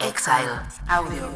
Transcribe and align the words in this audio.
Exile 0.00 0.48
Audio. 0.88 1.28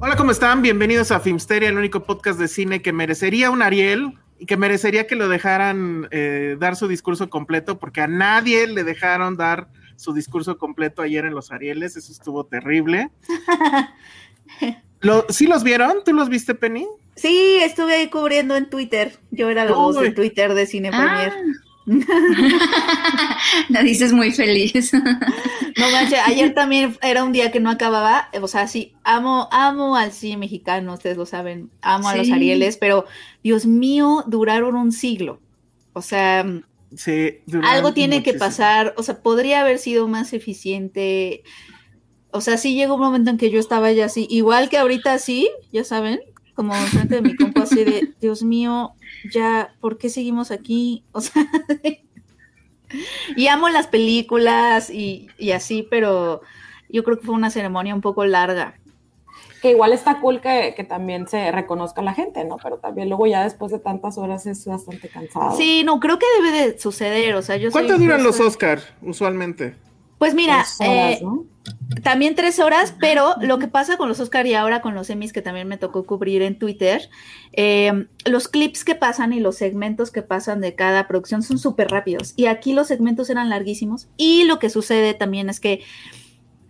Hola, 0.00 0.16
¿cómo 0.16 0.30
están? 0.30 0.62
Bienvenidos 0.62 1.10
a 1.10 1.20
Filmsteria, 1.20 1.68
el 1.68 1.76
único 1.76 2.04
podcast 2.04 2.40
de 2.40 2.48
cine 2.48 2.80
que 2.80 2.94
merecería 2.94 3.50
un 3.50 3.60
Ariel 3.60 4.14
y 4.38 4.46
que 4.46 4.56
merecería 4.56 5.06
que 5.06 5.14
lo 5.14 5.28
dejaran 5.28 6.08
eh, 6.10 6.56
dar 6.58 6.76
su 6.76 6.88
discurso 6.88 7.28
completo, 7.28 7.78
porque 7.78 8.00
a 8.00 8.06
nadie 8.06 8.66
le 8.66 8.82
dejaron 8.82 9.36
dar 9.36 9.68
su 9.96 10.14
discurso 10.14 10.56
completo 10.56 11.02
ayer 11.02 11.26
en 11.26 11.34
los 11.34 11.52
Arieles, 11.52 11.96
eso 11.96 12.10
estuvo 12.10 12.46
terrible. 12.46 13.10
Lo, 15.00 15.26
¿Sí 15.28 15.46
los 15.46 15.62
vieron? 15.62 16.02
¿Tú 16.04 16.12
los 16.12 16.28
viste, 16.28 16.56
Penny? 16.56 16.84
Sí, 17.14 17.58
estuve 17.62 17.94
ahí 17.94 18.10
cubriendo 18.10 18.56
en 18.56 18.68
Twitter. 18.68 19.16
Yo 19.30 19.48
era 19.48 19.64
la 19.64 19.70
voz 19.70 20.00
de 20.00 20.10
Twitter 20.10 20.54
de 20.54 20.66
Cine 20.66 20.90
Premier. 20.90 21.32
La 23.68 23.82
dices 23.82 24.12
muy 24.12 24.30
feliz. 24.32 24.92
No 24.92 25.90
manches, 25.90 26.18
ayer 26.26 26.54
también 26.54 26.96
era 27.02 27.24
un 27.24 27.32
día 27.32 27.50
que 27.50 27.60
no 27.60 27.70
acababa. 27.70 28.28
O 28.40 28.48
sea, 28.48 28.66
sí, 28.68 28.94
amo, 29.04 29.48
amo 29.52 29.96
al 29.96 30.12
cine 30.12 30.36
mexicano, 30.36 30.94
ustedes 30.94 31.16
lo 31.16 31.26
saben. 31.26 31.70
Amo 31.80 32.08
a 32.08 32.16
los. 32.16 32.30
Arieles, 32.30 32.76
pero 32.76 33.06
Dios 33.42 33.66
mío, 33.66 34.24
duraron 34.26 34.76
un 34.76 34.92
siglo. 34.92 35.40
O 35.92 36.02
sea, 36.02 36.44
Sí. 36.94 37.38
algo 37.64 37.92
tiene 37.92 38.22
que 38.22 38.34
pasar. 38.34 38.94
O 38.96 39.02
sea, 39.02 39.22
podría 39.22 39.60
haber 39.60 39.78
sido 39.78 40.08
más 40.08 40.32
eficiente. 40.32 41.42
O 42.30 42.40
sea, 42.40 42.56
sí 42.56 42.74
llegó 42.74 42.94
un 42.94 43.00
momento 43.00 43.30
en 43.30 43.38
que 43.38 43.50
yo 43.50 43.58
estaba 43.60 43.90
ya 43.92 44.06
así, 44.06 44.26
igual 44.30 44.68
que 44.68 44.78
ahorita 44.78 45.18
sí, 45.18 45.50
ya 45.72 45.84
saben, 45.84 46.20
como 46.58 46.74
enfrente 46.74 47.14
de 47.14 47.22
mi 47.22 47.36
compa 47.36 47.62
así 47.62 47.84
de, 47.84 48.14
Dios 48.20 48.42
mío, 48.42 48.94
ya, 49.32 49.76
¿por 49.80 49.96
qué 49.96 50.08
seguimos 50.08 50.50
aquí? 50.50 51.04
O 51.12 51.20
sea, 51.20 51.46
y 53.36 53.46
amo 53.46 53.68
las 53.68 53.86
películas 53.86 54.90
y, 54.90 55.28
y 55.38 55.52
así, 55.52 55.86
pero 55.88 56.40
yo 56.88 57.04
creo 57.04 57.20
que 57.20 57.26
fue 57.26 57.36
una 57.36 57.50
ceremonia 57.50 57.94
un 57.94 58.00
poco 58.00 58.24
larga. 58.24 58.74
que 59.62 59.70
igual 59.70 59.92
está 59.92 60.20
cool 60.20 60.40
que, 60.40 60.74
que 60.76 60.82
también 60.82 61.28
se 61.28 61.52
reconozca 61.52 62.02
la 62.02 62.12
gente, 62.12 62.44
¿no? 62.44 62.56
Pero 62.60 62.78
también 62.78 63.08
luego 63.08 63.28
ya 63.28 63.44
después 63.44 63.70
de 63.70 63.78
tantas 63.78 64.18
horas 64.18 64.44
es 64.46 64.66
bastante 64.66 65.08
cansado. 65.08 65.56
Sí, 65.56 65.84
no, 65.84 66.00
creo 66.00 66.18
que 66.18 66.26
debe 66.42 66.72
de 66.72 66.78
suceder, 66.80 67.36
o 67.36 67.42
sea, 67.42 67.56
yo 67.56 67.70
¿Cuánto 67.70 67.98
duran 67.98 68.24
los 68.24 68.40
Oscar 68.40 68.80
usualmente? 69.00 69.76
Pues 70.18 70.34
mira, 70.34 70.64
Tres 70.64 70.88
horas, 70.88 71.12
eh, 71.14 71.20
¿no? 71.22 71.44
También 72.02 72.34
tres 72.34 72.58
horas, 72.58 72.94
pero 72.98 73.34
lo 73.40 73.58
que 73.58 73.68
pasa 73.68 73.96
con 73.96 74.08
los 74.08 74.20
Oscar 74.20 74.46
y 74.46 74.54
ahora 74.54 74.80
con 74.80 74.94
los 74.94 75.10
Emmys 75.10 75.32
que 75.32 75.42
también 75.42 75.68
me 75.68 75.76
tocó 75.78 76.04
cubrir 76.04 76.42
en 76.42 76.58
Twitter, 76.58 77.08
eh, 77.52 78.06
los 78.24 78.48
clips 78.48 78.84
que 78.84 78.94
pasan 78.94 79.32
y 79.32 79.40
los 79.40 79.56
segmentos 79.56 80.10
que 80.10 80.22
pasan 80.22 80.60
de 80.60 80.74
cada 80.74 81.06
producción 81.08 81.42
son 81.42 81.58
súper 81.58 81.88
rápidos. 81.88 82.32
Y 82.36 82.46
aquí 82.46 82.72
los 82.72 82.88
segmentos 82.88 83.28
eran 83.30 83.48
larguísimos. 83.50 84.08
Y 84.16 84.44
lo 84.44 84.58
que 84.58 84.70
sucede 84.70 85.14
también 85.14 85.50
es 85.50 85.60
que 85.60 85.82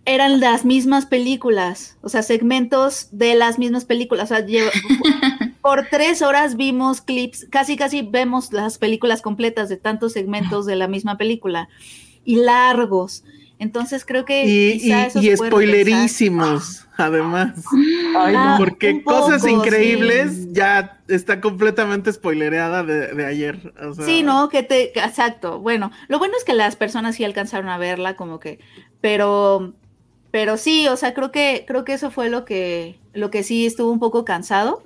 eran 0.05 0.39
las 0.39 0.65
mismas 0.65 1.05
películas, 1.05 1.97
o 2.01 2.09
sea, 2.09 2.23
segmentos 2.23 3.09
de 3.11 3.35
las 3.35 3.59
mismas 3.59 3.85
películas. 3.85 4.31
O 4.31 4.35
sea, 4.35 4.45
lleva- 4.45 4.71
por 5.61 5.87
tres 5.89 6.21
horas 6.21 6.55
vimos 6.55 7.01
clips, 7.01 7.45
casi 7.49 7.77
casi 7.77 8.01
vemos 8.01 8.51
las 8.53 8.77
películas 8.77 9.21
completas 9.21 9.69
de 9.69 9.77
tantos 9.77 10.13
segmentos 10.13 10.65
de 10.65 10.75
la 10.75 10.87
misma 10.87 11.17
película 11.17 11.69
y 12.25 12.37
largos. 12.37 13.23
Entonces 13.59 14.05
creo 14.05 14.23
que 14.25 14.45
Y, 14.45 14.79
quizá 14.79 15.01
y- 15.03 15.05
eso 15.07 15.19
y 15.19 15.23
se 15.25 15.37
puede 15.37 15.49
repensar. 15.49 15.49
spoilerísimos, 15.49 16.87
además. 16.97 17.53
Ay, 18.17 18.33
Ah, 18.37 18.55
no. 18.57 18.57
Porque 18.65 19.03
cosas 19.03 19.45
increíbles 19.45 20.31
sí. 20.33 20.47
ya 20.53 21.01
está 21.09 21.41
completamente 21.41 22.11
spoilereada 22.13 22.83
de, 22.83 23.13
de 23.13 23.25
ayer. 23.25 23.73
o 23.81 23.93
sea, 23.93 24.05
Sí, 24.05 24.23
no, 24.23 24.47
que 24.49 24.63
te, 24.63 24.97
exacto. 24.97 25.59
Bueno, 25.59 25.91
lo 26.07 26.19
bueno 26.19 26.35
es 26.37 26.45
que 26.45 26.53
las 26.53 26.75
personas 26.77 27.15
sí 27.15 27.25
alcanzaron 27.25 27.67
a 27.69 27.77
verla, 27.77 28.15
como 28.15 28.39
que, 28.39 28.59
pero, 29.01 29.73
pero 30.31 30.55
sí, 30.57 30.87
o 30.87 30.95
sea, 30.95 31.13
creo 31.13 31.31
que, 31.31 31.65
creo 31.67 31.83
que 31.83 31.93
eso 31.93 32.11
fue 32.11 32.29
lo 32.29 32.45
que, 32.45 32.97
lo 33.13 33.29
que 33.29 33.43
sí 33.43 33.65
estuvo 33.65 33.91
un 33.91 33.99
poco 33.99 34.23
cansado. 34.23 34.83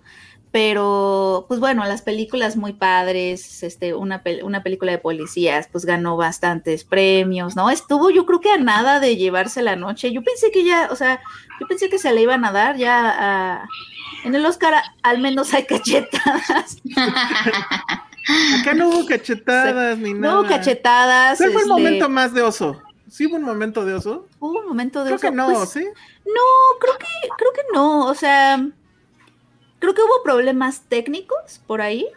Pero, 0.53 1.45
pues 1.47 1.59
bueno, 1.59 1.83
las 1.83 2.03
películas 2.03 2.57
muy 2.57 2.73
padres, 2.73 3.63
este, 3.63 3.95
una, 3.95 4.23
pel- 4.23 4.43
una 4.43 4.61
película 4.61 4.91
de 4.91 4.99
policías, 4.99 5.67
pues 5.71 5.83
ganó 5.83 6.15
bastantes 6.15 6.83
premios, 6.83 7.55
¿no? 7.55 7.71
Estuvo, 7.71 8.11
yo 8.11 8.27
creo 8.27 8.39
que 8.39 8.51
a 8.51 8.57
nada 8.59 8.99
de 8.99 9.17
llevarse 9.17 9.63
la 9.63 9.75
noche. 9.75 10.11
Yo 10.11 10.21
pensé 10.23 10.51
que 10.51 10.63
ya, 10.63 10.89
o 10.91 10.95
sea, 10.95 11.19
yo 11.59 11.67
pensé 11.67 11.89
que 11.89 11.97
se 11.97 12.13
le 12.13 12.21
iban 12.21 12.45
a 12.45 12.51
dar 12.51 12.77
ya 12.77 13.15
a- 13.17 13.67
en 14.25 14.35
el 14.35 14.45
Oscar, 14.45 14.75
al 15.01 15.17
menos 15.17 15.51
hay 15.55 15.65
cachetadas. 15.65 16.77
Acá 18.61 18.73
no 18.75 18.89
hubo 18.89 19.05
cachetadas 19.07 19.97
ni 19.97 20.13
nada. 20.13 20.35
No 20.35 20.41
hubo 20.41 20.49
cachetadas. 20.49 21.39
¿Cuál 21.39 21.51
fue 21.51 21.61
el 21.63 21.67
este, 21.69 21.81
momento 21.81 22.09
más 22.09 22.31
de 22.31 22.41
oso? 22.43 22.79
¿Sí 23.09 23.25
hubo 23.25 23.37
un 23.37 23.43
momento 23.43 23.85
de 23.85 23.95
oso? 23.95 24.27
Hubo 24.39 24.59
un 24.59 24.67
momento 24.67 25.03
de 25.03 25.09
Creo 25.09 25.19
que 25.19 25.27
oso, 25.27 25.35
no, 25.35 25.45
pues, 25.55 25.69
¿sí? 25.69 25.83
No, 26.25 26.79
creo 26.79 26.97
que, 26.99 27.07
creo 27.37 27.51
que 27.53 27.61
no. 27.73 28.05
O 28.05 28.13
sea, 28.13 28.63
creo 29.83 29.93
que 29.93 30.01
hubo 30.01 30.23
problemas 30.23 30.83
técnicos 30.87 31.59
por 31.67 31.81
ahí. 31.81 32.07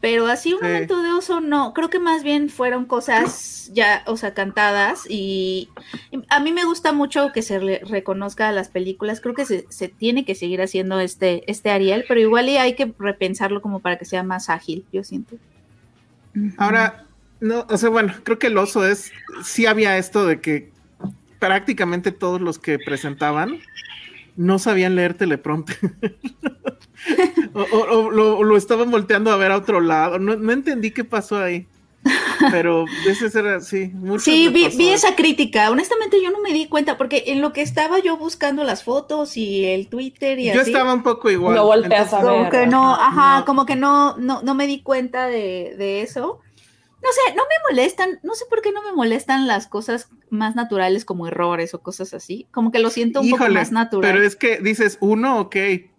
Pero 0.00 0.26
así 0.28 0.54
un 0.54 0.60
Sí. 0.60 0.64
momento 0.64 1.02
de 1.02 1.10
oso 1.10 1.40
no. 1.42 1.74
Creo 1.74 1.90
que 1.90 1.98
más 1.98 2.22
bien 2.22 2.48
fueron 2.48 2.86
cosas 2.86 3.68
ya, 3.74 4.04
o 4.06 4.16
sea, 4.16 4.32
cantadas. 4.32 5.04
Y, 5.08 5.68
y 6.10 6.22
a 6.30 6.40
mí 6.40 6.52
me 6.52 6.64
gusta 6.64 6.92
mucho 6.92 7.30
que 7.34 7.42
se 7.42 7.60
le 7.60 7.80
reconozca 7.80 8.48
a 8.48 8.52
las 8.52 8.68
películas. 8.68 9.20
Creo 9.20 9.34
que 9.34 9.44
se, 9.44 9.66
se 9.68 9.88
tiene 9.88 10.24
que 10.24 10.34
seguir 10.34 10.62
haciendo 10.62 10.98
este, 11.00 11.42
este 11.50 11.70
Ariel, 11.70 12.04
pero 12.08 12.20
igual 12.20 12.48
y 12.48 12.56
hay 12.56 12.74
que 12.74 12.94
repensarlo 12.98 13.60
como 13.60 13.80
para 13.80 13.98
que 13.98 14.04
sea 14.06 14.22
más 14.22 14.48
ágil, 14.48 14.84
yo 14.92 15.02
siento. 15.04 15.36
Ahora, 16.56 17.04
no, 17.40 17.66
o 17.68 17.76
sea, 17.76 17.90
bueno, 17.90 18.14
creo 18.22 18.38
que 18.38 18.46
el 18.46 18.56
oso 18.56 18.86
es, 18.86 19.10
sí 19.44 19.66
había 19.66 19.98
esto 19.98 20.26
de 20.26 20.40
que 20.40 20.70
prácticamente 21.38 22.12
todos 22.12 22.40
los 22.40 22.58
que 22.58 22.78
presentaban 22.78 23.58
no 24.36 24.60
sabían 24.60 24.94
leer 24.94 25.14
teleprompter. 25.14 25.76
o, 27.54 27.60
o- 27.62 27.98
o 28.06 28.10
lo, 28.10 28.42
lo 28.42 28.56
estaban 28.56 28.90
volteando 28.90 29.30
a 29.30 29.36
ver 29.36 29.50
a 29.52 29.56
otro 29.56 29.80
lado. 29.80 30.18
No, 30.18 30.36
no 30.36 30.52
entendí 30.52 30.90
qué 30.92 31.04
pasó 31.04 31.38
ahí. 31.38 31.66
Pero 32.52 32.84
ese 33.08 33.26
era, 33.38 33.60
sí, 33.60 33.90
mucho. 33.92 34.20
Sí, 34.24 34.48
vi, 34.48 34.68
vi 34.68 34.90
esa 34.90 35.16
crítica. 35.16 35.68
Honestamente, 35.70 36.22
yo 36.22 36.30
no 36.30 36.40
me 36.40 36.52
di 36.52 36.66
cuenta 36.68 36.96
porque 36.96 37.24
en 37.26 37.40
lo 37.42 37.52
que 37.52 37.60
estaba 37.60 37.98
yo 37.98 38.16
buscando 38.16 38.62
las 38.64 38.84
fotos 38.84 39.36
y 39.36 39.64
el 39.64 39.88
Twitter 39.88 40.38
y 40.38 40.46
Yo 40.52 40.60
así, 40.60 40.70
estaba 40.70 40.94
un 40.94 41.02
poco 41.02 41.28
igual. 41.30 41.56
Lo 41.56 41.64
volteas 41.66 42.14
a 42.14 42.20
como 42.20 42.42
ver. 42.44 42.50
que 42.50 42.66
no, 42.66 42.94
ajá. 42.94 43.40
no. 43.40 43.44
como 43.44 43.66
que 43.66 43.74
no, 43.76 44.16
no, 44.16 44.40
no 44.42 44.54
me 44.54 44.66
di 44.68 44.80
cuenta 44.80 45.26
de, 45.26 45.74
de 45.76 46.02
eso. 46.02 46.38
No 47.02 47.08
sé, 47.12 47.34
no 47.34 47.42
me 47.42 47.70
molestan, 47.70 48.18
no 48.22 48.34
sé 48.34 48.44
por 48.48 48.60
qué 48.62 48.72
no 48.72 48.82
me 48.82 48.92
molestan 48.92 49.46
las 49.46 49.66
cosas 49.66 50.08
más 50.30 50.56
naturales 50.56 51.04
como 51.04 51.26
errores 51.26 51.74
o 51.74 51.80
cosas 51.80 52.14
así. 52.14 52.46
Como 52.52 52.70
que 52.72 52.78
lo 52.78 52.90
siento 52.90 53.20
un 53.20 53.30
poco 53.30 53.44
Híjole, 53.44 53.58
más 53.60 53.72
natural. 53.72 54.10
pero 54.12 54.24
es 54.24 54.34
que 54.36 54.58
dices 54.58 54.98
uno, 55.00 55.38
ok, 55.40 55.56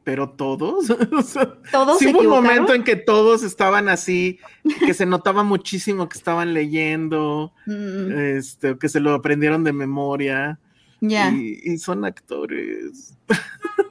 pero 0.10 0.28
todos. 0.32 0.90
O 0.90 1.22
sea, 1.22 1.54
Todos 1.72 2.00
sí 2.00 2.06
se 2.06 2.12
hubo 2.12 2.22
un 2.22 2.28
momento 2.30 2.74
en 2.74 2.84
que 2.84 2.96
todos 2.96 3.44
estaban 3.44 3.90
así, 3.90 4.40
que 4.88 4.96
se 4.96 5.06
notaba 5.06 5.44
muchísimo 5.44 6.10
que 6.10 6.18
estaban 6.18 6.56
leyendo, 6.56 7.54
Mm, 7.68 8.12
este, 8.38 8.76
que 8.80 8.90
se 8.90 9.00
lo 9.00 9.14
aprendieron 9.14 9.64
de 9.64 9.72
memoria. 9.72 10.58
ya. 11.00 11.30
Y, 11.30 11.60
y 11.64 11.78
son 11.78 12.06
actores. 12.06 13.14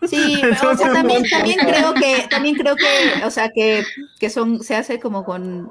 Sí, 0.08 0.38
pero, 0.42 0.50
o 0.72 0.76
sea, 0.76 0.92
también, 0.92 1.22
también 1.30 1.58
creo 1.60 1.94
que, 1.94 2.26
también 2.28 2.56
creo 2.56 2.74
que, 2.74 3.24
o 3.24 3.30
sea, 3.30 3.50
que, 3.50 3.84
que 4.18 4.28
son, 4.28 4.60
se 4.64 4.74
hace 4.74 4.98
como 4.98 5.24
con 5.24 5.70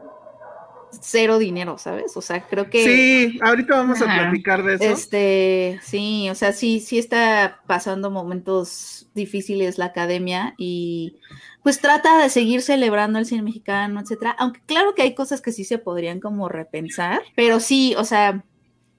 cero 1.01 1.38
dinero, 1.38 1.78
¿sabes? 1.78 2.16
O 2.16 2.22
sea, 2.22 2.42
creo 2.48 2.69
que. 2.69 2.84
Sí, 2.84 3.39
ahorita 3.42 3.75
vamos 3.75 4.01
a 4.01 4.06
platicar 4.06 4.63
de 4.63 4.75
eso. 4.75 4.84
Este, 4.84 5.80
sí, 5.84 6.30
o 6.30 6.36
sea, 6.36 6.54
sí, 6.54 6.80
sí 6.80 6.98
está 6.98 7.62
pasando 7.68 8.12
momentos 8.12 9.07
difíciles 9.13 9.78
la 9.78 9.86
academia 9.86 10.54
y 10.57 11.18
pues 11.63 11.81
trata 11.81 12.22
de 12.22 12.30
seguir 12.30 12.62
celebrando 12.62 13.19
el 13.19 13.25
cine 13.25 13.42
mexicano, 13.42 14.00
etcétera. 14.00 14.36
Aunque 14.39 14.62
claro 14.66 14.95
que 14.95 15.01
hay 15.01 15.13
cosas 15.16 15.42
que 15.42 15.51
sí 15.51 15.63
se 15.63 15.78
podrían 15.78 16.19
como 16.19 16.50
repensar, 16.50 17.22
pero 17.36 17.60
sí, 17.60 17.94
o 17.98 18.06
sea, 18.06 18.44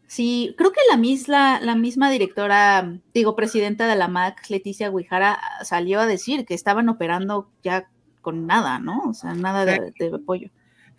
sí, 0.06 0.54
creo 0.58 0.72
que 0.72 0.80
la 0.90 0.96
misma, 0.96 1.60
la 1.60 1.74
misma 1.74 2.10
directora, 2.10 2.98
digo, 3.14 3.36
presidenta 3.36 3.86
de 3.86 3.96
la 3.96 4.08
MAC, 4.08 4.50
Leticia 4.50 4.90
Guijara, 4.90 5.40
salió 5.62 6.00
a 6.00 6.06
decir 6.06 6.44
que 6.44 6.54
estaban 6.54 6.88
operando 6.88 7.50
ya 7.62 7.88
con 8.20 8.46
nada, 8.46 8.78
¿no? 8.78 9.02
O 9.08 9.14
sea, 9.14 9.32
nada 9.32 9.64
de, 9.64 9.92
de 9.98 10.14
apoyo 10.14 10.50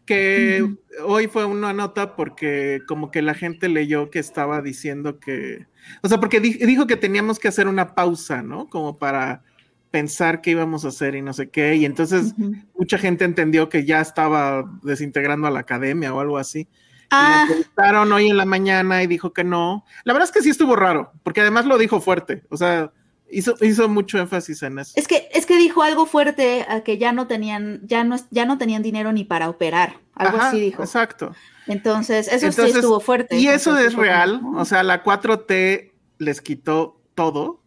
que 0.09 0.67
hoy 1.05 1.27
fue 1.27 1.45
una 1.45 1.71
nota 1.71 2.15
porque 2.15 2.81
como 2.87 3.11
que 3.11 3.21
la 3.21 3.35
gente 3.35 3.69
leyó 3.69 4.09
que 4.09 4.17
estaba 4.17 4.63
diciendo 4.63 5.19
que, 5.19 5.67
o 6.01 6.09
sea, 6.09 6.19
porque 6.19 6.39
dijo 6.39 6.87
que 6.87 6.95
teníamos 6.95 7.37
que 7.37 7.47
hacer 7.47 7.67
una 7.67 7.93
pausa, 7.93 8.41
¿no? 8.41 8.67
Como 8.69 8.97
para 8.97 9.43
pensar 9.91 10.41
qué 10.41 10.49
íbamos 10.49 10.83
a 10.83 10.87
hacer 10.87 11.13
y 11.13 11.21
no 11.21 11.31
sé 11.31 11.51
qué, 11.51 11.75
y 11.75 11.85
entonces 11.85 12.33
mucha 12.75 12.97
gente 12.97 13.23
entendió 13.23 13.69
que 13.69 13.85
ya 13.85 14.01
estaba 14.01 14.63
desintegrando 14.81 15.45
a 15.47 15.51
la 15.51 15.59
academia 15.59 16.11
o 16.11 16.19
algo 16.21 16.39
así. 16.39 16.67
Ah. 17.11 17.45
Y 17.47 18.11
hoy 18.11 18.29
en 18.29 18.37
la 18.37 18.45
mañana 18.45 19.03
y 19.03 19.07
dijo 19.07 19.31
que 19.31 19.43
no. 19.43 19.85
La 20.05 20.13
verdad 20.13 20.27
es 20.27 20.33
que 20.33 20.41
sí 20.41 20.49
estuvo 20.49 20.75
raro, 20.75 21.11
porque 21.21 21.41
además 21.41 21.67
lo 21.67 21.77
dijo 21.77 22.01
fuerte, 22.01 22.41
o 22.49 22.57
sea, 22.57 22.91
Hizo, 23.31 23.55
hizo, 23.61 23.87
mucho 23.87 24.17
énfasis 24.17 24.63
en 24.63 24.79
eso. 24.79 24.93
Es 24.95 25.07
que, 25.07 25.29
es 25.33 25.45
que 25.45 25.57
dijo 25.57 25.83
algo 25.83 26.05
fuerte 26.05 26.65
a 26.67 26.81
que 26.81 26.97
ya 26.97 27.11
no 27.11 27.27
tenían, 27.27 27.81
ya 27.85 28.03
no, 28.03 28.15
ya 28.31 28.45
no 28.45 28.57
tenían 28.57 28.81
dinero 28.81 29.11
ni 29.11 29.23
para 29.23 29.49
operar. 29.49 29.97
Algo 30.15 30.37
así 30.39 30.59
dijo. 30.59 30.81
Exacto. 30.83 31.35
Entonces, 31.67 32.27
eso 32.27 32.51
sí 32.51 32.71
estuvo 32.71 32.99
fuerte. 32.99 33.37
Y 33.37 33.47
eso 33.47 33.77
es 33.77 33.93
real. 33.93 34.41
O 34.55 34.65
sea, 34.65 34.81
la 34.83 35.03
4T 35.03 35.91
les 36.17 36.41
quitó 36.41 36.99
todo. 37.13 37.61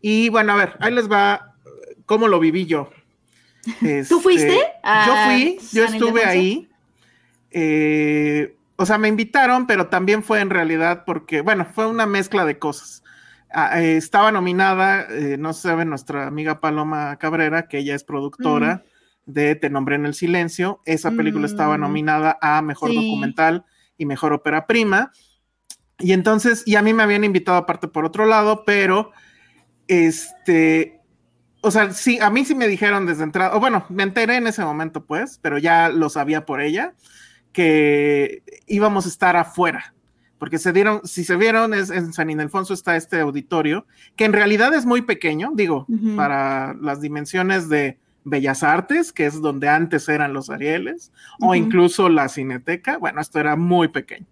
Y 0.00 0.28
bueno, 0.28 0.52
a 0.52 0.56
ver, 0.56 0.76
ahí 0.80 0.92
les 0.92 1.10
va 1.10 1.54
cómo 2.04 2.26
lo 2.26 2.40
viví 2.40 2.66
yo. 2.66 2.90
¿Tú 4.08 4.20
fuiste? 4.20 4.58
Este, 4.58 5.06
yo 5.06 5.14
fui, 5.26 5.58
yo 5.72 5.84
estuve 5.84 6.24
ahí. 6.24 6.68
Eh, 7.50 8.56
o 8.76 8.86
sea, 8.86 8.98
me 8.98 9.08
invitaron, 9.08 9.66
pero 9.66 9.88
también 9.88 10.22
fue 10.22 10.40
en 10.40 10.50
realidad 10.50 11.04
porque, 11.04 11.40
bueno, 11.40 11.66
fue 11.72 11.86
una 11.86 12.06
mezcla 12.06 12.44
de 12.44 12.58
cosas. 12.58 13.02
Eh, 13.54 13.96
estaba 13.96 14.30
nominada, 14.30 15.06
eh, 15.10 15.36
no 15.38 15.52
se 15.52 15.62
sabe, 15.62 15.84
nuestra 15.84 16.26
amiga 16.26 16.60
Paloma 16.60 17.16
Cabrera, 17.16 17.66
que 17.66 17.78
ella 17.78 17.94
es 17.94 18.04
productora 18.04 18.84
de 19.24 19.54
Te 19.54 19.70
nombré 19.70 19.96
en 19.96 20.06
el 20.06 20.14
silencio. 20.14 20.80
Esa 20.84 21.10
película 21.10 21.46
estaba 21.46 21.76
mm. 21.76 21.80
nominada 21.80 22.38
a 22.40 22.62
Mejor 22.62 22.94
Documental 22.94 23.64
y 23.96 24.06
Mejor 24.06 24.32
Ópera 24.32 24.66
Prima. 24.66 25.12
Y 25.98 26.12
entonces, 26.12 26.62
y 26.66 26.76
a 26.76 26.82
mí 26.82 26.92
me 26.92 27.02
habían 27.02 27.24
invitado 27.24 27.58
aparte 27.58 27.88
por 27.88 28.04
otro 28.04 28.26
lado, 28.26 28.64
pero 28.64 29.12
este, 29.88 31.00
o 31.62 31.70
sea, 31.70 31.92
sí, 31.92 32.18
a 32.20 32.30
mí 32.30 32.44
sí 32.44 32.54
me 32.54 32.68
dijeron 32.68 33.06
desde 33.06 33.24
entrada, 33.24 33.56
o 33.56 33.60
bueno, 33.60 33.84
me 33.88 34.02
enteré 34.02 34.36
en 34.36 34.46
ese 34.46 34.62
momento, 34.62 35.06
pues, 35.06 35.38
pero 35.42 35.58
ya 35.58 35.88
lo 35.88 36.08
sabía 36.08 36.44
por 36.46 36.60
ella, 36.60 36.94
que 37.52 38.42
íbamos 38.66 39.06
a 39.06 39.08
estar 39.08 39.36
afuera 39.36 39.94
porque 40.38 40.58
se 40.58 40.72
dieron, 40.72 41.00
si 41.04 41.24
se 41.24 41.36
vieron, 41.36 41.74
es, 41.74 41.90
en 41.90 42.12
San 42.12 42.30
Ildefonso 42.30 42.74
está 42.74 42.96
este 42.96 43.20
auditorio, 43.20 43.86
que 44.16 44.24
en 44.24 44.32
realidad 44.32 44.72
es 44.74 44.86
muy 44.86 45.02
pequeño, 45.02 45.50
digo, 45.54 45.86
para 46.16 46.74
las 46.74 47.00
dimensiones 47.00 47.68
de 47.68 47.98
Bellas 48.24 48.62
Artes, 48.62 49.12
que 49.12 49.26
es 49.26 49.40
donde 49.40 49.68
antes 49.68 50.08
eran 50.08 50.32
los 50.32 50.50
Arieles, 50.50 51.12
o 51.40 51.54
incluso 51.54 52.08
la 52.08 52.28
Cineteca, 52.28 52.98
bueno, 52.98 53.20
esto 53.20 53.40
era 53.40 53.56
muy 53.56 53.88
pequeño. 53.88 54.26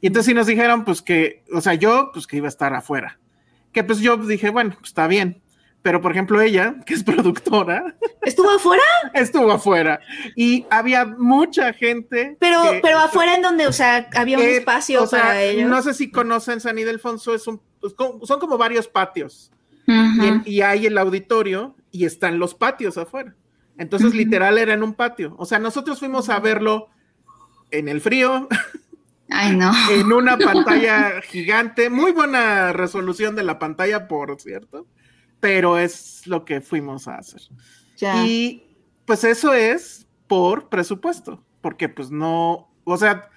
Y 0.00 0.08
entonces 0.08 0.30
si 0.30 0.34
nos 0.34 0.46
dijeron, 0.46 0.84
pues 0.84 1.00
que, 1.00 1.44
o 1.52 1.60
sea, 1.60 1.74
yo, 1.74 2.10
pues 2.12 2.26
que 2.26 2.36
iba 2.36 2.46
a 2.46 2.48
estar 2.48 2.74
afuera, 2.74 3.18
que 3.72 3.84
pues 3.84 4.00
yo 4.00 4.16
dije, 4.16 4.50
bueno, 4.50 4.74
pues 4.78 4.88
está 4.90 5.06
bien, 5.06 5.42
pero 5.86 6.00
por 6.00 6.10
ejemplo 6.10 6.40
ella, 6.40 6.74
que 6.84 6.94
es 6.94 7.04
productora. 7.04 7.94
¿Estuvo 8.22 8.50
afuera? 8.50 8.82
Estuvo 9.14 9.52
afuera. 9.52 10.00
Y 10.34 10.66
había 10.68 11.04
mucha 11.06 11.72
gente. 11.72 12.36
Pero, 12.40 12.60
pero 12.82 12.98
afuera 12.98 13.36
en 13.36 13.42
donde, 13.42 13.68
o 13.68 13.72
sea, 13.72 14.10
había 14.16 14.36
un 14.36 14.42
eh, 14.42 14.56
espacio 14.56 15.08
para 15.08 15.40
ellos. 15.40 15.70
No 15.70 15.80
sé 15.82 15.94
si 15.94 16.10
conocen 16.10 16.60
San 16.60 16.76
Ildefonso, 16.76 17.36
es 17.36 17.46
un, 17.46 17.62
pues, 17.80 17.94
son 18.24 18.40
como 18.40 18.58
varios 18.58 18.88
patios. 18.88 19.52
y, 20.44 20.60
hay 20.62 20.86
el 20.86 20.98
auditorio 20.98 21.76
y 21.92 22.04
están 22.04 22.40
los 22.40 22.56
patios 22.56 22.98
afuera. 22.98 23.36
Entonces, 23.78 24.12
literal, 24.12 24.58
era 24.58 24.74
en 24.74 24.82
un 24.82 24.92
patio. 24.92 25.36
O 25.38 25.46
sea, 25.46 25.60
nosotros 25.60 26.00
fuimos 26.00 26.30
a 26.30 26.40
verlo 26.40 26.88
en 27.70 27.88
el 27.88 28.00
frío. 28.00 28.48
Ay, 29.30 29.54
no. 29.54 29.70
En 29.92 30.12
una 30.12 30.36
pantalla 30.36 31.20
gigante, 31.20 31.90
muy 31.90 32.10
buena 32.10 32.72
resolución 32.72 33.36
de 33.36 33.44
la 33.44 33.60
pantalla, 33.60 34.08
por 34.08 34.40
cierto 34.40 34.88
pero 35.40 35.78
es 35.78 36.26
lo 36.26 36.44
que 36.44 36.60
fuimos 36.60 37.08
a 37.08 37.16
hacer. 37.16 37.42
Y 38.24 38.62
pues 39.04 39.24
eso 39.24 39.54
es 39.54 40.06
por 40.26 40.68
presupuesto, 40.68 41.42
porque 41.60 41.88
pues 41.88 42.10
no, 42.10 42.68
o 42.84 42.96
sea, 42.96 43.30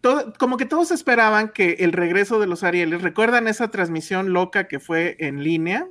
todo, 0.00 0.32
como 0.38 0.56
que 0.56 0.66
todos 0.66 0.90
esperaban 0.90 1.48
que 1.48 1.76
el 1.80 1.92
regreso 1.92 2.40
de 2.40 2.46
los 2.46 2.62
Arieles, 2.62 3.02
¿recuerdan 3.02 3.48
esa 3.48 3.70
transmisión 3.70 4.32
loca 4.32 4.68
que 4.68 4.80
fue 4.80 5.16
en 5.20 5.42
línea? 5.42 5.86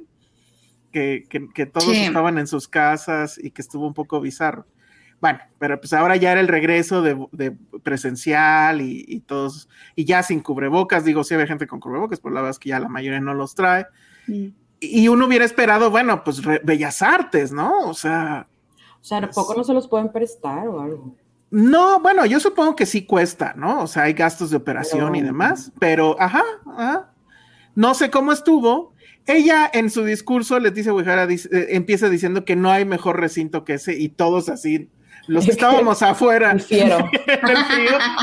Que, 0.91 1.25
todos 1.71 1.95
estaban 1.95 2.37
en 2.37 2.47
sus 2.47 2.67
casas 2.67 3.39
y 3.41 3.51
que 3.51 3.61
estuvo 3.61 3.87
un 3.87 3.93
poco 3.93 4.19
bizarro. 4.19 4.65
Bueno, 5.21 5.39
pero 5.59 5.79
pues 5.79 5.93
ahora 5.93 6.17
ya 6.17 6.33
era 6.33 6.41
el 6.41 6.49
regreso 6.49 7.01
de, 7.01 7.55
presencial 7.83 8.81
y, 8.81 9.21
todos, 9.21 9.69
y 9.95 10.03
ya 10.03 10.23
sin 10.23 10.41
cubrebocas, 10.41 11.05
digo, 11.05 11.23
sí 11.23 11.33
había 11.33 11.47
gente 11.47 11.67
con 11.67 11.79
cubrebocas, 11.79 12.19
pero 12.19 12.33
la 12.33 12.41
verdad 12.41 12.51
es 12.51 12.59
que 12.59 12.69
ya 12.69 12.79
la 12.79 12.89
mayoría 12.89 13.21
no 13.21 13.33
los 13.33 13.55
trae 13.55 13.85
y 14.83 15.07
uno 15.07 15.27
hubiera 15.27 15.45
esperado, 15.45 15.91
bueno, 15.91 16.23
pues 16.23 16.41
bellas 16.63 17.01
artes, 17.01 17.51
¿no? 17.51 17.87
O 17.87 17.93
sea. 17.93 18.47
O 18.99 19.03
sea, 19.03 19.21
¿poco 19.29 19.47
pues 19.47 19.57
no 19.59 19.63
se 19.63 19.73
los 19.73 19.87
pueden 19.87 20.11
prestar 20.11 20.67
o 20.67 20.81
algo? 20.81 21.15
No, 21.51 21.99
bueno, 21.99 22.25
yo 22.25 22.39
supongo 22.39 22.75
que 22.75 22.85
sí 22.85 23.05
cuesta, 23.05 23.53
¿no? 23.55 23.81
O 23.81 23.87
sea, 23.87 24.03
hay 24.03 24.13
gastos 24.13 24.49
de 24.49 24.57
operación 24.57 25.15
y 25.15 25.21
demás, 25.21 25.71
pero 25.79 26.15
ajá, 26.19 26.43
ajá. 26.65 27.13
No 27.75 27.93
sé 27.93 28.09
cómo 28.09 28.31
estuvo. 28.31 28.93
Ella 29.27 29.69
en 29.71 29.89
su 29.89 30.03
discurso, 30.03 30.59
Leticia 30.59 30.93
Huijara, 30.93 31.27
dice, 31.27 31.49
eh, 31.51 31.67
empieza 31.75 32.09
diciendo 32.09 32.43
que 32.43 32.55
no 32.55 32.71
hay 32.71 32.85
mejor 32.85 33.19
recinto 33.19 33.63
que 33.63 33.75
ese 33.75 33.93
y 33.99 34.09
todos 34.09 34.49
así, 34.49 34.89
los 35.27 35.45
que 35.45 35.51
estábamos 35.51 36.01
afuera. 36.01 36.51
El 36.53 36.61
fiero. 36.61 36.97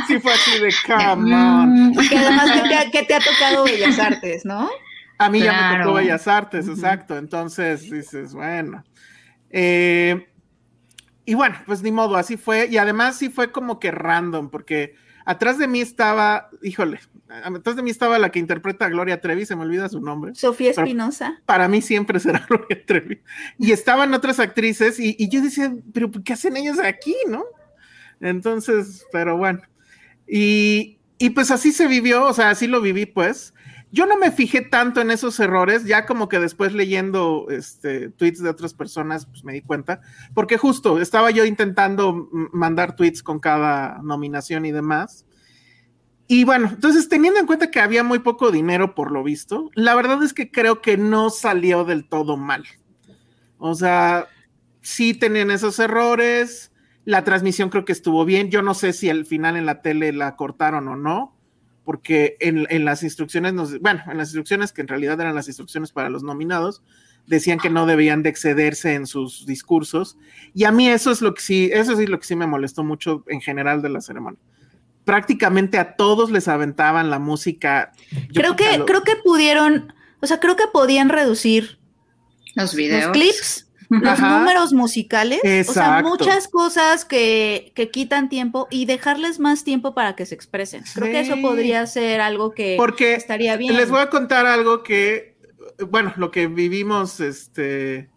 sí 0.08 0.18
fue 0.18 0.32
así 0.32 0.58
de 0.58 0.72
come 0.86 1.34
on. 1.34 1.94
Que 2.08 2.18
además 2.18 2.50
que 2.90 3.02
te 3.04 3.14
ha 3.14 3.20
tocado 3.20 3.64
Bellas 3.64 3.98
Artes, 3.98 4.44
¿no? 4.44 4.68
A 5.18 5.28
mí 5.28 5.40
ya 5.40 5.72
me 5.72 5.82
tocó 5.82 5.94
Bellas 5.94 6.28
Artes, 6.28 6.68
exacto. 6.68 7.18
Entonces 7.18 7.90
dices, 7.90 8.34
bueno. 8.34 8.84
Eh, 9.50 10.28
y 11.24 11.34
bueno, 11.34 11.56
pues 11.66 11.82
ni 11.82 11.92
modo, 11.92 12.16
así 12.16 12.36
fue. 12.36 12.68
Y 12.68 12.78
además 12.78 13.18
sí 13.18 13.28
fue 13.28 13.52
como 13.52 13.80
que 13.80 13.90
random, 13.90 14.48
porque 14.48 14.94
atrás 15.26 15.58
de 15.58 15.68
mí 15.68 15.80
estaba, 15.80 16.48
híjole, 16.62 17.00
atrás 17.28 17.76
de 17.76 17.82
mí 17.82 17.90
estaba 17.90 18.18
la 18.18 18.30
que 18.30 18.38
interpreta 18.38 18.86
a 18.86 18.88
Gloria 18.88 19.20
Trevi, 19.20 19.44
se 19.44 19.56
me 19.56 19.62
olvida 19.62 19.88
su 19.88 20.00
nombre. 20.00 20.34
Sofía 20.34 20.70
Espinosa. 20.70 21.42
Para 21.44 21.68
mí 21.68 21.82
siempre 21.82 22.20
será 22.20 22.46
Gloria 22.48 22.82
Trevi. 22.86 23.20
Y 23.58 23.72
estaban 23.72 24.14
otras 24.14 24.40
actrices 24.40 24.98
y, 24.98 25.16
y 25.18 25.28
yo 25.28 25.42
decía, 25.42 25.72
pero 25.92 26.10
¿qué 26.24 26.32
hacen 26.32 26.56
ellos 26.56 26.78
aquí, 26.78 27.14
no? 27.28 27.44
Entonces, 28.20 29.04
pero 29.12 29.36
bueno. 29.36 29.60
Y, 30.26 30.98
y 31.18 31.30
pues 31.30 31.50
así 31.50 31.72
se 31.72 31.86
vivió, 31.88 32.24
o 32.24 32.32
sea, 32.32 32.50
así 32.50 32.66
lo 32.66 32.80
viví, 32.80 33.06
pues. 33.06 33.52
Yo 33.90 34.04
no 34.04 34.18
me 34.18 34.30
fijé 34.30 34.60
tanto 34.60 35.00
en 35.00 35.10
esos 35.10 35.40
errores, 35.40 35.84
ya 35.84 36.04
como 36.04 36.28
que 36.28 36.38
después 36.38 36.74
leyendo 36.74 37.46
este, 37.48 38.10
tweets 38.10 38.42
de 38.42 38.50
otras 38.50 38.74
personas, 38.74 39.24
pues 39.26 39.44
me 39.44 39.54
di 39.54 39.62
cuenta, 39.62 40.00
porque 40.34 40.58
justo 40.58 41.00
estaba 41.00 41.30
yo 41.30 41.46
intentando 41.46 42.28
mandar 42.52 42.96
tweets 42.96 43.22
con 43.22 43.38
cada 43.38 44.00
nominación 44.02 44.66
y 44.66 44.72
demás. 44.72 45.24
Y 46.26 46.44
bueno, 46.44 46.68
entonces 46.68 47.08
teniendo 47.08 47.40
en 47.40 47.46
cuenta 47.46 47.70
que 47.70 47.80
había 47.80 48.04
muy 48.04 48.18
poco 48.18 48.50
dinero 48.50 48.94
por 48.94 49.10
lo 49.10 49.24
visto, 49.24 49.70
la 49.74 49.94
verdad 49.94 50.22
es 50.22 50.34
que 50.34 50.50
creo 50.50 50.82
que 50.82 50.98
no 50.98 51.30
salió 51.30 51.84
del 51.84 52.06
todo 52.06 52.36
mal. 52.36 52.66
O 53.56 53.74
sea, 53.74 54.28
sí 54.82 55.14
tenían 55.14 55.50
esos 55.50 55.78
errores, 55.78 56.72
la 57.06 57.24
transmisión 57.24 57.70
creo 57.70 57.86
que 57.86 57.92
estuvo 57.92 58.26
bien, 58.26 58.50
yo 58.50 58.60
no 58.60 58.74
sé 58.74 58.92
si 58.92 59.08
al 59.08 59.24
final 59.24 59.56
en 59.56 59.64
la 59.64 59.80
tele 59.80 60.12
la 60.12 60.36
cortaron 60.36 60.88
o 60.88 60.96
no, 60.96 61.37
porque 61.88 62.36
en, 62.40 62.84
las 62.84 63.02
instrucciones, 63.02 63.54
nos, 63.54 63.80
bueno, 63.80 64.02
en 64.10 64.18
las 64.18 64.28
instrucciones 64.28 64.72
que 64.72 64.82
en 64.82 64.88
realidad 64.88 65.18
eran 65.22 65.34
las 65.34 65.48
instrucciones 65.48 65.90
para 65.90 66.10
los 66.10 66.22
nominados, 66.22 66.82
decían 67.26 67.58
que 67.58 67.70
no 67.70 67.86
debían 67.86 68.22
de 68.22 68.28
excederse 68.28 68.92
en 68.92 69.06
sus 69.06 69.46
discursos. 69.46 70.18
Y 70.52 70.64
a 70.64 70.70
mí 70.70 70.86
eso 70.90 71.10
es 71.10 71.22
lo 71.22 71.32
que 71.32 71.40
sí, 71.40 71.70
eso 71.72 71.96
sí 71.96 72.06
lo 72.06 72.20
que 72.20 72.26
sí 72.26 72.36
me 72.36 72.46
molestó 72.46 72.84
mucho 72.84 73.24
en 73.28 73.40
general 73.40 73.80
de 73.80 73.88
la 73.88 74.02
ceremonia. 74.02 74.38
Prácticamente 75.04 75.78
a 75.78 75.96
todos 75.96 76.30
les 76.30 76.46
aventaban 76.46 77.08
la 77.08 77.18
música. 77.18 77.92
creo 78.34 78.54
que, 78.54 78.84
creo 78.86 79.02
que 79.02 79.16
pudieron, 79.24 79.94
o 80.20 80.26
sea, 80.26 80.40
creo 80.40 80.56
que 80.56 80.66
podían 80.70 81.08
reducir 81.08 81.78
Los 82.54 82.74
videos. 82.74 83.04
los 83.04 83.12
clips, 83.12 83.67
los 83.90 84.18
Ajá. 84.20 84.38
números 84.40 84.72
musicales, 84.72 85.38
o 85.38 85.42
sea, 85.46 85.60
Exacto. 85.60 86.08
muchas 86.10 86.48
cosas 86.48 87.04
que, 87.04 87.72
que 87.74 87.90
quitan 87.90 88.28
tiempo 88.28 88.68
y 88.70 88.84
dejarles 88.84 89.40
más 89.40 89.64
tiempo 89.64 89.94
para 89.94 90.14
que 90.14 90.26
se 90.26 90.34
expresen. 90.34 90.84
Creo 90.94 91.10
que 91.10 91.20
eso 91.20 91.36
Sí. 91.36 91.40
podría 91.42 91.86
ser 91.86 92.20
algo 92.20 92.52
que 92.52 92.74
Porque 92.76 93.14
estaría 93.14 93.56
bien. 93.56 93.76
Les 93.76 93.90
voy 93.90 94.00
a 94.00 94.10
contar 94.10 94.46
algo 94.46 94.82
que, 94.82 95.36
bueno, 95.88 96.12
lo 96.16 96.30
que 96.30 96.46
vivimos 96.48 97.20
este, 97.20 98.10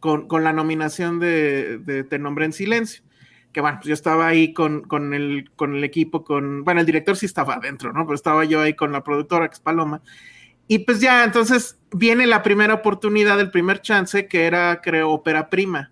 con, 0.00 0.26
con 0.26 0.42
la 0.42 0.52
nominación 0.52 1.20
de, 1.20 1.78
de 1.78 2.02
Te 2.04 2.18
Nombré 2.18 2.46
en 2.46 2.52
Silencio. 2.52 3.04
Que 3.52 3.60
bueno, 3.60 3.76
pues 3.78 3.88
yo 3.88 3.94
estaba 3.94 4.26
ahí 4.28 4.54
con, 4.54 4.80
con, 4.82 5.12
el, 5.12 5.50
con 5.56 5.76
el 5.76 5.84
equipo, 5.84 6.24
con, 6.24 6.64
bueno, 6.64 6.80
el 6.80 6.86
director 6.86 7.16
sí 7.16 7.26
estaba 7.26 7.54
adentro, 7.54 7.92
¿no? 7.92 8.06
Pero 8.06 8.14
estaba 8.14 8.44
yo 8.46 8.62
ahí 8.62 8.74
con 8.74 8.92
la 8.92 9.04
productora, 9.04 9.46
que 9.48 9.54
es 9.54 9.60
Paloma. 9.60 10.00
Y 10.68 10.78
pues 10.80 11.00
ya, 11.00 11.24
entonces 11.24 11.76
viene 11.92 12.26
la 12.26 12.42
primera 12.42 12.74
oportunidad, 12.74 13.38
el 13.40 13.50
primer 13.50 13.80
chance, 13.82 14.26
que 14.26 14.44
era, 14.46 14.80
creo, 14.80 15.10
ópera 15.10 15.50
prima. 15.50 15.90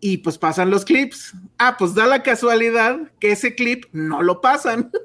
Y 0.00 0.18
pues 0.18 0.38
pasan 0.38 0.70
los 0.70 0.84
clips. 0.84 1.34
Ah, 1.58 1.76
pues 1.78 1.94
da 1.94 2.06
la 2.06 2.22
casualidad 2.22 2.98
que 3.20 3.32
ese 3.32 3.54
clip 3.54 3.84
no 3.92 4.22
lo 4.22 4.40
pasan. 4.40 4.90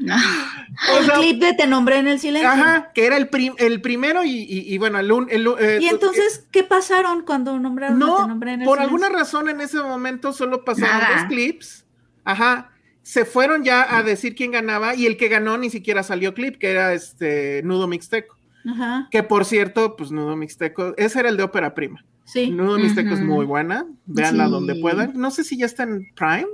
O 0.00 0.98
El 1.00 1.10
clip 1.10 1.40
de 1.40 1.54
Te 1.54 1.66
nombré 1.66 1.98
en 1.98 2.06
el 2.06 2.20
silencio. 2.20 2.48
Ajá, 2.48 2.92
que 2.94 3.04
era 3.06 3.16
el, 3.16 3.28
prim- 3.28 3.54
el 3.58 3.80
primero 3.80 4.22
y, 4.24 4.30
y- 4.30 4.72
y 4.72 4.78
bueno, 4.78 4.98
el, 5.00 5.10
un- 5.10 5.26
el- 5.28 5.48
eh, 5.58 5.78
Y 5.80 5.88
entonces, 5.88 6.46
¿qué 6.52 6.62
pasaron 6.62 7.22
cuando 7.22 7.58
nombraron 7.58 7.98
no, 7.98 8.22
Te 8.22 8.28
nombré 8.28 8.52
en 8.52 8.60
el 8.62 8.64
por 8.64 8.78
silencio? 8.78 8.96
alguna 9.04 9.18
razón 9.18 9.48
en 9.48 9.60
ese 9.60 9.78
momento 9.82 10.32
solo 10.32 10.64
pasaron 10.64 11.00
Nada. 11.00 11.16
dos 11.16 11.24
clips. 11.28 11.84
Ajá. 12.24 12.70
Se 13.08 13.24
fueron 13.24 13.64
ya 13.64 13.96
a 13.96 14.02
decir 14.02 14.34
quién 14.34 14.50
ganaba 14.50 14.94
y 14.94 15.06
el 15.06 15.16
que 15.16 15.28
ganó 15.28 15.56
ni 15.56 15.70
siquiera 15.70 16.02
salió 16.02 16.34
clip, 16.34 16.56
que 16.58 16.70
era 16.70 16.92
este 16.92 17.62
Nudo 17.64 17.86
Mixteco. 17.88 18.36
Ajá, 18.66 19.08
Que 19.10 19.22
por 19.22 19.46
cierto, 19.46 19.96
pues 19.96 20.10
Nudo 20.10 20.36
Mixteco, 20.36 20.92
ese 20.98 21.20
era 21.20 21.30
el 21.30 21.38
de 21.38 21.42
ópera 21.44 21.74
prima. 21.74 22.04
sí. 22.24 22.50
Nudo 22.50 22.78
Mixteco 22.78 23.14
es 23.14 23.20
muy 23.22 23.46
buena, 23.46 23.86
véanla 24.04 24.44
Sí. 24.44 24.50
donde 24.50 24.74
puedan. 24.74 25.12
No 25.14 25.30
sé 25.30 25.42
si 25.42 25.56
ya 25.56 25.64
está 25.64 25.84
en 25.84 26.06
Prime. 26.14 26.48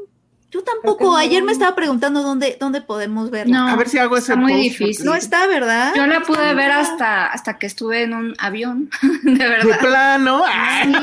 Yo 0.54 0.62
tampoco. 0.62 1.16
Ayer 1.16 1.40
no. 1.40 1.46
me 1.46 1.52
estaba 1.52 1.74
preguntando 1.74 2.22
dónde, 2.22 2.56
dónde 2.60 2.80
podemos 2.80 3.30
verla. 3.30 3.58
No. 3.58 3.68
a 3.68 3.76
ver 3.76 3.88
si 3.88 3.98
hago 3.98 4.16
ese 4.16 4.32
está 4.32 4.36
muy 4.36 4.52
post, 4.52 4.62
difícil. 4.62 4.86
porque- 4.98 5.04
No 5.04 5.14
está, 5.16 5.46
¿verdad? 5.48 5.92
Yo 5.96 6.06
la 6.06 6.20
pude 6.20 6.54
ver 6.54 6.70
hasta, 6.70 7.26
hasta 7.26 7.58
que 7.58 7.66
estuve 7.66 8.02
en 8.04 8.14
un 8.14 8.34
avión, 8.38 8.88
de 9.24 9.32
De 9.34 9.48
verdad. 9.48 9.80
plano. 9.80 10.42
ay. 10.46 10.94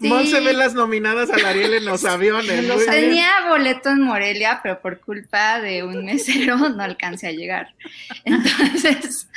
Sí. 0.00 0.08
Monse 0.08 0.40
ve 0.40 0.52
las 0.52 0.74
nominadas 0.74 1.28
al 1.30 1.44
Ariel 1.44 1.74
en 1.74 1.84
los 1.84 2.04
aviones. 2.06 2.64
Los 2.64 2.76
muy 2.76 2.86
bien. 2.86 3.00
Tenía 3.08 3.28
boleto 3.48 3.90
en 3.90 4.00
Morelia, 4.02 4.60
pero 4.62 4.80
por 4.80 5.00
culpa 5.00 5.60
de 5.60 5.82
un 5.82 6.04
mesero 6.04 6.56
no 6.68 6.82
alcancé 6.82 7.26
a 7.28 7.32
llegar. 7.32 7.74
Entonces 8.24 9.28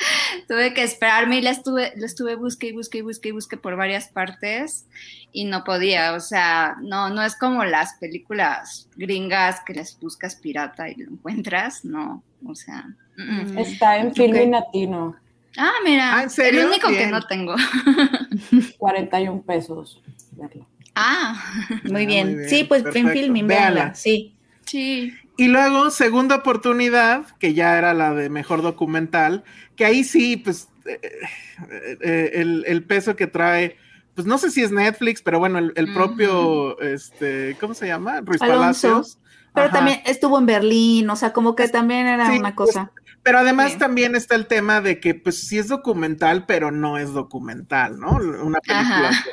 tuve 0.48 0.74
que 0.74 0.84
esperarme 0.84 1.38
y 1.40 1.42
la 1.42 1.52
estuve, 1.52 1.94
la 1.96 2.06
estuve 2.06 2.36
busque 2.36 2.68
y 2.68 2.72
busque 2.74 3.00
y 3.00 3.02
busque 3.02 3.30
y 3.30 3.32
busque 3.32 3.58
por 3.58 3.76
varias 3.76 4.08
partes 4.10 4.86
y 5.32 5.46
no 5.46 5.64
podía. 5.64 6.14
O 6.14 6.20
sea, 6.20 6.76
no, 6.82 7.10
no 7.10 7.22
es 7.24 7.36
como 7.36 7.64
las 7.66 7.94
películas 7.96 8.90
gringas 8.96 9.62
que 9.66 9.74
les 9.74 10.00
buscas 10.00 10.36
pirata 10.36 10.90
y 10.90 10.96
lo 10.96 11.12
encuentras. 11.12 11.86
No, 11.86 12.24
o 12.46 12.56
sea. 12.56 12.86
mm. 13.18 13.58
Está 13.58 13.98
en 13.98 14.14
Filmin 14.14 14.54
Ok. 14.54 14.62
Latino, 14.66 15.16
Ah, 15.58 15.74
mira, 15.84 16.18
Ah, 16.18 16.24
¿en 16.24 16.30
serio? 16.30 16.62
el 16.62 16.68
único 16.68 16.88
que 16.90 17.08
no 17.08 17.22
tengo. 17.24 17.56
41 18.78 19.42
pesos. 19.42 20.02
verlo. 20.32 20.68
Ah, 20.96 21.42
Muy 21.86 22.04
Ah, 22.04 22.06
bien. 22.06 22.28
muy 22.28 22.36
bien, 22.36 22.50
Sí, 22.50 22.64
pues 22.66 22.84
perfecto. 22.84 23.10
en 23.10 23.14
filming, 23.14 23.48
Véanla. 23.48 23.74
véanla. 23.74 23.96
Sí. 23.96 24.36
sí. 24.66 25.14
Y 25.38 25.48
luego, 25.48 25.90
segunda 25.90 26.36
oportunidad, 26.38 27.26
que 27.40 27.54
ya 27.54 27.78
era 27.78 27.94
la 27.94 28.14
de 28.14 28.30
mejor 28.30 28.62
documental, 28.62 29.44
que 29.78 29.86
ahí 29.86 30.04
sí, 30.04 30.36
pues, 30.38 30.68
eh, 30.86 31.00
eh, 31.02 31.98
eh, 32.02 32.32
el, 32.34 32.66
el 32.68 32.84
peso 32.84 33.16
que 33.16 33.28
trae, 33.28 33.78
pues 34.20 34.28
no 34.28 34.38
sé 34.38 34.52
si 34.52 34.62
es 34.62 34.70
Netflix, 34.70 35.22
pero 35.22 35.40
bueno, 35.40 35.60
el, 35.60 35.72
el 35.78 35.94
propio, 35.94 36.78
este, 36.82 37.56
¿cómo 37.58 37.74
se 37.74 37.88
llama? 37.88 38.20
Ruiz 38.20 38.42
Alonso. 38.42 38.90
Palacios. 38.90 39.18
Pero 39.54 39.68
Ajá. 39.68 39.76
también 39.78 40.02
estuvo 40.06 40.38
en 40.38 40.46
Berlín, 40.46 41.10
o 41.10 41.16
sea, 41.16 41.32
como 41.32 41.56
que 41.56 41.70
también 41.70 42.06
era 42.06 42.30
Sí, 42.30 42.38
una 42.38 42.54
pues, 42.54 42.72
cosa. 42.72 42.92
Pero 43.24 43.38
además 43.40 43.72
Sí. 43.72 43.78
también 43.78 44.18
está 44.18 44.36
el 44.36 44.48
tema 44.48 44.82
de 44.82 45.00
que, 45.00 45.16
pues, 45.16 45.48
sí 45.48 45.58
es 45.58 45.70
documental, 45.70 46.46
pero 46.48 46.70
no 46.70 46.98
es 46.98 47.14
documental, 47.14 47.98
¿no? 47.98 48.10
Una 48.10 48.60
película. 48.60 49.08
Ajá. 49.08 49.26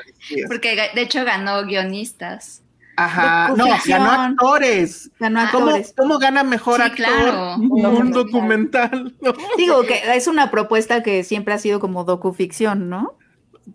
Porque 0.47 0.77
de 0.95 1.03
hecho 1.03 1.25
ganó 1.25 1.65
guionistas. 1.67 2.63
Ajá, 2.97 3.53
no, 3.57 3.67
ganó 3.89 4.11
actores. 4.13 5.11
Ganó 5.19 5.41
¿Cómo, 5.51 5.67
actores. 5.67 5.95
cómo 5.97 6.19
gana 6.21 6.45
mejor 6.45 6.77
Sí, 6.77 6.83
actor 6.83 6.97
claro. 7.07 7.57
un 7.57 8.13
documental? 8.13 9.17
¿no? 9.21 9.35
Digo 9.57 9.83
que 9.83 10.01
es 10.15 10.29
una 10.29 10.53
propuesta 10.53 11.03
que 11.03 11.25
siempre 11.25 11.55
ha 11.55 11.59
sido 11.59 11.81
como 11.81 12.05
docuficción, 12.05 12.89
¿no? 12.89 13.19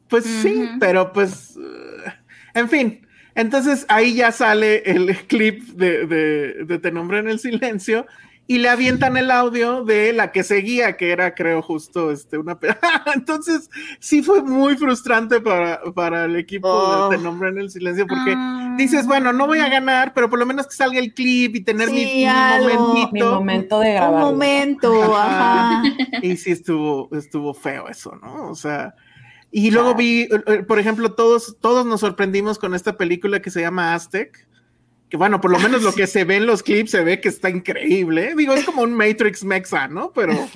Pues 0.07 0.25
sí, 0.25 0.69
pero 0.79 1.11
pues, 1.13 1.57
eh, 1.57 2.11
en 2.53 2.69
fin. 2.69 3.07
Entonces 3.35 3.85
ahí 3.89 4.15
ya 4.15 4.31
sale 4.31 4.83
el 4.85 5.15
clip 5.27 5.63
de, 5.69 6.05
de, 6.05 6.65
de 6.65 6.79
Te 6.79 6.91
nombré 6.91 7.19
en 7.19 7.29
el 7.29 7.39
silencio 7.39 8.05
y 8.47 8.57
le 8.57 8.67
avientan 8.67 9.15
el 9.15 9.31
audio 9.31 9.85
de 9.85 10.11
la 10.11 10.33
que 10.33 10.43
seguía, 10.43 10.97
que 10.97 11.11
era 11.11 11.33
creo 11.35 11.61
justo 11.61 12.11
este, 12.11 12.37
una... 12.37 12.57
Entonces 13.15 13.69
sí 13.99 14.21
fue 14.23 14.43
muy 14.43 14.75
frustrante 14.75 15.39
para, 15.39 15.79
para 15.95 16.25
el 16.25 16.35
equipo 16.35 16.67
Oh. 16.67 17.07
de 17.09 17.15
Te 17.17 17.23
nombré 17.23 17.49
en 17.49 17.59
el 17.59 17.69
silencio 17.69 18.05
porque 18.07 18.33
Ah. 18.35 18.75
dices, 18.77 19.07
bueno, 19.07 19.31
no 19.31 19.47
voy 19.47 19.59
a 19.59 19.69
ganar, 19.69 20.13
pero 20.13 20.29
por 20.29 20.37
lo 20.39 20.45
menos 20.45 20.67
que 20.67 20.73
salga 20.75 20.99
el 20.99 21.13
clip 21.13 21.55
y 21.55 21.61
tener 21.63 21.89
mi- 21.91 21.97
Sí, 22.03 22.15
mi, 22.15 22.25
algo. 22.25 22.67
momentito. 22.87 23.25
Mi 23.29 23.35
momento 23.35 23.79
de 23.79 23.87
Un 23.89 23.95
grabar. 23.95 24.19
momento, 24.21 25.13
Ajá. 25.15 25.79
ajá. 25.79 25.83
Y 26.21 26.35
sí 26.35 26.51
estuvo, 26.51 27.07
estuvo 27.15 27.53
feo 27.53 27.87
eso, 27.87 28.17
¿no? 28.21 28.49
O 28.49 28.55
sea, 28.55 28.93
y 29.51 29.71
luego 29.71 29.95
vi, 29.95 30.29
por 30.67 30.79
ejemplo, 30.79 31.13
todos, 31.13 31.57
todos 31.59 31.85
nos 31.85 31.99
sorprendimos 31.99 32.57
con 32.57 32.73
esta 32.73 32.97
película 32.97 33.41
que 33.41 33.51
se 33.51 33.61
llama 33.61 33.93
Aztec. 33.93 34.47
Que 35.09 35.17
bueno, 35.17 35.41
por 35.41 35.51
lo 35.51 35.59
menos 35.59 35.83
lo 35.83 35.91
que 35.91 36.07
se 36.07 36.23
ve 36.23 36.37
en 36.37 36.45
los 36.45 36.63
clips 36.63 36.91
se 36.91 37.03
ve 37.03 37.19
que 37.19 37.27
está 37.27 37.49
increíble. 37.49 38.33
Digo, 38.37 38.53
es 38.53 38.63
como 38.63 38.81
un 38.81 38.93
Matrix 38.93 39.43
Mexa, 39.43 39.89
¿no? 39.89 40.13
Pero, 40.13 40.47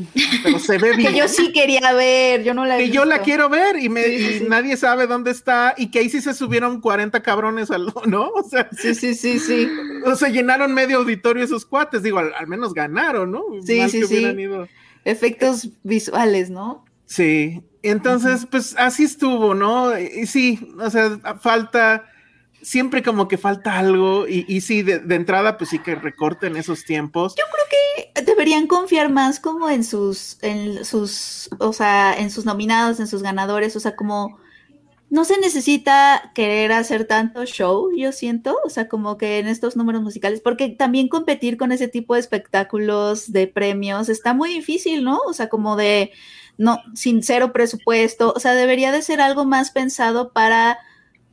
pero 0.44 0.60
se 0.60 0.78
ve 0.78 0.96
bien. 0.96 1.12
Que 1.12 1.20
yo 1.20 1.28
sí 1.28 1.52
quería 1.52 1.92
ver, 1.92 2.46
yo 2.46 2.54
no 2.54 2.66
la 2.66 2.80
he 2.80 2.86
Que 2.86 2.90
yo 2.90 3.04
la 3.04 3.20
quiero 3.20 3.50
ver 3.50 3.76
y, 3.78 3.90
me, 3.90 4.04
Sí, 4.06 4.18
sí, 4.18 4.44
y 4.46 4.48
nadie 4.48 4.78
sabe 4.78 5.08
dónde 5.08 5.32
está 5.32 5.76
y 5.78 5.92
que 5.92 6.00
ahí 6.00 6.10
sí 6.10 6.22
se 6.22 6.34
subieron 6.34 6.80
40 6.80 7.22
cabrones, 7.22 7.70
al, 7.70 7.94
¿no? 8.08 8.30
O 8.30 8.44
sea, 8.50 8.70
Sí, 8.72 8.96
sí, 8.96 9.14
sí, 9.14 9.40
sí. 9.40 9.68
o 10.06 10.16
sea, 10.16 10.30
llenaron 10.30 10.74
medio 10.74 11.00
auditorio 11.00 11.44
esos 11.44 11.66
cuates. 11.66 12.02
Digo, 12.02 12.20
al, 12.20 12.34
al 12.34 12.48
menos 12.48 12.74
ganaron, 12.74 13.32
¿no? 13.32 13.44
Sí, 13.62 13.78
Mal 13.80 13.90
sí, 13.90 14.00
que 14.00 14.08
sí. 14.08 14.16
ido. 14.24 14.70
Efectos 15.04 15.70
visuales, 15.84 16.50
¿no? 16.50 16.86
Sí, 17.06 17.62
entonces, 17.84 18.48
pues 18.50 18.76
así 18.78 19.04
estuvo, 19.04 19.54
¿no? 19.54 19.98
Y 20.00 20.26
sí, 20.26 20.74
o 20.80 20.90
sea, 20.90 21.20
falta, 21.40 22.06
siempre 22.62 23.04
como 23.04 23.28
que 23.28 23.38
falta 23.38 23.78
algo, 23.78 24.28
y, 24.28 24.46
y 24.48 24.62
sí, 24.62 24.82
de, 24.82 25.00
de 25.00 25.16
entrada, 25.16 25.58
pues 25.58 25.70
sí 25.70 25.80
que 25.80 25.96
recorten 25.96 26.58
esos 26.58 26.84
tiempos. 26.84 27.36
Deberían 28.26 28.68
confiar 28.68 29.12
más 29.12 29.40
como 29.40 29.70
en 29.70 29.84
sus, 29.84 30.38
en 30.42 30.84
sus, 30.84 31.50
o 31.60 31.74
sea, 31.74 32.16
en 32.18 32.32
sus 32.32 32.46
nominados, 32.46 33.00
en 33.00 33.08
sus 33.08 33.22
ganadores, 33.22 33.76
o 33.76 33.80
sea, 33.80 33.96
como 33.96 34.40
no 35.10 35.24
se 35.24 35.40
necesita 35.40 36.32
querer 36.34 36.72
hacer 36.72 37.06
tanto 37.06 37.46
show, 37.46 37.92
yo 37.96 38.12
siento, 38.12 38.58
o 38.66 38.70
sea, 38.70 38.90
como 38.90 39.18
que 39.18 39.40
en 39.40 39.48
estos 39.48 39.78
números 39.78 40.02
musicales, 40.02 40.42
porque 40.42 40.70
también 40.70 41.08
competir 41.08 41.58
con 41.58 41.72
ese 41.72 41.88
tipo 41.88 42.16
de 42.16 42.20
espectáculos, 42.22 43.32
de 43.32 43.48
premios, 43.48 44.10
está 44.10 44.34
muy 44.34 44.50
difícil, 44.50 45.04
¿no? 45.04 45.20
O 45.28 45.34
sea, 45.34 45.48
como 45.48 45.76
de, 45.76 46.12
no, 46.58 46.80
sin 46.94 47.24
cero 47.24 47.52
presupuesto, 47.54 48.34
o 48.36 48.40
sea, 48.40 48.54
debería 48.54 48.92
de 48.92 49.02
ser 49.02 49.22
algo 49.22 49.46
más 49.46 49.72
pensado 49.72 50.32
para, 50.32 50.78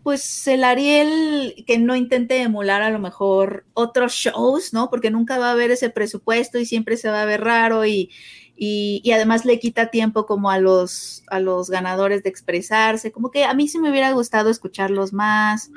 pues, 0.03 0.47
el 0.47 0.65
Ariel 0.65 1.65
que 1.67 1.79
no 1.79 1.97
intente 1.97 2.43
emular 2.43 2.83
a 2.83 2.91
lo 2.91 2.99
mejor 2.99 3.65
otros 3.75 4.13
shows, 4.13 4.73
¿no? 4.73 4.91
Porque 4.91 5.11
nunca 5.11 5.39
va 5.39 5.49
a 5.49 5.53
haber 5.53 5.71
ese 5.71 5.91
presupuesto 5.91 6.59
y 6.59 6.67
siempre 6.67 6.97
se 6.97 7.09
va 7.09 7.23
a 7.23 7.27
ver 7.27 7.43
raro 7.43 7.85
y, 7.87 8.11
y, 8.57 9.01
y 9.05 9.13
además 9.13 9.45
le 9.45 9.59
quita 9.59 9.91
tiempo 9.91 10.27
como 10.27 10.51
a 10.51 10.59
los, 10.59 11.25
a 11.29 11.41
los 11.41 11.71
ganadores 11.71 12.23
de 12.23 12.31
expresarse, 12.31 13.13
como 13.13 13.31
que 13.31 13.45
a 13.45 13.55
mí 13.55 13.69
sí 13.69 13.79
me 13.79 13.91
hubiera 13.91 14.13
gustado 14.13 14.51
escucharlos 14.51 15.13
más. 15.13 15.71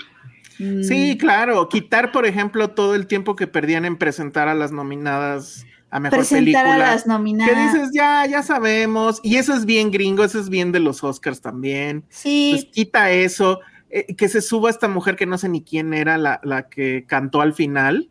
Mm, 0.59 0.83
Sí, 0.83 1.17
claro, 1.17 1.67
quitar, 1.69 2.11
por 2.11 2.25
ejemplo, 2.25 2.71
todo 2.71 2.95
el 2.95 3.07
tiempo 3.07 3.35
que 3.35 3.47
perdían 3.47 3.85
en 3.85 3.97
presentar 3.97 4.47
a 4.47 4.55
las 4.55 4.71
nominadas 4.71 5.65
a 5.95 5.99
mejor 5.99 6.19
presentar 6.19 6.63
película. 6.63 6.73
a 6.73 6.77
las 6.93 7.03
Que 7.03 7.09
nominadas. 7.09 7.73
dices, 7.73 7.89
ya, 7.93 8.25
ya 8.25 8.43
sabemos, 8.43 9.19
y 9.23 9.37
eso 9.37 9.53
es 9.53 9.65
bien 9.65 9.91
gringo, 9.91 10.23
eso 10.23 10.39
es 10.39 10.49
bien 10.49 10.71
de 10.71 10.79
los 10.79 11.03
Oscars 11.03 11.41
también. 11.41 12.03
sí, 12.09 12.49
Pues 12.53 12.65
quita 12.65 13.11
eso, 13.11 13.59
eh, 13.89 14.15
que 14.15 14.27
se 14.27 14.41
suba 14.41 14.69
esta 14.69 14.87
mujer 14.87 15.15
que 15.15 15.25
no 15.25 15.37
sé 15.37 15.47
ni 15.49 15.63
quién 15.63 15.93
era 15.93 16.17
la, 16.17 16.39
la 16.43 16.67
que 16.69 17.05
cantó 17.07 17.41
al 17.41 17.53
final, 17.53 18.09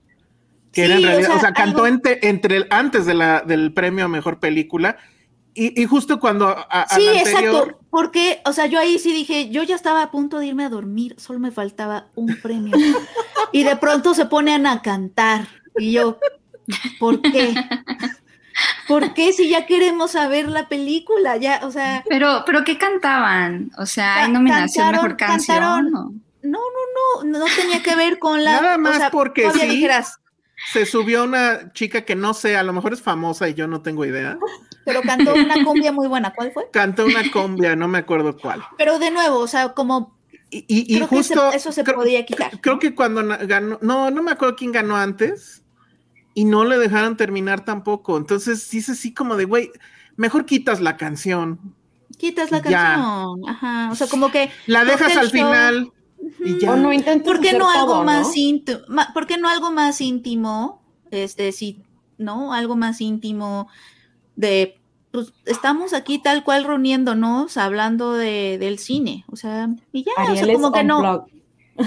que 0.73 0.85
era 0.87 0.95
en 0.97 1.05
o 1.05 1.07
realidad, 1.09 1.37
o 1.37 1.41
sea, 1.41 1.53
cantó 1.53 1.85
algo- 1.85 1.87
entre, 1.89 2.19
entre 2.29 2.57
el, 2.57 2.67
antes 2.71 3.07
de 3.07 3.15
la, 3.15 3.43
del 3.43 3.73
premio 3.73 4.07
a 4.07 4.09
mejor 4.09 4.41
película, 4.41 4.97
y, 5.57 5.81
y 5.81 5.85
justo 5.87 6.19
cuando 6.19 6.49
a, 6.49 6.87
Sí, 6.89 7.07
anterior, 7.07 7.45
exacto, 7.45 7.79
porque, 7.91 8.41
o 8.45 8.53
sea, 8.53 8.67
yo 8.67 8.81
ahí 8.81 8.99
sí 8.99 9.13
dije, 9.13 9.51
yo 9.51 9.63
ya 9.63 9.77
estaba 9.77 10.03
a 10.03 10.11
punto 10.11 10.39
de 10.41 10.47
irme 10.47 10.65
a 10.65 10.69
dormir, 10.69 11.15
solo 11.19 11.39
me 11.39 11.53
faltaba 11.53 12.09
un 12.17 12.35
premio. 12.43 12.75
y 13.53 13.63
de 13.63 13.77
pronto 13.77 14.15
se 14.15 14.27
ponen 14.27 14.67
a 14.67 14.83
cantar, 14.83 15.47
y 15.79 15.93
yo, 15.93 16.19
¿por 16.99 17.21
qué? 17.23 17.55
¿por 18.89 19.15
qué 19.15 19.33
si 19.33 19.49
ya 19.49 19.67
queremos 19.67 20.13
saber 20.13 20.49
la 20.49 20.69
película? 20.69 21.37
Ya, 21.37 21.61
o 21.65 21.71
sea. 21.71 22.05
Pero, 22.09 22.43
pero 22.47 22.65
¿qué 22.65 22.79
cantaban? 22.79 23.71
O 23.79 23.87
sea, 23.87 24.25
¿hay 24.25 24.31
nominación 24.33 24.87
cantaron- 24.87 24.93
mejor 25.03 25.17
canción? 25.17 25.57
cantaron- 25.59 25.95
¿o? 25.95 26.13
No, 26.43 26.59
no, 26.59 27.25
no, 27.25 27.39
no 27.39 27.45
tenía 27.57 27.83
que 27.83 27.97
ver 27.97 28.19
con 28.19 28.45
la. 28.45 28.61
Nada 28.61 28.79
más 28.79 28.97
o 28.97 28.99
sea, 28.99 29.11
porque 29.11 29.51
sí. 29.51 29.67
dijeras, 29.67 30.19
Se 30.73 30.87
subió 30.87 31.25
una 31.25 31.73
chica 31.73 32.03
que 32.05 32.15
no 32.15 32.33
sé, 32.35 32.57
a 32.57 32.63
lo 32.63 32.73
mejor 32.73 32.93
es 32.93 33.03
famosa 33.03 33.49
y 33.49 33.55
yo 33.55 33.67
no 33.67 33.83
tengo 33.83 34.05
idea. 34.05 34.39
pero 34.85 35.01
cantó 35.03 35.35
una 35.35 35.65
cumbia 35.65 35.91
muy 35.91 36.07
buena. 36.07 36.33
¿Cuál 36.35 36.53
fue? 36.53 36.69
Cantó 36.71 37.07
una 37.07 37.29
combia, 37.33 37.75
no 37.77 37.89
me 37.89 37.99
acuerdo 37.99 38.37
cuál. 38.37 38.63
Pero 38.79 38.99
de 38.99 39.11
nuevo, 39.11 39.39
o 39.39 39.49
sea, 39.49 39.71
como 39.73 40.15
Y, 40.51 40.59
y- 40.69 40.95
y 40.95 40.97
Creo 40.99 41.09
que 41.09 41.17
justo. 41.17 41.51
se- 41.51 41.57
eso 41.57 41.73
se 41.73 41.83
creo- 41.83 41.97
podía 41.97 42.25
quitar, 42.25 42.61
Creo 42.61 42.75
¿no? 42.75 42.79
que 42.81 42.95
cuando 42.95 43.25
ganó. 43.47 43.79
No, 43.83 44.11
no 44.13 44.23
me 44.23 44.31
acuerdo 44.31 44.55
quién 44.55 44.71
ganó 44.71 44.97
antes. 44.97 45.64
Y 46.35 46.45
no 46.45 46.65
le 46.65 46.79
dejaron 46.79 47.17
terminar 47.17 47.65
tampoco. 47.65 48.17
Entonces 48.17 48.69
dice 48.71 48.93
así 48.93 49.15
como 49.15 49.37
de, 49.37 49.45
güey, 49.45 49.71
mejor 50.17 50.45
quitas 50.47 50.81
la 50.81 50.97
canción. 50.97 51.59
quitas 52.19 52.51
la 52.51 52.59
Ya. 52.63 52.95
canción. 52.95 53.49
Ajá. 53.49 53.89
O 53.91 53.95
sea, 53.95 54.07
como 54.09 54.31
que. 54.31 54.51
La 54.67 54.85
dejas 54.85 55.17
al 55.17 55.27
show- 55.27 55.33
final. 55.33 55.93
Y 56.45 56.59
ya. 56.59 56.73
O 56.73 56.77
no 56.77 56.91
¿Por 57.25 57.41
qué 57.41 57.49
hacer 57.49 57.59
no 57.61 57.69
algo 57.71 57.87
todo, 57.95 58.05
más 58.05 58.29
¿no? 58.29 58.33
íntimo? 58.35 58.79
¿Por 59.13 59.27
qué 59.27 59.37
no 59.37 59.49
algo 59.49 59.71
más 59.71 60.01
íntimo? 60.01 60.83
Este, 61.11 61.53
sí, 61.53 61.83
¿no? 62.19 62.53
Algo 62.53 62.77
más 62.77 63.01
íntimo 63.01 63.69
de, 64.37 64.81
pues, 65.13 65.33
estamos 65.45 65.93
aquí 65.93 66.19
tal 66.19 66.43
cual 66.43 66.65
reuniéndonos, 66.65 67.57
hablando 67.57 68.15
de, 68.15 68.59
del 68.59 68.79
cine, 68.79 69.25
o 69.29 69.37
sea, 69.37 69.69
y 69.93 70.03
ya, 70.05 70.11
o 70.13 70.15
sea, 70.23 70.31
Ariel 70.33 70.51
es 70.51 70.57
como 70.57 70.73
que 70.73 70.83
no, 70.83 71.27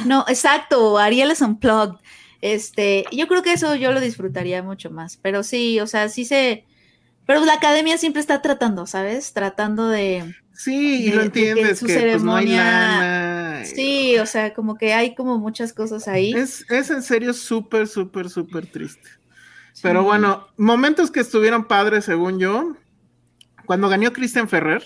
no, 0.06 0.25
exacto, 0.30 0.98
Ariel 0.98 1.32
es 1.32 1.42
unplugged, 1.42 1.98
este, 2.41 3.06
yo 3.12 3.27
creo 3.27 3.41
que 3.44 3.53
eso 3.53 3.75
yo 3.75 3.91
lo 3.91 4.00
disfrutaría 4.00 4.62
mucho 4.63 4.89
más, 4.91 5.17
pero 5.17 5.44
sí, 5.44 5.79
o 5.79 5.88
sea, 5.88 6.10
sí 6.10 6.25
se, 6.25 6.65
pero 7.25 7.44
la 7.46 7.53
academia 7.53 7.98
siempre 7.98 8.22
está 8.22 8.41
tratando, 8.41 8.86
¿sabes? 8.86 9.34
Tratando 9.34 9.88
de, 9.89 10.36
Sí, 10.53 11.06
y 11.06 11.10
lo 11.12 11.24
de 11.24 11.32
que 11.32 11.50
entiendes 11.50 11.79
su 11.79 11.86
que 11.86 11.94
pues, 12.00 12.24
no 12.24 12.36
hay 12.36 12.48
ceremonia- 12.48 12.63
lana. 12.63 13.65
sí, 13.65 14.17
o 14.17 14.25
sea, 14.25 14.53
como 14.53 14.75
que 14.77 14.94
hay 14.94 15.13
como 15.15 15.38
muchas 15.38 15.74
cosas 15.74 16.08
ahí. 16.08 16.34
Es, 16.34 16.65
es 16.72 16.89
en 16.89 17.03
serio 17.03 17.34
súper, 17.34 17.88
súper, 17.88 18.29
súper 18.29 18.65
triste. 18.65 19.08
Pero 19.84 20.03
bueno, 20.03 20.48
momentos 20.58 21.12
que 21.12 21.20
estuvieron 21.20 21.67
padres, 21.67 22.06
según 22.06 22.39
yo. 22.39 22.75
Cuando 23.67 23.89
ganó 23.89 24.12
Kristen 24.13 24.48
Ferrer, 24.50 24.84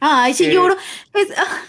Ay, 0.00 0.32
sí 0.32 0.44
Eh, 0.46 0.54
lloro. 0.54 0.76
Es- 1.12 1.36
ah, 1.36 1.62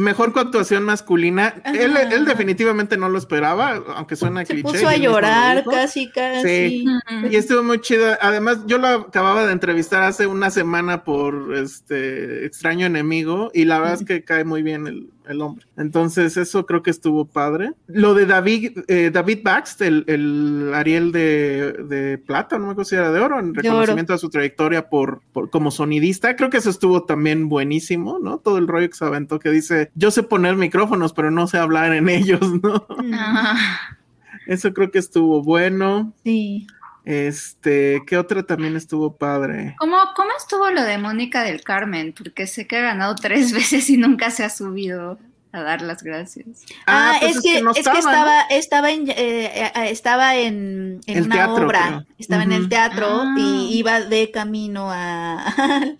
mejor 0.00 0.32
actuación 0.36 0.84
masculina. 0.84 1.54
Él, 1.64 1.96
él 1.96 2.24
definitivamente 2.24 2.96
no 2.96 3.08
lo 3.08 3.18
esperaba, 3.18 3.82
aunque 3.94 4.16
suena 4.16 4.44
se 4.44 4.54
cliché. 4.54 4.62
puso 4.62 4.90
y 4.90 4.94
a 4.94 4.96
llorar 4.96 5.64
casi, 5.64 6.10
casi. 6.10 6.84
Y 7.30 7.36
estuvo 7.36 7.62
muy 7.62 7.80
chido. 7.80 8.16
Además, 8.20 8.58
yo 8.66 8.78
lo 8.78 8.88
acababa 8.88 9.46
de 9.46 9.52
entrevistar 9.52 10.02
hace 10.02 10.26
una 10.26 10.50
semana 10.50 11.04
por 11.04 11.54
este 11.56 12.44
extraño 12.46 12.86
enemigo 12.86 13.50
y 13.54 13.64
la 13.64 13.78
verdad 13.78 13.94
es 13.94 14.04
que 14.04 14.24
cae 14.24 14.44
muy 14.44 14.62
bien 14.62 14.86
el, 14.86 15.10
el 15.30 15.40
hombre. 15.40 15.66
Entonces, 15.76 16.36
eso 16.36 16.66
creo 16.66 16.82
que 16.82 16.90
estuvo 16.90 17.24
padre. 17.24 17.72
Lo 17.86 18.14
de 18.14 18.26
David, 18.26 18.78
eh, 18.88 19.10
David 19.12 19.40
Baxt, 19.42 19.80
el, 19.82 20.04
el 20.06 20.72
Ariel 20.74 21.12
de, 21.12 21.72
de 21.72 22.18
plata, 22.18 22.58
no 22.58 22.66
me 22.66 22.72
acuerdo 22.72 22.88
si 22.88 22.96
era 22.96 23.10
de 23.10 23.20
oro, 23.20 23.38
en 23.38 23.54
reconocimiento 23.54 24.14
a 24.14 24.18
su 24.18 24.28
trayectoria 24.28 24.88
por, 24.88 25.22
por 25.32 25.50
como 25.50 25.70
sonidista. 25.70 26.36
Creo 26.36 26.50
que 26.50 26.58
eso 26.58 26.70
estuvo 26.70 27.04
también 27.04 27.48
buenísimo, 27.48 28.18
¿no? 28.18 28.38
Todo 28.38 28.58
el 28.58 28.68
rollo 28.68 28.88
que 28.88 28.96
se 28.96 29.04
aventó 29.04 29.38
que 29.38 29.50
dice, 29.50 29.90
yo 29.94 30.10
sé 30.10 30.22
poner 30.22 30.56
micrófonos, 30.56 31.12
pero 31.12 31.30
no 31.30 31.46
sé 31.46 31.58
hablar 31.58 31.92
en 31.92 32.08
ellos, 32.08 32.40
¿no? 32.62 32.86
Ah, 33.14 33.56
Eso 34.46 34.72
creo 34.72 34.90
que 34.90 34.98
estuvo 34.98 35.42
bueno. 35.42 36.12
Sí. 36.24 36.66
Este, 37.04 38.02
¿qué 38.06 38.16
otra 38.18 38.42
también 38.42 38.76
estuvo 38.76 39.16
padre? 39.16 39.74
¿Cómo, 39.78 39.96
¿Cómo 40.14 40.30
estuvo 40.36 40.70
lo 40.70 40.82
de 40.82 40.98
Mónica 40.98 41.42
del 41.42 41.62
Carmen? 41.62 42.14
Porque 42.16 42.46
sé 42.46 42.66
que 42.66 42.76
ha 42.76 42.82
ganado 42.82 43.14
tres 43.14 43.52
veces 43.54 43.88
y 43.90 43.96
nunca 43.96 44.30
se 44.30 44.44
ha 44.44 44.50
subido 44.50 45.18
a 45.52 45.62
dar 45.62 45.82
las 45.82 46.04
gracias. 46.04 46.46
Ah, 46.86 47.16
pues 47.20 47.36
es, 47.38 47.42
que, 47.42 47.60
no 47.60 47.72
es 47.72 47.74
que 47.74 47.80
estaba, 47.80 48.00
¿no? 48.02 48.08
estaba, 48.10 48.40
estaba 48.50 48.90
en, 48.92 49.10
eh, 49.10 49.72
eh, 49.74 49.90
estaba 49.90 50.36
en, 50.36 51.00
una 51.08 51.34
teatro, 51.34 51.66
obra, 51.66 51.86
creo. 51.88 52.06
estaba 52.18 52.42
en 52.44 52.52
el 52.52 52.68
teatro 52.68 53.08
Ah. 53.24 53.34
y 53.36 53.76
iba 53.76 54.00
de 54.00 54.30
camino 54.30 54.90
a 54.92 55.44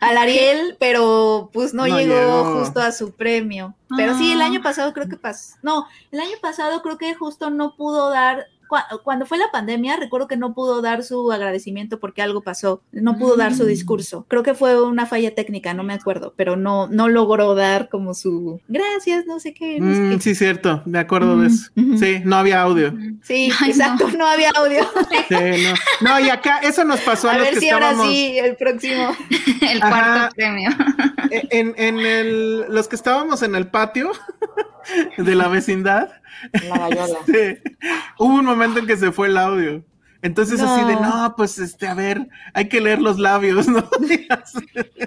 al 0.00 0.16
Ariel, 0.18 0.76
pero 0.80 1.50
pues 1.52 1.74
no, 1.74 1.86
No 1.86 1.98
llegó, 1.98 2.14
llegó. 2.14 2.58
justo 2.60 2.80
a 2.80 2.92
su 2.92 3.12
premio. 3.14 3.74
Pero 3.96 4.16
sí, 4.16 4.32
el 4.32 4.40
Ah. 4.40 4.46
año 4.46 4.62
pasado 4.62 4.92
creo 4.94 5.08
que 5.08 5.16
pasó. 5.18 5.56
No, 5.62 5.86
el 6.10 6.20
año 6.20 6.36
pasado 6.40 6.80
creo 6.82 6.96
que 6.96 7.14
justo 7.14 7.50
no 7.50 7.76
pudo 7.76 8.08
dar. 8.10 8.46
Cua- 8.68 8.86
Cuando 9.04 9.26
fue 9.26 9.38
la 9.38 9.50
pandemia, 9.52 9.96
recuerdo 9.96 10.26
que 10.28 10.36
no 10.36 10.54
pudo 10.54 10.82
dar 10.82 11.02
su 11.02 11.30
agradecimiento 11.32 11.98
porque 12.00 12.22
algo 12.22 12.42
pasó. 12.42 12.82
No 12.92 13.18
pudo 13.18 13.36
dar 13.36 13.54
su 13.54 13.64
Mm. 13.64 13.68
discurso. 13.68 14.24
Creo 14.28 14.42
que 14.42 14.54
fue 14.54 14.80
una 14.82 15.06
falla 15.06 15.34
técnica, 15.34 15.74
no 15.74 15.82
me 15.82 15.94
acuerdo, 15.94 16.34
pero 16.36 16.56
no, 16.56 16.86
no 16.88 17.08
logró 17.08 17.54
dar 17.54 17.88
como 17.88 18.14
su 18.14 18.60
gracias, 18.68 19.26
no 19.26 19.40
sé 19.40 19.54
qué. 19.54 19.78
no 19.80 19.92
sé 19.94 20.00
Mm, 20.00 20.10
qué". 20.10 20.20
sí, 20.20 20.34
cierto, 20.34 20.82
me 20.86 20.98
acuerdo 20.98 21.38
de 21.38 21.48
eso. 21.48 21.70
Sí, 21.98 22.20
no 22.24 22.36
había 22.36 22.62
audio. 22.62 22.92
Sí, 23.22 23.50
Ay, 23.60 23.70
exacto, 23.70 24.08
no. 24.16 24.26
había 24.26 24.50
audio. 24.50 24.84
Sí, 25.28 25.34
no. 25.38 26.08
No, 26.10 26.20
y 26.20 26.28
acá 26.30 26.58
eso 26.58 26.84
nos 26.84 27.00
pasó 27.00 27.28
a, 27.28 27.32
A 27.32 27.38
los 27.38 27.44
ver 27.46 27.54
que 27.54 27.60
si 27.60 27.68
ahora 27.70 27.90
estábamos 27.90 28.14
sí, 28.14 28.38
el 28.38 28.56
próximo. 28.56 29.16
El 29.70 29.82
Ajá. 29.82 29.88
cuarto 29.90 30.34
premio. 30.36 30.70
en, 31.50 31.74
en 31.76 31.98
el, 31.98 32.60
los 32.72 32.88
que 32.88 32.96
estábamos 32.96 33.42
en 33.42 33.54
el 33.54 33.68
patio 33.68 34.12
de 35.16 35.34
la 35.34 35.48
vecindad. 35.48 36.10
La 36.68 36.78
gallola. 36.78 37.18
Sí. 37.26 37.58
Hubo 38.18 38.34
un 38.34 38.44
momento 38.44 38.78
en 38.78 38.86
que 38.86 38.96
se 38.96 39.12
fue 39.12 39.28
el 39.28 39.36
audio. 39.36 39.84
Entonces 40.26 40.60
así 40.60 40.84
de, 40.86 40.94
No. 40.96 41.34
pues 41.36 41.58
este, 41.58 41.86
a 41.86 41.94
ver, 41.94 42.26
hay 42.52 42.68
que 42.68 42.80
leer 42.80 43.00
los 43.00 43.18
labios, 43.18 43.68
¿no? 43.68 43.88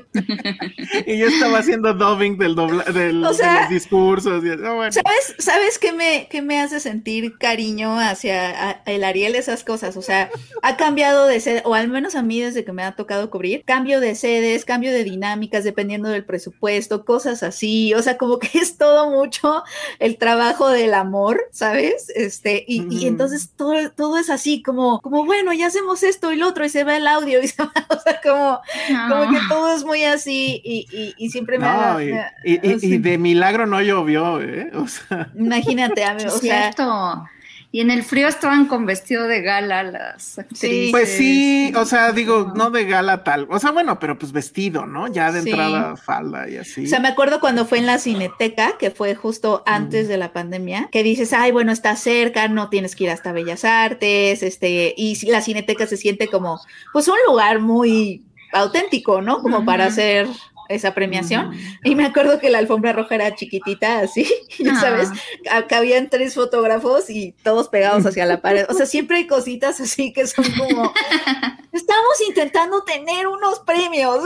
y 1.06 1.18
yo 1.18 1.28
estaba 1.28 1.60
haciendo 1.60 1.94
dubbing 1.94 2.38
del 2.38 2.56
dobla 2.56 2.84
del, 2.86 3.24
O 3.24 3.34
sea, 3.34 3.54
de 3.56 3.60
los 3.62 3.70
discursos. 3.70 4.44
Y, 4.44 4.48
no, 4.58 4.76
bueno. 4.76 4.92
¿Sabes, 4.92 5.36
¿Sabes 5.40 5.80
qué 5.80 5.92
me, 5.94 6.28
qué 6.30 6.42
me 6.42 6.60
hace 6.60 6.80
sentir 6.80 7.38
cariño 7.38 8.00
hacia 8.00 8.70
a- 8.70 8.82
el 8.86 9.04
Ariel 9.04 9.36
esas 9.36 9.64
cosas? 9.64 9.98
O 9.98 10.02
sea, 10.02 10.30
ha 10.62 10.78
cambiado 10.78 11.26
de 11.28 11.40
sede, 11.40 11.62
o 11.66 11.74
al 11.76 11.90
menos 11.90 12.16
a 12.16 12.22
mí 12.22 12.40
desde 12.42 12.64
que 12.64 12.72
me 12.72 12.84
ha 12.84 12.96
tocado 12.96 13.30
cubrir, 13.30 13.64
cambio 13.66 14.00
de 14.00 14.16
sedes, 14.16 14.66
cambio 14.66 14.92
de 14.92 15.04
dinámicas 15.04 15.64
dependiendo 15.64 16.10
del 16.10 16.26
presupuesto, 16.26 17.06
cosas 17.06 17.44
así. 17.44 17.94
O 17.94 18.02
sea, 18.02 18.18
como 18.18 18.40
que 18.40 18.50
es 18.60 18.78
todo 18.78 19.10
mucho 19.12 19.64
el 20.00 20.18
trabajo 20.18 20.70
del 20.70 20.94
amor, 20.94 21.42
¿sabes? 21.52 22.10
Este, 22.16 22.64
y, 22.68 22.86
y 22.90 23.08
entonces 23.08 23.52
todo, 23.56 23.74
todo 23.92 24.18
es 24.18 24.30
así, 24.30 24.62
como, 24.62 25.02
como 25.10 25.26
bueno, 25.26 25.54
ya 25.54 25.68
hacemos 25.68 26.04
esto 26.04 26.32
y 26.32 26.38
lo 26.38 26.48
otro, 26.48 26.66
y 26.66 26.70
se 26.70 26.84
va 26.84 26.98
el 26.98 27.08
audio, 27.08 27.42
y 27.42 27.48
se 27.48 27.62
va, 27.64 27.72
o 27.90 28.00
sea, 28.00 28.20
como, 28.22 28.62
como 29.10 29.32
que 29.32 29.40
todo 29.48 29.74
es 29.74 29.84
muy 29.84 30.04
así, 30.04 30.62
y, 30.64 30.88
y, 30.92 31.16
y 31.18 31.30
siempre 31.30 31.58
me 31.58 31.66
No, 31.66 32.02
y, 32.02 32.12
me 32.14 33.00
de 33.00 33.18
milagro 33.18 33.66
no 33.66 33.82
llovió, 33.82 34.42
¿eh? 34.42 34.72
O 34.76 34.88
sea, 34.88 35.30
Imagínate, 35.36 36.04
a 36.04 36.14
mí, 36.14 36.24
Es 36.24 36.34
o 36.34 36.38
sea, 36.38 36.74
cierto. 36.74 37.26
Y 37.72 37.82
en 37.82 37.92
el 37.92 38.02
frío 38.02 38.28
estaban 38.28 38.66
con 38.66 38.88
vestido 38.88 39.28
de 39.28 39.44
gala 39.44 39.84
las 39.84 40.40
actrices. 40.40 40.90
pues 40.90 41.10
sí, 41.10 41.72
o 41.76 41.86
sea, 41.86 42.12
digo, 42.14 42.52
no 42.56 42.72
de 42.72 42.86
gala 42.86 43.24
tal. 43.24 43.46
O 43.52 43.60
sea, 43.60 43.70
bueno, 43.70 44.00
pero 44.00 44.18
pues 44.18 44.32
vestido, 44.32 44.88
¿no? 44.88 45.08
Ya 45.08 45.32
de 45.32 45.44
Sí. 45.44 45.52
entrada 45.52 45.96
falda 45.96 46.50
y 46.50 46.58
así. 46.58 46.86
O 46.86 46.88
sea, 46.90 47.00
me 47.00 47.10
acuerdo 47.10 47.40
cuando 47.40 47.66
fue 47.68 47.78
en 47.78 47.86
la 47.86 48.00
cineteca, 48.00 48.76
que 48.80 48.90
fue 48.90 49.14
justo 49.14 49.62
antes 49.68 50.08
de 50.08 50.18
la 50.18 50.34
pandemia, 50.34 50.90
que 50.92 51.04
dices, 51.04 51.32
ay, 51.32 51.52
bueno, 51.52 51.72
está 51.72 51.96
cerca, 51.96 52.48
no 52.48 52.70
tienes 52.70 52.96
que 52.96 53.04
ir 53.04 53.12
hasta 53.12 53.34
Bellas 53.34 53.64
Artes, 53.64 54.42
este, 54.42 54.96
y 54.98 55.30
la 55.30 55.42
cineteca 55.42 55.86
se 55.86 55.98
siente 55.98 56.28
como, 56.28 56.60
pues 56.92 57.08
un 57.08 57.18
lugar 57.28 57.60
muy 57.60 58.24
auténtico, 58.52 59.22
¿no? 59.22 59.44
Como 59.44 59.64
para 59.64 59.86
hacer 59.86 60.28
esa 60.70 60.94
premiación. 60.94 61.48
Ujú. 61.50 61.58
Y 61.84 61.96
me 61.96 62.06
acuerdo 62.06 62.40
que 62.40 62.50
la 62.50 62.60
alfombra 62.60 62.94
roja 62.94 63.16
era 63.16 63.36
chiquitita, 63.36 64.00
así, 64.00 64.26
ya 64.60 64.74
Ah. 64.74 64.80
sabes, 64.82 65.10
ca- 65.44 65.68
cabían 65.68 66.10
tres 66.10 66.36
fotógrafos 66.36 67.10
y 67.10 67.34
todos 67.44 67.68
pegados 67.70 68.06
hacia 68.06 68.26
la 68.26 68.42
pared. 68.42 68.66
O 68.70 68.74
sea, 68.74 68.86
siempre 68.86 69.18
hay 69.18 69.28
cositas 69.28 69.80
así 69.82 70.14
que 70.14 70.26
son 70.28 70.46
como, 70.58 70.94
estamos 71.74 72.22
intentando 72.28 72.84
tener 72.84 73.28
unos 73.28 73.60
premios. 73.60 74.20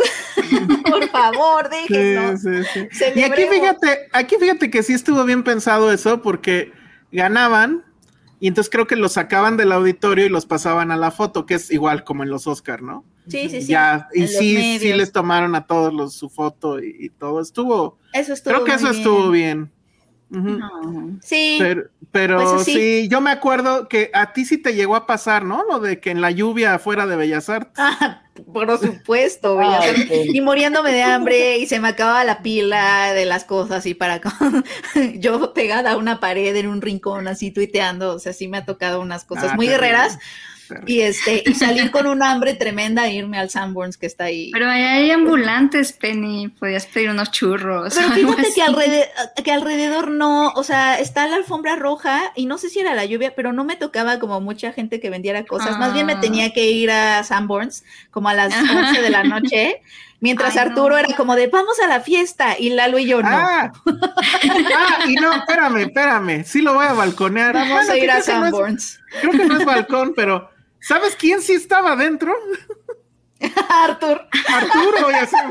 Por 0.90 1.10
favor, 1.10 1.70
déjenos. 1.70 2.42
Sí, 2.42 2.50
sí, 2.74 2.88
sí. 2.92 3.06
Y 3.16 3.24
aquí 3.24 3.44
fíjate, 3.50 4.10
aquí 4.12 4.36
fíjate 4.40 4.70
que 4.70 4.84
sí 4.84 4.94
estuvo 4.94 5.24
bien 5.24 5.44
pensado 5.44 5.92
eso 5.92 6.22
porque 6.22 6.72
ganaban 7.12 7.84
y 8.40 8.48
entonces 8.48 8.70
creo 8.72 8.88
que 8.88 8.96
los 8.98 9.14
sacaban 9.14 9.56
del 9.56 9.72
auditorio 9.72 10.26
y 10.26 10.30
los 10.30 10.46
pasaban 10.46 10.92
a 10.92 10.98
la 10.98 11.12
foto, 11.12 11.46
que 11.46 11.54
es 11.56 11.72
igual 11.72 12.04
como 12.04 12.24
en 12.24 12.30
los 12.30 12.48
Oscar, 12.48 12.82
¿no? 12.82 13.06
Sí, 13.28 13.50
sí, 13.50 13.62
sí. 13.62 13.68
Ya, 13.68 14.08
y 14.14 14.28
sí, 14.28 14.80
sí 14.80 14.94
les 14.94 15.12
tomaron 15.12 15.56
a 15.56 15.66
todos 15.66 15.94
los 15.94 16.14
su 16.14 16.30
foto 16.30 16.80
y, 16.84 16.96
y 17.00 17.10
todo. 17.10 17.42
Estuvo, 17.42 17.98
Eso 18.14 18.34
estuvo 18.34 18.54
creo 18.54 18.66
que 18.66 18.74
eso 18.74 18.90
estuvo 18.90 19.30
bien. 19.32 19.72
No. 20.30 21.20
Sí, 21.22 21.58
Pero, 21.60 21.84
pero 22.12 22.38
Pues 22.54 22.64
sí. 22.66 22.74
sí. 22.74 23.08
yo 23.08 23.22
me 23.22 23.30
acuerdo 23.30 23.88
que 23.88 24.10
a 24.16 24.34
ti 24.34 24.46
sí 24.46 24.58
te 24.58 24.74
llegó 24.74 24.96
a 24.96 25.06
pasar, 25.06 25.46
¿no? 25.46 25.64
Lo 25.70 25.80
de 25.80 26.00
que 26.00 26.10
en 26.10 26.22
la 26.22 26.32
lluvia 26.32 26.74
afuera 26.74 27.06
de 27.06 27.16
Bellas 27.16 27.50
Artes. 27.50 27.74
Ah, 27.78 28.24
por 28.52 28.76
supuesto, 28.80 29.58
Bellas 29.58 29.86
Artes. 29.90 30.08
sí. 30.10 30.32
y 30.34 30.42
muriéndome 30.42 30.92
de 30.92 31.04
hambre 31.04 31.60
y 31.60 31.68
se 31.68 31.80
me 31.80 31.90
acababa 31.90 32.24
la 32.24 32.42
pila 32.42 33.14
de 33.14 33.26
las 33.26 33.44
cosas 33.46 33.86
y 33.86 33.94
para 33.94 34.22
yo 35.16 35.54
pegada 35.54 35.92
a 35.92 35.98
una 35.98 36.20
pared 36.20 36.56
en 36.56 36.68
un 36.68 36.82
rincón 36.82 37.28
así 37.28 37.52
tuiteando, 37.52 38.16
o 38.16 38.20
sea, 38.20 38.34
sí 38.34 38.48
me 38.48 38.58
ha 38.58 38.66
tocado 38.66 39.02
unas 39.02 39.26
cosas 39.26 39.52
Ah, 39.52 39.56
muy 39.56 39.68
terrible. 39.68 39.88
guerreras, 39.88 40.18
y 40.86 41.02
este, 41.02 41.44
y 41.46 41.54
salir 41.54 41.92
con 41.92 42.08
un 42.08 42.24
hambre 42.24 42.54
tremenda 42.54 43.08
e 43.08 43.14
irme 43.16 43.38
al 43.38 43.50
Sanborns 43.50 43.98
que 43.98 44.06
está 44.06 44.26
ahí. 44.26 44.52
Pero 44.52 44.70
ahí 44.70 44.82
hay 44.84 45.12
ambulantes, 45.12 45.94
Penny. 45.94 46.48
Podías 46.50 46.86
pedir 46.88 47.10
unos 47.10 47.32
churros. 47.32 47.94
Pero 47.96 48.14
fíjate 48.34 48.54
que 48.56 48.62
alrededor, 48.62 49.08
que 49.44 49.52
alrededor 49.52 50.12
no, 50.12 50.50
o 50.50 50.64
sea, 50.64 51.00
está 51.00 51.28
la 51.28 51.36
alfombra 51.38 51.76
roja 51.76 52.32
y 52.36 52.46
no 52.46 52.58
sé 52.58 52.70
si 52.70 52.80
era 52.80 52.94
la 52.96 53.06
lluvia, 53.06 53.34
pero 53.36 53.54
no 53.54 53.64
me 53.64 53.76
tocaba 53.76 54.20
como 54.20 54.40
mucha 54.42 54.72
gente 54.72 55.00
que 55.00 55.10
vendiera 55.10 55.46
cosas. 55.46 55.78
Más 55.78 55.94
bien 55.94 56.06
me 56.06 56.14
Ah. 56.14 56.20
tenía 56.20 56.54
que 56.54 56.70
ir 56.72 56.92
a 56.92 57.24
Sanborns 57.24 57.84
como 58.12 58.30
a 58.30 58.34
las 58.34 58.54
11 58.54 59.02
de 59.02 59.10
la 59.10 59.24
noche. 59.24 59.82
Mientras 60.24 60.54
Ay, 60.56 60.60
Arturo 60.60 60.92
no. 60.92 60.98
era 60.98 61.14
como 61.18 61.36
de 61.36 61.48
vamos 61.48 61.78
a 61.82 61.88
la 61.88 62.00
fiesta 62.00 62.56
y 62.58 62.70
Lalo 62.70 62.98
y 62.98 63.08
yo 63.08 63.22
no. 63.22 63.28
Ah, 63.30 63.74
ah, 63.86 65.00
y 65.06 65.16
no, 65.16 65.34
espérame, 65.34 65.78
espérame. 65.82 66.46
Sí 66.46 66.62
lo 66.62 66.76
voy 66.76 66.86
a 66.86 66.94
balconear. 66.94 67.54
vamos 67.54 67.74
Bueno, 67.74 67.92
a 67.92 67.98
ir 67.98 68.10
a 68.10 68.22
que 68.22 68.32
no 68.34 68.42
Sanborns. 68.44 69.02
creo 69.20 69.32
que 69.34 69.46
no 69.46 69.58
es 69.60 69.66
balcón, 69.66 70.14
pero 70.16 70.50
¿sabes 70.80 71.18
quién 71.18 71.42
sí 71.42 71.52
estaba 71.52 71.92
adentro? 71.92 72.34
Artur, 73.70 74.22
Arturo, 74.48 75.12
ya 75.12 75.26
sé. 75.28 75.36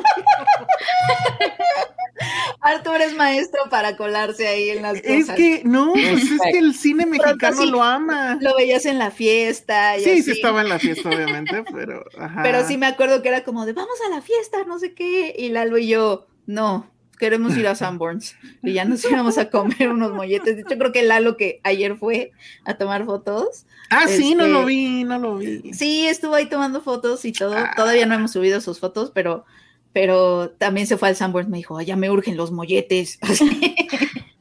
Artur 2.61 3.01
es 3.01 3.15
maestro 3.17 3.61
para 3.71 3.97
colarse 3.97 4.47
ahí 4.49 4.71
en 4.71 4.83
las 4.83 4.97
Es 5.03 5.23
cosas. 5.27 5.37
que 5.37 5.63
no, 5.65 5.93
pues 5.93 6.23
es 6.31 6.41
que 6.53 6.59
el 6.59 6.75
cine 6.75 7.07
mexicano 7.07 7.63
sí. 7.63 7.71
lo 7.71 7.83
ama. 7.83 8.39
Lo 8.41 8.57
veías 8.57 8.87
en 8.87 8.99
la 8.99 9.11
fiesta. 9.11 9.97
y 9.99 10.05
Sí, 10.05 10.11
así. 10.11 10.23
sí 10.23 10.31
estaba 10.33 10.61
en 10.63 10.69
la 10.69 10.79
fiesta, 10.79 11.09
obviamente, 11.09 11.65
pero 11.73 12.05
ajá. 12.19 12.43
Pero 12.43 12.67
sí 12.67 12.77
me 12.79 12.87
acuerdo 12.87 13.23
que 13.23 13.29
era 13.29 13.45
como 13.45 13.67
de 13.67 13.73
vamos 13.73 13.99
a 14.07 14.11
la 14.15 14.23
fiesta, 14.23 14.65
no 14.67 14.79
sé 14.79 14.95
qué. 14.95 15.35
Y 15.39 15.49
Lalo 15.51 15.79
y 15.79 15.89
yo, 15.89 16.27
no, 16.47 16.89
queremos 17.19 17.57
ir 17.57 17.67
a 17.69 17.75
Sanborns. 17.75 18.35
Y 18.63 18.73
ya 18.73 18.85
nos 18.85 19.05
íbamos 19.05 19.39
a 19.39 19.51
comer 19.51 19.89
unos 19.91 20.13
molletes. 20.13 20.57
De 20.57 20.63
hecho, 20.63 20.79
creo 20.79 20.93
que 20.93 21.03
Lalo 21.03 21.37
que 21.37 21.61
ayer 21.65 21.97
fue 21.97 22.33
a 22.65 22.75
tomar 22.75 23.05
fotos. 23.05 23.67
Ah, 23.91 24.07
sí, 24.09 24.35
no 24.35 24.45
este- 24.45 24.53
lo 24.55 24.65
vi, 24.65 25.05
no 25.05 25.19
lo 25.19 25.37
vi. 25.37 25.73
Sí, 25.75 26.07
estuvo 26.07 26.35
ahí 26.35 26.47
tomando 26.47 26.81
fotos 26.81 27.25
y 27.25 27.33
todo. 27.33 27.55
Ah. 27.57 27.73
Todavía 27.77 28.07
no 28.07 28.15
hemos 28.15 28.33
subido 28.33 28.61
sus 28.61 28.81
fotos, 28.81 29.11
pero, 29.15 29.45
pero 29.93 30.51
también 30.59 30.87
se 30.87 30.97
fue 30.97 31.09
al 31.09 31.17
Sanborns. 31.17 31.49
Me 31.49 31.59
dijo, 31.59 31.77
"Ay, 31.79 31.87
ya 31.87 31.97
me 31.97 32.11
urgen 32.11 32.37
los 32.37 32.51
molletes. 32.51 33.19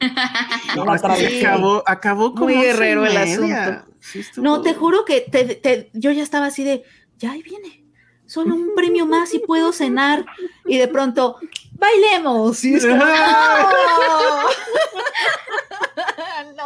No, 0.74 0.84
Sí. 1.16 1.44
acabó, 1.44 1.82
acabó 1.86 2.32
como 2.34 2.46
Muy 2.46 2.54
guerrero 2.54 3.06
el 3.06 3.16
asunto. 3.16 3.84
Sí 4.00 4.22
No, 4.36 4.60
te 4.62 4.74
juro 4.74 5.04
que 5.04 5.20
te- 5.20 5.54
te- 5.54 5.90
yo 5.92 6.10
ya 6.10 6.22
estaba 6.24 6.46
así 6.46 6.64
de, 6.64 6.82
ya 7.18 7.32
ahí 7.32 7.42
viene, 7.42 7.84
solo 8.26 8.54
un 8.56 8.74
premio 8.74 9.06
más 9.06 9.32
y 9.34 9.38
puedo 9.38 9.72
cenar. 9.72 10.24
Y 10.66 10.78
de 10.78 10.88
pronto, 10.88 11.36
bailemos. 11.74 12.64
Y 12.64 12.74
es 12.74 12.84
como, 12.84 12.96
no, 12.96 13.04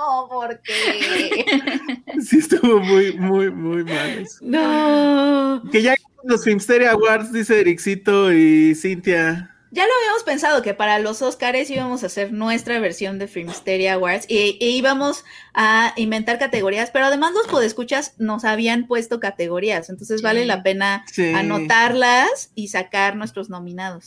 no, 0.06 0.28
¿por 0.28 0.60
qué? 0.62 1.44
Sí 2.20 2.38
estuvo 2.38 2.80
muy, 2.80 3.12
muy, 3.14 3.50
muy 3.50 3.84
mal 3.84 4.10
eso. 4.18 4.38
No. 4.40 5.62
Que 5.70 5.82
ya 5.82 5.94
los 6.24 6.44
Filmsteria 6.44 6.92
Awards, 6.92 7.32
dice 7.32 7.60
Ericito 7.60 8.32
y 8.32 8.74
Cintia. 8.74 9.52
Ya 9.72 9.84
lo 9.84 9.92
habíamos 10.00 10.22
pensado 10.22 10.62
que 10.62 10.72
para 10.74 10.98
los 11.00 11.20
Oscars 11.20 11.68
íbamos 11.68 12.02
a 12.02 12.06
hacer 12.06 12.32
nuestra 12.32 12.78
versión 12.80 13.18
de 13.18 13.28
Filmsteria 13.28 13.94
Awards 13.94 14.24
y, 14.28 14.56
y 14.60 14.76
íbamos 14.78 15.24
a 15.52 15.92
inventar 15.96 16.38
categorías, 16.38 16.90
pero 16.90 17.06
además 17.06 17.32
los 17.34 17.46
podescuchas 17.48 18.14
nos 18.18 18.44
habían 18.44 18.86
puesto 18.86 19.20
categorías, 19.20 19.90
entonces 19.90 20.22
vale 20.22 20.46
la 20.46 20.62
pena 20.62 21.04
Sí. 21.12 21.32
anotarlas 21.34 22.50
y 22.54 22.68
sacar 22.68 23.16
nuestros 23.16 23.50
nominados. 23.50 24.06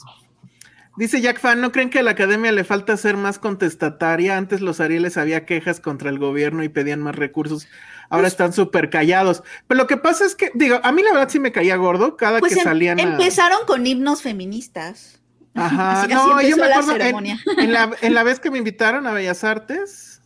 Dice 1.00 1.22
Jack 1.22 1.40
Fan, 1.40 1.62
¿no 1.62 1.72
creen 1.72 1.90
que 1.90 2.00
a 2.00 2.04
la 2.04 2.12
academia 2.12 2.52
le 2.52 2.66
falta 2.66 2.98
ser 2.98 3.16
más 3.16 3.40
contestataria? 3.40 4.36
Antes 4.36 4.60
los 4.60 4.82
Arieles 4.82 5.16
había 5.16 5.46
quejas 5.46 5.80
contra 5.80 6.10
el 6.10 6.20
gobierno 6.20 6.62
y 6.62 6.68
pedían 6.68 7.00
más 7.02 7.16
recursos. 7.16 7.70
Ahora 8.10 8.24
Pues 8.24 8.34
están 8.34 8.52
súper 8.52 8.90
callados. 8.90 9.42
Pero 9.68 9.78
lo 9.78 9.88
que 9.88 9.96
pasa 9.96 10.26
es 10.26 10.36
que, 10.36 10.52
digo, 10.56 10.82
a 10.84 10.92
mí 10.92 11.02
la 11.02 11.14
verdad 11.14 11.30
sí 11.30 11.40
me 11.40 11.54
caía 11.54 11.78
gordo 11.78 12.18
cada 12.18 12.40
Pues 12.40 12.54
que 12.54 12.60
em- 12.60 12.66
salían 12.66 13.00
a... 13.00 13.04
empezaron 13.04 13.60
con 13.66 13.88
himnos 13.88 14.22
feministas. 14.22 15.22
Ajá, 15.56 16.02
Así- 16.02 16.12
así 16.12 16.30
no, 16.30 16.42
yo 16.42 16.58
me 16.58 16.68
la 16.68 16.78
acuerdo 16.80 17.20
en, 17.60 17.72
la, 17.72 17.92
en 18.02 18.14
la 18.14 18.24
vez 18.24 18.42
que 18.42 18.52
me 18.52 18.58
invitaron 18.58 19.08
a 19.08 19.14
Bellas 19.14 19.46
Artes, 19.46 20.22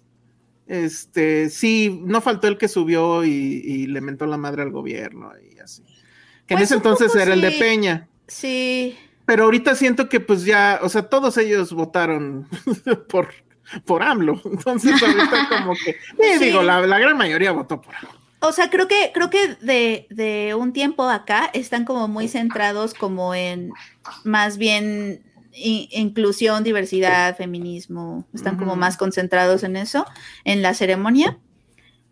este, 0.66 1.52
sí, 1.52 2.02
no 2.04 2.20
faltó 2.20 2.48
el 2.48 2.58
que 2.58 2.68
subió 2.68 3.24
y, 3.24 3.30
y 3.30 3.86
le 3.86 4.02
mentó 4.02 4.26
la 4.26 4.38
madre 4.38 4.64
al 4.64 4.72
gobierno 4.72 5.34
y 5.40 5.60
así. 5.60 5.84
Que 6.48 6.56
en 6.56 6.58
Pues 6.60 6.64
ese 6.64 6.76
entonces 6.76 7.16
era 7.16 7.34
el 7.36 7.42
de. 7.42 7.52
Peña. 7.52 8.08
Sí, 8.28 8.98
Pero 9.26 9.46
ahorita 9.46 9.76
siento 9.76 10.10
que 10.10 10.20
pues 10.20 10.44
ya, 10.46 10.80
o 10.82 10.90
sea, 10.90 11.04
todos 11.04 11.38
ellos 11.38 11.72
votaron 11.74 12.48
por, 13.10 13.30
por 13.86 14.04
AMLO. 14.04 14.42
Entonces 14.46 15.02
ahorita 15.02 15.48
como 15.60 15.74
que, 15.84 15.92
eh, 15.92 16.38
Sí. 16.40 16.46
digo, 16.46 16.62
la, 16.62 16.82
la 16.82 17.00
gran 17.00 17.18
mayoría 17.18 17.52
votó 17.52 17.82
por 17.82 17.96
AMLO. 17.96 18.12
o 18.42 18.52
sea, 18.52 18.70
creo 18.70 18.88
que, 18.88 19.12
creo 19.14 19.30
que 19.30 19.56
de, 19.62 20.08
de 20.10 20.56
un 20.56 20.74
tiempo 20.74 21.04
acá 21.10 21.50
están 21.54 21.86
como 21.86 22.08
muy 22.08 22.28
centrados 22.28 22.94
como 22.94 23.34
en 23.34 23.72
más 24.26 24.58
bien 24.58 25.24
inclusión, 25.56 26.64
diversidad, 26.64 27.38
feminismo, 27.38 28.26
están 28.34 28.58
como 28.58 28.76
más 28.76 28.98
concentrados 28.98 29.64
en 29.64 29.78
eso, 29.78 30.06
en 30.46 30.62
la 30.62 30.74
ceremonia. 30.74 31.38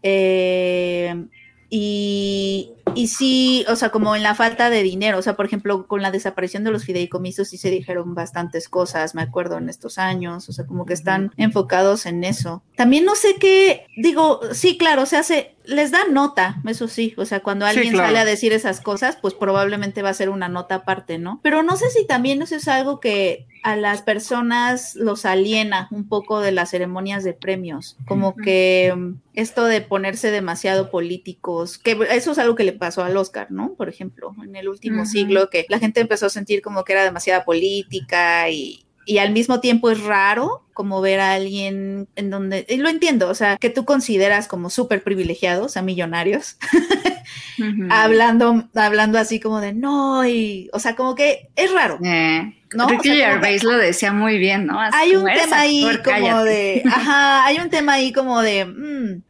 Eh, 0.03 1.25
y, 1.69 2.71
y 2.95 3.07
sí, 3.07 3.65
o 3.67 3.75
sea, 3.75 3.89
como 3.89 4.15
en 4.15 4.23
la 4.23 4.35
falta 4.35 4.69
de 4.69 4.83
dinero, 4.83 5.17
o 5.17 5.21
sea, 5.21 5.35
por 5.35 5.45
ejemplo, 5.45 5.87
con 5.87 6.01
la 6.01 6.11
desaparición 6.11 6.63
de 6.63 6.71
los 6.71 6.85
fideicomisos 6.85 7.49
sí 7.49 7.57
se 7.57 7.69
dijeron 7.69 8.15
bastantes 8.15 8.69
cosas, 8.69 9.15
me 9.15 9.21
acuerdo, 9.21 9.57
en 9.57 9.69
estos 9.69 9.97
años, 9.97 10.49
o 10.49 10.53
sea, 10.53 10.65
como 10.65 10.85
que 10.85 10.93
están 10.93 11.31
enfocados 11.37 12.05
en 12.05 12.23
eso. 12.23 12.63
También 12.75 13.05
no 13.05 13.15
sé 13.15 13.35
qué, 13.39 13.85
digo, 13.97 14.41
sí, 14.53 14.77
claro, 14.77 15.05
se 15.05 15.17
hace, 15.17 15.55
les 15.71 15.91
dan 15.91 16.13
nota, 16.13 16.61
eso 16.67 16.87
sí, 16.87 17.13
o 17.17 17.25
sea, 17.25 17.39
cuando 17.41 17.65
Sí, 17.65 17.77
alguien 17.77 17.93
claro. 17.93 18.07
sale 18.09 18.19
a 18.19 18.25
decir 18.25 18.53
esas 18.53 18.81
cosas, 18.81 19.17
pues 19.21 19.33
probablemente 19.33 20.01
va 20.01 20.09
a 20.09 20.13
ser 20.13 20.29
una 20.29 20.49
nota 20.49 20.75
aparte, 20.75 21.17
¿no? 21.17 21.39
Pero 21.43 21.63
no 21.63 21.77
sé 21.77 21.89
si 21.89 22.05
también 22.05 22.41
eso 22.41 22.55
es 22.55 22.67
algo 22.67 22.99
que 22.99 23.47
a 23.63 23.75
las 23.75 24.01
personas 24.01 24.95
los 24.95 25.25
aliena 25.25 25.87
un 25.91 26.07
poco 26.07 26.39
de 26.39 26.51
las 26.51 26.71
ceremonias 26.71 27.23
de 27.23 27.33
premios, 27.33 27.97
como 28.07 28.35
que 28.35 28.93
mm, 28.95 29.13
esto 29.33 29.65
de 29.65 29.81
ponerse 29.81 30.31
demasiado 30.31 30.89
políticos, 30.89 31.77
que 31.77 31.97
eso 32.11 32.31
es 32.31 32.37
algo 32.39 32.55
que 32.55 32.63
le 32.63 32.73
pasó 32.73 33.03
al 33.03 33.17
Oscar, 33.17 33.51
¿no? 33.51 33.73
Por 33.75 33.87
ejemplo, 33.89 34.35
en 34.43 34.55
el 34.55 34.67
último 34.67 35.05
siglo, 35.05 35.49
que 35.49 35.65
la 35.69 35.79
gente 35.79 36.01
empezó 36.01 36.25
a 36.25 36.29
sentir 36.29 36.61
como 36.61 36.83
que 36.83 36.93
era 36.93 37.03
demasiada 37.03 37.45
política 37.45 38.49
y, 38.49 38.85
y 39.05 39.17
al 39.17 39.31
mismo 39.31 39.59
tiempo 39.59 39.89
es 39.91 40.01
raro 40.03 40.63
como 40.73 41.01
ver 41.01 41.19
a 41.19 41.33
alguien 41.33 42.07
en 42.15 42.29
donde, 42.29 42.65
y 42.67 42.77
lo 42.77 42.89
entiendo, 42.89 43.29
o 43.29 43.35
sea, 43.35 43.57
que 43.57 43.69
tú 43.69 43.85
consideras 43.85 44.47
como 44.47 44.69
súper 44.69 45.03
privilegiados, 45.03 45.65
o 45.65 45.69
sea, 45.69 45.81
millonarios, 45.81 46.57
Ujú. 47.59 47.87
hablando, 47.89 48.67
hablando 48.73 49.19
así 49.19 49.39
como 49.39 49.59
de 49.61 49.73
no, 49.73 50.25
y, 50.25 50.69
o 50.73 50.79
sea, 50.79 50.95
como 50.95 51.13
que 51.15 51.49
es 51.55 51.71
raro. 51.71 51.99
Eh, 52.03 52.55
¿No? 52.73 52.87
Ricky 52.87 53.11
O 53.11 53.13
sea, 53.13 53.29
Gervais 53.31 53.63
lo 53.63 53.77
decía 53.77 54.13
muy 54.13 54.37
bien, 54.37 54.65
¿no? 54.65 54.79
Así 54.79 54.95
hay 54.97 55.09
un 55.11 55.23
como, 55.23 55.27
"Eres 55.27 55.43
tema 55.43 55.59
ahí 55.59 55.83
actor, 55.85 56.03
como 56.03 56.27
cállate". 56.27 56.49
de, 56.49 56.83
ajá, 56.87 57.45
hay 57.45 57.57
un 57.59 57.69
tema 57.69 57.93
ahí 57.93 58.13
como 58.13 58.41
de, 58.41 58.65
mm, 58.65 59.21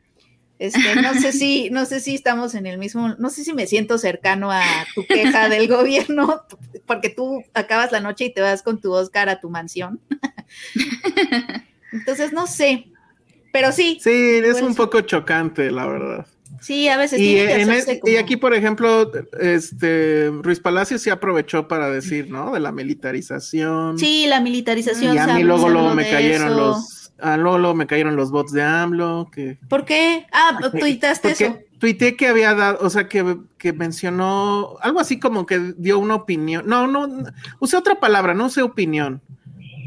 este, 0.62 0.95
no 1.02 1.13
sé 1.15 1.32
si, 1.32 1.69
no 1.71 1.86
sé 1.86 2.00
si 2.00 2.13
estamos 2.15 2.54
en 2.56 2.65
el 2.67 2.78
mismo, 2.78 3.15
no 3.17 3.30
sé 3.32 3.43
si 3.43 3.52
me 3.54 3.65
siento 3.67 3.97
cercano 3.97 4.52
a 4.52 4.62
tu 4.93 5.06
queja 5.08 5.50
del 5.50 5.67
gobierno, 5.67 6.43
porque 6.86 7.10
tú 7.10 7.43
acabas 7.54 7.91
la 7.91 8.00
noche 8.00 8.26
y 8.26 8.34
te 8.34 8.41
vas 8.41 8.62
con 8.62 8.80
tu 8.80 8.93
Oscar 8.93 9.28
a 9.30 9.39
tu 9.39 9.50
mansión. 9.50 10.00
Entonces, 11.91 12.32
no 12.32 12.47
sé, 12.47 12.88
pero 13.52 13.71
sí, 13.71 14.00
Sí, 14.02 14.10
es 14.12 14.62
un 14.62 14.76
poco 14.76 15.02
chocante, 15.02 15.71
la 15.71 15.86
verdad. 15.88 16.26
sí, 16.62 16.88
a 16.88 16.95
veces 16.97 17.19
Y, 17.19 17.38
en 17.39 17.69
y 18.06 18.15
aquí, 18.17 18.38
por 18.38 18.54
ejemplo, 18.54 19.12
este 19.39 20.30
Ruiz 20.41 20.60
Palacios 20.60 21.02
sí 21.02 21.10
aprovechó 21.10 21.67
para 21.67 21.89
decir, 21.89 22.30
¿no? 22.30 22.54
De 22.54 22.60
la 22.60 22.71
militarización. 22.71 23.97
Sí, 23.97 24.26
la 24.28 24.39
militarización. 24.39 25.15
y 25.15 25.17
a 25.17 25.26
se 25.26 25.34
mí 25.34 25.41
habla- 25.41 25.45
luego, 25.45 25.67
se 25.67 25.74
luego 25.74 25.95
me 25.95 26.10
cayeron 26.10 26.47
eso. 26.47 26.58
los. 26.58 27.00
Ah, 27.21 27.38
luego, 27.38 27.57
luego 27.57 27.75
me 27.75 27.88
cayeron 27.88 28.15
los 28.15 28.31
bots 28.31 28.51
de 28.51 28.63
AMLO. 28.63 29.29
Que, 29.31 29.57
¿Por 29.69 29.86
qué? 29.86 30.25
Ah, 30.31 30.57
tuitaste 30.77 31.29
porque 31.29 31.43
eso. 31.45 31.60
tuiteé 31.79 32.15
que 32.15 32.27
había 32.27 32.53
dado, 32.53 32.79
o 32.81 32.89
sea, 32.89 33.07
que, 33.07 33.38
que 33.57 33.73
mencionó 33.73 34.75
algo 34.81 34.99
así 34.99 35.19
como 35.19 35.45
que 35.45 35.73
dio 35.77 35.99
una 35.99 36.15
opinión. 36.15 36.63
No, 36.67 36.88
no, 36.88 37.07
usé 37.60 37.77
otra 37.77 37.99
palabra, 37.99 38.34
no 38.34 38.45
usé 38.47 38.62
opinión. 38.62 39.21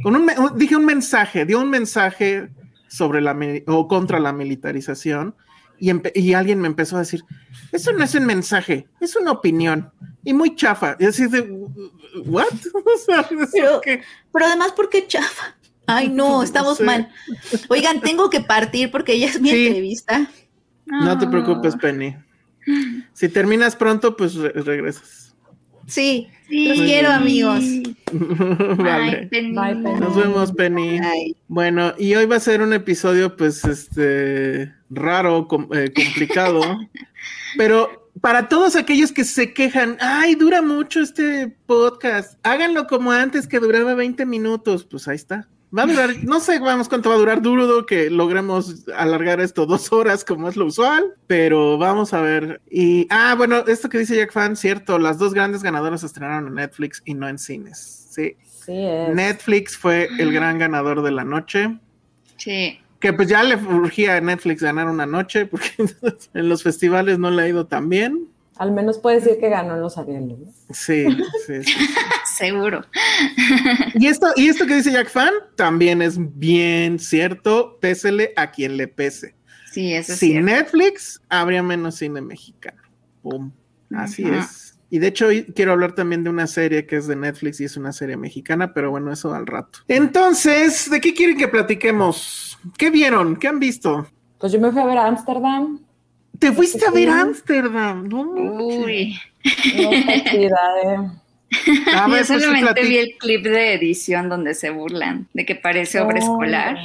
Con 0.03 0.16
un, 0.16 0.31
dije 0.57 0.77
un 0.77 0.85
mensaje, 0.85 1.44
dio 1.47 1.61
un 1.61 1.70
mensaje 1.70 2.51
sobre 2.88 3.20
la 3.20 3.37
o 3.66 3.88
contra 3.88 4.20
la 4.20 4.33
militarización 4.33 5.35
y, 5.79 5.90
y 6.14 6.35
alguien 6.35 6.61
me 6.61 6.68
empezó 6.68 6.97
a 6.97 7.01
decir, 7.01 7.25
eso 7.73 7.92
no 7.92 8.05
es 8.05 8.14
un 8.14 8.27
mensaje, 8.27 8.87
es 9.01 9.16
una 9.16 9.33
opinión 9.33 9.90
y 10.23 10.33
muy 10.35 10.55
chafa. 10.55 10.97
Y 11.01 11.07
así 11.07 11.27
de, 11.27 11.40
¿what? 12.27 12.44
O 12.75 12.99
sea, 13.05 13.20
es 13.23 13.51
Pero- 13.53 13.81
que- 13.81 14.03
Pero 14.33 14.47
además, 14.47 14.73
¿por 14.73 14.88
qué 14.88 15.07
chafa? 15.07 15.57
Ay, 15.87 16.09
no, 16.09 16.42
estamos 16.44 16.81
mal. 16.81 17.09
Oigan, 17.68 18.01
tengo 18.01 18.31
que 18.31 18.40
partir 18.40 18.90
porque 18.90 19.18
ya 19.18 19.27
es 19.27 19.40
mi 19.40 19.51
Sí. 19.51 19.66
entrevista. 19.66 20.29
no 20.87 21.18
te 21.18 21.25
Ah. 21.27 21.31
preocupes, 21.31 21.77
Penny. 21.77 22.14
Si 23.12 23.29
terminas 23.29 23.75
pronto, 23.77 24.16
pues 24.16 24.35
re- 24.35 24.53
regresas. 24.53 25.35
Sí, 25.87 26.29
Sí. 26.49 26.68
los 26.68 26.79
quiero, 26.81 27.11
amigos. 27.11 27.62
vale. 28.79 29.27
Penny. 29.31 29.53
Bye, 29.55 29.77
Penny. 29.83 30.01
Nos 30.01 30.16
vemos, 30.16 30.53
Penny. 30.53 31.01
Bueno, 31.49 31.92
y 31.99 32.14
hoy 32.14 32.27
va 32.27 32.37
a 32.37 32.40
ser 32.40 32.62
un 32.62 32.73
episodio, 32.73 33.37
pues, 33.37 33.64
este, 33.64 34.73
raro, 34.90 35.47
com- 35.49 35.68
eh, 35.75 35.92
complicado, 35.94 36.61
pero 37.59 38.11
para 38.20 38.49
todos 38.49 38.77
aquellos 38.77 39.12
que 39.12 39.25
se 39.25 39.53
quejan, 39.53 39.97
ay, 40.01 40.35
dura 40.37 40.62
mucho 40.62 41.01
este 41.01 41.49
podcast, 41.66 42.38
háganlo 42.42 42.87
como 42.87 43.11
antes 43.12 43.47
que 43.47 43.59
duraba 43.59 43.94
20 43.94 44.25
minutos, 44.25 44.85
pues 44.85 45.09
ahí 45.09 45.16
está. 45.16 45.49
Va 45.77 45.83
a 45.83 45.87
durar, 45.87 46.11
no 46.23 46.39
sé, 46.39 46.61
vamos 46.61 46.89
cuánto 46.89 47.09
va 47.09 47.17
a 47.17 47.19
durar, 47.19 47.43
duro 47.43 47.85
que 47.85 48.09
logremos 48.09 48.87
alargar 48.97 49.41
esto 49.41 49.67
dos 49.67 49.93
horas 49.93 50.25
como 50.25 50.49
es 50.49 50.57
lo 50.57 50.67
usual, 50.67 51.15
pero 51.27 51.79
vamos 51.79 52.15
a 52.15 52.21
ver. 52.21 52.61
Y, 52.71 53.09
ah, 53.11 53.35
bueno, 53.37 53.65
esto 53.67 53.89
que 53.89 53.99
dice 53.99 54.17
Jack 54.17 54.33
Fan, 54.33 54.57
cierto, 54.57 55.01
las 55.01 55.19
dos 55.19 55.35
grandes 55.35 55.65
ganadoras 55.65 56.03
se 56.03 56.07
estrenaron 56.07 56.47
en 56.47 56.55
Netflix 56.55 57.03
y 57.05 57.15
no 57.15 57.29
en 57.29 57.39
cines. 57.39 58.07
Sí. 58.11 58.37
Sí. 58.65 58.73
Netflix 58.73 59.77
fue 59.77 60.09
el 60.19 60.33
gran 60.33 60.59
ganador 60.59 61.03
de 61.03 61.11
la 61.11 61.25
noche. 61.25 61.77
Sí. 62.37 62.81
Que 63.01 63.13
pues 63.13 63.29
ya 63.29 63.43
le 63.43 63.57
urgía 63.57 64.17
a 64.17 64.21
Netflix 64.21 64.63
ganar 64.63 64.89
una 64.89 65.07
noche, 65.07 65.47
porque 65.47 65.71
en 66.35 66.49
los 66.49 66.63
festivales 66.63 67.19
no 67.19 67.31
le 67.31 67.43
ha 67.43 67.49
ido 67.49 67.67
tan 67.67 67.89
bien. 67.89 68.29
Al 68.57 68.73
menos 68.73 68.99
puede 68.99 69.21
decir 69.21 69.38
que 69.40 69.49
ganó 69.49 69.75
en 69.75 69.81
los 69.81 69.99
Arieles. 69.99 70.38
¿no? 70.38 70.53
Sí, 70.71 71.07
sí, 71.47 71.62
sí. 71.64 71.73
Seguro. 72.37 72.83
Y 73.95 74.07
esto, 74.07 74.29
y 74.37 74.49
esto 74.49 74.67
que 74.67 74.77
dice 74.77 74.93
Jack 74.93 75.09
Fan 75.09 75.33
también 75.57 76.03
es 76.03 76.17
bien 76.38 76.99
cierto, 76.99 77.79
pésele 77.81 78.33
a 78.37 78.51
quien 78.51 78.77
le 78.77 78.88
pese. 78.88 79.35
Sí, 79.73 79.93
eso 79.95 80.12
es 80.12 80.19
Sin 80.19 80.31
cierto. 80.33 80.47
Netflix 80.51 81.21
habría 81.29 81.62
menos 81.62 81.97
cine 81.97 82.21
mexicano. 82.21 82.81
Pum. 83.23 83.53
Así 83.93 84.25
Ajá. 84.25 84.40
es. 84.40 84.79
Y 84.90 85.01
de 85.01 85.09
hecho, 85.09 85.27
hoy 85.27 85.45
quiero 85.55 85.73
hablar 85.73 85.95
también 85.97 86.23
de 86.23 86.31
una 86.31 86.47
serie 86.47 86.87
que 86.87 86.97
es 86.97 87.09
de 87.09 87.17
Netflix 87.17 87.61
y 87.61 87.64
es 87.64 87.77
una 87.77 87.93
serie 87.93 88.17
mexicana, 88.17 88.73
pero 88.73 88.90
bueno, 88.90 89.12
eso 89.12 89.35
al 89.35 89.47
rato. 89.47 89.81
Entonces, 89.88 90.88
¿de 90.88 91.01
qué 91.01 91.12
quieren 91.14 91.37
que 91.37 91.49
platiquemos? 91.49 92.57
¿Qué 92.79 92.90
vieron? 92.90 93.35
¿Qué 93.37 93.49
han 93.49 93.59
visto? 93.59 94.07
Pues 94.38 94.53
yo 94.53 94.61
me 94.61 94.71
fui 94.71 94.81
a 94.81 94.87
ver 94.87 94.99
a 94.99 95.07
Ámsterdam. 95.07 95.84
¿Te 96.45 96.53
fuiste 96.53 96.85
a 96.87 96.91
ver. 96.91 97.09
Ámsterdam? 97.09 98.07
No, 98.07 98.21
Uy. 98.23 99.17
No 99.77 99.91
cantidad 99.91 100.75
de... 100.83 100.97
A 101.97 102.07
ver, 102.09 102.25
Yo 102.27 102.35
pues, 102.35 102.43
solamente 102.43 102.83
vi 102.83 102.99
el 102.99 103.17
clip 103.19 103.45
de 103.45 103.75
edición 103.75 104.29
donde 104.29 104.53
se 104.55 104.69
burlan 104.71 105.27
de 105.33 105.47
que 105.47 105.55
parece 105.55 106.01
obra 106.01 106.17
Oh, 106.17 106.23
escolar. 106.23 106.77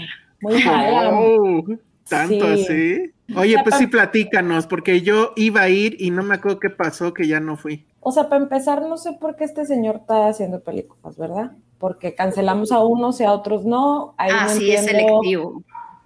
Muy. 0.41 0.63
Oh, 0.65 1.63
tanto 2.07 2.55
Sí. 2.55 2.63
así. 2.63 3.11
Oye, 3.35 3.57
pues 3.63 3.75
sí, 3.75 3.87
platícanos, 3.87 4.65
porque 4.65 5.01
yo 5.01 5.33
iba 5.35 5.61
a 5.61 5.69
ir 5.69 5.97
y 5.99 6.09
no 6.09 6.23
me 6.23 6.35
acuerdo 6.35 6.59
qué 6.59 6.69
pasó, 6.69 7.13
que 7.13 7.27
ya 7.27 7.39
no 7.41 7.57
fui. 7.57 7.85
O 7.99 8.11
sea, 8.11 8.29
para 8.29 8.41
empezar, 8.41 8.81
no 8.83 8.97
sé 8.97 9.13
por 9.19 9.35
qué 9.35 9.43
este 9.43 9.65
señor 9.65 9.97
está 9.97 10.27
haciendo 10.27 10.61
películas, 10.61 11.17
¿verdad? 11.17 11.51
Porque 11.77 12.15
cancelamos 12.15 12.71
a 12.71 12.79
unos 12.79 13.19
y 13.21 13.25
a 13.25 13.33
otros 13.33 13.65
no. 13.65 14.15
Ahí 14.17 14.31
Ah, 14.33 14.45
no 14.45 14.51
sí, 14.55 14.71
es 14.71 14.85
selectivo. 14.85 15.63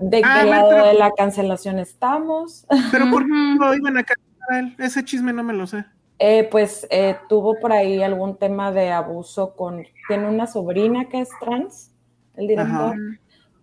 ¿De 0.10 0.18
qué 0.22 0.28
Ah, 0.28 0.44
bueno, 0.46 0.52
lado 0.52 0.70
pero- 0.70 0.86
de 0.88 0.94
la 0.96 1.12
cancelación 1.12 1.80
estamos? 1.80 2.66
Pero 2.92 3.10
¿por 3.10 3.24
qué 3.26 3.56
lo 3.60 3.74
iban 3.76 3.98
a 3.98 4.04
cancelar 4.04 4.52
a 4.52 4.60
él? 4.60 4.76
Ese 4.80 5.04
chisme 5.06 5.32
no 5.34 5.44
me 5.44 5.54
lo 5.54 5.66
sé. 5.68 5.86
Eh, 6.20 6.48
pues 6.52 6.88
eh, 6.92 7.18
tuvo 7.28 7.60
por 7.60 7.72
ahí 7.72 8.02
algún 8.04 8.38
tema 8.38 8.72
de 8.72 8.92
abuso 8.92 9.56
con... 9.56 9.84
Tiene 10.08 10.28
una 10.30 10.48
sobrina 10.48 11.06
que 11.10 11.22
es 11.22 11.30
trans, 11.39 11.92
el 12.36 12.48
director, 12.48 12.94
Ajá. 12.94 12.96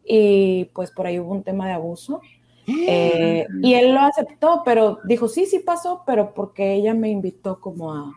y 0.04 0.64
pues 0.74 0.90
por 0.90 1.06
ahí 1.06 1.18
hubo 1.18 1.32
un 1.32 1.42
tema 1.42 1.66
de 1.66 1.72
abuso. 1.74 2.20
Eh, 2.66 3.46
y 3.62 3.74
él 3.74 3.94
lo 3.94 4.00
aceptó, 4.00 4.62
pero 4.64 4.98
dijo, 5.04 5.26
sí, 5.28 5.46
sí 5.46 5.58
pasó, 5.60 6.02
pero 6.06 6.34
porque 6.34 6.72
ella 6.74 6.94
me 6.94 7.08
invitó 7.08 7.60
como 7.60 7.92
a, 7.92 8.12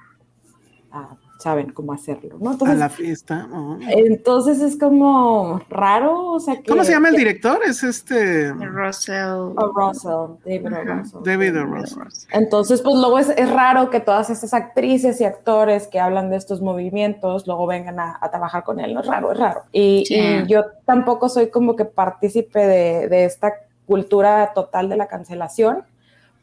a, 0.92 1.18
saben, 1.44 1.72
cómo 1.72 1.94
hacerlo, 1.94 2.38
¿no? 2.40 2.50
a 2.50 2.54
Entonces, 2.54 2.80
la 2.80 2.90
fiesta. 2.90 3.48
oh. 3.52 3.78
entonces 3.82 4.62
es 4.62 4.78
como 4.78 5.62
raro, 5.70 6.32
o 6.32 6.40
sea, 6.40 6.56
que... 6.56 6.70
¿Cómo 6.70 6.84
se 6.84 6.92
llama 6.92 7.10
el 7.10 7.16
director? 7.16 7.60
Es 7.66 7.84
este 7.84 8.52
Russell. 8.54 9.54
O 9.56 9.72
Russell, 9.76 10.38
David. 10.46 10.68
Ajá. 10.68 10.84
Russell. 10.84 11.20
David 11.24 11.62
O. 11.62 11.66
Russell. 11.66 12.04
Entonces, 12.32 12.82
pues 12.82 12.96
luego 12.96 13.20
es, 13.20 13.30
es 13.30 13.52
raro 13.52 13.90
que 13.90 14.00
todas 14.00 14.30
estas 14.30 14.54
actrices 14.54 15.20
y 15.22 15.26
actores 15.26 15.88
que 15.88 16.00
hablan 16.00 16.30
de 16.30 16.38
estos 16.38 16.62
movimientos 16.62 17.46
luego 17.46 17.68
vengan 17.68 18.00
a, 18.00 18.18
a 18.20 18.32
trabajar 18.32 18.64
con 18.64 18.80
él, 18.80 18.94
no 18.94 19.02
es 19.02 19.08
raro, 19.08 19.32
es 19.32 19.40
raro. 19.40 19.64
Y, 19.72 20.04
yo 20.48 20.64
tampoco 20.86 21.30
soy 21.30 21.50
como 21.50 21.76
que 21.76 21.86
partícipe 21.86 22.60
de, 22.60 23.08
de 23.08 23.26
esta 23.26 23.54
cultura 23.86 24.52
total 24.54 24.90
de 24.90 24.98
la 24.98 25.08
cancelación, 25.08 25.84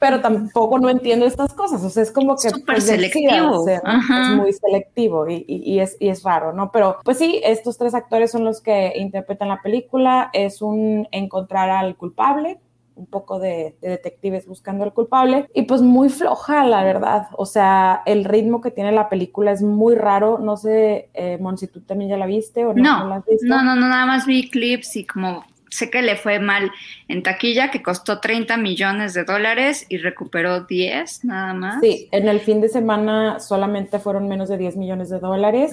pero 0.01 0.21
tampoco 0.21 0.79
no 0.81 0.89
entiendo 0.89 1.27
estas 1.27 1.53
cosas, 1.55 1.85
o 1.85 1.91
sea, 1.91 2.03
es 2.03 2.11
como 2.11 2.35
que... 2.35 2.51
Súper 2.51 2.77
pues, 2.77 2.87
selectivo. 2.87 3.65
¿no? 3.67 3.81
Ajá. 3.85 4.23
Es 4.33 4.37
muy 4.37 4.53
selectivo 4.53 5.29
y, 5.29 5.45
y- 5.47 5.75
y 5.75 5.81
es, 5.81 5.97
y 6.01 6.09
es 6.09 6.23
raro, 6.25 6.53
¿no? 6.53 6.73
Pero 6.73 6.97
pues 7.05 7.19
sí, 7.19 7.41
estos 7.45 7.79
tres 7.79 7.95
actores 7.95 8.33
son 8.33 8.45
los 8.45 8.61
que 8.61 8.95
interpretan 8.97 9.49
la 9.49 9.61
película, 9.63 10.31
es 10.33 10.63
un 10.63 11.07
encontrar 11.13 11.71
al 11.71 11.97
culpable, 11.97 12.59
un 12.97 13.07
poco 13.07 13.39
de, 13.39 13.77
de 13.81 13.89
detectives 13.91 14.47
buscando 14.47 14.85
al 14.85 14.93
culpable 14.93 15.49
y 15.55 15.63
pues 15.63 15.81
muy 15.81 16.11
floja, 16.11 16.65
la 16.65 16.83
verdad. 16.85 17.29
O 17.39 17.47
sea, 17.47 18.03
el 18.05 18.25
ritmo 18.25 18.61
que 18.61 18.71
tiene 18.71 18.93
la 18.93 19.09
película 19.09 19.53
es 19.53 19.63
muy 19.63 19.95
raro. 19.95 20.39
No 20.39 20.59
sé, 20.59 21.09
eh, 21.15 21.39
Mon, 21.41 21.57
si 21.57 21.67
tú 21.67 21.81
también 21.81 22.11
ya 22.11 22.19
la 22.19 22.27
viste 22.27 22.67
o 22.67 22.75
no, 22.75 22.83
No, 22.83 23.09
la 23.09 23.17
has 23.17 23.25
visto. 23.25 23.47
no, 23.47 23.63
no, 23.63 23.75
no, 23.75 23.89
nada 23.89 24.05
más 24.05 24.27
vi 24.27 24.51
clips 24.51 24.97
y 24.97 25.07
como 25.07 25.43
sé 25.71 25.89
que 25.91 26.03
le 26.03 26.17
fue 26.17 26.39
mal 26.41 26.71
en 27.09 27.23
taquilla, 27.23 27.71
que 27.71 27.83
costó 27.83 28.21
30 28.21 28.57
millones 28.57 29.15
de 29.15 29.25
dólares 29.25 29.87
y 29.89 29.99
recuperó 29.99 30.65
10 30.65 31.25
nada 31.25 31.55
más. 31.55 31.81
Sí, 31.81 32.09
en 32.13 32.29
el 32.29 32.41
fin 32.41 32.61
de 32.61 32.69
semana 32.69 33.41
solamente 33.41 33.99
fueron 33.99 34.29
menos 34.29 34.49
de 34.49 34.59
10 34.59 34.77
millones 34.77 35.09
de 35.11 35.21
dólares. 35.21 35.73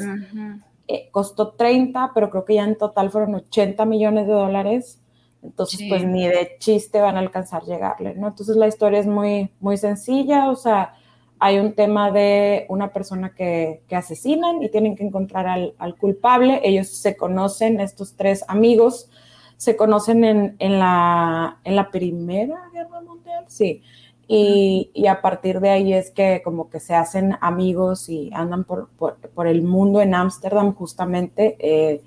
Eh, 0.88 1.10
costó 1.12 1.49
30, 1.53 2.12
pero 2.13 2.29
creo 2.29 2.45
que 2.45 2.55
ya 2.55 2.63
en 2.63 2.77
total 2.77 3.10
fueron 3.12 3.36
80 3.36 3.86
millones 3.86 4.27
de 4.27 4.33
dólares. 4.33 5.01
Entonces, 5.43 5.79
Sí. 5.79 5.89
pues 5.89 6.05
ni 6.05 6.27
de 6.27 6.55
chiste 6.60 6.99
van 6.99 7.15
a 7.15 7.19
alcanzar 7.19 7.63
llegarle, 7.63 8.15
¿no? 8.15 8.27
Entonces 8.29 8.55
la 8.55 8.67
historia 8.67 8.99
es 8.99 9.05
muy, 9.07 9.51
muy 9.60 9.77
sencilla, 9.77 10.49
o 10.49 10.55
sea, 10.55 10.93
hay 11.39 11.60
un 11.60 11.73
tema 11.73 12.10
de 12.12 12.65
una 12.69 12.91
persona 12.91 13.33
que, 13.36 13.81
que 13.88 13.95
asesinan 13.95 14.63
y 14.63 14.69
tienen 14.69 14.95
que 14.95 15.03
encontrar 15.03 15.45
al, 15.47 15.73
al 15.77 15.95
culpable. 15.95 16.60
Ellos 16.63 16.88
se 16.88 17.15
conocen, 17.15 17.79
estos 17.79 18.15
tres 18.15 18.43
amigos, 18.47 19.10
se 19.58 19.76
conocen 19.76 20.24
en, 20.24 20.56
en 20.60 20.80
la, 20.80 21.60
en 21.63 21.76
la 21.76 21.89
Primera 21.91 22.70
Guerra 22.72 23.02
Mundial, 23.02 23.46
sí. 23.48 23.82
Y, 24.28 24.91
y 24.93 25.08
a 25.08 25.22
partir 25.22 25.60
de 25.60 25.70
ahí 25.70 25.93
es 25.93 26.12
que 26.12 26.41
como 26.43 26.70
que 26.70 26.80
se 26.80 26.93
hacen 26.93 27.38
amigos 27.41 28.10
y 28.10 28.30
andan 28.34 28.65
por, 28.65 28.89
por, 28.89 29.15
por 29.17 29.48
el 29.48 29.63
mundo 29.63 30.02
en 30.02 30.13
Ámsterdam 30.13 30.74
justamente, 30.76 31.56
eh, 31.60 32.04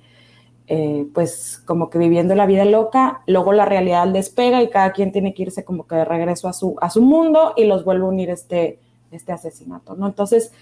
eh, 0.66 1.06
pues 1.12 1.60
como 1.66 1.90
que 1.90 1.98
viviendo 1.98 2.34
la 2.36 2.46
vida 2.46 2.64
loca, 2.64 3.22
luego 3.26 3.52
la 3.52 3.64
realidad 3.64 4.06
les 4.06 4.30
pega 4.30 4.62
y 4.62 4.70
cada 4.70 4.92
quien 4.92 5.10
tiene 5.10 5.34
que 5.34 5.42
irse 5.42 5.64
como 5.64 5.86
que 5.86 5.96
de 5.96 6.04
regreso 6.04 6.46
a 6.46 6.52
su, 6.52 6.76
a 6.80 6.90
su 6.90 7.02
mundo 7.02 7.54
y 7.56 7.64
los 7.64 7.84
vuelve 7.84 8.04
a 8.04 8.08
unir 8.08 8.30
este, 8.30 8.78
este 9.10 9.32
asesinato, 9.32 9.96
¿no? 9.96 10.06
Entonces, 10.06 10.52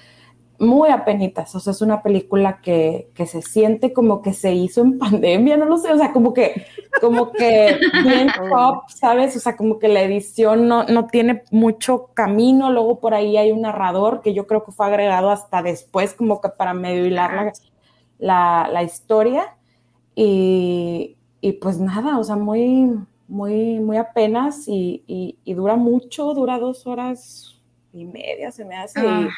muy 0.59 0.91
apenitas, 0.91 1.55
o 1.55 1.61
sea, 1.61 1.71
es 1.71 1.81
una 1.83 2.03
película 2.03 2.61
que, 2.61 3.11
que 3.15 3.27
se 3.27 3.43
siente 3.43 3.93
como 3.93 4.23
que 4.23 4.33
se 4.33 4.55
hizo 4.55 4.81
en 4.81 4.99
pandemia, 4.99 5.57
no 5.57 5.67
lo 5.67 5.79
sé, 5.79 5.93
o 5.93 5.99
sea, 5.99 6.13
como 6.13 6.35
que, 6.35 6.67
como 7.01 7.31
que 7.33 7.79
bien 8.03 8.29
pop, 8.51 8.85
¿sabes? 8.89 9.37
O 9.37 9.41
sea, 9.41 9.57
como 9.57 9.79
que 9.79 9.89
la 9.89 10.03
edición 10.03 10.67
no, 10.67 10.85
no 10.85 11.07
tiene 11.07 11.45
mucho 11.53 12.11
camino, 12.15 12.73
luego 12.73 12.99
por 12.99 13.15
ahí 13.15 13.37
hay 13.37 13.53
un 13.53 13.63
narrador 13.63 14.21
que 14.21 14.35
yo 14.35 14.47
creo 14.47 14.65
que 14.65 14.73
fue 14.73 14.87
agregado 14.87 15.31
hasta 15.31 15.63
después, 15.63 16.15
como 16.15 16.41
que 16.41 16.49
para 16.49 16.75
medio 16.75 17.07
hilar 17.07 17.35
la, 17.35 17.53
la, 18.19 18.69
la 18.73 18.83
historia, 18.83 19.55
y, 20.17 21.17
y, 21.41 21.53
pues 21.53 21.79
nada, 21.79 22.19
o 22.19 22.25
sea, 22.25 22.35
muy, 22.35 22.99
muy, 23.29 23.79
muy 23.79 23.97
apenas, 23.97 24.67
y, 24.67 25.05
y, 25.07 25.39
y 25.45 25.55
dura 25.55 25.77
mucho, 25.77 26.35
dura 26.35 26.59
dos 26.59 26.89
horas 26.89 27.63
y 27.93 28.05
media, 28.05 28.51
se 28.51 28.65
me 28.65 28.75
hace, 28.75 29.01
Ah. 29.01 29.29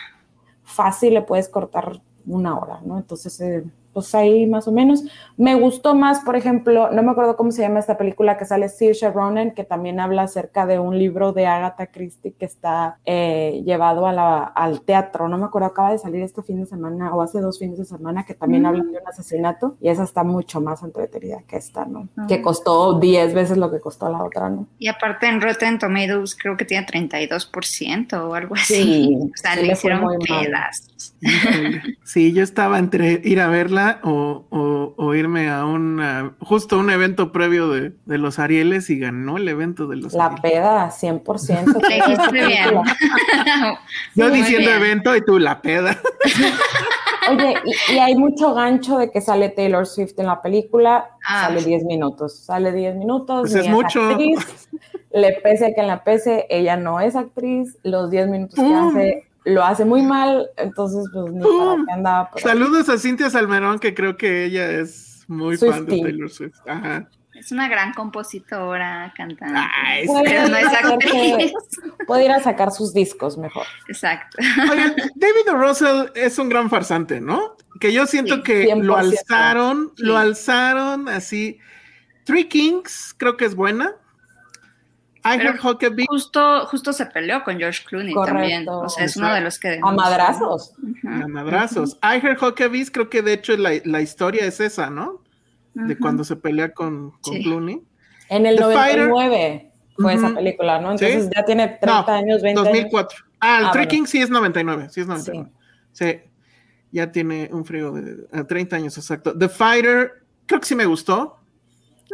Fácil 0.71 1.15
le 1.15 1.23
puedes 1.23 1.49
cortar 1.49 2.01
una 2.27 2.59
hora, 2.59 2.81
¿no? 2.85 2.99
Entonces, 2.99 3.41
eh, 3.41 3.65
pues 3.93 4.15
ahí 4.15 4.47
más 4.47 4.69
o 4.69 4.73
menos. 4.73 5.03
Me 5.37 5.55
gustó 5.55 5.95
más, 5.95 6.21
por 6.21 6.37
ejemplo, 6.37 6.91
no 6.93 7.03
me 7.03 7.11
acuerdo 7.11 7.37
cómo 7.37 7.51
se 7.51 7.63
llama 7.63 7.81
esta 7.81 7.99
película 7.99 8.39
que 8.39 8.45
sale 8.45 8.69
Saoirse 8.69 9.11
Ronan, 9.11 9.53
que 9.53 9.65
también 9.65 9.99
habla 9.99 10.23
acerca 10.23 10.67
de 10.67 10.79
un 10.79 10.99
libro 10.99 11.33
de 11.33 11.47
Agatha 11.47 11.87
Christie 11.89 12.35
que 12.39 12.45
está 12.45 12.99
eh, 13.05 13.63
llevado 13.65 14.07
a 14.07 14.13
la, 14.13 14.43
al 14.45 14.83
teatro. 14.83 15.29
No 15.29 15.39
me 15.39 15.47
acuerdo, 15.47 15.69
acaba 15.69 15.91
de 15.93 15.99
salir 15.99 16.23
este 16.23 16.43
fin 16.43 16.61
de 16.61 16.67
semana 16.67 17.15
o 17.15 17.23
hace 17.23 17.41
dos 17.41 17.59
fines 17.59 17.79
de 17.79 17.85
semana 17.85 18.25
que 18.25 18.35
también 18.35 18.61
Mm. 18.63 18.67
hablan 18.67 18.93
de 18.93 18.99
un 18.99 19.09
asesinato 19.09 19.77
y 19.81 19.89
esa 19.89 20.05
está 20.05 20.23
mucho 20.23 20.61
más 20.61 20.83
entretenida 20.83 21.43
que 21.49 21.57
esta, 21.57 21.85
¿no? 21.85 22.09
Ah. 22.17 22.27
Que 22.29 22.43
costó 22.43 22.99
10 22.99 23.33
veces 23.35 23.57
lo 23.57 23.71
que 23.71 23.81
costó 23.81 24.11
la 24.11 24.23
otra, 24.23 24.51
¿no? 24.51 24.67
Y 24.79 24.89
aparte 24.89 25.27
en 25.27 25.41
Rotten 25.41 25.79
Tomatoes 25.79 26.37
creo 26.37 26.57
que 26.57 26.65
tiene 26.65 26.87
32% 26.87 28.13
o 28.29 28.35
algo 28.35 28.55
así. 28.55 28.75
Sí, 28.75 29.19
o 29.23 29.37
sea, 29.37 29.55
sí 29.55 29.67
le 29.67 29.73
hicieron 29.73 30.19
pedazos. 30.19 31.15
Sí, 32.05 32.33
yo 32.33 32.43
estaba 32.43 32.79
entre 32.79 33.21
ir 33.25 33.41
a 33.41 33.49
verla 33.49 33.80
o, 34.03 34.45
o- 34.51 34.95
o 34.97 35.15
irme 35.15 35.49
a 35.51 35.65
un 35.65 36.01
justo 36.41 36.79
un 36.79 36.91
evento 36.91 37.33
previo 37.33 37.69
de, 37.69 37.93
de 38.07 38.19
los 38.19 38.39
Arieles 38.39 38.91
y 38.91 38.99
ganó 38.99 39.37
el 39.37 39.49
evento 39.49 39.87
de 39.87 39.97
los 39.97 40.13
La 40.15 40.27
Arieles. 40.27 40.43
peda, 40.43 40.91
100%. 40.91 41.89
Le 41.89 41.95
dijiste 41.97 42.33
bien. 42.33 42.75
Yo 44.15 44.31
diciendo 44.31 44.71
bien. 44.71 44.83
evento 44.83 45.17
y 45.17 45.25
tú 45.25 45.39
la 45.39 45.61
peda. 45.63 45.99
Oye, 47.31 47.55
y, 47.91 47.95
y 47.95 47.99
hay 47.99 48.15
mucho 48.17 48.55
gancho 48.55 48.99
de 48.99 49.11
que 49.11 49.21
sale 49.21 49.51
Taylor 49.51 49.87
Swift 49.87 50.15
en 50.19 50.27
la 50.27 50.41
película, 50.43 51.11
Ah. 51.27 51.47
sale 51.47 51.63
10 51.63 51.85
minutos, 51.85 52.37
sale 52.41 52.73
10 52.73 52.97
minutos. 52.97 53.43
Pues 53.43 53.55
es 53.55 53.69
mucho. 53.69 54.03
actriz, 54.11 54.69
le 55.13 55.33
pese 55.43 55.73
que 55.75 55.81
en 55.81 55.87
la 55.87 56.03
pese, 56.03 56.47
ella 56.51 56.77
no 56.77 56.99
es 56.99 57.15
actriz, 57.17 57.77
los 57.83 58.11
10 58.11 58.29
minutos 58.29 58.59
que 58.59 58.75
hace 58.75 59.30
lo 59.45 59.65
hace 59.65 59.85
muy 59.85 60.03
mal, 60.03 60.49
entonces 60.57 61.05
pues 61.13 61.33
ni 61.33 61.41
para 61.41 61.51
¡Pum! 61.53 61.87
qué 61.87 61.93
andaba 61.93 62.31
por 62.31 62.39
ahí. 62.39 62.45
Saludos 62.45 62.89
a 62.89 62.99
Cintia 62.99 63.31
Salmerón, 63.31 63.79
que 63.79 63.95
creo 63.95 64.17
que 64.17 64.45
ella 64.45 64.71
es 64.71 65.25
muy 65.29 65.57
fan 65.57 65.87
de. 65.87 66.01
Taylor 66.03 66.31
Swift. 66.31 66.59
Ajá. 66.67 67.09
Es 67.35 67.53
una 67.53 67.69
gran 67.69 67.95
compositora, 67.95 69.15
cantante. 69.17 69.59
Ay, 69.83 70.07
Puede 70.07 70.25
pero 70.25 70.49
no 70.49 70.57
es 70.57 70.63
ir 70.63 70.69
a 70.69 70.71
sacarse- 70.73 71.33
actriz. 71.35 71.53
puede 72.07 72.25
ir 72.27 72.33
a 72.33 72.41
sacar 72.41 72.71
sus 72.71 72.93
discos 72.93 73.39
mejor. 73.39 73.65
Exacto. 73.89 74.37
Oigan, 74.71 74.95
David 75.15 75.51
O. 75.51 75.55
Russell 75.57 76.11
es 76.15 76.39
un 76.39 76.51
gran 76.51 76.69
farsante, 76.69 77.19
¿no? 77.21 77.57
Que 77.81 77.95
yo 77.95 78.07
siento 78.07 78.37
Sí, 78.37 78.43
que 78.43 78.65
100%. 78.67 78.83
lo 78.83 78.97
alzaron, 78.97 79.93
Sí. 79.97 80.03
lo 80.05 80.19
alzaron 80.19 81.09
así. 81.09 81.59
Three 82.25 82.47
Kings 82.49 83.15
creo 83.17 83.39
que 83.39 83.47
es 83.47 83.55
buena. 83.55 83.95
Heard 85.25 85.59
Huckabee. 85.65 86.07
Justo, 86.09 86.67
justo 86.67 86.93
se 86.93 87.07
peleó 87.07 87.43
con 87.45 87.59
George 87.59 87.83
Clooney 87.87 88.15
Correcto. 88.15 88.39
también. 88.39 88.69
O 88.69 88.89
sea, 88.89 89.05
es 89.05 89.17
uno 89.17 89.33
de 89.35 89.41
los 89.43 89.59
que. 89.59 89.79
A 89.83 89.93
madrazos. 89.93 90.73
A 91.07 91.27
madrazos. 91.29 91.99
I 92.03 92.25
Heard 92.25 92.43
Huckabees, 92.43 92.91
creo 92.91 93.11
que 93.11 93.23
de 93.23 93.35
hecho 93.35 93.57
la, 93.57 93.73
la 93.85 94.01
historia 94.01 94.45
es 94.47 94.61
esa, 94.61 94.89
¿no? 94.91 95.23
De 95.75 95.93
ujú. 95.95 96.03
cuando 96.03 96.25
se 96.25 96.37
pelea 96.37 96.73
con, 96.73 97.11
con 97.21 97.35
Sí. 97.35 97.43
Clooney. 97.43 97.83
En 98.29 98.47
el 98.47 98.57
The 98.57 98.63
Fighter. 98.73 99.09
99 99.09 99.73
fue 99.97 100.15
esa 100.15 100.35
película, 100.35 100.81
¿no? 100.81 100.93
Entonces 100.93 101.25
Sí. 101.25 101.31
ya 101.37 101.45
tiene 101.45 101.69
30 101.69 101.87
No, 102.07 102.13
años, 102.13 102.43
20 102.43 102.61
años. 102.61 102.65
2004. 102.73 103.19
Ah, 103.41 103.59
el 103.59 103.65
Ah, 103.67 103.71
Three 103.73 103.87
bueno. 103.87 104.07
Sí 104.07 104.19
es 104.23 104.31
99, 104.31 104.89
sí 104.91 105.01
es 105.01 105.07
99. 105.07 105.51
Sí. 105.93 106.21
Ya 106.93 107.13
tiene 107.13 107.49
un 107.53 107.65
frío 107.65 107.93
de 107.93 108.27
ah, 108.33 108.45
30 108.45 108.77
años, 108.77 108.97
exacto. 108.97 109.37
The 109.37 109.49
Fighter, 109.49 110.25
creo 110.47 110.61
que 110.61 110.67
sí 110.67 110.75
me 110.75 110.87
gustó. 110.87 111.37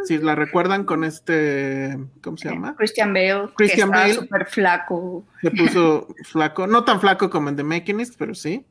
Si 0.04 0.18
la 0.18 0.34
recuerdan 0.34 0.84
con 0.84 1.04
este, 1.04 1.96
¿cómo 2.22 2.36
se 2.36 2.50
llama? 2.50 2.74
Christian 2.76 3.12
Bale. 3.12 3.48
Christian 3.56 3.90
que 3.90 3.96
Bale. 3.96 4.14
súper 4.14 4.46
flaco. 4.46 5.24
Se 5.40 5.50
puso 5.50 6.08
flaco, 6.24 6.66
no 6.66 6.84
tan 6.84 7.00
flaco 7.00 7.30
como 7.30 7.48
en 7.48 7.56
The 7.56 7.64
Mechanist, 7.64 8.14
pero 8.18 8.34
sí. 8.34 8.64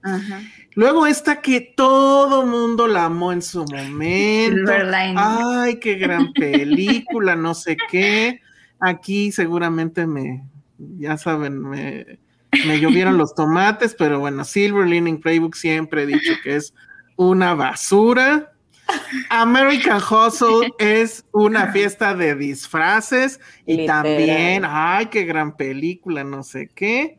Luego 0.75 1.07
esta 1.07 1.41
que 1.41 1.73
todo 1.75 2.45
mundo 2.45 2.87
la 2.87 3.05
amó 3.05 3.31
en 3.31 3.41
su 3.41 3.65
momento. 3.65 4.57
Silver 4.57 4.85
Lining. 4.85 5.17
Ay, 5.17 5.79
qué 5.79 5.95
gran 5.95 6.33
película, 6.33 7.35
no 7.35 7.53
sé 7.53 7.77
qué. 7.89 8.41
Aquí 8.79 9.31
seguramente 9.31 10.05
me, 10.05 10.43
ya 10.77 11.17
saben, 11.17 11.59
me, 11.59 12.19
me 12.67 12.79
llovieron 12.79 13.17
los 13.17 13.33
tomates, 13.35 13.95
pero 13.97 14.19
bueno, 14.19 14.43
Silver 14.43 14.87
Lining 14.87 15.21
Playbook 15.21 15.55
siempre 15.55 16.03
he 16.03 16.05
dicho 16.05 16.33
que 16.43 16.55
es 16.55 16.73
una 17.15 17.53
basura. 17.53 18.51
American 19.29 19.97
Hustle 20.01 20.69
es 20.79 21.25
una 21.31 21.71
fiesta 21.71 22.13
de 22.15 22.35
disfraces 22.35 23.39
y 23.65 23.77
Literal. 23.77 24.03
también, 24.03 24.63
ay, 24.67 25.07
qué 25.07 25.23
gran 25.23 25.55
película, 25.55 26.23
no 26.23 26.43
sé 26.43 26.69
qué. 26.73 27.17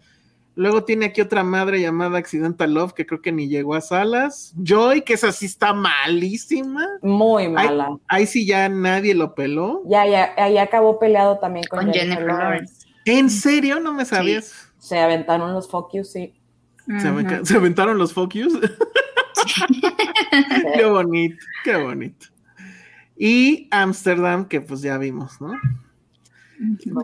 Luego 0.54 0.84
tiene 0.84 1.06
aquí 1.06 1.20
otra 1.20 1.44
madre 1.44 1.82
llamada 1.82 2.16
Accidental 2.16 2.72
Love, 2.72 2.94
que 2.94 3.04
creo 3.04 3.20
que 3.20 3.30
ni 3.30 3.46
llegó 3.46 3.74
a 3.74 3.82
salas. 3.82 4.54
Joy, 4.56 5.02
que 5.02 5.12
esa 5.12 5.30
sí 5.30 5.44
está 5.44 5.74
malísima. 5.74 6.86
Muy 7.02 7.48
mala. 7.48 7.90
ahí 8.08 8.26
sí 8.26 8.46
ya 8.46 8.66
nadie 8.70 9.14
lo 9.14 9.34
peló. 9.34 9.82
Ya, 9.84 10.06
ya, 10.06 10.32
ahí 10.38 10.56
acabó 10.56 10.98
peleado 10.98 11.38
también 11.38 11.66
con, 11.68 11.80
Con 11.80 11.92
Jennifer, 11.92 12.20
Jennifer 12.20 12.38
Lawrence. 12.42 12.86
¿En 13.04 13.28
serio? 13.28 13.80
No 13.80 13.92
me 13.92 14.06
sabías. 14.06 14.72
Se 14.78 14.98
aventaron 14.98 15.52
los 15.52 15.68
focus, 15.68 16.10
sí. 16.12 16.32
Se, 17.00 17.10
me 17.12 17.24
ca- 17.26 17.44
se 17.44 17.56
aventaron 17.56 17.98
los 17.98 18.14
focus. 18.14 18.54
qué 20.74 20.84
bonito, 20.84 21.36
qué 21.64 21.76
bonito. 21.76 22.26
Y 23.16 23.68
Amsterdam, 23.70 24.46
que 24.46 24.60
pues 24.60 24.82
ya 24.82 24.98
vimos, 24.98 25.40
¿no? 25.40 25.52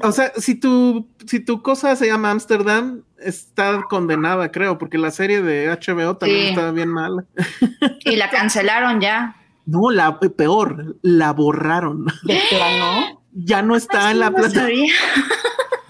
O 0.02 0.12
sea, 0.12 0.32
si 0.36 0.54
tu, 0.54 1.06
si 1.26 1.40
tu 1.40 1.60
cosa 1.62 1.94
se 1.96 2.06
llama 2.06 2.30
Amsterdam, 2.30 3.02
está 3.18 3.82
condenada, 3.88 4.50
creo, 4.50 4.78
porque 4.78 4.96
la 4.98 5.10
serie 5.10 5.42
de 5.42 5.68
HBO 5.68 6.16
también 6.16 6.40
Sí. 6.42 6.48
está 6.50 6.70
bien 6.70 6.88
mala. 6.88 7.24
Y 8.04 8.16
la 8.16 8.30
cancelaron 8.30 9.00
ya. 9.00 9.36
No, 9.66 9.90
la 9.90 10.18
peor, 10.18 10.96
la 11.02 11.32
borraron. 11.32 12.06
De 12.24 12.40
plano, 12.50 13.22
Ya 13.34 13.62
no 13.62 13.76
está 13.76 14.10
en 14.10 14.20
la 14.20 14.30
No 14.30 14.36
plataforma. 14.36 14.68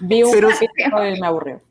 vi 0.01 0.23
un 0.23 0.31
Pero- 0.31 0.49
y 0.51 1.19
me 1.21 1.27
aburrió. 1.27 1.61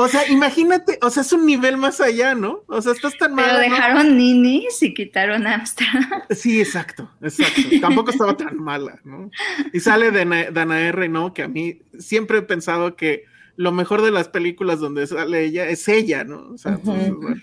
O 0.00 0.06
sea, 0.06 0.28
imagínate, 0.28 0.96
o 1.02 1.10
sea, 1.10 1.22
es 1.22 1.32
un 1.32 1.44
nivel 1.44 1.76
más 1.76 2.00
allá, 2.00 2.32
¿no? 2.32 2.62
O 2.68 2.80
sea, 2.80 2.92
estás 2.92 3.18
tan 3.18 3.34
Pero 3.34 3.48
mal. 3.48 3.60
dejaron 3.60 4.16
ninis 4.16 4.80
y 4.80 4.94
quitaron 4.94 5.44
Amsterdam. 5.44 6.22
Sí, 6.30 6.60
exacto, 6.60 7.10
exacto. 7.20 7.62
Tampoco 7.80 8.12
estaba 8.12 8.36
tan 8.36 8.62
mala, 8.62 9.00
¿no? 9.02 9.28
Y 9.72 9.80
sale 9.80 10.12
Dana, 10.12 10.52
Dana 10.52 10.82
R, 10.82 11.08
¿no? 11.08 11.34
Que 11.34 11.42
a 11.42 11.48
mí 11.48 11.80
siempre 11.98 12.38
he 12.38 12.42
pensado 12.42 12.94
que 12.94 13.24
lo 13.56 13.72
mejor 13.72 14.02
de 14.02 14.12
las 14.12 14.28
películas 14.28 14.78
donde 14.78 15.04
sale 15.08 15.42
ella 15.42 15.68
es 15.68 15.88
ella, 15.88 16.22
¿no? 16.22 16.50
O 16.50 16.58
sea, 16.58 16.76
Ujú. 16.76 16.92
entonces, 16.92 17.14
bueno. 17.16 17.42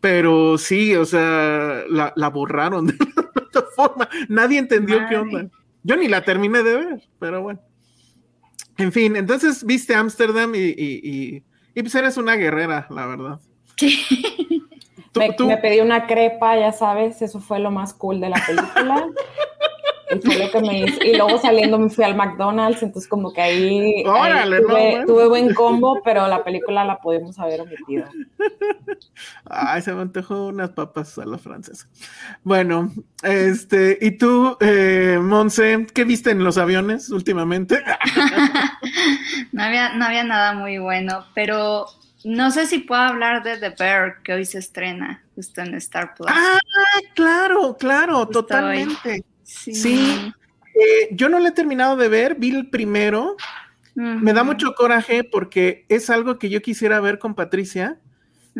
Pero 0.00 0.58
sí, 0.58 0.96
o 0.96 1.04
sea, 1.04 1.84
la, 1.88 2.12
la 2.16 2.28
borraron 2.28 2.86
de 2.88 2.94
la 3.14 3.30
plataforma. 3.30 4.08
Nadie 4.28 4.58
entendió 4.58 4.98
qué 5.08 5.16
onda. 5.16 5.48
Yo 5.84 5.94
ni 5.94 6.08
la 6.08 6.24
terminé 6.24 6.64
de 6.64 6.74
ver, 6.74 7.08
pero 7.20 7.40
bueno. 7.40 7.60
En 8.78 8.90
fin, 8.90 9.14
entonces 9.14 9.64
viste 9.64 9.94
y, 9.94 10.58
y, 10.58 11.36
y, 11.36 11.42
y 11.74 11.82
pues 11.82 11.94
eres 11.94 12.16
una 12.16 12.36
guerrera, 12.36 12.86
la 12.90 13.06
verdad. 13.06 13.40
Sí. 13.76 14.00
Tú- 15.12 15.20
me, 15.20 15.32
tú- 15.32 15.46
me 15.46 15.56
pedí 15.58 15.80
una 15.80 16.06
crepa, 16.06 16.56
ya 16.58 16.72
sabes, 16.72 17.22
eso 17.22 17.38
fue 17.40 17.60
lo 17.60 17.70
más 17.70 17.94
cool 17.94 18.20
de 18.20 18.28
la 18.30 18.42
película. 18.46 19.06
y 20.14 20.20
fue 20.20 20.38
lo 20.38 20.50
que 20.50 20.60
me 20.60 20.80
hizo. 20.80 21.02
Y 21.04 21.16
luego 21.16 21.38
saliendo 21.38 21.78
me 21.78 21.90
fui 21.90 22.04
al 22.04 22.16
McDonald's, 22.16 22.82
entonces 22.82 23.08
como 23.08 23.32
que 23.32 23.40
ahí, 23.40 23.78
ahí 23.78 24.04
Órale, 24.06 24.60
no, 24.60 24.66
tuve, 24.66 24.90
bueno. 24.90 25.06
tuve 25.06 25.28
buen 25.28 25.54
combo, 25.54 26.00
pero 26.04 26.26
la 26.28 26.42
película 26.44 26.84
la 26.84 26.98
pudimos 26.98 27.38
haber 27.38 27.60
omitido. 27.62 28.06
Ay, 29.44 29.82
se 29.82 29.92
me 29.92 30.02
antojó 30.02 30.46
unas 30.46 30.70
papas 30.70 31.18
a 31.18 31.24
la 31.24 31.38
francesa. 31.38 31.88
Bueno, 32.42 32.92
este, 33.22 33.98
¿y 34.00 34.12
tú, 34.12 34.56
eh, 34.60 35.18
Monse, 35.20 35.86
qué 35.94 36.04
viste 36.04 36.30
en 36.30 36.44
los 36.44 36.58
aviones 36.58 37.10
últimamente? 37.10 37.82
No 39.52 39.62
había, 39.62 39.94
no 39.94 40.04
había 40.04 40.24
nada 40.24 40.52
muy 40.54 40.78
bueno, 40.78 41.24
pero 41.34 41.86
no 42.24 42.50
sé 42.50 42.66
si 42.66 42.78
puedo 42.78 43.02
hablar 43.02 43.42
de 43.42 43.58
The 43.58 43.74
Bear, 43.78 44.22
que 44.22 44.32
hoy 44.32 44.44
se 44.44 44.58
estrena 44.58 45.22
justo 45.34 45.60
en 45.60 45.74
Star 45.74 46.14
Plus. 46.14 46.26
ah, 46.30 46.58
claro, 47.14 47.76
claro, 47.78 48.18
Justo 48.26 48.40
totalmente. 48.42 49.24
Sí. 49.44 49.74
sí. 49.74 50.32
Eh, 50.74 51.08
yo 51.12 51.28
no 51.28 51.38
lo 51.38 51.46
he 51.46 51.52
terminado 51.52 51.96
de 51.96 52.08
ver, 52.08 52.34
vi 52.34 52.50
el 52.50 52.68
primero. 52.68 53.36
Me 53.94 54.32
da 54.32 54.42
mucho 54.42 54.74
coraje 54.74 55.22
porque 55.22 55.86
es 55.88 56.10
algo 56.10 56.36
que 56.36 56.48
yo 56.48 56.60
quisiera 56.60 56.98
ver 56.98 57.20
con 57.20 57.36
Patricia, 57.36 58.00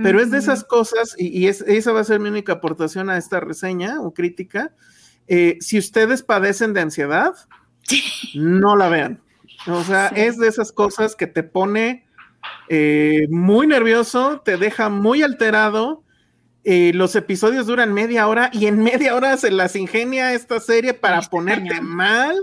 pero 0.01 0.21
es 0.21 0.31
de 0.31 0.39
esas 0.39 0.63
cosas, 0.63 1.17
y, 1.19 1.27
y 1.37 1.49
es, 1.49 1.61
esa 1.63 1.91
va 1.91 2.01
a 2.01 2.05
ser 2.05 2.21
mi 2.21 2.29
única 2.29 2.53
aportación 2.53 3.11
a 3.11 3.17
esta 3.19 3.41
reseña 3.41 4.01
o 4.01 4.15
crítica. 4.15 4.73
eh, 5.27 5.57
si 5.61 5.77
ustedes 5.79 6.23
padecen 6.23 6.73
de 6.73 6.83
ansiedad, 6.83 7.35
no 8.35 8.77
la 8.77 8.89
vean. 8.89 9.21
O 9.67 9.83
sea, 9.83 10.11
Sí. 10.11 10.21
es 10.21 10.39
de 10.39 10.47
esas 10.47 10.71
cosas 10.71 11.17
que 11.17 11.27
te 11.27 11.43
pone 11.43 12.07
eh, 12.69 13.27
muy 13.29 13.67
nervioso, 13.67 14.41
te 14.45 14.57
deja 14.57 14.89
muy 14.89 15.23
alterado. 15.25 16.04
Eh, 16.65 16.93
los 16.95 17.15
episodios 17.17 17.67
duran 17.67 17.93
media 17.93 18.27
hora 18.27 18.51
y 18.53 18.67
en 18.67 18.83
media 18.83 19.15
hora 19.15 19.37
se 19.37 19.51
las 19.51 19.77
ingenia 19.77 20.33
esta 20.33 20.61
serie 20.61 20.95
para 20.95 21.21
ponerte 21.23 21.69
cañón. 21.69 21.87
mal 21.87 22.37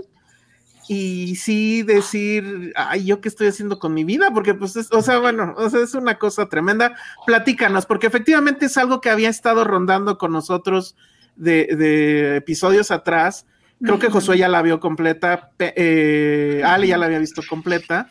y 0.88 1.36
sí 1.36 1.82
decir, 1.84 2.72
ay, 2.76 3.04
¿yo 3.04 3.20
qué 3.20 3.28
estoy 3.28 3.46
haciendo 3.46 3.78
con 3.78 3.94
mi 3.94 4.04
vida? 4.04 4.30
Porque 4.34 4.52
pues, 4.54 4.76
es, 4.76 4.88
o 4.92 5.00
sea, 5.00 5.18
bueno, 5.18 5.54
o 5.56 5.70
sea, 5.70 5.80
es 5.80 5.94
una 5.94 6.18
cosa 6.18 6.48
tremenda. 6.48 6.94
Platícanos, 7.24 7.86
porque 7.86 8.08
efectivamente 8.08 8.66
es 8.66 8.76
algo 8.76 9.00
que 9.00 9.08
había 9.10 9.28
estado 9.28 9.64
rondando 9.64 10.18
con 10.18 10.32
nosotros 10.32 10.96
de, 11.36 11.66
de 11.76 12.36
episodios 12.36 12.90
atrás. 12.90 13.46
Creo 13.82 13.98
que. 13.98 14.10
Josué 14.10 14.38
ya 14.38 14.48
la 14.48 14.60
vio 14.62 14.80
completa, 14.80 15.50
eh, 15.58 16.62
Ale 16.64 16.86
ya 16.88 16.98
la 16.98 17.06
había 17.06 17.18
visto 17.20 17.42
completa, 17.48 18.10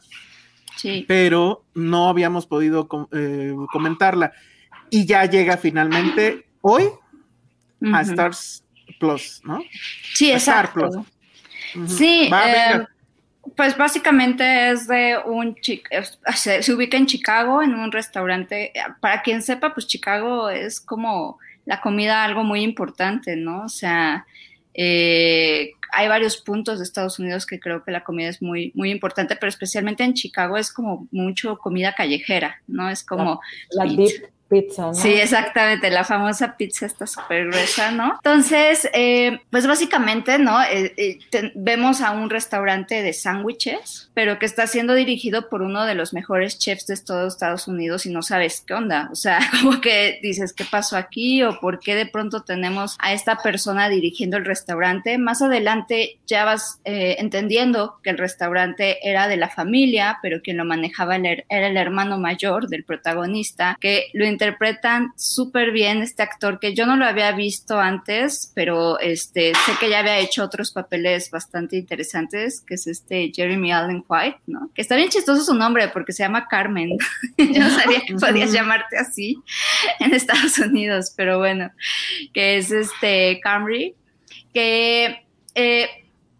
Sí. 0.78 1.06
pero 1.08 1.64
no 1.76 2.10
habíamos 2.10 2.48
podido 2.48 2.88
com- 2.88 3.08
eh, 3.12 3.54
comentarla. 3.72 4.32
Y 4.92 5.06
ya 5.06 5.26
llega 5.26 5.58
finalmente 5.58 6.46
hoy 6.62 6.84
a. 7.92 8.02
Stars 8.02 8.64
Plus, 9.00 9.42
¿no? 9.44 9.64
Sí, 10.14 10.32
a 10.32 10.36
Star 10.36 10.66
exacto. 10.66 10.90
Plus. 10.92 11.86
Ujú. 11.86 11.88
Sí, 11.88 12.30
Va, 12.32 12.52
eh, 12.52 12.88
pues 13.56 13.76
básicamente 13.78 14.70
es 14.70 14.88
de 14.88 15.18
un 15.26 15.56
chico, 15.56 15.90
se, 16.36 16.62
se 16.62 16.74
ubica 16.74 16.98
en 16.98 17.08
Chicago 17.08 17.64
en 17.64 17.74
un 17.74 17.92
restaurante. 17.92 18.72
Para 19.00 19.22
quien 19.22 19.42
sepa, 19.42 19.74
pues 19.74 19.88
Chicago 19.88 20.50
es 20.50 20.80
como 20.80 21.40
la 21.66 21.82
comida 21.82 22.24
algo 22.24 22.44
muy 22.44 22.62
importante, 22.62 23.36
¿no? 23.36 23.64
O 23.64 23.70
sea, 23.70 24.26
eh, 24.74 25.72
hay 25.94 26.08
varios 26.08 26.38
puntos 26.38 26.80
de 26.80 26.84
Estados 26.84 27.20
Unidos 27.20 27.46
que 27.46 27.60
creo 27.60 27.84
que 27.84 27.92
la 27.92 28.04
comida 28.04 28.30
es 28.30 28.42
muy, 28.42 28.72
muy 28.76 28.92
importante, 28.92 29.36
pero 29.36 29.50
especialmente 29.50 30.04
en 30.04 30.14
Chicago 30.14 30.58
es 30.58 30.72
como 30.72 31.08
mucho 31.12 31.58
comida 31.58 31.94
callejera, 31.96 32.62
¿no? 32.68 32.90
Es 32.90 33.04
como 33.04 33.42
La. 33.72 33.86
Pizza, 34.52 34.84
¿no? 34.84 34.94
Sí, 34.94 35.14
exactamente, 35.14 35.90
la 35.90 36.04
famosa 36.04 36.58
pizza 36.58 36.86
está 36.86 37.08
súper 37.08 37.48
gruesa, 37.48 37.90
¿no? 37.92 38.14
Entonces, 38.18 38.88
eh, 38.94 39.40
pues 39.50 39.66
básicamente, 39.66 40.38
¿no? 40.38 40.62
Eh, 40.62 40.94
eh, 40.98 41.20
te- 41.32 41.52
vemos 41.56 42.02
a 42.02 42.12
un 42.12 42.30
restaurante 42.30 43.02
de 43.02 43.14
sándwiches, 43.14 44.10
pero 44.14 44.38
que 44.38 44.46
está 44.46 44.68
siendo 44.68 44.94
dirigido 44.94 45.50
por 45.50 45.62
uno 45.62 45.86
de 45.86 45.96
los 45.96 46.14
mejores 46.14 46.60
chefs 46.60 46.86
de 46.88 46.98
todo 46.98 47.28
Estados 47.28 47.68
Unidos 47.68 48.06
y 48.06 48.12
no 48.12 48.22
sabes 48.22 48.62
qué 48.68 48.74
onda, 48.74 49.08
o 49.12 49.16
sea, 49.16 49.40
como 49.62 49.82
que 49.82 50.20
dices, 50.22 50.54
¿qué 50.54 50.66
pasó 50.66 50.98
aquí? 50.98 51.42
o 51.44 51.60
por 51.62 51.80
qué 51.80 51.96
de 51.96 52.06
pronto 52.06 52.42
tenemos 52.44 52.98
a 53.00 53.14
esta 53.14 53.38
persona 53.38 53.88
dirigiendo 53.90 54.36
el 54.38 54.44
restaurante. 54.46 55.18
Más 55.18 55.42
adelante 55.42 56.20
ya 56.28 56.44
vas 56.44 56.80
eh, 56.84 57.16
entendiendo 57.20 58.00
que 58.04 58.10
el 58.10 58.18
restaurante 58.18 59.08
era 59.08 59.28
de 59.30 59.38
la 59.38 59.48
familia, 59.50 60.20
pero 60.22 60.42
quien 60.42 60.58
lo 60.58 60.66
manejaba 60.66 61.16
era 61.16 61.68
el 61.68 61.78
hermano 61.78 62.18
mayor 62.18 62.68
del 62.68 62.84
protagonista, 62.84 63.78
que 63.80 64.08
lo 64.14 64.26
interpretan 64.42 65.14
súper 65.18 65.72
bien 65.72 66.02
este 66.02 66.24
actor 66.24 66.60
que 66.60 66.74
yo 66.74 66.88
no 66.88 66.96
lo 66.96 67.06
había 67.06 67.32
visto 67.32 67.80
antes, 67.80 68.52
pero 68.56 69.00
este, 69.00 69.54
sé 69.54 69.74
que 69.80 69.88
ya 69.88 70.00
había 70.00 70.18
hecho 70.18 70.44
otros 70.44 70.72
papeles 70.72 71.30
bastante 71.30 71.78
interesantes, 71.78 72.62
que 72.66 72.74
es 72.74 72.88
este 72.88 73.32
Jeremy 73.32 73.72
Allen 73.72 74.04
White, 74.08 74.40
¿no? 74.48 74.72
Que 74.74 74.82
está 74.82 74.96
bien 74.96 75.10
chistoso 75.10 75.44
su 75.44 75.54
nombre 75.54 75.90
porque 75.90 76.12
se 76.12 76.24
llama 76.24 76.48
Carmen. 76.48 76.98
yo 77.38 77.60
no 77.60 77.70
sabía 77.70 78.02
que 78.02 78.16
podías 78.16 78.52
llamarte 78.52 78.98
así 78.98 79.38
en 80.00 80.12
Estados 80.12 80.58
Unidos, 80.58 81.14
pero 81.16 81.38
bueno, 81.38 81.70
que 82.34 82.58
es 82.58 82.72
este 82.72 83.40
Camry, 83.44 83.94
que 84.56 85.24
eh, 85.54 85.88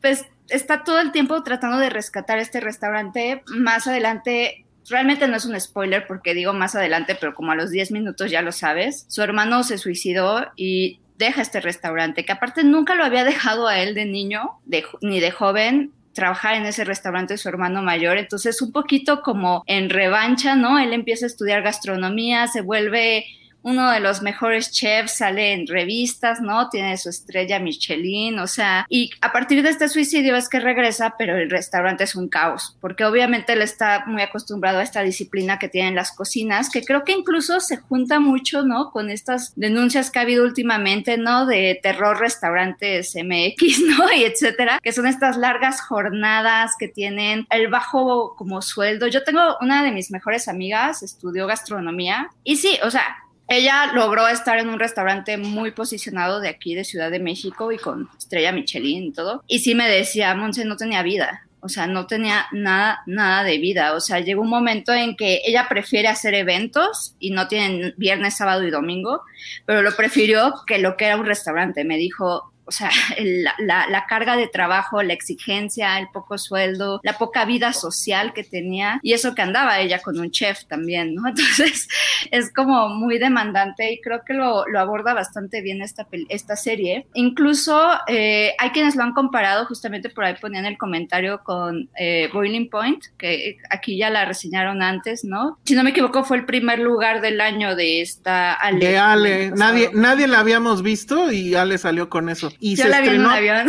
pues 0.02 0.26
está 0.50 0.84
todo 0.84 1.00
el 1.00 1.12
tiempo 1.12 1.44
tratando 1.44 1.78
de 1.78 1.92
rescatar 1.92 2.40
este 2.40 2.62
restaurante. 2.62 3.44
Más 3.46 3.86
adelante, 3.86 4.66
realmente 4.92 5.28
no 5.28 5.38
es 5.38 5.46
un 5.46 5.60
spoiler 5.60 6.06
porque 6.06 6.34
digo 6.34 6.54
más 6.54 6.76
adelante, 6.76 7.18
pero 7.20 7.34
como 7.34 7.52
a 7.52 7.56
los 7.56 7.72
10 7.72 7.92
minutos 7.92 8.30
ya 8.30 8.42
lo 8.42 8.52
sabes, 8.52 9.06
su 9.08 9.22
hermano 9.22 9.64
se 9.64 9.78
suicidó 9.78 10.46
y 10.56 11.00
deja 11.18 11.42
este 11.42 11.62
restaurante, 11.62 12.26
que 12.26 12.32
aparte 12.32 12.64
nunca 12.64 12.96
lo 12.96 13.04
había 13.04 13.24
dejado 13.24 13.68
a 13.68 13.80
él 13.80 13.94
de 13.96 14.06
niño 14.06 14.52
de, 14.66 14.84
ni 15.02 15.20
de 15.20 15.32
joven 15.32 15.92
trabajar 16.14 16.56
en 16.56 16.66
ese 16.66 16.84
restaurante 16.84 17.36
de 17.36 17.38
su 17.38 17.48
hermano 17.48 17.82
mayor, 17.82 18.18
entonces 18.18 18.62
un 18.62 18.72
poquito 18.72 19.22
como 19.22 19.64
en 19.66 19.90
revancha, 19.90 20.56
¿no? 20.56 20.78
Él 20.78 20.94
empieza 20.94 21.26
a 21.26 21.28
estudiar 21.28 21.62
gastronomía, 21.62 22.48
se 22.48 22.62
vuelve 22.62 23.26
uno 23.64 23.92
de 23.92 24.00
los 24.00 24.22
mejores 24.22 24.72
chefs, 24.72 25.18
sale 25.18 25.54
en 25.54 25.68
revistas, 25.68 26.42
¿no? 26.42 26.70
Tiene 26.70 26.98
su 26.98 27.10
estrella 27.10 27.60
Michelin, 27.60 28.40
o 28.40 28.48
sea, 28.48 28.86
y 28.90 29.12
a 29.22 29.32
partir 29.32 29.64
de 29.64 29.70
este 29.70 29.90
suicidio 29.90 30.36
es 30.36 30.50
que 30.50 30.60
regresa, 30.60 31.16
pero 31.18 31.38
el 31.38 31.50
restaurante 31.50 32.04
es 32.04 32.16
un 32.16 32.28
caos, 32.28 32.78
porque 32.82 33.06
obviamente 33.06 33.54
él 33.54 33.62
está 33.62 34.04
muy 34.08 34.22
acostumbrado 34.22 34.80
a 34.80 34.84
esta 34.84 35.02
disciplina 35.02 35.60
que 35.60 35.70
tienen 35.70 35.96
las 35.96 36.12
cocinas, 36.12 36.70
que 36.70 36.84
creo 36.84 37.04
que 37.04 37.14
incluso 37.14 37.60
se 37.60 37.78
junta 37.78 38.20
mucho, 38.20 38.64
¿no? 38.64 38.92
Con 38.92 39.10
estas 39.10 39.54
denuncias 39.56 40.12
que 40.12 40.20
ha 40.20 40.24
habido 40.24 40.44
últimamente, 40.44 41.18
¿no? 41.18 41.46
De 41.46 41.80
terror 41.82 42.20
restaurantes 42.20 43.16
MX, 43.16 43.80
¿no? 43.98 44.12
Y 44.14 44.24
etcétera, 44.24 44.80
que 44.82 44.92
son 44.92 45.08
estas 45.08 45.38
largas 45.38 45.82
jornadas 45.82 46.72
que 46.80 46.88
tienen 46.88 47.46
el 47.50 47.68
bajo 47.68 48.36
como 48.36 48.62
sueldo. 48.62 49.08
Yo 49.08 49.24
tengo 49.24 49.58
una 49.62 49.84
de 49.84 49.92
mis 49.92 50.12
mejores 50.12 50.48
amigas, 50.48 51.04
estudió 51.04 51.48
gastronomía, 51.48 52.30
y 52.44 52.58
sí, 52.58 52.78
o 52.84 52.92
sea, 52.92 53.18
ella 53.52 53.92
logró 53.94 54.28
estar 54.28 54.58
en 54.60 54.70
un 54.70 54.80
restaurante 54.80 55.38
muy 55.38 55.72
posicionado 55.72 56.40
de 56.40 56.50
aquí, 56.50 56.76
de 56.76 56.84
Ciudad 56.84 57.12
de 57.12 57.20
México, 57.20 57.72
y 57.72 57.78
con 57.78 58.10
estrella 58.18 58.52
Michelin 58.52 59.04
y 59.04 59.12
todo. 59.12 59.44
Y 59.48 59.60
sí 59.60 59.76
me 59.76 59.90
decía, 59.90 60.34
Monse 60.36 60.66
no 60.66 60.78
tenía 60.78 61.04
vida. 61.04 61.46
O 61.64 61.70
sea, 61.70 61.86
no 61.86 62.08
tenía 62.08 62.48
nada, 62.52 63.04
nada 63.06 63.44
de 63.44 63.60
vida. 63.60 63.94
O 63.94 64.00
sea, 64.00 64.20
llegó 64.20 64.42
un 64.42 64.50
momento 64.50 64.94
en 64.94 65.16
que 65.16 65.42
ella 65.46 65.68
prefiere 65.70 66.08
hacer 66.08 66.34
eventos 66.34 67.16
y 67.20 67.30
no 67.30 67.48
tienen 67.48 67.94
viernes, 67.98 68.36
sábado 68.36 68.64
y 68.64 68.72
domingo, 68.72 69.22
pero 69.66 69.84
lo 69.84 69.96
prefirió 69.96 70.56
que 70.66 70.80
lo 70.80 70.98
que 70.98 71.06
era 71.06 71.18
un 71.18 71.26
restaurante. 71.26 71.84
Me 71.84 71.98
dijo, 71.98 72.51
o 72.72 72.74
sea, 72.74 72.90
el- 73.18 73.44
la, 73.60 74.06
carga 74.08 74.36
de 74.38 74.48
trabajo, 74.48 75.04
la 75.04 75.14
exigencia, 75.14 76.00
el 76.00 76.08
poco 76.10 76.38
sueldo, 76.38 77.00
la 77.04 77.18
poca 77.18 77.46
vida 77.46 77.74
social 77.74 78.34
que 78.34 78.44
tenía 78.44 79.00
y 79.04 79.14
eso 79.14 79.36
que 79.36 79.42
andaba 79.42 79.80
ella 79.80 80.02
con 80.02 80.18
un 80.20 80.32
chef 80.32 80.66
también, 80.66 81.14
¿no? 81.16 81.28
Entonces 81.28 81.88
es 82.32 82.52
como 82.54 82.90
muy 82.90 83.20
demandante 83.20 83.92
y 83.92 84.02
creo 84.02 84.22
que 84.26 84.34
lo, 84.34 84.66
lo 84.68 84.80
aborda 84.80 85.14
bastante 85.14 85.62
bien 85.62 85.82
esta, 85.82 86.08
esta 86.30 86.56
serie. 86.56 87.08
Incluso 87.14 87.90
eh, 88.08 88.54
hay 88.58 88.70
quienes 88.70 88.96
lo 88.96 89.04
han 89.04 89.14
comparado, 89.14 89.66
justamente 89.66 90.10
por 90.10 90.24
ahí 90.24 90.36
ponían 90.40 90.66
el 90.66 90.78
comentario 90.78 91.42
con 91.44 91.90
eh, 91.98 92.30
Boiling 92.34 92.70
Point, 92.70 93.04
que 93.18 93.58
aquí 93.70 93.98
ya 93.98 94.10
la 94.10 94.26
reseñaron 94.26 94.82
antes, 94.82 95.24
¿no? 95.26 95.60
Si 95.66 95.76
no 95.76 95.84
me 95.84 95.90
equivoco 95.90 96.24
fue 96.24 96.38
el 96.38 96.46
primer 96.46 96.80
lugar 96.80 97.22
del 97.22 97.42
año 97.42 97.76
de 97.76 98.02
esta 98.02 98.54
Ale. 98.54 98.88
De 98.88 98.98
Ale, 98.98 99.52
nadie, 99.52 99.90
nadie 99.94 100.28
la 100.28 100.40
habíamos 100.40 100.82
visto 100.82 101.32
y 101.32 101.56
Ale 101.56 101.78
salió 101.78 102.10
con 102.10 102.30
eso. 102.30 102.52
Y 102.64 102.76
Yo 102.76 102.84
se 102.84 102.90
la 102.90 103.02
vi 103.02 103.08
en 103.10 103.22
un 103.26 103.26
estrenó. 103.26 103.56
avión. 103.56 103.68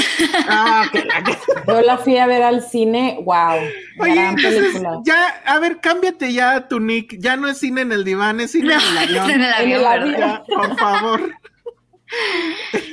Ah, 0.49 0.85
que 0.93 1.03
la- 1.05 1.25
Yo 1.67 1.81
la 1.81 1.97
fui 1.97 2.19
a 2.19 2.27
ver 2.27 2.43
al 2.43 2.63
cine, 2.63 3.17
wow, 3.25 3.55
Oye, 3.99 4.15
gran 4.15 4.37
entonces, 4.37 4.61
película. 4.61 5.01
ya, 5.05 5.29
a 5.47 5.59
ver, 5.61 5.81
cámbiate 5.81 6.33
ya 6.33 6.69
tu 6.69 6.79
nick. 6.79 7.17
Ya 7.19 7.37
no 7.37 7.49
es 7.49 7.57
cine 7.59 7.81
en 7.81 7.93
el 7.93 8.05
diván, 8.05 8.39
es 8.41 8.51
cine 8.53 8.75
No, 8.75 8.81
en 9.01 9.09
el 9.09 9.19
avión. 9.19 9.31
en 9.31 9.41
el 9.45 9.53
avión, 9.55 9.81
el 9.81 9.87
avión. 9.87 10.13
¿verdad? 10.13 10.43
Ya, 10.47 10.55
por 10.55 10.79
favor. 10.79 11.33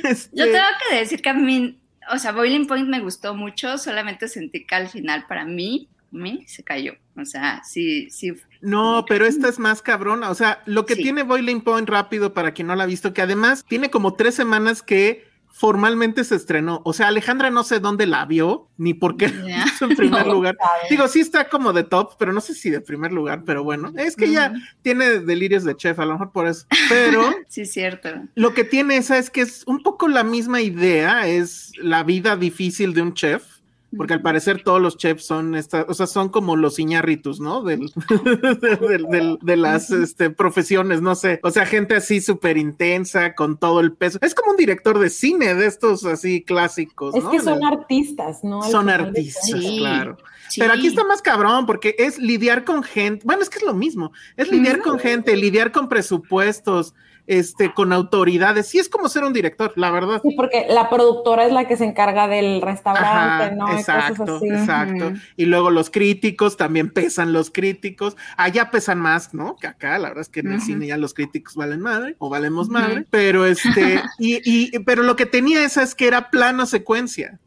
Este, 0.04 0.30
Yo 0.34 0.44
tengo 0.46 0.64
que 0.88 0.96
decir 0.96 1.20
que 1.20 1.28
a 1.28 1.34
mí, 1.34 1.78
o 2.10 2.18
sea, 2.18 2.32
Boiling 2.32 2.66
Point 2.66 2.88
me 2.88 3.00
gustó 3.00 3.34
mucho, 3.34 3.76
solamente 3.76 4.28
sentí 4.28 4.64
que 4.64 4.74
al 4.74 4.88
final 4.88 5.26
para 5.28 5.44
mí, 5.44 5.88
mí 6.10 6.44
se 6.46 6.64
cayó. 6.64 6.94
O 7.16 7.24
sea, 7.26 7.60
sí, 7.64 8.08
sí. 8.10 8.32
No, 8.62 9.04
pero 9.06 9.26
esta 9.26 9.48
es 9.48 9.58
más 9.58 9.82
cabrona. 9.82 10.30
O 10.30 10.34
sea, 10.34 10.62
lo 10.64 10.86
que 10.86 10.94
Sí. 10.94 11.02
tiene 11.02 11.22
Boiling 11.22 11.60
Point 11.60 11.88
rápido 11.88 12.32
para 12.32 12.52
quien 12.52 12.68
no 12.68 12.74
la 12.76 12.84
ha 12.84 12.86
visto, 12.86 13.12
que 13.12 13.20
además 13.20 13.64
tiene 13.68 13.90
como 13.90 14.14
tres 14.14 14.34
semanas 14.34 14.82
que 14.82 15.28
formalmente 15.60 16.24
se 16.24 16.36
estrenó. 16.36 16.80
O 16.86 16.94
sea, 16.94 17.08
Alejandra 17.08 17.50
no 17.50 17.64
sé 17.64 17.80
dónde 17.80 18.06
la 18.06 18.24
vio, 18.24 18.70
ni 18.78 18.94
por 18.94 19.18
qué 19.18 19.30
Ya. 19.46 19.64
puso 19.64 19.84
en 19.90 19.94
primer 19.96 20.26
No. 20.26 20.32
lugar. 20.32 20.56
Digo, 20.88 21.06
sí 21.06 21.20
está 21.20 21.50
como 21.50 21.74
de 21.74 21.84
top, 21.84 22.14
pero 22.18 22.32
no 22.32 22.40
sé 22.40 22.54
si 22.54 22.70
de 22.70 22.80
primer 22.80 23.12
lugar, 23.12 23.42
pero 23.44 23.62
bueno, 23.62 23.92
es 23.98 24.16
que 24.16 24.24
ella 24.24 24.54
tiene 24.80 25.20
delirios 25.20 25.62
de 25.64 25.76
chef, 25.76 25.98
a 25.98 26.06
lo 26.06 26.12
mejor 26.14 26.32
por 26.32 26.46
eso. 26.46 26.64
Pero 26.88 27.30
Sí, 27.48 27.66
cierto. 27.66 28.08
lo 28.36 28.54
que 28.54 28.64
tiene 28.64 28.96
esa 28.96 29.18
es 29.18 29.28
que 29.28 29.42
es 29.42 29.62
un 29.66 29.82
poco 29.82 30.08
la 30.08 30.24
misma 30.24 30.62
idea, 30.62 31.26
es 31.28 31.72
la 31.76 32.04
vida 32.04 32.36
difícil 32.36 32.94
de 32.94 33.02
un 33.02 33.12
chef. 33.12 33.59
Porque 33.96 34.14
al 34.14 34.22
parecer 34.22 34.62
todos 34.62 34.80
los 34.80 34.96
chefs 34.96 35.24
son 35.26 35.54
estas, 35.56 35.84
o 35.88 35.94
sea, 35.94 36.06
son 36.06 36.28
como 36.28 36.54
los 36.54 36.78
iñárritus, 36.78 37.40
¿no? 37.40 37.62
Del, 37.62 37.92
del- 38.88 39.06
del- 39.10 39.38
de 39.42 39.56
las 39.56 39.90
este, 39.90 40.30
profesiones, 40.30 41.02
no 41.02 41.14
sé. 41.14 41.40
O 41.42 41.50
sea, 41.50 41.66
gente 41.66 41.96
así 41.96 42.20
súper 42.20 42.56
intensa, 42.56 43.34
con 43.34 43.58
todo 43.58 43.80
el 43.80 43.92
peso. 43.92 44.18
Es 44.22 44.34
como 44.34 44.52
un 44.52 44.56
director 44.56 44.98
de 44.98 45.10
cine 45.10 45.54
de 45.54 45.66
estos 45.66 46.04
así 46.04 46.42
clásicos, 46.42 47.14
Es 47.16 47.24
¿no? 47.24 47.30
que 47.30 47.40
son 47.40 47.64
artistas, 47.64 48.44
¿no? 48.44 48.62
Al 48.62 48.70
son 48.70 48.88
artistas. 48.90 49.44
Sí. 49.60 49.78
claro. 49.78 50.16
Sí. 50.48 50.60
Pero 50.60 50.72
aquí 50.74 50.88
está 50.88 51.04
más 51.04 51.22
cabrón 51.22 51.64
porque 51.66 51.94
es 51.98 52.18
lidiar 52.18 52.64
con 52.64 52.82
gente, 52.82 53.24
bueno, 53.24 53.42
es 53.42 53.50
que 53.50 53.58
es 53.58 53.64
lo 53.64 53.74
mismo, 53.74 54.10
es 54.36 54.50
lidiar 54.50 54.80
con 54.82 54.98
gente, 54.98 55.36
lidiar 55.36 55.70
con 55.70 55.88
presupuestos, 55.88 56.94
este, 57.26 57.72
con 57.72 57.92
autoridades, 57.92 58.68
sí 58.68 58.78
es 58.78 58.88
como 58.88 59.08
ser 59.08 59.24
un 59.24 59.32
director, 59.32 59.72
la 59.76 59.90
verdad. 59.90 60.20
Sí, 60.22 60.34
porque 60.36 60.66
la 60.68 60.88
productora 60.90 61.46
es 61.46 61.52
la 61.52 61.66
que 61.68 61.76
se 61.76 61.84
encarga 61.84 62.28
del 62.28 62.60
restaurante, 62.60 63.44
Ajá, 63.44 63.50
¿no? 63.52 63.72
Exacto, 63.72 64.36
así. 64.36 64.48
exacto. 64.48 65.12
Y 65.36 65.46
luego 65.46 65.70
los 65.70 65.90
críticos, 65.90 66.56
también 66.56 66.90
pesan 66.90 67.32
los 67.32 67.50
críticos. 67.50 68.16
Allá 68.36 68.70
pesan 68.70 68.98
más, 68.98 69.34
¿no? 69.34 69.56
Que 69.56 69.66
acá, 69.66 69.98
la 69.98 70.08
verdad 70.08 70.22
es 70.22 70.28
que 70.28 70.40
en 70.40 70.52
el 70.52 70.60
cine 70.60 70.86
ya 70.86 70.96
los 70.96 71.14
críticos 71.14 71.54
valen 71.54 71.80
madre 71.80 72.16
o 72.18 72.28
valemos 72.28 72.68
madre. 72.68 73.06
Pero 73.10 73.46
este, 73.46 74.02
y, 74.18 74.40
y, 74.44 74.78
pero 74.80 75.02
lo 75.02 75.16
que 75.16 75.26
tenía 75.26 75.64
esa 75.64 75.82
es 75.82 75.94
que 75.94 76.06
era 76.06 76.30
plano 76.30 76.66
secuencia. 76.66 77.38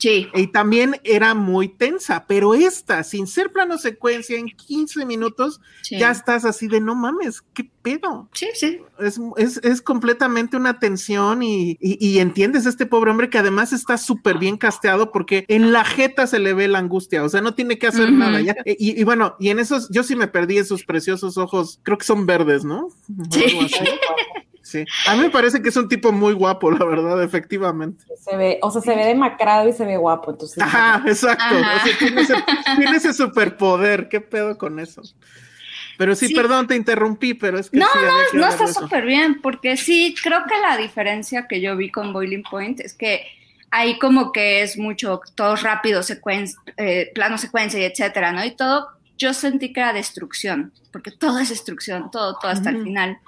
Sí. 0.00 0.28
Y 0.34 0.46
también 0.46 0.96
era 1.04 1.34
muy 1.34 1.68
tensa, 1.68 2.24
pero 2.26 2.54
esta, 2.54 3.04
sin 3.04 3.26
ser 3.26 3.52
plano 3.52 3.76
secuencia, 3.76 4.38
en 4.38 4.46
15 4.46 5.04
minutos, 5.04 5.60
sí. 5.82 5.98
ya 5.98 6.10
estás 6.10 6.46
así 6.46 6.68
de 6.68 6.80
no 6.80 6.94
mames, 6.94 7.42
qué 7.52 7.70
pedo. 7.82 8.28
Sí, 8.32 8.48
sí. 8.54 8.80
Es, 8.98 9.20
es, 9.36 9.58
es 9.58 9.82
completamente 9.82 10.56
una 10.56 10.78
tensión 10.78 11.42
y, 11.42 11.76
y, 11.80 11.98
y 12.00 12.18
entiendes 12.18 12.64
a 12.64 12.70
este 12.70 12.86
pobre 12.86 13.10
hombre 13.10 13.28
que 13.28 13.38
además 13.38 13.74
está 13.74 13.98
súper 13.98 14.38
bien 14.38 14.56
casteado 14.56 15.12
porque 15.12 15.44
en 15.48 15.70
la 15.70 15.84
jeta 15.84 16.26
se 16.26 16.38
le 16.38 16.54
ve 16.54 16.66
la 16.66 16.78
angustia, 16.78 17.22
o 17.22 17.28
sea, 17.28 17.42
no 17.42 17.54
tiene 17.54 17.78
que 17.78 17.86
hacer 17.86 18.10
nada. 18.10 18.40
Ya. 18.40 18.56
Y, 18.64 18.98
y 18.98 19.04
bueno, 19.04 19.36
y 19.38 19.50
en 19.50 19.58
esos, 19.58 19.90
yo 19.90 20.02
sí 20.02 20.16
me 20.16 20.28
perdí 20.28 20.56
esos 20.56 20.84
preciosos 20.84 21.36
ojos, 21.36 21.78
creo 21.82 21.98
que 21.98 22.06
son 22.06 22.24
verdes, 22.24 22.64
¿no? 22.64 22.88
Sí. 23.30 23.44
Sí. 24.70 24.84
A 25.08 25.16
mí 25.16 25.22
me 25.22 25.30
parece 25.30 25.60
que 25.60 25.68
es 25.70 25.76
un 25.76 25.88
tipo 25.88 26.12
muy 26.12 26.32
guapo, 26.32 26.70
la 26.70 26.84
verdad, 26.84 27.20
efectivamente. 27.24 28.04
Se 28.22 28.36
ve, 28.36 28.58
o 28.62 28.70
sea, 28.70 28.80
se 28.80 28.94
ve 28.94 29.04
demacrado 29.04 29.68
y 29.68 29.72
se 29.72 29.84
ve 29.84 29.96
guapo, 29.96 30.30
entonces. 30.30 30.62
Ajá, 30.62 31.02
exacto. 31.06 31.42
Ajá. 31.44 31.82
O 31.82 31.86
sea, 31.88 31.98
tiene, 31.98 32.20
ese, 32.20 32.34
tiene 32.76 32.96
ese 32.96 33.12
superpoder. 33.12 34.08
¿Qué 34.08 34.20
pedo 34.20 34.56
con 34.58 34.78
eso? 34.78 35.02
Pero 35.98 36.14
sí, 36.14 36.28
Sí. 36.28 36.34
perdón, 36.34 36.66
te 36.66 36.76
interrumpí, 36.76 37.34
pero 37.34 37.58
es 37.58 37.68
que 37.68 37.78
No, 37.78 37.86
sí, 37.92 37.98
No 38.34 38.44
hablar 38.46 38.50
está 38.52 38.66
súper 38.80 39.04
bien, 39.04 39.40
porque 39.42 39.76
sí, 39.76 40.14
creo 40.22 40.44
que 40.48 40.58
la 40.60 40.76
diferencia 40.76 41.46
que 41.48 41.60
yo 41.60 41.76
vi 41.76 41.90
con 41.90 42.12
Boiling 42.12 42.44
Point 42.44 42.80
es 42.80 42.94
que 42.94 43.26
ahí 43.72 43.98
como 43.98 44.32
que 44.32 44.62
es 44.62 44.78
mucho, 44.78 45.20
todo 45.34 45.56
rápido, 45.56 46.02
secuen- 46.02 46.54
eh, 46.76 47.10
plano 47.14 47.38
secuencia 47.38 47.78
y 47.80 47.84
etcétera, 47.84 48.32
¿no? 48.32 48.44
Y 48.44 48.52
todo 48.52 48.88
yo 49.18 49.34
sentí 49.34 49.72
que 49.74 49.80
era 49.80 49.92
destrucción, 49.92 50.72
porque 50.90 51.10
todo 51.10 51.38
es 51.40 51.50
destrucción, 51.50 52.10
todo, 52.10 52.38
todo 52.40 52.50
hasta 52.50 52.70
el 52.70 52.82
final. 52.82 53.18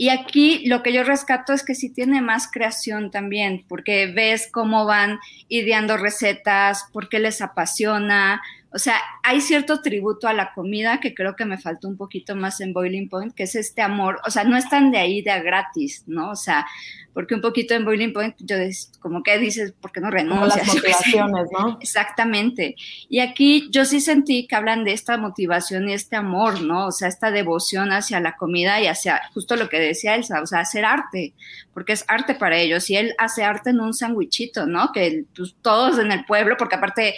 Y 0.00 0.08
aquí 0.08 0.66
lo 0.66 0.82
que 0.82 0.94
yo 0.94 1.04
rescato 1.04 1.52
es 1.52 1.62
que 1.62 1.74
sí 1.74 1.90
tiene 1.90 2.22
más 2.22 2.50
creación 2.50 3.10
también, 3.10 3.66
porque 3.68 4.06
ves 4.06 4.48
cómo 4.50 4.86
van 4.86 5.18
ideando 5.46 5.98
recetas, 5.98 6.86
por 6.90 7.10
qué 7.10 7.18
les 7.18 7.42
apasiona, 7.42 8.40
o 8.72 8.78
sea, 8.78 9.00
hay 9.22 9.40
cierto 9.40 9.82
tributo 9.82 10.28
a 10.28 10.32
la 10.32 10.52
comida 10.54 11.00
que 11.00 11.12
creo 11.12 11.34
que 11.34 11.44
me 11.44 11.58
faltó 11.58 11.88
un 11.88 11.96
poquito 11.96 12.36
más 12.36 12.60
en 12.60 12.72
Boiling 12.72 13.08
Point, 13.08 13.34
que 13.34 13.42
es 13.42 13.56
este 13.56 13.82
amor, 13.82 14.20
o 14.26 14.30
sea, 14.30 14.44
no 14.44 14.56
están 14.56 14.92
de 14.92 14.98
ahí 14.98 15.22
de 15.22 15.32
a 15.32 15.42
gratis, 15.42 16.04
¿no? 16.06 16.30
O 16.30 16.36
sea, 16.36 16.66
porque 17.12 17.34
un 17.34 17.40
poquito 17.40 17.74
en 17.74 17.84
Boiling 17.84 18.12
Point, 18.12 18.36
yo 18.38 18.56
como 19.00 19.24
que 19.24 19.38
dices, 19.38 19.72
¿por 19.72 19.90
qué 19.90 20.00
no 20.00 20.10
renuncias? 20.10 20.40
Como 20.40 20.46
las 20.46 20.66
motivaciones, 20.74 21.48
¿no? 21.52 21.78
Exactamente. 21.80 22.76
Y 23.08 23.18
aquí 23.18 23.68
yo 23.72 23.84
sí 23.84 24.00
sentí 24.00 24.46
que 24.46 24.54
hablan 24.54 24.84
de 24.84 24.92
esta 24.92 25.16
motivación 25.16 25.88
y 25.88 25.94
este 25.94 26.14
amor, 26.14 26.62
¿no? 26.62 26.86
O 26.86 26.92
sea, 26.92 27.08
esta 27.08 27.32
devoción 27.32 27.90
hacia 27.90 28.20
la 28.20 28.36
comida 28.36 28.80
y 28.80 28.86
hacia 28.86 29.20
justo 29.34 29.56
lo 29.56 29.68
que 29.68 29.80
decía 29.80 30.14
Elsa, 30.14 30.40
o 30.42 30.46
sea, 30.46 30.60
hacer 30.60 30.84
arte, 30.84 31.34
porque 31.74 31.92
es 31.92 32.04
arte 32.06 32.36
para 32.36 32.56
ellos. 32.58 32.88
Y 32.88 32.96
él 32.96 33.14
hace 33.18 33.42
arte 33.42 33.70
en 33.70 33.80
un 33.80 33.94
sandwichito, 33.94 34.66
¿no? 34.66 34.92
Que 34.92 35.24
pues, 35.34 35.56
todos 35.60 35.98
en 35.98 36.12
el 36.12 36.24
pueblo, 36.24 36.56
porque 36.56 36.76
aparte 36.76 37.14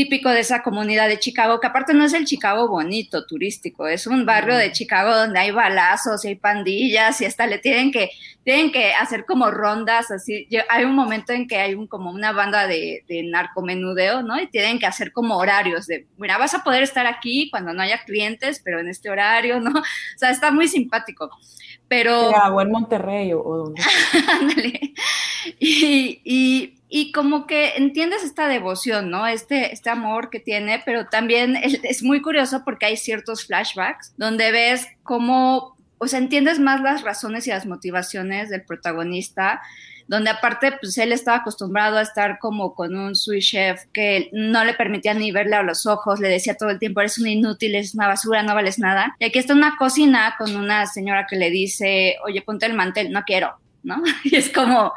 típico 0.00 0.30
de 0.30 0.40
esa 0.40 0.62
comunidad 0.62 1.08
de 1.08 1.18
Chicago, 1.18 1.60
que 1.60 1.66
aparte 1.66 1.92
no 1.92 2.06
es 2.06 2.14
el 2.14 2.24
Chicago 2.24 2.68
bonito, 2.68 3.26
turístico, 3.26 3.86
es 3.86 4.06
un 4.06 4.24
barrio 4.24 4.56
de 4.56 4.72
Chicago 4.72 5.14
donde 5.14 5.38
hay 5.38 5.50
balazos 5.50 6.24
y 6.24 6.28
hay 6.28 6.36
pandillas 6.36 7.20
y 7.20 7.26
hasta 7.26 7.46
le 7.46 7.58
tienen 7.58 7.92
que, 7.92 8.08
tienen 8.42 8.72
que 8.72 8.94
hacer 8.94 9.26
como 9.26 9.50
rondas, 9.50 10.10
así, 10.10 10.48
hay 10.70 10.84
un 10.84 10.94
momento 10.94 11.34
en 11.34 11.46
que 11.46 11.58
hay 11.58 11.74
un, 11.74 11.86
como 11.86 12.10
una 12.10 12.32
banda 12.32 12.66
de, 12.66 13.04
de 13.08 13.24
narcomenudeo, 13.24 14.22
¿no? 14.22 14.40
Y 14.40 14.46
tienen 14.46 14.78
que 14.78 14.86
hacer 14.86 15.12
como 15.12 15.36
horarios 15.36 15.86
de, 15.86 16.06
mira, 16.16 16.38
vas 16.38 16.54
a 16.54 16.64
poder 16.64 16.82
estar 16.82 17.06
aquí 17.06 17.50
cuando 17.50 17.74
no 17.74 17.82
haya 17.82 18.02
clientes, 18.02 18.62
pero 18.64 18.80
en 18.80 18.88
este 18.88 19.10
horario, 19.10 19.60
¿no? 19.60 19.70
O 19.80 20.18
sea, 20.18 20.30
está 20.30 20.50
muy 20.50 20.66
simpático. 20.66 21.30
Pero... 21.88 22.30
o 22.30 22.60
en 22.62 22.70
Monterrey 22.70 23.34
o, 23.34 23.42
donde. 23.42 23.82
y, 25.58 26.22
y 26.24 26.79
y 26.92 27.12
como 27.12 27.46
que 27.46 27.76
entiendes 27.76 28.24
esta 28.24 28.48
devoción, 28.48 29.10
¿no? 29.10 29.24
Este, 29.28 29.72
este 29.72 29.90
amor 29.90 30.28
que 30.28 30.40
tiene, 30.40 30.82
pero 30.84 31.06
también 31.06 31.56
es, 31.56 32.02
muy 32.02 32.20
curioso 32.20 32.62
porque 32.64 32.86
hay 32.86 32.96
ciertos 32.96 33.46
flashbacks 33.46 34.12
donde 34.16 34.50
ves 34.50 34.88
cómo, 35.04 35.76
o 35.98 36.08
sea, 36.08 36.18
entiendes 36.18 36.58
más 36.58 36.80
las 36.80 37.02
razones 37.02 37.46
y 37.46 37.50
las 37.50 37.64
motivaciones 37.64 38.50
del 38.50 38.64
protagonista, 38.64 39.62
donde 40.08 40.30
aparte, 40.30 40.72
pues 40.80 40.98
él 40.98 41.12
estaba 41.12 41.36
acostumbrado 41.38 41.96
a 41.96 42.02
estar 42.02 42.40
como 42.40 42.74
con 42.74 42.96
un 42.96 43.14
sous 43.14 43.44
chef 43.44 43.84
que 43.92 44.28
no 44.32 44.64
le 44.64 44.74
permitía 44.74 45.14
ni 45.14 45.30
verle 45.30 45.54
a 45.54 45.62
los 45.62 45.86
ojos, 45.86 46.18
le 46.18 46.28
decía 46.28 46.56
todo 46.56 46.70
el 46.70 46.80
tiempo, 46.80 46.98
eres 46.98 47.18
un 47.18 47.28
inútil, 47.28 47.76
eres 47.76 47.94
una 47.94 48.08
basura, 48.08 48.42
no 48.42 48.56
vales 48.56 48.80
nada. 48.80 49.14
Y 49.20 49.26
aquí 49.26 49.38
está 49.38 49.54
una 49.54 49.76
cocina 49.76 50.34
con 50.36 50.56
una 50.56 50.86
señora 50.86 51.28
que 51.28 51.36
le 51.36 51.50
dice, 51.50 52.16
oye, 52.24 52.42
ponte 52.42 52.66
el 52.66 52.74
mantel, 52.74 53.12
no 53.12 53.22
quiero, 53.22 53.54
¿no? 53.84 54.02
Y 54.24 54.34
es 54.34 54.50
como, 54.50 54.92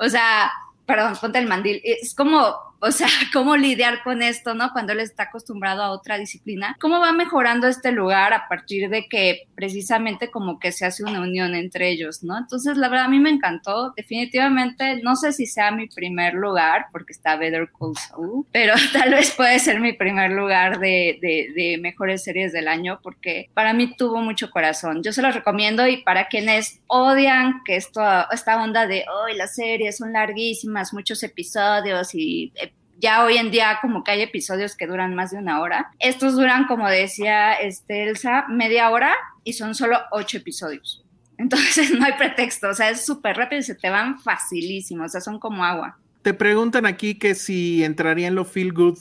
o 0.00 0.08
sea, 0.08 0.50
perdón, 0.86 1.14
ponte 1.20 1.38
el 1.38 1.46
mandil. 1.46 1.80
Es 1.84 2.14
como 2.14 2.75
o 2.80 2.90
sea, 2.90 3.08
cómo 3.32 3.56
lidiar 3.56 4.02
con 4.02 4.22
esto, 4.22 4.54
¿no? 4.54 4.72
Cuando 4.72 4.92
él 4.92 5.00
está 5.00 5.24
acostumbrado 5.24 5.82
a 5.82 5.90
otra 5.90 6.18
disciplina. 6.18 6.76
¿Cómo 6.80 7.00
va 7.00 7.12
mejorando 7.12 7.66
este 7.68 7.92
lugar 7.92 8.32
a 8.32 8.48
partir 8.48 8.88
de 8.88 9.06
que 9.08 9.48
precisamente 9.54 10.30
como 10.30 10.58
que 10.58 10.72
se 10.72 10.84
hace 10.84 11.04
una 11.04 11.20
unión 11.20 11.54
entre 11.54 11.88
ellos, 11.90 12.22
¿no? 12.22 12.36
Entonces, 12.38 12.76
la 12.76 12.88
verdad, 12.88 13.06
a 13.06 13.10
mí 13.10 13.18
me 13.18 13.30
encantó. 13.30 13.92
Definitivamente, 13.96 15.00
no 15.02 15.16
sé 15.16 15.32
si 15.32 15.46
sea 15.46 15.70
mi 15.70 15.88
primer 15.88 16.34
lugar, 16.34 16.86
porque 16.92 17.12
está 17.12 17.36
Better 17.36 17.70
Call 17.78 17.96
Saul, 17.96 18.46
pero 18.52 18.74
tal 18.92 19.10
vez 19.12 19.32
puede 19.32 19.58
ser 19.58 19.80
mi 19.80 19.92
primer 19.92 20.32
lugar 20.32 20.78
de, 20.78 21.18
de, 21.20 21.76
mejores 21.80 22.24
series 22.24 22.52
del 22.52 22.68
año, 22.68 23.00
porque 23.02 23.50
para 23.54 23.72
mí 23.72 23.94
tuvo 23.96 24.20
mucho 24.20 24.50
corazón. 24.50 25.02
Yo 25.02 25.12
se 25.12 25.22
lo 25.22 25.30
recomiendo 25.30 25.86
y 25.86 25.98
para 25.98 26.28
quienes 26.28 26.80
odian 26.86 27.62
que 27.64 27.76
esto, 27.76 28.00
esta 28.32 28.62
onda 28.62 28.86
de, 28.86 29.04
hoy 29.12 29.36
las 29.36 29.54
series 29.54 29.98
son 29.98 30.12
larguísimas, 30.12 30.94
muchos 30.94 31.22
episodios 31.22 32.14
y 32.14 32.52
ya 32.98 33.24
hoy 33.24 33.36
en 33.36 33.50
día 33.50 33.78
como 33.80 34.04
que 34.04 34.12
hay 34.12 34.22
episodios 34.22 34.76
que 34.76 34.86
duran 34.86 35.14
más 35.14 35.30
de 35.30 35.38
una 35.38 35.60
hora. 35.60 35.90
Estos 35.98 36.34
duran, 36.34 36.66
como 36.66 36.88
decía 36.88 37.54
este, 37.54 38.04
Elsa, 38.04 38.46
media 38.48 38.90
hora 38.90 39.14
y 39.44 39.52
son 39.52 39.74
solo 39.74 39.98
ocho 40.10 40.38
episodios. 40.38 41.04
Entonces 41.38 41.90
no 41.90 42.04
hay 42.04 42.14
pretexto, 42.14 42.68
o 42.68 42.74
sea, 42.74 42.90
es 42.90 43.04
súper 43.04 43.36
rápido 43.36 43.60
y 43.60 43.64
se 43.64 43.74
te 43.74 43.90
van 43.90 44.18
facilísimo, 44.20 45.04
o 45.04 45.08
sea, 45.08 45.20
son 45.20 45.38
como 45.38 45.64
agua. 45.64 45.98
Te 46.22 46.32
preguntan 46.32 46.86
aquí 46.86 47.18
que 47.18 47.34
si 47.34 47.84
entraría 47.84 48.28
en 48.28 48.34
lo 48.34 48.44
feel 48.44 48.72
good. 48.72 48.98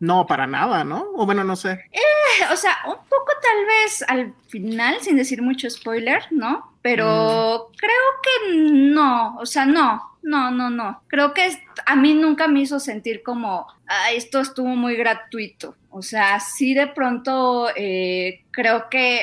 No, 0.00 0.26
para 0.26 0.46
nada, 0.46 0.84
¿no? 0.84 1.06
O 1.16 1.26
bueno, 1.26 1.42
no 1.42 1.56
sé. 1.56 1.72
Eh, 1.90 2.52
o 2.52 2.56
sea, 2.56 2.76
un 2.86 2.94
poco 3.08 3.32
tal 3.42 3.66
vez 3.66 4.04
al 4.06 4.32
final, 4.46 4.98
sin 5.00 5.16
decir 5.16 5.42
mucho 5.42 5.68
spoiler, 5.68 6.22
¿no? 6.30 6.72
Pero 6.82 7.68
mm. 7.72 7.76
creo 7.76 8.04
que 8.22 8.52
no, 8.98 9.36
o 9.36 9.46
sea, 9.46 9.64
no, 9.64 10.02
no, 10.22 10.50
no, 10.50 10.70
no. 10.70 11.02
Creo 11.06 11.32
que 11.32 11.48
a 11.86 11.94
mí 11.94 12.14
nunca 12.14 12.48
me 12.48 12.60
hizo 12.60 12.80
sentir 12.80 13.22
como, 13.22 13.66
esto 14.12 14.40
estuvo 14.40 14.68
muy 14.68 14.96
gratuito. 14.96 15.76
O 15.90 16.02
sea, 16.02 16.40
sí 16.40 16.74
de 16.74 16.88
pronto 16.88 17.68
eh, 17.76 18.44
creo 18.50 18.88
que 18.90 19.20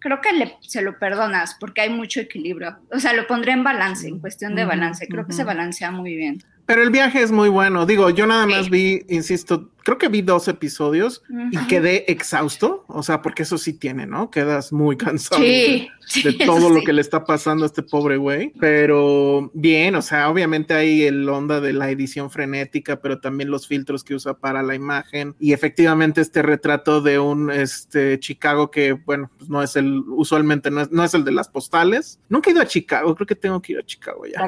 creo 0.00 0.20
que 0.20 0.58
se 0.60 0.82
lo 0.82 0.98
perdonas 0.98 1.56
porque 1.58 1.80
hay 1.82 1.90
mucho 1.90 2.20
equilibrio. 2.20 2.76
O 2.92 2.98
sea, 2.98 3.14
lo 3.14 3.26
pondré 3.26 3.52
en 3.52 3.64
balance, 3.64 4.06
en 4.06 4.18
cuestión 4.18 4.54
de 4.54 4.64
balance. 4.66 5.06
Creo 5.08 5.26
que 5.26 5.32
se 5.32 5.44
balancea 5.44 5.90
muy 5.92 6.14
bien. 6.14 6.42
Pero 6.66 6.82
el 6.82 6.90
viaje 6.90 7.22
es 7.22 7.30
muy 7.30 7.48
bueno. 7.48 7.84
Digo, 7.84 8.10
yo 8.10 8.26
nada 8.26 8.46
más 8.46 8.70
vi, 8.70 9.04
insisto, 9.08 9.70
creo 9.82 9.98
que 9.98 10.08
vi 10.08 10.22
dos 10.22 10.48
episodios 10.48 11.22
y 11.50 11.58
quedé 11.66 12.10
exhausto. 12.10 12.84
O 12.88 13.02
sea, 13.02 13.20
porque 13.20 13.42
eso 13.42 13.58
sí 13.58 13.74
tiene, 13.74 14.06
¿no? 14.06 14.30
Quedas 14.30 14.72
muy 14.72 14.96
cansado 14.96 15.42
de, 15.42 15.88
todo 16.46 16.70
lo 16.70 16.82
que 16.82 16.94
le 16.94 17.02
está 17.02 17.24
pasando 17.24 17.64
a 17.64 17.66
este 17.66 17.82
pobre 17.82 18.16
güey. 18.16 18.52
Pero 18.58 19.50
bien, 19.52 19.94
o 19.94 20.00
sea, 20.00 20.30
obviamente 20.30 20.72
hay 20.72 21.02
el 21.02 21.28
onda 21.28 21.60
de 21.60 21.74
la 21.74 21.90
edición 21.90 22.30
frenética, 22.30 23.00
pero 23.00 23.20
también 23.20 23.50
los 23.50 23.66
filtros 23.66 24.02
que 24.02 24.14
usa 24.14 24.32
para 24.34 24.62
la 24.62 24.74
imagen. 24.74 25.36
Y 25.38 25.52
efectivamente 25.52 26.22
este 26.22 26.40
retrato 26.40 27.02
de 27.02 27.18
un 27.18 27.50
este, 27.50 28.18
Chicago 28.20 28.70
que, 28.70 28.92
bueno, 28.92 29.30
pues 29.36 29.50
no 29.50 29.62
es 29.62 29.76
el, 29.76 30.02
usualmente 30.08 30.70
no 30.70 30.80
es, 30.80 30.90
no 30.90 31.04
es 31.04 31.12
el 31.12 31.24
de 31.24 31.32
las 31.32 31.48
postales. 31.48 32.20
Nunca 32.30 32.48
he 32.48 32.54
ido 32.54 32.62
a 32.62 32.66
Chicago, 32.66 33.14
creo 33.14 33.26
que 33.26 33.36
tengo 33.36 33.60
que 33.60 33.72
ir 33.72 33.78
a 33.78 33.82
Chicago 33.84 34.24
ya. 34.24 34.40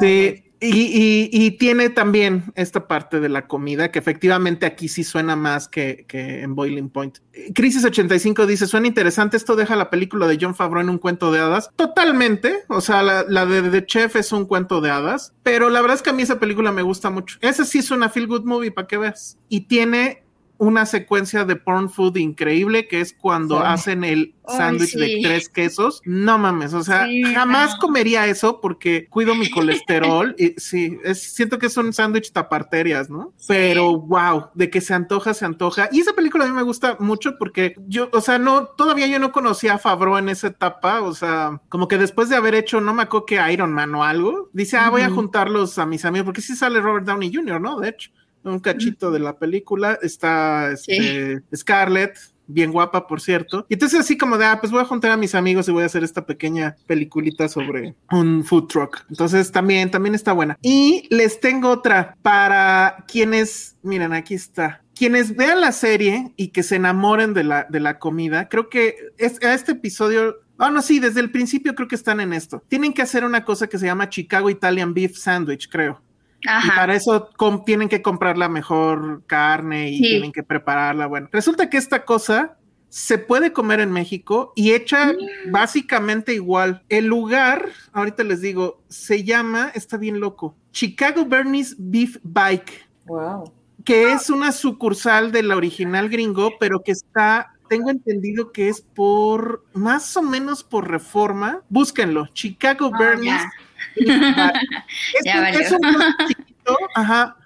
Sí. 0.00 0.51
Y, 0.64 1.50
tiene 1.58 1.90
también 1.90 2.52
esta 2.54 2.86
parte 2.86 3.18
de 3.18 3.28
la 3.28 3.48
comida 3.48 3.90
que 3.90 3.98
efectivamente 3.98 4.64
aquí 4.64 4.88
sí 4.88 5.02
suena 5.02 5.34
más 5.34 5.68
que, 5.68 6.06
en 6.08 6.54
Boiling 6.54 6.88
Point. 6.88 7.18
Crisis 7.52 7.84
85 7.84 8.46
dice, 8.46 8.68
suena 8.68 8.86
interesante, 8.86 9.36
esto 9.36 9.56
deja 9.56 9.74
la 9.74 9.90
película 9.90 10.28
de 10.28 10.38
John 10.40 10.54
Favreau 10.54 10.82
en 10.82 10.90
un 10.90 10.98
cuento 10.98 11.32
de 11.32 11.40
hadas. 11.40 11.70
Totalmente, 11.74 12.62
o 12.68 12.80
sea, 12.80 13.02
la, 13.02 13.46
de 13.46 13.62
The 13.70 13.86
Chef 13.86 14.16
es 14.16 14.30
un 14.30 14.44
cuento 14.46 14.80
de 14.80 14.90
hadas, 14.90 15.34
pero 15.42 15.68
la 15.68 15.80
verdad 15.80 15.96
es 15.96 16.02
que 16.02 16.10
a 16.10 16.12
mí 16.12 16.22
esa 16.22 16.38
película 16.38 16.70
me 16.70 16.82
gusta 16.82 17.10
mucho. 17.10 17.38
Ese 17.40 17.64
sí 17.64 17.78
es 17.78 17.90
una 17.90 18.08
feel 18.08 18.28
good 18.28 18.44
movie, 18.44 18.70
para 18.70 18.86
que 18.86 18.98
veas. 18.98 19.38
Y 19.48 19.62
tiene 19.62 20.22
una 20.62 20.86
secuencia 20.86 21.44
de 21.44 21.56
porn 21.56 21.90
food 21.90 22.16
increíble 22.18 22.86
que 22.86 23.00
es 23.00 23.12
cuando 23.12 23.58
hacen 23.58 24.04
el 24.04 24.36
sándwich 24.46 24.94
de 24.94 25.18
tres 25.20 25.48
quesos. 25.48 26.00
No 26.04 26.38
mames, 26.38 26.72
o 26.72 26.84
sea, 26.84 27.08
jamás 27.34 27.74
comería 27.80 28.28
eso 28.28 28.60
porque 28.60 29.08
cuido 29.08 29.34
mi 29.34 29.50
colesterol 29.50 30.36
y 30.38 30.54
sí, 30.58 31.00
siento 31.14 31.58
que 31.58 31.68
son 31.68 31.92
sándwich 31.92 32.30
taparterias, 32.30 33.10
¿no? 33.10 33.34
Pero 33.48 33.98
wow, 33.98 34.50
de 34.54 34.70
que 34.70 34.80
se 34.80 34.94
antoja, 34.94 35.34
se 35.34 35.44
antoja. 35.44 35.88
Y 35.90 35.98
esa 35.98 36.12
película 36.12 36.44
a 36.44 36.48
mí 36.48 36.54
me 36.54 36.62
gusta 36.62 36.96
mucho 37.00 37.38
porque 37.40 37.74
yo, 37.88 38.08
o 38.12 38.20
sea, 38.20 38.38
no, 38.38 38.66
todavía 38.66 39.08
yo 39.08 39.18
no 39.18 39.32
conocía 39.32 39.74
a 39.74 39.78
Favreau 39.78 40.16
en 40.16 40.28
esa 40.28 40.46
etapa, 40.46 41.02
o 41.02 41.12
sea, 41.12 41.60
como 41.70 41.88
que 41.88 41.98
después 41.98 42.28
de 42.28 42.36
haber 42.36 42.54
hecho, 42.54 42.80
no 42.80 42.94
me 42.94 43.02
acuerdo 43.02 43.26
que 43.26 43.52
Iron 43.52 43.72
Man 43.72 43.92
o 43.96 44.04
algo, 44.04 44.48
dice, 44.52 44.76
ah, 44.76 44.90
voy 44.90 45.02
a 45.02 45.10
juntarlos 45.10 45.76
a 45.80 45.86
mis 45.86 46.04
amigos, 46.04 46.26
porque 46.26 46.40
sí 46.40 46.54
sale 46.54 46.80
Robert 46.80 47.04
Downey 47.04 47.34
Jr., 47.34 47.60
¿no? 47.60 47.80
De 47.80 47.88
hecho 47.88 48.12
un 48.44 48.60
cachito 48.60 49.10
de 49.10 49.18
la 49.18 49.38
película. 49.38 49.98
Está 50.02 50.72
este, 50.72 51.42
Scarlett, 51.54 52.18
bien 52.46 52.72
guapa, 52.72 53.06
por 53.06 53.20
cierto. 53.20 53.66
Y 53.68 53.74
entonces 53.74 54.00
así 54.00 54.16
como 54.16 54.38
de, 54.38 54.46
ah, 54.46 54.58
pues 54.60 54.72
voy 54.72 54.80
a 54.80 54.86
juntar 54.86 55.10
a 55.10 55.16
mis 55.16 55.34
amigos 55.34 55.68
y 55.68 55.72
voy 55.72 55.82
a 55.82 55.86
hacer 55.86 56.04
esta 56.04 56.26
pequeña 56.26 56.76
peliculita 56.86 57.48
sobre 57.48 57.94
un 58.10 58.44
food 58.44 58.66
truck. 58.68 59.04
Entonces 59.08 59.50
también, 59.52 59.90
también 59.90 60.14
está 60.14 60.32
buena. 60.32 60.58
Y 60.62 61.06
les 61.10 61.40
tengo 61.40 61.70
otra 61.70 62.16
para 62.22 63.04
quienes, 63.08 63.76
miren, 63.82 64.12
aquí 64.12 64.34
está. 64.34 64.82
Quienes 64.94 65.34
vean 65.34 65.60
la 65.60 65.72
serie 65.72 66.32
y 66.36 66.48
que 66.48 66.62
se 66.62 66.76
enamoren 66.76 67.34
de 67.34 67.44
la, 67.44 67.66
de 67.68 67.80
la 67.80 67.98
comida, 67.98 68.48
creo 68.48 68.68
que 68.68 68.94
es, 69.18 69.42
a 69.42 69.54
este 69.54 69.72
episodio 69.72 70.36
Ah, 70.58 70.70
no, 70.70 70.80
sí, 70.80 71.00
desde 71.00 71.18
el 71.18 71.32
principio 71.32 71.74
creo 71.74 71.88
que 71.88 71.96
están 71.96 72.20
en 72.20 72.32
esto. 72.32 72.62
Tienen 72.68 72.92
que 72.92 73.02
hacer 73.02 73.24
una 73.24 73.44
cosa 73.44 73.66
que 73.66 73.78
se 73.78 73.86
llama 73.86 74.08
Chicago 74.08 74.48
Italian 74.48 74.94
Beef 74.94 75.16
Sandwich, 75.16 75.68
creo. 75.68 76.00
Y 76.42 76.70
para 76.70 76.94
eso 76.94 77.30
tienen 77.64 77.88
que 77.88 78.02
comprar 78.02 78.36
la 78.36 78.48
mejor 78.48 79.22
carne 79.26 79.90
y 79.90 80.00
tienen 80.00 80.32
que 80.32 80.42
prepararla. 80.42 81.06
Bueno, 81.06 81.28
resulta 81.32 81.70
que 81.70 81.76
esta 81.76 82.04
cosa 82.04 82.56
se 82.88 83.16
puede 83.16 83.54
comer 83.54 83.80
en 83.80 83.90
México 83.90 84.52
y 84.54 84.72
hecha 84.72 85.12
mm. 85.12 85.50
básicamente 85.50 86.34
igual. 86.34 86.82
El 86.90 87.06
lugar, 87.06 87.70
ahorita 87.92 88.22
les 88.22 88.42
digo, 88.42 88.82
se 88.88 89.24
llama, 89.24 89.70
está 89.74 89.96
bien 89.96 90.20
loco, 90.20 90.56
Chicago 90.72 91.24
Bernie's 91.24 91.74
Beef 91.78 92.18
Bike. 92.22 92.86
Wow. 93.06 93.50
que 93.84 94.12
es 94.12 94.30
una 94.30 94.52
sucursal 94.52 95.32
de 95.32 95.42
la 95.42 95.56
original 95.56 96.08
gringo, 96.08 96.52
pero 96.60 96.82
que 96.84 96.92
está, 96.92 97.54
tengo 97.68 97.90
entendido 97.90 98.52
que 98.52 98.68
es 98.68 98.80
por, 98.82 99.64
más 99.72 100.16
o 100.16 100.22
menos 100.22 100.62
por 100.62 100.88
reforma. 100.88 101.62
Búsquenlo, 101.68 102.26
Chicago 102.34 102.90
Oh, 102.94 102.98
Bernie's. 102.98 103.40
ya. 103.42 103.50
Es, 103.96 105.34
un- 105.34 105.40
valió. 105.42 105.60
es 105.60 105.72
un 105.72 105.78
puesto 105.80 106.04
chiquito, 106.28 106.78
ajá, 106.94 107.36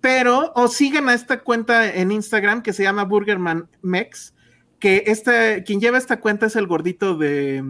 pero 0.00 0.52
o 0.54 0.68
sigan 0.68 1.08
a 1.08 1.14
esta 1.14 1.40
cuenta 1.40 1.92
en 1.92 2.12
Instagram 2.12 2.62
que 2.62 2.72
se 2.72 2.82
llama 2.82 3.04
Burgerman 3.04 3.68
Mex, 3.82 4.34
que 4.78 5.04
este, 5.06 5.64
quien 5.64 5.80
lleva 5.80 5.98
esta 5.98 6.20
cuenta 6.20 6.46
es 6.46 6.56
el 6.56 6.66
gordito 6.66 7.16
de, 7.16 7.62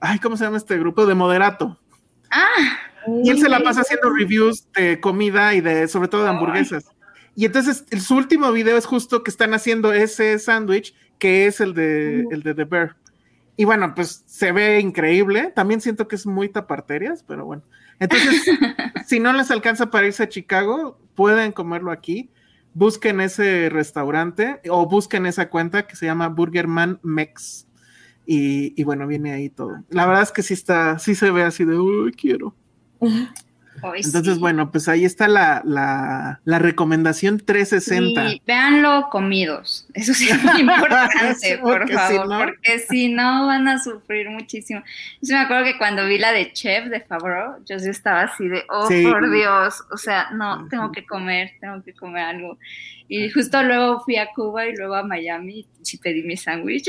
ay, 0.00 0.18
¿cómo 0.18 0.36
se 0.36 0.44
llama 0.44 0.56
este 0.58 0.78
grupo? 0.78 1.06
De 1.06 1.14
Moderato. 1.14 1.78
Ah, 2.30 2.78
Y 3.22 3.30
él 3.30 3.40
se 3.40 3.48
la 3.48 3.60
pasa 3.60 3.80
haciendo 3.80 4.10
reviews 4.10 4.70
de 4.72 5.00
comida 5.00 5.54
y 5.54 5.60
de, 5.60 5.88
sobre 5.88 6.08
todo 6.08 6.22
de 6.24 6.28
Ay. 6.30 6.34
hamburguesas. 6.36 6.84
Y 7.36 7.46
entonces 7.46 7.84
el- 7.90 8.00
su 8.00 8.16
último 8.16 8.52
video 8.52 8.76
es 8.76 8.84
justo 8.86 9.22
que 9.22 9.30
están 9.30 9.54
haciendo 9.54 9.92
ese 9.92 10.38
sándwich, 10.38 10.94
que 11.18 11.46
es 11.46 11.60
el 11.60 11.74
de, 11.74 12.24
el 12.30 12.42
de 12.42 12.54
The 12.54 12.64
Bear. 12.64 12.96
Y 13.60 13.66
bueno, 13.66 13.94
pues 13.94 14.22
se 14.24 14.52
ve 14.52 14.80
increíble. 14.80 15.52
También 15.54 15.82
siento 15.82 16.08
que 16.08 16.16
es 16.16 16.24
muy 16.24 16.48
taparterias, 16.48 17.22
pero 17.22 17.44
bueno. 17.44 17.62
Entonces, 17.98 18.42
si 19.06 19.20
no 19.20 19.34
les 19.34 19.50
alcanza 19.50 19.90
para 19.90 20.06
irse 20.06 20.22
a 20.22 20.30
Chicago, 20.30 20.98
pueden 21.14 21.52
comerlo 21.52 21.92
aquí. 21.92 22.30
Busquen 22.72 23.20
ese 23.20 23.68
restaurante 23.68 24.62
o 24.70 24.88
busquen 24.88 25.26
esa 25.26 25.50
cuenta 25.50 25.86
que 25.86 25.94
se 25.94 26.06
llama 26.06 26.28
Burgerman 26.28 27.00
Mex. 27.02 27.66
Y, 28.24 28.72
y 28.80 28.84
bueno, 28.84 29.06
viene 29.06 29.34
ahí 29.34 29.50
todo. 29.50 29.84
La 29.90 30.06
verdad 30.06 30.22
es 30.22 30.32
que 30.32 30.42
sí 30.42 30.54
está, 30.54 30.98
sí 30.98 31.14
se 31.14 31.30
ve 31.30 31.42
así 31.42 31.66
de, 31.66 31.78
uy, 31.78 32.12
quiero. 32.12 32.54
Hoy 33.82 34.00
Entonces, 34.04 34.34
sí. 34.34 34.40
bueno, 34.40 34.70
pues 34.70 34.88
ahí 34.88 35.04
está 35.04 35.28
la, 35.28 35.62
la, 35.64 36.40
la 36.44 36.58
recomendación 36.58 37.38
360. 37.38 38.24
Y 38.32 38.42
véanlo 38.46 39.08
comidos. 39.10 39.86
Eso 39.94 40.14
sí 40.14 40.28
es 40.28 40.42
muy 40.42 40.60
importante, 40.62 41.34
Sí, 41.36 41.54
por 41.60 41.86
si 41.88 41.94
favor, 41.94 42.28
no- 42.28 42.38
porque 42.38 42.78
si 42.88 43.08
no 43.12 43.46
van 43.46 43.68
a 43.68 43.78
sufrir 43.82 44.28
muchísimo. 44.30 44.82
Yo 45.20 45.36
me 45.36 45.42
acuerdo 45.42 45.64
que 45.64 45.78
cuando 45.78 46.06
vi 46.06 46.18
la 46.18 46.32
de 46.32 46.52
Chef 46.52 46.86
de 46.86 47.00
Favreau, 47.00 47.56
yo 47.68 47.78
sí 47.78 47.88
estaba 47.88 48.22
así 48.22 48.48
de, 48.48 48.64
oh, 48.68 48.86
Sí. 48.88 49.02
por 49.04 49.30
Dios, 49.30 49.84
o 49.90 49.96
sea, 49.96 50.30
no, 50.32 50.66
tengo 50.68 50.90
que 50.92 51.04
comer, 51.06 51.52
tengo 51.60 51.82
que 51.82 51.92
comer 51.94 52.24
algo. 52.24 52.58
Y 53.12 53.28
justo 53.30 53.60
luego 53.64 53.98
fui 54.04 54.16
a 54.18 54.28
Cuba 54.32 54.66
y 54.68 54.76
luego 54.76 54.94
a 54.94 55.02
Miami 55.02 55.66
y 55.92 55.98
pedí 55.98 56.22
mi 56.22 56.36
sándwich. 56.36 56.88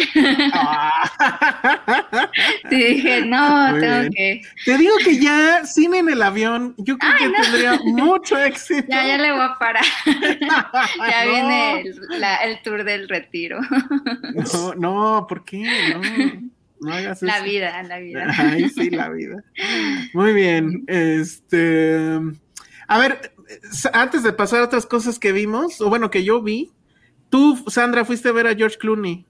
Ah. 0.53 2.29
y 2.69 2.75
dije, 2.75 3.25
no, 3.25 3.69
Muy 3.71 3.79
tengo 3.79 3.99
bien. 4.01 4.11
que, 4.13 4.41
Te 4.65 4.77
digo 4.77 4.93
que 5.03 5.17
ya 5.17 5.65
cine 5.65 5.97
en 5.97 6.09
el 6.09 6.21
avión, 6.21 6.75
yo 6.77 6.97
creo 6.99 7.11
que 7.17 7.27
no. 7.27 7.41
tendría 7.41 7.79
mucho 7.85 8.37
éxito. 8.37 8.85
ya, 8.87 9.03
ya 9.07 9.17
le 9.17 9.31
voy 9.31 9.41
a 9.41 9.55
parar. 9.57 9.83
ya 10.05 11.25
No. 11.25 11.31
viene 11.31 11.81
el, 11.81 11.95
la- 12.19 12.37
el 12.43 12.61
tour 12.61 12.83
del 12.83 13.09
retiro. 13.09 13.59
No, 14.53 14.73
no, 14.75 15.25
¿por 15.27 15.43
qué? 15.43 15.63
No, 15.93 16.01
no 16.81 16.93
hagas 16.93 17.21
la 17.23 17.37
eso. 17.37 17.45
vida, 17.45 17.81
la 17.83 17.97
vida. 17.99 18.27
Ay, 18.37 18.69
sí, 18.69 18.91
la 18.91 19.09
vida. 19.09 19.43
Muy 20.13 20.33
bien. 20.33 20.83
Este. 20.87 22.19
A 22.87 22.97
ver, 22.99 23.33
antes 23.93 24.23
de 24.23 24.33
pasar 24.33 24.61
a 24.61 24.65
otras 24.65 24.85
cosas 24.85 25.19
que 25.19 25.31
vimos, 25.31 25.79
o 25.81 25.89
bueno, 25.89 26.09
que 26.09 26.23
yo 26.23 26.41
vi, 26.41 26.71
tú, 27.29 27.57
Sandra, 27.67 28.05
fuiste 28.05 28.29
a 28.29 28.33
ver 28.33 28.47
a 28.47 28.55
George 28.55 28.77
Clooney 28.77 29.25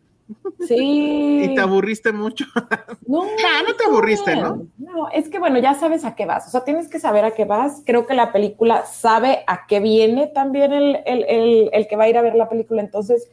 Sí. 0.68 1.42
y 1.44 1.56
te 1.56 1.62
aburriste 1.62 2.12
mucho. 2.14 2.46
No, 3.08 3.24
Ah, 3.24 3.64
no 3.68 3.76
te 3.76 3.84
aburriste, 3.86 4.36
¿no? 4.38 4.68
No, 4.78 5.10
es 5.10 5.28
que 5.28 5.38
bueno, 5.40 5.60
ya 5.60 5.74
sabes 5.74 6.06
a 6.06 6.16
qué 6.16 6.26
vas. 6.26 6.48
O 6.48 6.50
sea, 6.52 6.64
tienes 6.64 6.88
que 6.88 6.98
saber 7.00 7.26
a 7.26 7.32
qué 7.32 7.44
vas. 7.44 7.82
Creo 7.86 8.06
que 8.08 8.14
la 8.14 8.32
película 8.32 8.86
sabe 8.86 9.44
a 9.48 9.66
qué 9.68 9.82
viene 9.82 10.28
también 10.28 10.72
el, 10.72 11.00
el- 11.06 11.26
el- 11.28 11.70
el 11.74 11.88
que 11.90 11.96
va 11.98 12.06
a 12.06 12.10
ir 12.10 12.18
a 12.18 12.22
ver 12.22 12.36
la 12.36 12.48
película. 12.48 12.82
Entonces, 12.82 13.28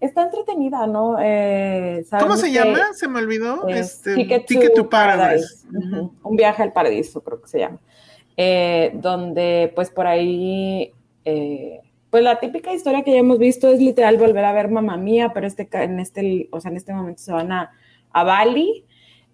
está 0.00 0.22
entretenida, 0.22 0.86
¿no? 0.86 1.18
Eh, 1.20 2.06
¿Cómo 2.18 2.36
se 2.38 2.50
llama? 2.50 2.78
Se 2.94 3.08
me 3.08 3.18
olvidó. 3.18 3.68
es 3.68 3.96
Este, 4.06 4.14
Ticket, 4.46 4.74
to, 4.74 4.88
Paradise. 4.88 5.66
Un 6.22 6.36
viaje 6.36 6.62
al 6.62 6.72
paraíso, 6.72 7.22
creo 7.22 7.42
que 7.42 7.48
se 7.48 7.58
llama. 7.58 7.78
Eh, 8.42 8.92
donde, 8.94 9.70
pues 9.74 9.90
por 9.90 10.06
ahí. 10.06 10.92
eh, 11.26 11.80
pues 12.08 12.22
la 12.24 12.40
típica 12.40 12.72
historia 12.72 13.02
que 13.02 13.12
ya 13.12 13.18
hemos 13.18 13.38
visto 13.38 13.68
es 13.68 13.78
literal 13.80 14.16
volver 14.16 14.44
a 14.46 14.52
ver 14.54 14.68
Mamá 14.70 14.96
Mía, 14.96 15.30
pero 15.34 15.46
este, 15.46 15.68
en 15.72 16.00
este, 16.00 16.48
o 16.50 16.58
sea, 16.60 16.70
en 16.70 16.78
este 16.78 16.94
momento 16.94 17.20
se 17.22 17.32
van 17.32 17.52
a, 17.52 17.70
a 18.12 18.24
Bali. 18.24 18.84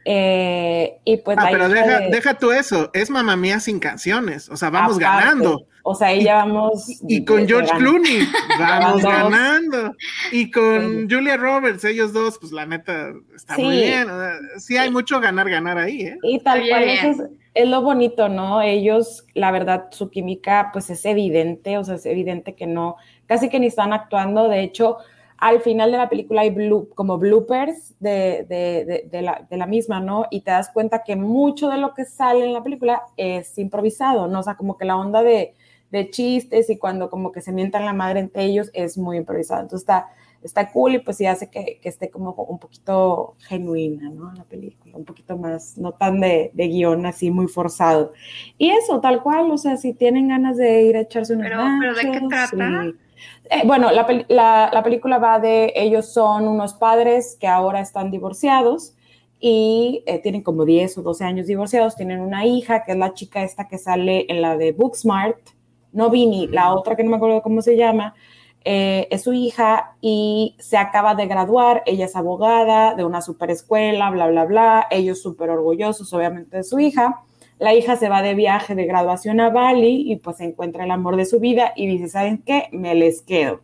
eh, 0.05 0.99
y 1.05 1.17
pues 1.19 1.39
Ah, 1.41 1.49
pero 1.51 1.69
deja, 1.69 2.01
de- 2.01 2.11
deja 2.11 2.35
tú 2.35 2.51
eso. 2.53 2.91
Es 2.95 3.09
mamá 3.11 3.37
mía 3.37 3.61
sin 3.61 3.79
canciones. 3.79 4.49
O 4.49 4.57
sea, 4.57 4.71
vamos 4.71 4.97
aparte, 4.97 5.25
ganando. 5.27 5.67
O 5.85 5.95
sea, 5.95 6.09
ahí 6.09 6.25
ya 6.25 6.35
vamos. 6.37 6.87
Y 7.09 7.25
con 7.25 7.47
George 7.47 7.71
Clooney, 7.79 8.21
vamos 8.59 9.03
ganando. 9.03 9.95
Y 10.33 10.51
con 10.51 11.09
Julia 11.09 11.37
Roberts, 11.37 11.85
ellos 11.85 12.13
dos, 12.13 12.39
pues 12.41 12.51
la 12.53 12.67
neta, 12.67 13.13
está 13.37 13.57
muy 13.57 13.77
bien. 13.77 14.11
o 14.11 14.19
sea, 14.19 14.33
sí 14.59 14.77
hay 14.77 14.91
mucho 14.91 15.21
ganar, 15.21 15.49
ganar 15.49 15.79
ahí, 15.79 16.03
¿eh? 16.03 16.19
Y 16.25 16.41
tal 16.41 16.61
cual, 16.69 16.85
bien. 16.85 17.07
eso 17.07 17.23
es, 17.25 17.31
es 17.57 17.67
lo 17.67 17.81
bonito, 17.81 18.29
¿no? 18.29 18.61
Ellos, 18.61 19.27
la 19.33 19.51
verdad, 19.51 19.87
su 19.91 20.11
química, 20.11 20.69
pues 20.75 20.91
es 20.91 21.07
evidente, 21.07 21.79
o 21.79 21.85
sea, 21.85 21.95
es 21.95 22.05
evidente 22.05 22.55
que 22.55 22.67
no, 22.67 22.97
casi 23.25 23.49
que 23.49 23.59
ni 23.59 23.67
están 23.67 23.95
actuando. 23.95 24.47
De 24.49 24.61
hecho, 24.61 24.99
al 25.39 25.61
final 25.61 25.91
de 25.91 25.97
la 25.97 26.11
película 26.11 26.43
hay 26.43 26.55
como 26.95 27.17
bloopers 27.17 27.95
de, 27.99 28.45
de, 28.47 29.09
de, 29.11 29.23
la, 29.23 29.47
de 29.49 29.57
la 29.57 29.67
misma, 29.67 30.01
¿no? 30.01 30.27
Y 30.31 30.43
te 30.43 30.51
das 30.51 30.69
cuenta 30.69 31.03
que 31.03 31.17
mucho 31.17 31.71
de 31.71 31.79
lo 31.79 31.95
que 31.95 32.05
sale 32.05 32.45
en 32.45 32.53
la 32.53 32.63
película 32.63 33.05
es 33.17 33.57
improvisado, 33.57 34.29
¿no? 34.29 34.41
O 34.41 34.43
sea, 34.43 34.57
como 34.57 34.77
que 34.77 34.85
la 34.85 34.99
onda 34.99 35.23
de, 35.23 35.55
de 35.91 36.11
chistes 36.11 36.69
y 36.69 36.77
cuando 36.77 37.09
como 37.09 37.33
que 37.33 37.41
se 37.41 37.53
mientan 37.53 37.87
la 37.87 37.95
madre 37.95 38.21
entre 38.21 38.45
ellos 38.45 38.71
es 38.75 38.99
muy 38.99 39.17
improvisado. 39.17 39.63
Entonces 39.63 39.85
está, 39.85 40.11
está 40.47 40.71
cool 40.73 40.95
y 40.95 40.99
pues 41.01 41.17
sí 41.19 41.27
hace 41.27 41.51
que, 41.51 41.79
que 41.83 41.89
esté 41.89 42.09
como 42.11 42.33
un 42.33 42.59
poquito 42.59 43.35
genuina, 43.41 44.09
¿no? 44.11 44.33
La 44.35 44.45
película, 44.45 44.97
un 44.97 45.05
poquito 45.05 45.37
más, 45.37 45.77
no 45.77 45.93
tan 45.93 46.21
de, 46.21 46.51
de 46.55 46.69
guion 46.69 47.05
así 47.07 47.31
muy 47.31 47.47
forzado. 47.49 48.13
Y 48.59 48.71
eso, 48.71 49.01
tal 49.01 49.23
cual, 49.23 49.51
o 49.51 49.59
sea, 49.59 49.77
si 49.77 49.93
tienen 49.93 50.29
ganas 50.29 50.57
de 50.57 50.83
ir 50.83 50.97
a 50.97 51.01
echarse 51.01 51.35
unos 51.35 51.47
Pero- 51.49 51.61
pero 51.81 51.95
¿de 51.95 52.11
qué 52.13 52.27
trata? 52.29 52.85
Eh, 53.51 53.63
bueno, 53.65 53.91
la, 53.93 54.07
la- 54.29 54.71
la 54.73 54.83
película 54.83 55.19
va 55.19 55.39
de 55.39 55.73
ellos 55.77 56.13
son 56.13 56.47
unos 56.49 56.75
padres 56.75 57.37
que 57.41 57.47
ahora 57.47 57.81
están 57.81 58.11
divorciados 58.11 58.95
y 59.41 60.03
eh, 60.07 60.19
tienen 60.21 60.43
como 60.43 60.65
10 60.65 60.99
o 60.99 61.03
12 61.03 61.25
años 61.25 61.47
divorciados, 61.47 61.95
tienen 61.97 62.21
una 62.21 62.45
hija 62.47 62.85
que 62.85 62.93
es 62.93 62.99
la 62.99 63.13
chica 63.15 63.43
esta 63.43 63.69
que 63.69 63.79
sale 63.79 64.27
en 64.29 64.43
la 64.43 64.57
de 64.57 64.73
Booksmart, 64.73 65.39
no 65.93 66.11
Vini, 66.11 66.47
la 66.49 66.75
otra 66.75 66.97
que 66.97 67.05
no 67.05 67.11
me 67.11 67.17
acuerdo 67.17 67.41
cómo 67.43 67.63
se 67.63 67.77
llama, 67.77 68.15
eh, 68.69 69.07
es 69.13 69.23
su 69.23 69.33
hija 69.33 69.93
y 70.01 70.57
se 70.59 70.77
acaba 70.77 71.15
de 71.15 71.29
graduar, 71.29 71.85
ella 71.87 72.07
es 72.07 72.17
abogada 72.17 72.97
de 72.97 73.05
una 73.05 73.23
super 73.23 73.49
escuela, 73.49 74.11
bla, 74.11 74.27
bla, 74.27 74.45
bla, 74.45 74.89
ellos 74.91 75.23
súper 75.23 75.51
orgullosos 75.51 76.13
obviamente 76.13 76.57
de 76.57 76.65
su 76.65 76.81
hija. 76.81 77.23
La 77.61 77.75
hija 77.75 77.95
se 77.95 78.09
va 78.09 78.23
de 78.23 78.35
viaje 78.35 78.75
de 78.75 78.85
graduación 78.85 79.39
a 79.39 79.51
Bali 79.51 80.11
y 80.11 80.17
pues 80.17 80.41
encuentra 80.41 80.83
el 80.83 80.91
amor 80.91 81.15
de 81.15 81.27
su 81.27 81.39
vida 81.39 81.75
y 81.77 81.87
dice, 81.87 82.09
¿saben 82.09 82.43
qué? 82.45 82.69
Me 82.73 82.97
les 82.97 83.23
quedo 83.23 83.61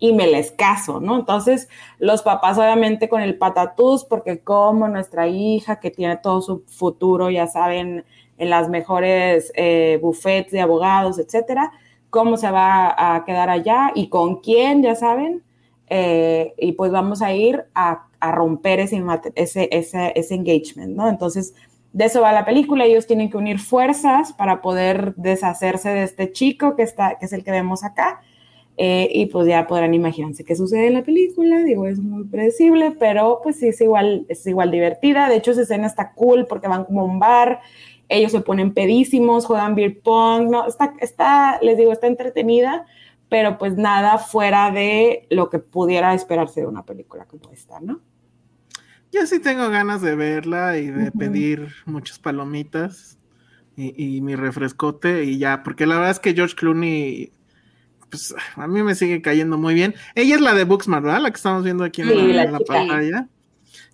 y 0.00 0.14
me 0.14 0.26
les 0.26 0.50
caso, 0.50 0.98
¿no? 0.98 1.20
Entonces 1.20 1.68
los 2.00 2.22
papás 2.22 2.58
obviamente 2.58 3.08
con 3.08 3.20
el 3.20 3.38
patatús 3.38 4.04
porque 4.04 4.40
como 4.40 4.88
nuestra 4.88 5.28
hija 5.28 5.78
que 5.78 5.92
tiene 5.92 6.16
todo 6.16 6.42
su 6.42 6.64
futuro, 6.66 7.30
ya 7.30 7.46
saben, 7.46 8.04
en 8.36 8.50
las 8.50 8.68
mejores 8.68 9.52
eh, 9.54 10.00
buffets 10.02 10.50
de 10.50 10.60
abogados, 10.60 11.20
etcétera, 11.20 11.70
cómo 12.10 12.36
se 12.36 12.50
va 12.50 13.14
a 13.14 13.24
quedar 13.24 13.48
allá 13.48 13.92
y 13.94 14.08
con 14.08 14.40
quién, 14.40 14.82
ya 14.82 14.94
saben, 14.94 15.42
eh, 15.88 16.54
y 16.58 16.72
pues 16.72 16.92
vamos 16.92 17.22
a 17.22 17.32
ir 17.32 17.64
a, 17.74 18.06
a 18.20 18.32
romper 18.32 18.80
ese, 18.80 19.02
ese, 19.34 19.68
ese, 19.72 20.12
ese 20.14 20.34
engagement, 20.34 20.94
¿no? 20.96 21.08
Entonces, 21.08 21.54
de 21.92 22.04
eso 22.04 22.20
va 22.20 22.32
la 22.32 22.44
película, 22.44 22.84
ellos 22.84 23.06
tienen 23.06 23.30
que 23.30 23.36
unir 23.36 23.58
fuerzas 23.58 24.32
para 24.32 24.62
poder 24.62 25.14
deshacerse 25.16 25.88
de 25.88 26.04
este 26.04 26.30
chico 26.30 26.76
que, 26.76 26.82
está, 26.82 27.18
que 27.18 27.26
es 27.26 27.32
el 27.32 27.42
que 27.42 27.50
vemos 27.50 27.82
acá, 27.82 28.20
eh, 28.76 29.10
y 29.12 29.26
pues 29.26 29.46
ya 29.46 29.66
podrán 29.66 29.92
imaginarse 29.92 30.44
qué 30.44 30.54
sucede 30.54 30.86
en 30.86 30.94
la 30.94 31.02
película, 31.02 31.62
digo, 31.64 31.86
es 31.86 31.98
muy 31.98 32.24
predecible, 32.24 32.92
pero 32.92 33.40
pues 33.42 33.58
sí, 33.58 33.68
es 33.68 33.80
igual, 33.80 34.24
es 34.28 34.46
igual 34.46 34.70
divertida, 34.70 35.28
de 35.28 35.36
hecho 35.36 35.50
esa 35.50 35.62
escena 35.62 35.86
está 35.86 36.12
cool 36.12 36.46
porque 36.46 36.68
van 36.68 36.84
como 36.84 37.02
a 37.02 37.04
un 37.04 37.18
bar, 37.18 37.60
ellos 38.10 38.32
se 38.32 38.40
ponen 38.40 38.74
pedísimos, 38.74 39.46
juegan 39.46 39.74
beer 39.74 40.00
pong, 40.02 40.50
no, 40.50 40.66
está, 40.66 40.94
está, 41.00 41.58
les 41.62 41.78
digo, 41.78 41.92
está 41.92 42.08
entretenida, 42.08 42.84
pero 43.28 43.56
pues 43.56 43.76
nada 43.76 44.18
fuera 44.18 44.72
de 44.72 45.26
lo 45.30 45.48
que 45.48 45.60
pudiera 45.60 46.12
esperarse 46.12 46.60
de 46.60 46.66
una 46.66 46.84
película 46.84 47.24
como 47.26 47.50
esta, 47.52 47.80
¿no? 47.80 48.00
Yo 49.12 49.26
sí 49.26 49.40
tengo 49.40 49.70
ganas 49.70 50.02
de 50.02 50.14
verla 50.14 50.76
y 50.78 50.88
de 50.88 51.10
pedir 51.10 51.68
muchas 51.84 52.18
palomitas 52.18 53.18
y, 53.76 54.16
y 54.16 54.20
mi 54.20 54.34
refrescote 54.36 55.24
y 55.24 55.38
ya, 55.38 55.62
porque 55.62 55.86
la 55.86 55.94
verdad 55.96 56.10
es 56.10 56.20
que 56.20 56.34
George 56.34 56.54
Clooney, 56.54 57.32
pues 58.08 58.34
a 58.56 58.66
mí 58.66 58.82
me 58.82 58.94
sigue 58.94 59.22
cayendo 59.22 59.56
muy 59.56 59.74
bien. 59.74 59.94
Ella 60.14 60.34
es 60.34 60.40
la 60.40 60.54
de 60.54 60.64
Booksmart, 60.64 61.04
¿verdad? 61.04 61.22
La 61.22 61.30
que 61.30 61.36
estamos 61.36 61.64
viendo 61.64 61.84
aquí 61.84 62.02
en 62.02 62.08
Sí, 62.08 62.32
la, 62.32 62.58
pantalla. 62.58 63.28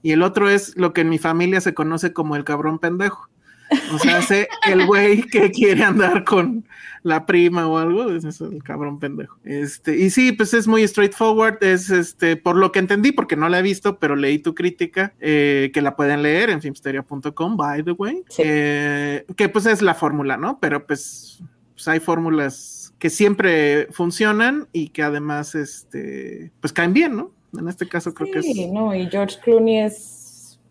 Y 0.02 0.12
el 0.12 0.22
otro 0.22 0.48
es 0.50 0.76
lo 0.76 0.92
que 0.92 1.02
en 1.02 1.08
mi 1.08 1.18
familia 1.18 1.60
se 1.60 1.74
conoce 1.74 2.12
como 2.12 2.36
el 2.36 2.44
cabrón 2.44 2.78
pendejo. 2.78 3.28
O 3.94 3.98
sea, 3.98 4.18
hace 4.18 4.48
el 4.68 4.86
güey 4.86 5.22
que 5.22 5.50
quiere 5.50 5.82
andar 5.82 6.24
con 6.24 6.64
la 7.02 7.24
prima 7.24 7.68
o 7.68 7.78
algo, 7.78 8.10
es 8.10 8.40
el 8.40 8.62
cabrón 8.64 8.98
pendejo. 8.98 9.38
Este, 9.44 9.96
y 9.96 10.10
sí, 10.10 10.32
pues 10.32 10.52
es 10.54 10.66
muy 10.66 10.86
straightforward, 10.86 11.58
es 11.62 11.90
este, 11.90 12.36
por 12.36 12.56
lo 12.56 12.72
que 12.72 12.80
entendí, 12.80 13.12
porque 13.12 13.36
no 13.36 13.48
la 13.48 13.60
he 13.60 13.62
visto, 13.62 13.98
pero 13.98 14.16
leí 14.16 14.38
tu 14.40 14.54
crítica, 14.54 15.14
eh, 15.20 15.70
que 15.72 15.82
la 15.82 15.94
pueden 15.94 16.22
leer 16.22 16.50
en 16.50 16.60
filmsteria.com, 16.60 17.56
by 17.56 17.84
the 17.84 17.92
way, 17.92 18.24
Sí. 18.28 18.42
eh, 18.44 19.24
que 19.36 19.48
pues 19.48 19.66
es 19.66 19.82
la 19.82 19.94
fórmula, 19.94 20.36
¿no? 20.36 20.58
Pero 20.60 20.84
pues, 20.86 21.42
pues 21.74 21.86
hay 21.86 22.00
fórmulas 22.00 22.92
que 22.98 23.10
siempre 23.10 23.86
funcionan 23.92 24.66
y 24.72 24.88
que 24.88 25.02
además, 25.02 25.54
este, 25.54 26.50
pues 26.60 26.72
caen 26.72 26.92
bien, 26.92 27.16
¿no? 27.16 27.30
En 27.56 27.68
este 27.68 27.88
caso 27.88 28.12
creo 28.14 28.32
que 28.32 28.40
es... 28.40 28.44
Sí, 28.46 28.66
no, 28.66 28.94
y 28.94 29.06
George 29.08 29.36
Clooney 29.42 29.80
es, 29.80 30.15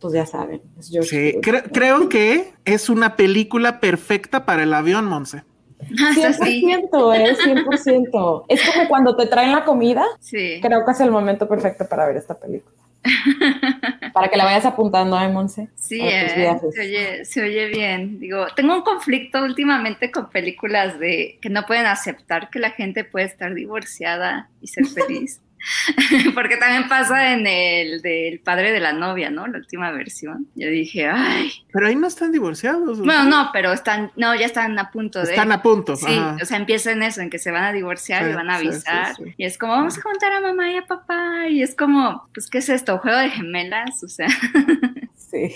pues 0.05 0.13
ya 0.13 0.25
saben, 0.27 0.61
es 0.77 0.89
George 0.91 1.09
Sí, 1.09 1.37
cre- 1.41 1.63
creo 1.73 2.09
que 2.09 2.53
es 2.63 2.89
una 2.89 3.15
película 3.15 3.79
perfecta 3.79 4.45
para 4.45 4.61
el 4.63 4.73
avión, 4.73 5.05
Monse. 5.05 5.43
Eso 5.79 6.43
sí. 6.43 6.61
100%, 6.63 7.13
eh, 7.15 7.35
100%. 7.35 8.45
Es 8.47 8.61
como 8.69 8.87
cuando 8.87 9.15
te 9.15 9.25
traen 9.25 9.51
la 9.51 9.65
comida, 9.65 10.05
Sí. 10.19 10.59
creo 10.61 10.85
que 10.85 10.91
es 10.91 10.99
el 10.99 11.09
momento 11.09 11.47
perfecto 11.47 11.87
para 11.89 12.05
ver 12.05 12.17
esta 12.17 12.35
película. 12.39 12.75
Para 14.13 14.29
que 14.29 14.37
la 14.37 14.45
vayas 14.45 14.65
apuntando, 14.65 15.19
¿eh, 15.19 15.27
Monse? 15.29 15.69
Sí, 15.75 15.99
eh, 16.01 16.57
se, 16.73 16.79
oye, 16.81 17.25
se 17.25 17.41
oye 17.43 17.67
bien. 17.67 18.19
Digo, 18.19 18.45
tengo 18.55 18.73
un 18.75 18.81
conflicto 18.81 19.43
últimamente 19.43 20.11
con 20.11 20.29
películas 20.29 20.97
de 20.99 21.37
que 21.41 21.49
no 21.49 21.65
pueden 21.65 21.85
aceptar 21.85 22.49
que 22.49 22.59
la 22.59 22.71
gente 22.71 23.03
puede 23.03 23.25
estar 23.25 23.53
divorciada 23.53 24.49
y 24.61 24.67
ser 24.67 24.85
feliz. 24.87 25.41
Porque 26.33 26.57
también 26.57 26.87
pasa 26.87 27.33
en 27.33 27.47
el 27.47 28.01
del 28.01 28.39
padre 28.39 28.71
de 28.71 28.79
la 28.79 28.93
novia, 28.93 29.29
¿no? 29.29 29.47
La 29.47 29.57
última 29.57 29.91
versión. 29.91 30.47
Yo 30.55 30.69
dije, 30.69 31.07
ay. 31.07 31.51
Pero 31.71 31.87
ahí 31.87 31.95
no 31.95 32.07
están 32.07 32.31
divorciados. 32.31 32.99
¿o 32.99 33.03
Bueno, 33.03 33.23
no, 33.25 33.49
pero 33.51 33.73
están, 33.73 34.11
no, 34.15 34.35
ya 34.35 34.45
están 34.45 34.77
a 34.79 34.91
punto 34.91 35.23
de. 35.23 35.31
Están 35.31 35.51
a 35.51 35.61
punto. 35.61 35.95
Sí, 35.95 36.05
ajá. 36.07 36.37
o 36.41 36.45
sea, 36.45 36.57
empieza 36.57 36.91
en 36.91 37.03
eso, 37.03 37.21
en 37.21 37.29
que 37.29 37.39
se 37.39 37.51
van 37.51 37.63
a 37.63 37.71
divorciar 37.71 38.23
Sí, 38.23 38.29
y 38.31 38.33
van 38.33 38.49
a 38.49 38.59
sí, 38.59 38.67
avisar. 38.67 39.15
sí. 39.15 39.23
Y 39.37 39.45
es 39.45 39.57
como, 39.57 39.73
vamos 39.73 39.97
a 39.97 40.01
contar 40.01 40.31
a 40.33 40.41
mamá 40.41 40.71
y 40.71 40.77
a 40.77 40.85
papá. 40.85 41.47
Y 41.49 41.61
es 41.61 41.75
como, 41.75 42.27
pues, 42.33 42.49
¿qué 42.49 42.59
es 42.59 42.69
esto? 42.69 42.97
¿Juego 42.99 43.17
de 43.17 43.29
gemelas? 43.29 44.03
O 44.03 44.07
sea, 44.07 44.27
Sí. 45.31 45.51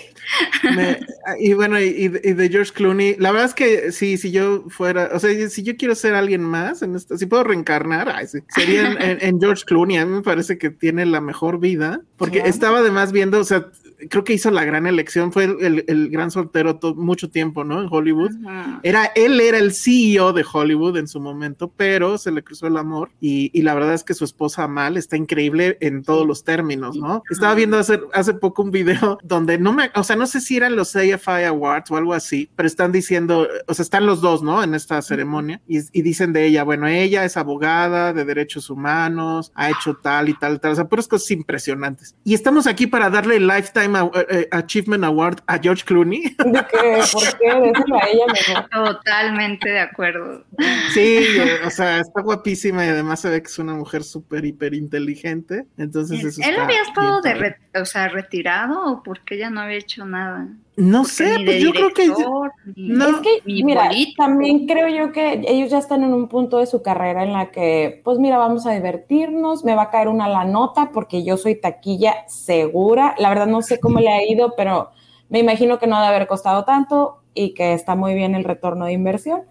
Me- 0.76 1.00
y 1.40 1.54
bueno, 1.54 1.80
y, 1.80 1.86
y 1.88 2.08
de 2.34 2.50
George 2.50 2.74
Clooney, 2.74 3.16
la 3.20 3.32
verdad 3.32 3.48
es 3.48 3.54
que 3.54 3.92
sí, 3.92 4.18
si 4.18 4.32
yo 4.32 4.66
fuera, 4.70 5.10
o 5.14 5.20
sea, 5.20 5.50
si 5.50 5.64
yo 5.64 5.78
quiero 5.78 5.96
ser 5.96 6.16
alguien 6.16 6.42
más, 6.44 6.82
en 6.82 6.96
esta, 6.96 7.18
si 7.18 7.26
puedo 7.28 7.44
reencarnar, 7.44 8.10
ay, 8.10 8.28
sí, 8.28 8.40
sería 8.50 8.92
en, 8.92 9.02
en- 9.02 9.18
en 9.22 9.40
George 9.40 9.64
Clooney. 9.66 9.98
A 9.98 10.06
mí 10.06 10.12
me 10.16 10.22
parece 10.22 10.58
que 10.58 10.70
tiene 10.70 11.06
la 11.06 11.22
mejor 11.22 11.60
vida, 11.60 12.02
porque 12.18 12.40
estaba 12.46 12.80
además 12.80 13.12
viendo, 13.12 13.40
o 13.40 13.44
sea, 13.44 13.68
creo 14.10 14.24
que 14.24 14.34
hizo 14.34 14.52
la 14.52 14.64
gran 14.66 14.88
elección, 14.88 15.32
fue 15.32 15.46
el, 15.46 15.58
el- 15.62 15.86
el 15.88 16.10
gran 16.10 16.32
soltero 16.32 16.78
to- 16.78 16.96
mucho 16.96 17.30
tiempo, 17.30 17.64
¿no? 17.64 17.82
En 17.82 17.88
Hollywood. 17.92 18.32
ajá. 18.48 18.80
Era, 18.84 19.06
él 19.16 19.40
era 19.42 19.58
el 19.58 19.74
CEO 19.74 20.34
de 20.34 20.46
Hollywood 20.52 20.98
en 20.98 21.08
su 21.08 21.20
momento, 21.20 21.72
pero 21.76 22.18
se 22.18 22.32
le 22.32 22.44
cruzó 22.44 22.68
el 22.68 22.78
amor 22.78 23.12
y, 23.20 23.52
y 23.54 23.62
la 23.64 23.74
verdad 23.74 23.94
es 23.94 24.04
que 24.04 24.14
su 24.14 24.24
esposa 24.26 24.68
Mal 24.68 24.98
está 24.98 25.18
increíble 25.18 25.78
en 25.82 26.04
todos 26.04 26.26
los 26.26 26.44
términos, 26.44 26.96
¿no? 26.98 27.24
Estaba 27.30 27.56
viendo 27.56 27.78
hace, 27.78 28.00
hace 28.14 28.34
poco 28.34 28.62
un 28.64 28.72
video 28.72 29.18
donde 29.24 29.58
no 29.58 29.74
me, 29.74 29.92
o 29.96 30.04
sea, 30.04 30.16
no 30.16 30.28
sé 30.28 30.40
si 30.42 30.58
eran 30.58 30.76
los 30.76 30.96
AFI 30.96 31.44
Awards 31.48 31.92
o 31.92 31.98
algo 31.98 32.14
así, 32.14 32.50
pero 32.56 32.68
están 32.68 32.92
diciendo, 32.92 33.48
o 33.68 33.74
sea, 33.74 33.84
están 33.84 34.06
los 34.06 34.22
dos, 34.22 34.44
¿no? 34.44 34.64
En 34.64 34.76
esta 34.76 35.02
ceremonia 35.02 35.62
y, 35.68 35.80
y 35.92 36.02
dicen 36.02 36.34
de 36.34 36.46
ella, 36.46 36.64
bueno, 36.64 36.88
ella 36.88 37.26
es 37.26 37.36
abogada 37.38 38.14
de 38.14 38.26
derechos 38.26 38.70
humanos, 38.70 39.52
ha 39.56 39.70
hecho 39.70 39.96
tal 39.96 40.30
y 40.30 40.34
tal, 40.34 40.60
tal, 40.60 40.72
o 40.72 40.76
sea, 40.76 40.88
puras 40.88 41.08
cosas 41.08 41.30
impresionantes. 41.32 42.16
Y 42.24 42.34
estamos 42.34 42.68
aquí 42.68 42.88
para 42.88 43.10
darle 43.10 43.38
el 43.38 43.50
Lifetime 43.94 44.12
eh, 44.22 44.26
eh, 44.42 44.48
Achievement 44.52 45.04
Award 45.04 45.40
a 45.48 45.58
George 45.60 45.84
Clooney. 45.86 46.24
¿De 46.46 46.66
qué? 46.72 47.02
¿Por 47.12 47.38
qué? 47.38 47.48
Déselo 47.48 47.96
a 47.96 48.08
ella 48.10 48.26
mejor. 48.28 48.70
Totalmente 48.70 49.70
de 49.70 49.80
acuerdo. 49.80 50.46
Sí, 50.94 51.18
eh, 51.38 51.60
o 51.66 51.70
sea, 51.70 52.00
está 52.00 52.22
guapísima 52.22 52.86
y 52.86 52.90
además 52.90 53.22
se 53.22 53.30
ve 53.30 53.42
que 53.42 53.48
es 53.48 53.60
una 53.60 53.74
mujer 53.74 54.04
súper, 54.04 54.46
hiper 54.46 54.74
inteligente. 54.74 55.66
Entonces, 55.78 56.24
eso 56.24 56.42
¿Él 56.42 56.50
está 56.52 56.64
había 56.64 56.82
estado 56.82 57.22
de 57.22 57.34
re- 57.34 57.58
o 57.80 57.86
sea, 57.86 58.08
retirado 58.10 58.84
o 58.86 59.04
porque 59.04 59.36
ella 59.36 59.50
no 59.50 59.62
había 59.62 59.78
hecho 59.78 60.06
nada? 60.06 60.48
No 60.80 61.04
sé, 61.04 61.36
pues 61.44 61.62
yo 61.62 61.72
creo 61.72 61.90
que. 61.90 62.08
no. 62.08 63.10
Es 63.10 63.16
que, 63.18 63.42
mira, 63.64 63.90
político. 63.90 64.24
también 64.24 64.66
creo 64.66 64.88
yo 64.88 65.12
que 65.12 65.42
ellos 65.46 65.70
ya 65.70 65.78
están 65.78 66.04
en 66.04 66.14
un 66.14 66.30
punto 66.30 66.58
de 66.58 66.68
su 66.68 66.82
carrera 66.82 67.24
en 67.24 67.34
la 67.34 67.52
que, 67.52 68.00
pues 68.06 68.18
mira, 68.18 68.38
vamos 68.38 68.66
a 68.66 68.72
divertirnos, 68.72 69.66
me 69.66 69.76
va 69.76 69.84
a 69.84 69.90
caer 69.90 70.08
una 70.08 70.30
la 70.30 70.46
nota 70.46 70.92
porque 70.94 71.26
yo 71.26 71.36
soy 71.36 71.56
taquilla 71.56 72.24
segura. 72.28 73.14
La 73.20 73.28
verdad 73.28 73.48
no 73.48 73.62
sé 73.62 73.82
cómo 73.82 74.00
le 74.00 74.08
ha 74.08 74.26
ido, 74.26 74.54
pero 74.56 74.92
me 75.28 75.40
imagino 75.40 75.80
que 75.80 75.88
no 75.88 75.98
ha 75.98 76.02
de 76.02 76.08
haber 76.08 76.28
costado 76.28 76.64
tanto 76.64 77.24
y 77.34 77.54
que 77.54 77.74
está 77.74 77.96
muy 77.96 78.14
bien 78.14 78.34
el 78.34 78.46
retorno 78.46 78.86
de 78.86 78.94
inversión. 78.94 79.42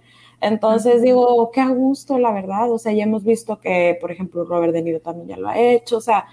Entonces 0.41 1.03
digo, 1.03 1.51
qué 1.53 1.61
a 1.61 1.69
gusto, 1.69 2.19
la 2.19 2.33
verdad. 2.33 2.73
O 2.73 2.79
sea, 2.79 2.93
ya 2.93 3.05
hemos 3.05 3.23
visto 3.23 3.61
que, 3.61 3.99
por 4.01 4.11
ejemplo, 4.11 4.45
Robert 4.45 4.73
De 4.73 4.81
Niro 4.81 5.01
también 5.01 5.29
ya 5.29 5.37
lo 5.37 5.49
ha 5.49 5.59
hecho. 5.59 5.99
O 5.99 6.01
sea, 6.01 6.27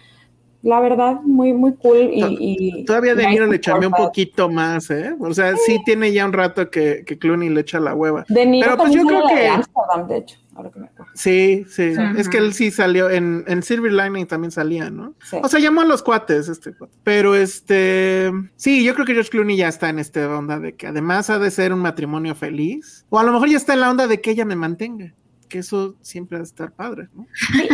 la 0.66 0.80
verdad, 0.80 1.22
muy, 1.24 1.54
muy 1.54 1.76
cool. 1.76 2.10
Y, 2.12 2.24
y- 2.40 2.86
Todavía 2.86 3.14
De 3.16 3.22
nice 3.24 3.30
Niro 3.32 3.46
le 3.48 3.60
chambeó 3.62 3.90
un 3.90 3.96
poquito 3.96 4.50
más, 4.50 4.90
¿eh? 4.90 5.16
O 5.20 5.34
sea, 5.34 5.56
sí 5.58 5.80
tiene 5.86 6.12
ya 6.12 6.26
un 6.26 6.34
rato 6.34 6.70
que, 6.70 7.04
que 7.06 7.18
Clooney 7.18 7.50
le 7.50 7.62
echa 7.62 7.80
la 7.80 7.94
hueva. 7.94 8.26
De 8.28 8.46
Niro 8.46 8.66
Pero, 8.68 8.78
pues, 8.78 8.94
yo 8.94 9.06
creo 9.06 9.28
que- 9.28 9.48
Amsterdam, 9.48 10.08
de 10.08 10.18
hecho, 10.18 10.38
ahora 10.56 10.72
que 10.72 10.80
me 10.80 10.86
acuerdo. 10.88 11.12
Sí, 11.14 11.66
sí. 11.70 11.94
Es 12.18 12.28
que 12.30 12.38
él 12.40 12.54
sí 12.54 12.72
salió 12.72 13.10
en, 13.10 13.44
en 13.48 13.62
Silver 13.64 13.94
Lining 13.94 14.26
también 14.26 14.52
salía, 14.52 14.90
¿no? 14.90 15.14
Sí. 15.24 15.38
O 15.42 15.48
sea, 15.48 15.60
llamó 15.60 15.82
a 15.82 15.86
los 15.86 16.02
cuates, 16.02 16.50
este 16.50 16.74
cuate. 16.74 16.94
Pero 17.04 17.36
este, 17.36 18.32
sí, 18.56 18.84
yo 18.84 18.94
creo 18.96 19.06
que 19.06 19.14
George 19.14 19.30
Clooney 19.30 19.58
ya 19.58 19.68
está 19.68 19.90
en 19.90 20.00
esta 20.00 20.28
onda 20.36 20.60
de 20.60 20.74
que 20.74 20.88
además 20.88 21.30
ha 21.30 21.38
de 21.40 21.52
ser 21.52 21.74
un 21.74 21.80
matrimonio 21.80 22.34
feliz. 22.36 23.06
O 23.10 23.20
a 23.20 23.24
lo 23.24 23.32
mejor 23.32 23.50
ya 23.50 23.58
está 23.58 23.74
en 23.76 23.82
la 23.82 23.92
onda 23.92 24.08
de 24.08 24.20
que 24.20 24.32
ella 24.32 24.46
me 24.46 24.56
mantenga. 24.56 25.14
Que 25.56 25.60
eso 25.60 25.96
siempre 26.02 26.36
ha 26.36 26.40
de 26.40 26.44
estar 26.44 26.70
padre, 26.74 27.08
¿no? 27.16 27.26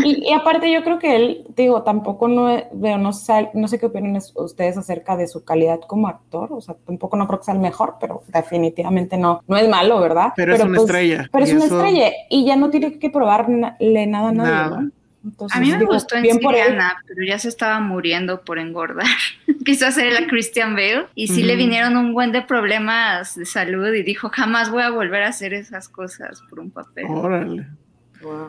Y, 0.05 0.29
y 0.29 0.33
aparte 0.33 0.71
yo 0.71 0.83
creo 0.83 0.99
que 0.99 1.15
él, 1.15 1.45
digo, 1.57 1.81
tampoco 1.81 2.27
no 2.27 2.47
he- 2.51 2.67
veo, 2.73 2.99
no 2.99 3.11
sé, 3.11 3.49
no 3.55 3.67
sé 3.67 3.79
qué 3.79 3.87
opinan 3.87 4.15
es- 4.17 4.33
ustedes 4.35 4.77
acerca 4.77 5.17
de 5.17 5.25
su 5.25 5.43
calidad 5.43 5.79
como 5.87 6.07
actor, 6.07 6.53
o 6.53 6.61
sea, 6.61 6.75
tampoco 6.85 7.17
no 7.17 7.25
creo 7.25 7.39
que 7.39 7.45
sea 7.45 7.55
el 7.55 7.59
mejor, 7.59 7.95
pero 7.99 8.21
definitivamente 8.31 9.17
no, 9.17 9.41
no 9.47 9.57
es 9.57 9.67
malo, 9.67 9.99
¿verdad? 9.99 10.33
Pero 10.35 10.53
es 10.53 10.61
una 10.63 10.77
estrella, 10.77 11.27
Pero 11.31 11.43
es 11.43 11.53
una 11.53 11.65
eso- 11.65 11.77
estrella 11.83 12.11
y 12.29 12.45
ya 12.45 12.55
no 12.55 12.69
tiene 12.69 12.99
que 12.99 13.09
probarle 13.09 14.05
nada 14.05 14.29
a 14.29 14.31
nadie, 14.31 14.51
Nada. 14.51 14.81
¿no? 14.81 14.91
Entonces, 15.23 15.55
A 15.55 15.61
mí 15.61 15.69
me 15.71 15.77
digo, 15.77 15.93
gustó 15.93 16.15
en. 16.15 16.23
Siriana, 16.23 16.97
pero 17.07 17.23
ya 17.23 17.37
se 17.37 17.47
estaba 17.47 17.79
muriendo 17.79 18.41
por 18.41 18.57
engordar. 18.57 19.05
Quiso 19.65 19.85
hacer 19.85 20.11
la 20.13 20.27
Christian 20.27 20.73
Bale 20.73 21.05
y 21.13 21.27
sí 21.27 21.43
le 21.43 21.53
Ujú. 21.53 21.63
vinieron 21.63 21.95
un 21.97 22.13
buen 22.13 22.31
de 22.31 22.41
problemas 22.41 23.35
de 23.35 23.45
salud 23.45 23.93
y 23.93 24.01
dijo, 24.03 24.29
jamás 24.29 24.71
voy 24.71 24.81
a 24.81 24.89
volver 24.89 25.23
a 25.23 25.27
hacer 25.27 25.53
esas 25.53 25.87
cosas 25.89 26.41
por 26.49 26.59
un 26.59 26.71
papel. 26.71 27.05
Órale. 27.07 27.67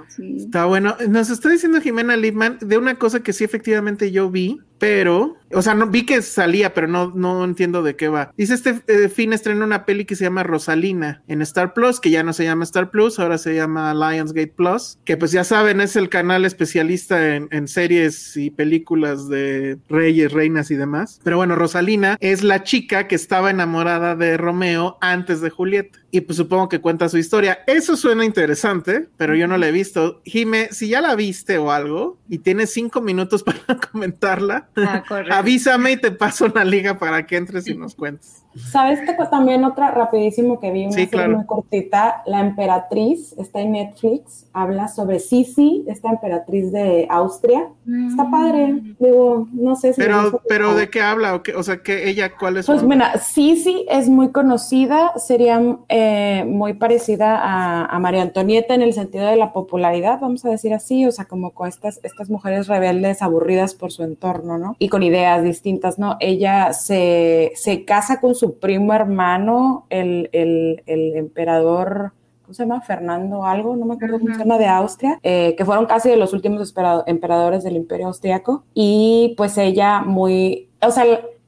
Sí. 0.08 0.36
Está 0.38 0.66
bueno. 0.66 0.96
Nos 1.08 1.30
está 1.30 1.48
diciendo 1.48 1.80
Jimena 1.80 2.16
Lipman 2.16 2.58
de 2.60 2.76
una 2.76 2.94
cosa 2.96 3.22
que 3.22 3.32
sí 3.32 3.44
efectivamente 3.44 4.10
yo 4.12 4.30
vi, 4.30 4.60
pero, 4.82 5.36
o 5.52 5.62
sea, 5.62 5.74
no 5.74 5.86
vi 5.86 6.04
que 6.04 6.22
salía, 6.22 6.74
pero 6.74 6.88
no, 6.88 7.12
no 7.14 7.44
entiendo 7.44 7.84
de 7.84 7.94
qué 7.94 8.08
va. 8.08 8.32
Dice 8.36 8.54
este 8.54 8.82
eh, 8.88 9.08
fin 9.08 9.32
estrena 9.32 9.64
una 9.64 9.86
peli 9.86 10.04
que 10.04 10.16
se 10.16 10.24
llama 10.24 10.42
Rosalina 10.42 11.22
en 11.28 11.40
Star 11.40 11.72
Plus, 11.72 12.00
que 12.00 12.10
ya 12.10 12.24
no 12.24 12.32
se 12.32 12.42
llama 12.42 12.64
Star 12.64 12.90
Plus, 12.90 13.20
ahora 13.20 13.38
se 13.38 13.54
llama 13.54 13.94
Lionsgate 13.94 14.52
Plus, 14.56 14.98
que 15.04 15.16
pues 15.16 15.30
ya 15.30 15.44
saben, 15.44 15.80
es 15.80 15.94
el 15.94 16.08
canal 16.08 16.44
especialista 16.44 17.36
en, 17.36 17.46
en 17.52 17.68
series 17.68 18.36
y 18.36 18.50
películas 18.50 19.28
de 19.28 19.78
reyes, 19.88 20.32
reinas 20.32 20.72
y 20.72 20.74
demás. 20.74 21.20
Pero 21.22 21.36
bueno, 21.36 21.54
Rosalina 21.54 22.16
es 22.18 22.42
la 22.42 22.64
chica 22.64 23.06
que 23.06 23.14
estaba 23.14 23.52
enamorada 23.52 24.16
de 24.16 24.36
Romeo 24.36 24.98
antes 25.00 25.40
de 25.40 25.50
Julieta. 25.50 26.00
Y 26.10 26.20
pues 26.20 26.36
supongo 26.36 26.68
que 26.68 26.80
cuenta 26.80 27.08
su 27.08 27.16
historia. 27.16 27.60
Eso 27.66 27.96
suena 27.96 28.24
interesante, 28.24 29.08
pero 29.16 29.34
yo 29.34 29.48
no 29.48 29.56
la 29.56 29.68
he 29.68 29.72
visto. 29.72 30.20
Jime, 30.24 30.68
si 30.70 30.88
ya 30.88 31.00
la 31.00 31.14
viste 31.14 31.56
o 31.56 31.70
algo 31.70 32.18
y 32.28 32.38
tienes 32.38 32.70
cinco 32.70 33.00
minutos 33.00 33.42
para 33.44 33.78
comentarla, 33.78 34.68
Ah, 34.76 35.04
avísame 35.30 35.92
y 35.92 35.96
te 35.96 36.10
paso 36.10 36.46
una 36.46 36.64
liga 36.64 36.98
para 36.98 37.26
que 37.26 37.36
entres 37.36 37.66
y 37.68 37.76
nos 37.76 37.94
cuentes. 37.94 38.41
¿Sabes 38.54 39.00
que 39.00 39.12
también 39.30 39.64
otra 39.64 39.90
rapidísimo 39.90 40.58
que 40.60 40.70
vi 40.70 40.82
una 40.82 40.92
Sí, 40.92 41.04
serie 41.06 41.10
claro. 41.10 41.36
muy 41.38 41.46
cortita, 41.46 42.22
La 42.26 42.40
Emperatriz, 42.40 43.34
está 43.38 43.60
en 43.60 43.72
Netflix, 43.72 44.46
habla 44.52 44.88
sobre 44.88 45.20
Sisi, 45.20 45.84
esta 45.86 46.10
emperatriz 46.10 46.72
de 46.72 47.06
Austria. 47.10 47.68
Está 48.08 48.30
padre, 48.30 48.80
digo, 48.98 49.48
no 49.52 49.74
sé 49.76 49.92
si 49.92 50.00
Pero, 50.00 50.40
pero 50.48 50.74
¿de 50.74 50.88
qué 50.90 51.00
habla? 51.00 51.34
¿O, 51.34 51.42
qué? 51.42 51.54
o 51.54 51.62
sea, 51.62 51.78
que 51.82 52.08
ella, 52.08 52.32
¿cuál 52.38 52.56
es 52.58 52.66
Pues 52.66 52.82
mira, 52.82 53.16
Sisi 53.18 53.86
es 53.88 54.08
muy 54.08 54.30
conocida, 54.30 55.12
sería 55.16 55.60
eh, 55.88 56.44
muy 56.46 56.74
parecida 56.74 57.38
a, 57.38 57.86
a 57.86 57.98
María 57.98 58.22
Antonieta 58.22 58.74
en 58.74 58.82
el 58.82 58.92
sentido 58.92 59.26
de 59.26 59.36
la 59.36 59.52
popularidad, 59.52 60.18
vamos 60.20 60.44
a 60.44 60.50
decir 60.50 60.74
así, 60.74 61.06
o 61.06 61.12
sea, 61.12 61.24
como 61.24 61.50
con 61.52 61.68
estas, 61.68 62.00
estas 62.02 62.28
mujeres 62.30 62.68
rebeldes 62.68 63.22
aburridas 63.22 63.74
por 63.74 63.92
su 63.92 64.02
entorno, 64.02 64.58
¿no? 64.58 64.76
Y 64.78 64.88
con 64.88 65.02
ideas 65.02 65.42
distintas, 65.42 65.98
¿no? 65.98 66.16
Ella 66.20 66.72
se, 66.72 67.52
se 67.54 67.84
casa 67.84 68.20
con 68.20 68.34
su 68.34 68.41
primo 68.50 68.92
hermano, 68.92 69.86
el, 69.90 70.28
el, 70.32 70.82
el 70.86 71.16
emperador. 71.16 72.12
¿Cómo 72.42 72.54
se 72.54 72.64
llama? 72.64 72.80
Fernando 72.80 73.46
algo, 73.46 73.76
no 73.76 73.86
me 73.86 73.94
acuerdo 73.94 74.18
cómo 74.18 74.34
se 74.34 74.40
llama, 74.40 74.58
de 74.58 74.66
Austria, 74.66 75.18
eh, 75.22 75.54
que 75.56 75.64
fueron 75.64 75.86
casi 75.86 76.10
de 76.10 76.16
los 76.16 76.32
últimos 76.32 76.74
emperadores 77.06 77.64
del 77.64 77.76
imperio 77.76 78.08
austriaco. 78.08 78.64
Y 78.74 79.34
pues 79.36 79.56
ella 79.56 80.02
muy, 80.02 80.68
o 80.82 80.90
sea, 80.90 81.04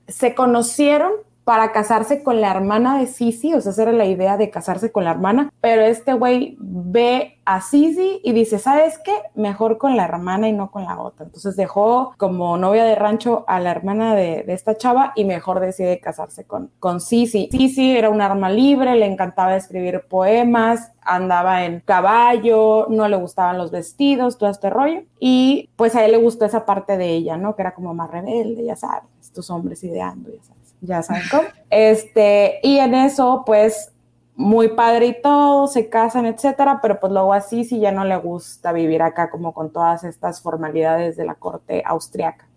se 0.06 0.34
conocieron 0.34 1.10
para 1.44 1.72
casarse 1.72 2.22
con 2.22 2.40
la 2.40 2.50
hermana 2.50 2.98
de 2.98 3.06
Sisi, 3.06 3.52
o 3.52 3.60
sea, 3.60 3.72
esa 3.72 3.82
era 3.82 3.92
la 3.92 4.06
idea 4.06 4.38
de 4.38 4.48
casarse 4.48 4.92
con 4.92 5.04
la 5.04 5.10
hermana, 5.10 5.52
pero 5.60 5.82
este 5.82 6.14
güey 6.14 6.56
ve 6.58 7.33
a 7.44 7.60
Sisi 7.60 8.20
y 8.22 8.32
dice, 8.32 8.58
¿sabes 8.58 8.98
qué? 8.98 9.14
Mejor 9.34 9.78
con 9.78 9.96
la 9.96 10.04
hermana 10.04 10.48
y 10.48 10.52
no 10.52 10.70
con 10.70 10.84
la 10.84 11.00
otra. 11.00 11.26
Entonces 11.26 11.56
dejó 11.56 12.14
como 12.16 12.56
novia 12.56 12.84
de 12.84 12.94
rancho 12.94 13.44
a 13.46 13.60
la 13.60 13.70
hermana 13.70 14.14
de, 14.14 14.44
esta 14.48 14.76
chava 14.76 15.12
y 15.16 15.24
mejor 15.24 15.60
decide 15.60 16.00
casarse 16.00 16.44
con, 16.44 16.70
con 16.78 17.00
Sisi. 17.00 17.48
Sisi 17.50 17.96
era 17.96 18.10
un 18.10 18.20
arma 18.20 18.50
libre, 18.50 18.94
le 18.94 19.06
encantaba 19.06 19.56
escribir 19.56 20.04
poemas, 20.08 20.92
andaba 21.02 21.64
en 21.64 21.80
caballo, 21.80 22.86
no 22.88 23.08
le 23.08 23.16
gustaban 23.16 23.58
los 23.58 23.70
vestidos, 23.70 24.38
todo 24.38 24.50
este 24.50 24.70
rollo. 24.70 25.02
Y 25.18 25.70
pues 25.76 25.94
a 25.96 26.04
él 26.04 26.12
le 26.12 26.18
gustó 26.18 26.44
esa 26.44 26.64
parte 26.64 26.96
de 26.96 27.10
ella, 27.10 27.36
¿no? 27.36 27.56
Que 27.56 27.62
era 27.62 27.74
como 27.74 27.94
más 27.94 28.10
rebelde, 28.10 28.64
ya 28.64 28.76
sabes, 28.76 29.04
estos 29.20 29.50
hombres 29.50 29.82
ideando, 29.84 30.30
ya 30.30 30.42
sabes 30.42 30.64
ya 30.84 31.02
saben 31.02 31.22
cómo. 31.30 31.44
Este, 31.70 32.60
y 32.62 32.78
en 32.78 32.94
eso, 32.94 33.42
pues, 33.44 33.92
muy 34.36 34.68
padre 34.68 35.06
y 35.06 35.22
todo, 35.22 35.66
se 35.66 35.88
casan, 35.88 36.26
etcétera, 36.26 36.80
pero 36.82 36.98
pues 36.98 37.12
luego 37.12 37.32
así 37.32 37.64
sí 37.64 37.78
ya 37.78 37.92
no 37.92 38.04
le 38.04 38.16
gusta 38.16 38.72
vivir 38.72 39.02
acá 39.02 39.30
como 39.30 39.52
con 39.54 39.70
todas 39.70 40.04
estas 40.04 40.40
formalidades 40.40 41.16
de 41.16 41.24
la 41.24 41.34
corte 41.34 41.82
austriaca. 41.86 42.48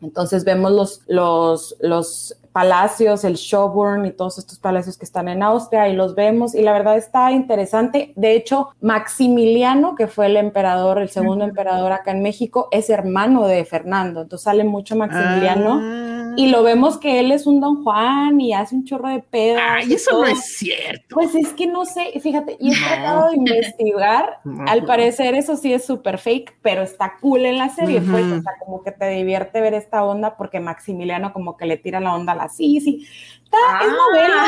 Entonces 0.00 0.44
vemos 0.44 0.70
los, 0.70 1.02
los, 1.08 1.76
los 1.80 2.36
palacios, 2.52 3.24
el 3.24 3.34
Shoburn 3.34 4.06
y 4.06 4.12
todos 4.12 4.38
estos 4.38 4.58
palacios 4.58 4.96
que 4.96 5.04
están 5.04 5.28
en 5.28 5.42
Austria 5.42 5.88
y 5.88 5.94
los 5.94 6.14
vemos 6.14 6.54
y 6.54 6.62
la 6.62 6.72
verdad 6.72 6.96
está 6.96 7.32
interesante. 7.32 8.12
De 8.16 8.34
hecho, 8.34 8.70
Maximiliano, 8.80 9.94
que 9.96 10.06
fue 10.06 10.26
el 10.26 10.36
emperador, 10.36 10.98
el 10.98 11.08
segundo 11.08 11.44
emperador 11.44 11.92
acá 11.92 12.12
en 12.12 12.22
México, 12.22 12.68
es 12.70 12.90
hermano 12.90 13.46
de 13.46 13.64
Fernando. 13.64 14.22
Entonces 14.22 14.44
sale 14.44 14.64
mucho 14.64 14.96
Maximiliano. 14.96 15.80
Ah 15.82 16.17
y 16.38 16.46
lo 16.46 16.62
vemos 16.62 16.98
que 16.98 17.18
él 17.18 17.32
es 17.32 17.48
un 17.48 17.60
Don 17.60 17.82
Juan 17.82 18.40
y 18.40 18.52
hace 18.52 18.76
un 18.76 18.84
chorro 18.84 19.08
de 19.08 19.18
pedo. 19.18 19.58
Ay, 19.60 19.94
eso 19.94 20.20
no 20.20 20.24
es 20.24 20.56
cierto. 20.56 21.02
Pues 21.10 21.34
es 21.34 21.52
que 21.52 21.66
no 21.66 21.84
sé, 21.84 22.12
fíjate, 22.20 22.56
y 22.60 22.72
he 22.72 22.78
tratado 22.78 23.30
de 23.30 23.38
investigar. 23.38 24.38
Al 24.68 24.84
parecer, 24.84 25.34
eso 25.34 25.56
sí 25.56 25.72
es 25.72 25.84
súper 25.84 26.18
fake, 26.18 26.58
pero 26.62 26.82
está 26.82 27.16
cool 27.20 27.44
en 27.44 27.58
la 27.58 27.70
serie, 27.70 28.00
pues, 28.00 28.24
o 28.24 28.40
sea, 28.40 28.52
como 28.60 28.84
que 28.84 28.92
te 28.92 29.08
divierte 29.08 29.60
ver 29.60 29.74
esta 29.74 30.04
onda 30.04 30.36
porque 30.36 30.60
Maximiliano 30.60 31.32
como 31.32 31.56
que 31.56 31.66
le 31.66 31.76
tira 31.76 31.98
la 31.98 32.14
onda 32.14 32.34
a 32.34 32.36
la 32.36 32.48
sí, 32.48 32.80
sí. 32.80 33.04
Está, 33.42 33.84
Es 33.84 33.92
novela, 33.92 34.44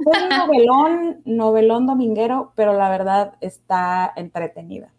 es 0.00 0.22
un 0.22 0.28
novelón, 0.28 1.22
novelón 1.24 1.86
dominguero, 1.86 2.52
pero 2.56 2.76
la 2.76 2.90
verdad 2.90 3.36
está 3.40 4.12
entretenida. 4.16 4.92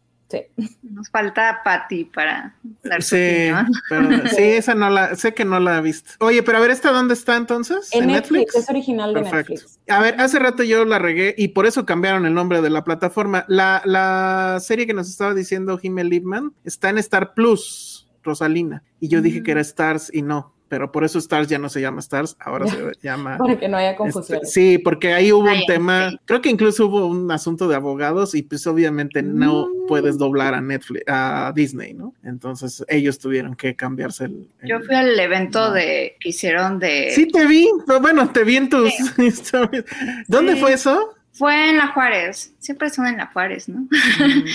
Nos 0.81 1.09
falta 1.09 1.61
Patty 1.63 2.05
para 2.05 2.55
dar 2.83 3.01
sí, 3.01 3.49
sí, 4.35 4.41
esa 4.41 4.75
no 4.75 4.89
la, 4.89 5.15
sé 5.15 5.33
que 5.33 5.45
no 5.45 5.59
la 5.59 5.77
he 5.77 5.81
visto. 5.81 6.11
Oye, 6.19 6.43
pero 6.43 6.57
a 6.57 6.61
ver, 6.61 6.71
¿esta 6.71 6.91
dónde 6.91 7.13
está 7.13 7.35
entonces? 7.35 7.89
En, 7.93 8.07
Netflix? 8.07 8.55
es 8.55 8.69
original 8.69 9.13
de 9.13 9.21
Netflix. 9.21 9.79
A 9.87 9.99
ver, 9.99 10.15
hace 10.19 10.39
rato 10.39 10.63
yo 10.63 10.85
la 10.85 10.99
regué 10.99 11.35
y 11.37 11.49
por 11.49 11.65
eso 11.65 11.85
cambiaron 11.85 12.25
el 12.25 12.33
nombre 12.33 12.61
de 12.61 12.69
la 12.69 12.83
plataforma. 12.83 13.45
La, 13.47 13.81
la 13.85 14.59
serie 14.59 14.87
que 14.87 14.93
nos 14.93 15.09
estaba 15.09 15.33
diciendo 15.33 15.77
Jiménez 15.77 16.09
Liebman 16.09 16.53
está 16.63 16.89
en 16.89 16.97
Star 16.99 17.33
Plus, 17.33 18.09
Rosalina, 18.23 18.83
y 18.99 19.07
yo 19.07 19.21
dije 19.21 19.43
que 19.43 19.51
era 19.51 19.61
mm. 19.61 19.69
Stars 19.69 20.11
y 20.13 20.21
no 20.21 20.52
pero 20.67 20.91
por 20.91 21.03
eso 21.03 21.19
Stars 21.19 21.47
ya 21.47 21.59
no 21.59 21.69
se 21.69 21.81
llama 21.81 21.99
Stars, 21.99 22.35
ahora 22.39 22.67
se 22.67 22.77
llama. 23.01 23.37
Para 23.37 23.57
que 23.57 23.67
no 23.67 23.77
haya 23.77 23.95
confusión. 23.95 24.39
Este, 24.41 24.47
sí, 24.47 24.77
porque 24.77 25.13
ahí 25.13 25.31
hubo 25.31 25.51
un 25.51 25.65
tema, 25.67 26.11
creo 26.25 26.41
que 26.41 26.49
incluso 26.49 26.87
hubo 26.87 27.05
un 27.05 27.31
asunto 27.31 27.67
de 27.67 27.75
abogados 27.75 28.35
y 28.35 28.43
pues 28.43 28.65
obviamente 28.67 29.21
no 29.21 29.67
mm. 29.67 29.87
puedes 29.87 30.17
doblar 30.17 30.53
a 30.53 30.61
Netflix, 30.61 31.03
a 31.07 31.51
Disney, 31.55 31.93
¿no? 31.93 32.13
Entonces 32.23 32.83
ellos 32.87 33.19
tuvieron 33.19 33.55
que 33.55 33.75
cambiarse 33.75 34.25
el. 34.25 34.47
Yo 34.63 34.79
fui 34.81 34.95
al 34.95 35.19
evento 35.19 35.71
de 35.71 36.15
que 36.19 36.29
hicieron 36.29 36.79
de. 36.79 37.11
Sí, 37.11 37.27
te 37.27 37.45
vi, 37.45 37.69
bueno, 38.01 38.31
te 38.31 38.43
vi 38.43 38.57
en 38.57 38.69
tus 38.69 38.93
historias. 39.17 39.85
¿Dónde 40.27 40.55
fue 40.55 40.73
eso? 40.73 41.13
Fue 41.33 41.69
en 41.69 41.77
La 41.77 41.87
Juárez, 41.87 42.53
siempre 42.59 42.89
son 42.91 43.07
en 43.07 43.17
La 43.17 43.27
Juárez, 43.27 43.67
¿no? 43.67 43.87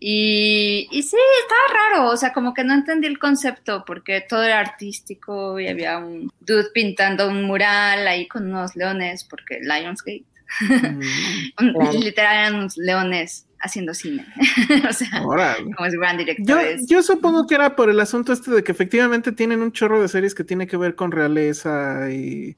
y, 0.00 0.88
y, 0.90 1.02
sí, 1.02 1.16
estaba 1.42 1.80
raro, 1.80 2.10
o 2.10 2.16
sea, 2.16 2.32
como 2.32 2.52
que 2.52 2.64
no 2.64 2.74
entendí 2.74 3.06
el 3.06 3.20
concepto, 3.20 3.84
porque 3.86 4.20
todo 4.28 4.42
era 4.42 4.58
artístico 4.58 5.60
y 5.60 5.68
había 5.68 5.98
un 5.98 6.32
dude 6.40 6.70
pintando 6.74 7.28
un 7.28 7.44
mural 7.44 8.06
ahí 8.08 8.26
con 8.26 8.48
unos 8.48 8.74
leones, 8.74 9.24
porque 9.24 9.60
Lionsgate. 9.62 10.24
Literal 12.00 12.36
eran 12.36 12.54
unos 12.56 12.76
leones 12.76 13.46
haciendo 13.60 13.94
cine. 13.94 14.26
o 14.88 14.92
sea, 14.92 15.22
como 15.22 15.86
es 15.86 15.94
gran 15.94 16.18
director. 16.18 16.76
Yo, 16.86 17.02
supongo 17.02 17.46
que 17.46 17.54
era 17.54 17.76
por 17.76 17.90
el 17.90 17.98
asunto 17.98 18.32
este 18.32 18.50
de 18.50 18.62
que 18.62 18.72
efectivamente 18.72 19.32
tienen 19.32 19.62
un 19.62 19.72
chorro 19.72 20.00
de 20.00 20.08
series 20.08 20.34
que 20.34 20.44
tiene 20.44 20.66
que 20.66 20.76
ver 20.76 20.94
con 20.94 21.12
realeza 21.12 22.10
y, 22.10 22.56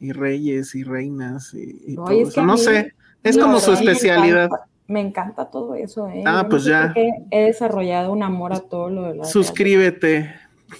reyes 0.00 0.74
y 0.74 0.82
reinas 0.82 1.54
y, 1.54 1.94
todo 1.94 2.10
eso. 2.10 2.44
No 2.44 2.56
sé. 2.56 2.94
Es 3.22 3.38
como 3.38 3.60
su 3.60 3.72
especialidad. 3.72 4.50
Me 4.88 5.00
encanta, 5.00 5.46
todo 5.46 5.74
eso. 5.74 6.08
¿eh? 6.08 6.22
Ah, 6.26 6.46
pues 6.48 6.64
ya. 6.64 6.92
He 7.30 7.44
desarrollado 7.44 8.12
un 8.12 8.22
amor 8.22 8.52
a 8.52 8.60
todo 8.60 8.90
lo 8.90 9.02
de 9.04 9.14
la. 9.16 9.24
Suscríbete. 9.24 10.34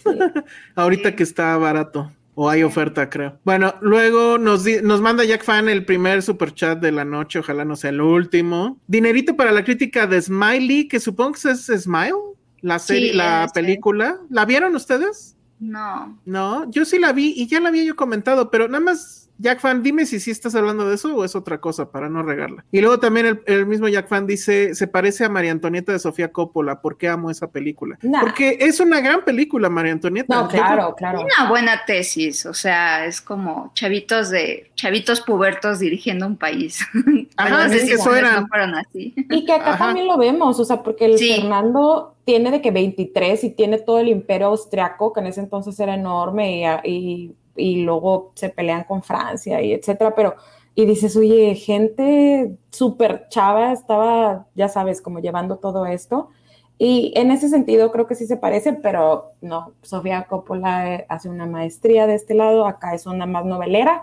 Ahorita 0.74 1.14
que 1.14 1.22
está 1.22 1.56
barato. 1.56 2.10
O 2.34 2.48
hay 2.48 2.62
oferta, 2.62 3.10
creo. 3.10 3.38
Bueno, 3.44 3.74
luego 3.82 4.38
nos, 4.38 4.64
nos 4.82 5.02
manda 5.02 5.22
Jack 5.22 5.44
Fan 5.44 5.68
el 5.68 5.84
primer 5.84 6.22
super 6.22 6.54
chat 6.54 6.78
de 6.80 6.90
la 6.90 7.04
noche. 7.04 7.38
Ojalá 7.38 7.64
no 7.64 7.76
sea 7.76 7.90
el 7.90 8.00
último. 8.00 8.78
Dinerito 8.86 9.36
para 9.36 9.52
la 9.52 9.64
crítica 9.64 10.06
de 10.06 10.20
Smiley, 10.20 10.88
que 10.88 10.98
supongo 10.98 11.32
que 11.32 11.50
es 11.50 11.66
Smile, 11.66 12.14
la 12.62 12.78
serie, 12.78 13.12
la 13.12 13.50
película. 13.52 14.18
¿La 14.30 14.46
vieron 14.46 14.74
ustedes? 14.74 15.36
No. 15.60 16.18
No, 16.24 16.70
yo 16.70 16.86
sí 16.86 16.98
la 16.98 17.12
vi 17.12 17.34
y 17.36 17.46
ya 17.46 17.60
la 17.60 17.68
había 17.68 17.84
yo 17.84 17.96
comentado, 17.96 18.50
pero 18.50 18.66
nada 18.66 18.82
más 18.82 19.21
Jack 19.38 19.60
Fan, 19.60 19.82
dime 19.82 20.06
si 20.06 20.20
sí 20.20 20.30
estás 20.30 20.54
hablando 20.54 20.88
de 20.88 20.94
eso 20.94 21.14
o 21.14 21.24
es 21.24 21.34
otra 21.34 21.60
cosa 21.60 21.90
para 21.90 22.08
no 22.08 22.22
regarla. 22.22 22.64
Y 22.70 22.80
luego 22.80 23.00
también 23.00 23.40
el, 23.46 23.66
mismo 23.66 23.88
Jack 23.88 24.08
Fan 24.08 24.26
dice, 24.26 24.74
se 24.74 24.86
parece 24.86 25.24
a 25.24 25.28
María 25.28 25.52
Antonieta 25.52 25.92
de 25.92 25.98
Sofía 25.98 26.32
Coppola, 26.32 26.80
¿por 26.80 26.96
qué 26.96 27.08
amo 27.08 27.30
esa 27.30 27.50
película? 27.50 27.98
Porque 28.20 28.58
es 28.60 28.80
una 28.80 29.00
gran 29.00 29.24
película, 29.24 29.68
María 29.68 29.92
Antonieta. 29.92 30.34
No, 30.34 30.48
claro, 30.48 30.94
claro. 30.96 31.22
Una 31.22 31.48
buena 31.48 31.84
tesis, 31.84 32.46
o 32.46 32.54
sea, 32.54 33.06
es 33.06 33.20
como 33.20 33.72
chavitos 33.74 34.30
de, 34.30 34.70
chavitos 34.74 35.20
pubertos 35.20 35.78
dirigiendo 35.78 36.26
un 36.26 36.36
país. 36.36 36.80
Ajá, 37.36 37.66
es 37.66 37.84
que 37.84 37.94
eso 37.94 38.14
era. 38.14 38.46
Y 38.94 39.44
que 39.44 39.52
acá 39.52 39.78
también 39.78 40.06
lo 40.06 40.18
vemos, 40.18 40.60
o 40.60 40.64
sea, 40.64 40.82
porque 40.82 41.06
el 41.06 41.18
Fernando 41.18 42.14
tiene 42.24 42.50
de 42.50 42.60
que 42.60 42.70
23 42.70 43.44
y 43.44 43.50
tiene 43.50 43.78
todo 43.78 43.98
el 43.98 44.08
imperio 44.08 44.48
austriaco, 44.48 45.12
que 45.12 45.20
en 45.20 45.26
ese 45.26 45.40
entonces 45.40 45.78
era 45.80 45.94
enorme 45.94 46.60
y 46.84 46.92
y 46.92 47.34
luego 47.56 48.32
se 48.34 48.48
pelean 48.48 48.84
con 48.84 49.02
Francia 49.02 49.60
y 49.62 49.72
etcétera, 49.72 50.14
pero 50.14 50.34
y 50.74 50.86
dices, 50.86 51.16
oye, 51.16 51.54
gente 51.54 52.56
súper 52.70 53.28
chava 53.28 53.72
estaba, 53.72 54.46
ya 54.54 54.68
sabes, 54.68 55.02
como 55.02 55.18
llevando 55.20 55.58
todo 55.58 55.84
esto. 55.86 56.30
Y 56.78 57.12
en 57.14 57.30
ese 57.30 57.48
sentido 57.48 57.92
creo 57.92 58.06
que 58.06 58.14
sí 58.14 58.26
se 58.26 58.36
parece, 58.38 58.72
pero 58.72 59.32
no, 59.40 59.72
Sofía 59.82 60.24
Coppola 60.28 60.94
eh, 60.94 61.06
hace 61.08 61.28
una 61.28 61.46
maestría 61.46 62.06
de 62.06 62.14
este 62.14 62.34
lado, 62.34 62.66
acá 62.66 62.94
es 62.94 63.06
una 63.06 63.26
más 63.26 63.44
novelera, 63.44 64.02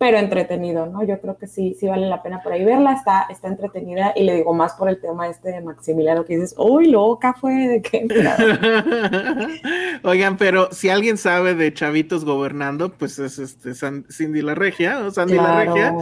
pero 0.00 0.16
entretenido, 0.16 0.86
¿no? 0.86 1.04
Yo 1.04 1.20
creo 1.20 1.36
que 1.36 1.46
sí, 1.46 1.76
sí 1.78 1.86
vale 1.86 2.08
la 2.08 2.22
pena 2.22 2.42
por 2.42 2.54
ahí 2.54 2.64
verla, 2.64 2.94
está, 2.94 3.26
está 3.28 3.48
entretenida 3.48 4.14
y 4.16 4.24
le 4.24 4.36
digo 4.36 4.54
más 4.54 4.72
por 4.72 4.88
el 4.88 4.98
tema 4.98 5.28
este 5.28 5.50
de 5.50 5.60
Maximiliano 5.60 6.24
que 6.24 6.36
dices, 6.36 6.54
uy, 6.56 6.90
loca 6.90 7.34
fue 7.38 7.52
de 7.52 7.82
qué. 7.82 8.08
Oigan, 10.02 10.38
pero 10.38 10.72
si 10.72 10.88
alguien 10.88 11.18
sabe 11.18 11.54
de 11.54 11.74
chavitos 11.74 12.24
gobernando, 12.24 12.94
pues 12.94 13.18
es 13.18 13.38
este 13.38 13.74
Cindy 14.10 14.40
la 14.40 14.54
Regia, 14.54 15.00
o 15.00 15.10
Sandy 15.10 15.34
la 15.34 15.66
Regia, 15.66 15.94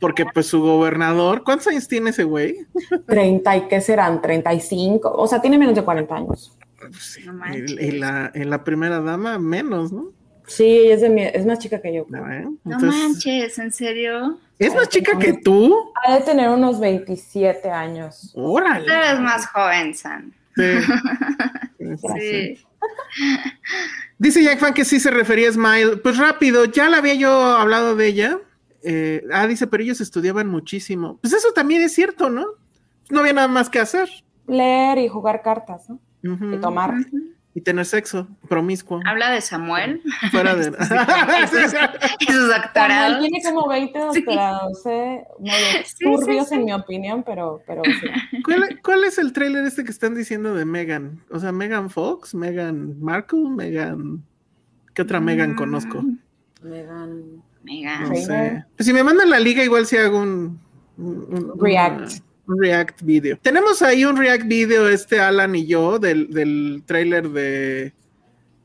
porque 0.00 0.26
pues 0.34 0.46
su 0.46 0.60
gobernador, 0.60 1.44
¿cuántos 1.44 1.68
años 1.68 1.86
tiene 1.86 2.10
ese 2.10 2.24
güey? 2.24 2.56
30 3.06 3.56
y 3.56 3.68
qué 3.68 3.80
serán, 3.80 4.20
35, 4.20 5.12
o 5.14 5.28
sea, 5.28 5.40
tiene 5.40 5.58
menos 5.58 5.76
de 5.76 5.84
40 5.84 6.12
años. 6.12 6.58
Pues 6.80 7.20
y, 7.20 7.92
la, 7.92 8.32
en 8.34 8.50
la 8.50 8.64
primera 8.64 8.98
dama 8.98 9.38
menos, 9.38 9.92
¿no? 9.92 10.10
Sí, 10.46 10.64
ella 10.64 10.94
es, 10.94 11.00
de 11.00 11.08
mi, 11.08 11.22
es 11.22 11.46
más 11.46 11.58
chica 11.58 11.80
que 11.80 11.94
yo. 11.94 12.06
no 12.08 12.78
manches, 12.78 13.58
¿en 13.58 13.72
serio? 13.72 14.38
¿Es 14.58 14.74
más 14.74 14.88
chica 14.88 15.18
que 15.18 15.32
tú? 15.32 15.74
Ha 16.04 16.16
de 16.16 16.20
tener 16.20 16.48
unos 16.50 16.78
27 16.80 17.70
años. 17.70 18.32
Órale. 18.34 18.86
Tú 18.86 18.92
eres 18.92 19.20
más 19.20 19.46
joven, 19.48 19.94
San. 19.94 20.32
Sí. 21.76 21.98
sí. 22.18 22.66
Dice 24.18 24.42
Jack 24.42 24.58
Fan 24.58 24.72
que 24.72 24.86
sí 24.86 24.98
se 24.98 25.10
refería 25.10 25.50
a 25.50 25.52
Smile. 25.52 25.96
Pues 25.98 26.16
rápido, 26.16 26.64
ya 26.64 26.88
la 26.88 26.96
había 26.98 27.12
yo 27.14 27.30
hablado 27.30 27.94
de 27.94 28.06
ella. 28.06 28.38
Eh, 28.82 29.22
ah, 29.32 29.46
dice, 29.46 29.66
pero 29.66 29.82
ellos 29.82 30.00
estudiaban 30.00 30.48
muchísimo. 30.48 31.18
Pues 31.20 31.34
eso 31.34 31.52
también 31.52 31.82
es 31.82 31.92
cierto, 31.92 32.30
¿no? 32.30 32.46
No 33.10 33.20
había 33.20 33.34
nada 33.34 33.48
más 33.48 33.68
que 33.68 33.80
hacer. 33.80 34.08
Leer 34.46 34.98
y 34.98 35.08
jugar 35.08 35.42
cartas, 35.42 35.90
¿no? 35.90 35.98
y 36.22 36.58
tomar 36.58 36.94
y 37.54 37.60
tener 37.60 37.86
sexo 37.86 38.26
promiscuo. 38.48 39.00
Habla 39.06 39.30
de 39.30 39.40
Samuel. 39.40 40.02
Fuera 40.32 40.56
de. 40.56 40.66
y 42.20 42.26
sus 42.26 42.48
doctorados. 42.48 43.20
tiene 43.20 43.42
como 43.44 43.68
20 43.68 43.98
doctorados, 43.98 44.86
¿eh? 44.86 45.24
turbios 46.00 46.50
en 46.50 46.64
mi 46.64 46.72
opinión, 46.72 47.22
pero, 47.22 47.62
pero 47.64 47.82
¿Cuál, 48.82 49.04
es 49.04 49.18
el 49.18 49.32
tráiler 49.32 49.64
este 49.64 49.84
que 49.84 49.92
están 49.92 50.16
diciendo 50.16 50.54
de 50.54 50.64
Megan? 50.64 51.22
O 51.30 51.38
sea, 51.38 51.52
Megan 51.52 51.90
Fox, 51.90 52.34
Megan 52.34 53.00
Markle, 53.00 53.48
Megan. 53.48 54.24
¿Qué 54.92 55.02
otra 55.02 55.20
Megan 55.20 55.52
mm. 55.52 55.56
conozco? 55.56 56.04
Megan. 56.60 57.42
Megan. 57.62 58.08
No 58.08 58.16
sé. 58.16 58.64
Pues 58.76 58.86
si 58.86 58.92
me 58.92 59.04
mandan 59.04 59.30
la 59.30 59.38
liga, 59.38 59.62
igual 59.62 59.86
si 59.86 59.96
hago 59.96 60.20
un, 60.20 60.60
un- 60.98 61.26
un- 61.30 61.60
React. 61.60 62.23
Un 62.46 62.60
React 62.60 63.02
video. 63.02 63.38
Tenemos 63.42 63.82
ahí 63.82 64.04
un 64.04 64.16
React 64.16 64.46
video, 64.46 64.88
este 64.88 65.20
Alan 65.20 65.54
y 65.54 65.66
yo, 65.66 65.98
del, 65.98 66.30
del 66.30 66.82
trailer 66.86 67.28
de, 67.30 67.92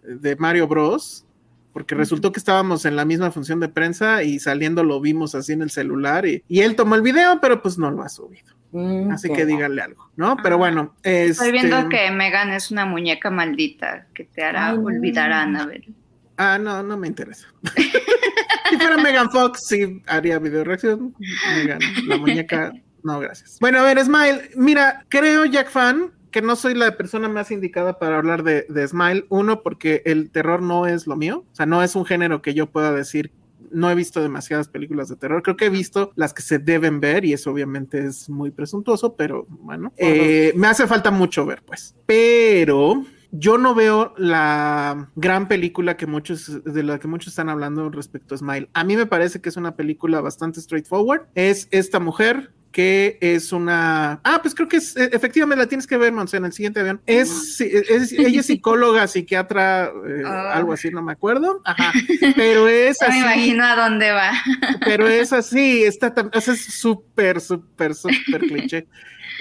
de 0.03 0.35
Mario 0.37 0.67
Bros. 0.67 1.25
Porque 1.71 1.93
resultó 1.95 2.31
que 2.31 2.39
estábamos 2.39 2.83
en 2.85 2.95
la 2.95 3.05
misma 3.05 3.31
función 3.31 3.59
de 3.59 3.69
prensa 3.69 4.23
y 4.23 4.39
saliendo 4.39 4.83
lo 4.83 4.99
vimos 4.99 5.35
así 5.35 5.53
en 5.53 5.61
el 5.61 5.69
celular 5.69 6.25
y, 6.25 6.43
y 6.47 6.61
él 6.61 6.75
tomó 6.75 6.95
el 6.95 7.03
video, 7.03 7.39
pero 7.39 7.61
pues 7.61 7.77
no 7.77 7.91
lo 7.91 8.01
ha 8.01 8.09
subido. 8.09 8.53
Mm, 8.71 9.11
Así 9.11 9.29
que 9.31 9.45
díganle 9.45 9.81
algo, 9.83 10.09
¿no? 10.15 10.35
Pero 10.43 10.57
bueno, 10.57 10.95
Estoy 11.03 11.51
viendo 11.51 11.77
este- 11.77 11.89
que 11.89 12.11
Megan 12.11 12.51
es 12.51 12.71
una 12.71 12.85
muñeca 12.85 13.29
maldita 13.29 14.07
que 14.15 14.25
te 14.25 14.43
hará 14.43 14.69
Ay, 14.71 14.77
no. 14.77 14.83
olvidar 14.85 15.31
a 15.31 15.43
Annabelle. 15.43 15.93
Ah, 16.37 16.57
no, 16.59 16.81
no 16.83 16.97
me 16.97 17.07
interesa. 17.07 17.47
si 18.69 18.77
fuera 18.77 18.97
Megan 18.97 19.29
Fox, 19.31 19.67
sí 19.67 20.01
haría 20.07 20.39
video 20.39 20.63
reacción. 20.63 21.15
Megan, 21.55 21.79
la 22.07 22.17
muñeca, 22.17 22.73
no, 23.03 23.19
gracias. 23.19 23.57
Bueno, 23.59 23.79
a 23.79 23.83
ver, 23.83 24.03
Smile, 24.03 24.51
mira, 24.55 25.05
creo, 25.09 25.45
Jack 25.45 25.69
Fan, 25.69 26.11
que 26.31 26.41
no 26.41 26.55
soy 26.55 26.75
la 26.75 26.95
persona 26.97 27.29
más 27.29 27.51
indicada 27.51 27.99
para 27.99 28.17
hablar 28.17 28.43
de, 28.43 28.65
de 28.69 28.87
Smile. 28.87 29.25
Uno, 29.29 29.61
porque 29.61 30.01
el 30.05 30.29
terror 30.31 30.61
no 30.61 30.85
es 30.85 31.07
lo 31.07 31.15
mío. 31.15 31.45
O 31.51 31.55
sea, 31.55 31.65
no 31.65 31.83
es 31.83 31.95
un 31.95 32.05
género 32.05 32.41
que 32.41 32.53
yo 32.53 32.67
pueda 32.67 32.91
decir. 32.91 33.31
No 33.71 33.89
he 33.89 33.95
visto 33.95 34.21
demasiadas 34.21 34.67
películas 34.67 35.09
de 35.09 35.15
terror. 35.15 35.43
Creo 35.43 35.55
que 35.55 35.65
he 35.65 35.69
visto 35.69 36.11
las 36.15 36.33
que 36.33 36.41
se 36.41 36.59
deben 36.59 36.99
ver 36.99 37.23
y 37.25 37.33
eso 37.33 37.51
obviamente 37.51 38.05
es 38.05 38.29
muy 38.29 38.49
presuntuoso, 38.51 39.15
pero 39.15 39.45
bueno, 39.47 39.93
eh, 39.97 40.53
me 40.55 40.67
hace 40.67 40.87
falta 40.87 41.11
mucho 41.11 41.45
ver, 41.45 41.61
pues. 41.63 41.95
Pero 42.07 43.03
yo 43.31 43.59
no 43.59 43.75
veo 43.75 44.13
la 44.17 45.11
gran 45.15 45.47
película 45.47 45.97
que 45.97 46.07
muchos, 46.07 46.63
de 46.63 46.83
la 46.83 46.99
que 46.99 47.07
muchos 47.07 47.29
están 47.29 47.49
hablando 47.49 47.89
respecto 47.91 48.33
a 48.33 48.37
Smile. 48.39 48.69
A 48.73 48.83
mí 48.83 48.95
me 48.95 49.05
parece 49.05 49.39
que 49.39 49.49
es 49.49 49.57
una 49.57 49.75
película 49.75 50.19
bastante 50.21 50.61
straightforward. 50.61 51.27
Es 51.35 51.67
esta 51.71 51.99
mujer 51.99 52.51
que 52.71 53.17
es 53.21 53.51
una... 53.51 54.19
Ah, 54.23 54.39
pues 54.43 54.53
creo 54.53 54.67
que 54.67 54.77
es, 54.77 54.95
eh, 54.95 55.09
efectivamente 55.11 55.61
la 55.63 55.67
tienes 55.67 55.87
que 55.87 55.97
ver, 55.97 56.11
Monse, 56.13 56.37
en 56.37 56.45
el 56.45 56.53
siguiente 56.53 56.79
avión. 56.81 57.01
Es, 57.07 57.55
sí, 57.57 57.67
es- 57.71 58.11
ella 58.11 58.41
es 58.41 58.45
psicóloga, 58.45 59.07
psiquiatra, 59.07 59.85
eh, 60.07 60.23
Ah. 60.25 60.53
algo 60.53 60.73
así, 60.73 60.91
no 60.91 61.01
me 61.01 61.11
acuerdo. 61.13 61.61
Ajá. 61.65 61.91
Pero 62.35 62.67
es 62.67 62.99
Ya 63.01 63.07
me 63.07 63.13
así 63.15 63.21
imagino 63.21 63.63
a 63.65 63.75
dónde 63.75 64.11
va. 64.11 64.31
pero 64.85 65.07
es 65.07 65.33
así, 65.33 65.83
está 65.83 66.13
o 66.33 66.41
sea, 66.41 66.53
es 66.53 66.63
súper, 66.65 67.41
súper, 67.41 67.95
súper 67.95 68.41
cliché. 68.41 68.87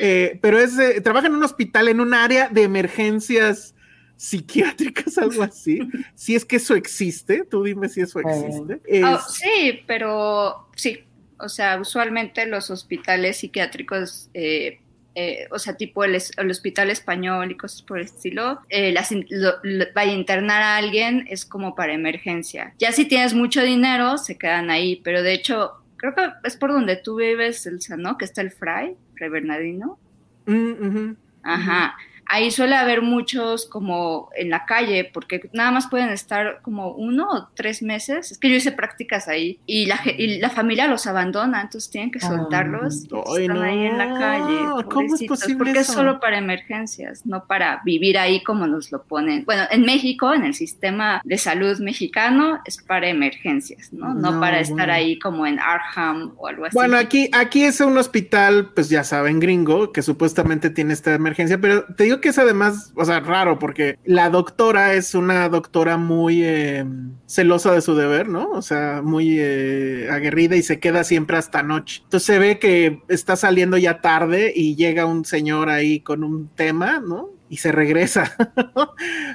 Eh, 0.01 0.39
pero 0.41 0.59
es, 0.59 0.79
eh, 0.79 1.01
trabaja 1.03 1.27
en 1.27 1.35
un 1.35 1.43
hospital, 1.45 1.89
en 1.89 2.01
un 2.01 2.15
área 2.15 2.49
de 2.49 2.63
emergencias 2.63 3.75
psiquiátricas, 4.17 5.17
algo 5.19 5.43
así. 5.43 5.81
Si 6.15 6.35
es 6.35 6.45
que 6.45 6.57
eso 6.57 6.75
existe, 6.75 7.45
tú 7.49 7.63
dime 7.63 7.89
si 7.89 8.01
eso 8.01 8.21
existe. 8.21 8.81
Oh, 9.05 9.17
Es- 9.17 9.35
sí, 9.35 9.81
pero 9.87 10.69
sí. 10.77 11.05
O 11.41 11.49
sea, 11.49 11.79
usualmente 11.81 12.47
los 12.47 12.71
hospitales 12.71 13.39
psiquiátricos, 13.39 14.29
eh, 14.35 14.81
eh, 15.15 15.49
o 15.51 15.59
sea, 15.59 15.77
tipo 15.77 16.05
el, 16.05 16.15
hospital 16.51 16.91
español 16.91 17.51
y 17.51 17.57
cosas 17.57 17.83
por 17.83 17.99
el 17.99 18.05
estilo, 18.05 18.61
eh, 18.69 18.93
las 18.93 19.11
lo- 19.11 19.55
lo- 19.63 19.87
vaya 19.95 20.13
a 20.13 20.15
internar 20.15 20.63
a 20.63 20.77
alguien 20.77 21.27
es 21.29 21.45
como 21.45 21.75
para 21.75 21.93
emergencia. 21.93 22.75
Ya 22.79 22.93
si 22.93 23.05
tienes 23.05 23.35
mucho 23.35 23.63
dinero, 23.63 24.19
se 24.19 24.39
quedan 24.39 24.71
ahí, 24.71 25.01
pero 25.03 25.23
de 25.23 25.33
hecho, 25.33 25.73
creo 25.97 26.15
que 26.15 26.29
es 26.45 26.57
por 26.57 26.71
donde 26.73 26.97
tú 26.97 27.17
vives, 27.17 27.67
Elsa, 27.67 27.97
¿no? 27.97 28.17
Que 28.17 28.25
está 28.25 28.43
el 28.43 28.51
Fray, 28.53 28.97
Fray 29.17 29.29
Bernardino. 29.31 29.99
Mm. 30.47 31.13
Ajá. 31.43 31.97
Ahí 32.29 32.51
suele 32.51 32.77
haber 32.77 33.03
muchos 33.03 33.67
como 33.67 34.31
en 34.37 34.51
la 34.51 34.65
calle, 34.67 35.11
porque 35.13 35.49
nada 35.53 35.71
más 35.71 35.89
pueden 35.89 36.11
estar 36.11 36.61
como 36.63 36.93
uno 36.93 37.27
o 37.31 37.49
tres 37.55 37.83
meses. 37.83 38.31
Es 38.33 38.39
que 38.39 38.51
yo 38.51 38.57
hice 38.57 38.73
prácticas 38.73 39.29
ahí 39.29 39.59
y 39.67 39.87
la, 39.87 40.01
y 40.05 40.39
la 40.39 40.51
familia 40.51 40.87
los 40.87 41.07
abandona, 41.07 41.63
entonces 41.63 41.91
tienen 41.91 42.11
que 42.11 42.21
soltarlos. 42.21 43.05
y 43.05 43.43
están 43.43 43.63
ahí 43.63 43.87
en 43.87 43.99
la 43.99 44.15
calle. 44.19 44.63
no, 44.63 44.89
¿cómo 44.89 45.15
es 45.15 45.25
posible 45.25 45.57
Porque 45.57 45.71
es 45.73 45.89
eso? 45.89 45.95
solo 45.95 46.21
para 46.21 46.39
emergencias, 46.39 47.25
no 47.27 47.47
para 47.47 47.81
vivir 47.85 48.19
ahí 48.19 48.43
como 48.43 48.67
nos 48.67 48.93
lo 48.93 49.03
ponen. 49.05 49.45
Bueno, 49.45 49.63
en 49.71 49.83
México, 49.83 50.33
en 50.35 50.45
el 50.45 50.55
sistema 50.55 51.21
de 51.25 51.39
salud 51.39 51.79
mexicano, 51.81 52.61
es 52.65 52.79
para 52.83 53.09
emergencias, 53.09 53.93
¿no? 53.93 54.15
No, 54.15 54.33
No, 54.33 54.41
para 54.41 54.61
estar 54.61 54.77
bueno. 54.77 54.93
ahí 54.93 55.19
como 55.19 55.47
en 55.47 55.59
Arkham 55.59 56.35
o 56.37 56.47
algo 56.47 56.67
así. 56.67 56.75
Bueno, 56.75 56.97
aquí, 56.97 57.31
aquí 57.33 57.65
es 57.65 57.81
un 57.81 57.97
hospital, 57.97 58.71
pues 58.75 58.89
ya 58.89 59.05
saben, 59.05 59.41
gringo, 59.41 59.93
que 59.93 60.03
supuestamente 60.03 60.71
tiene 60.71 60.93
esta 60.93 61.15
emergencia, 61.15 61.59
pero 61.59 61.85
te 61.97 62.05
digo 62.05 62.18
que 62.21 62.31
es 62.31 62.39
además, 62.39 62.93
o 62.97 63.05
sea, 63.05 63.21
raro, 63.21 63.59
porque 63.59 63.99
la 64.05 64.31
doctora 64.31 64.95
es 64.95 65.15
una 65.15 65.49
doctora 65.49 65.97
muy 65.97 66.43
eh, 66.45 66.85
celosa 67.27 67.73
de 67.73 67.81
su 67.81 67.95
deber, 67.95 68.29
¿no? 68.29 68.51
O 68.51 68.63
sea, 68.63 69.03
muy 69.03 69.37
eh, 69.39 70.09
aguerrida 70.11 70.57
y 70.57 70.63
se 70.63 70.81
queda 70.81 71.05
siempre 71.05 71.37
hasta 71.37 71.63
noche. 71.63 72.03
Entonces 72.05 72.27
se 72.27 72.39
ve 72.39 72.59
que 72.59 73.03
está 73.09 73.37
saliendo 73.37 73.77
ya 73.77 74.01
tarde 74.01 74.53
y 74.55 74.77
llega 74.77 75.07
un 75.07 75.25
señor 75.25 75.69
ahí 75.69 76.01
con 76.01 76.25
un 76.25 76.49
tema, 76.49 77.01
¿no? 77.01 77.31
Y 77.49 77.59
se 77.59 77.73
regresa. 77.73 78.37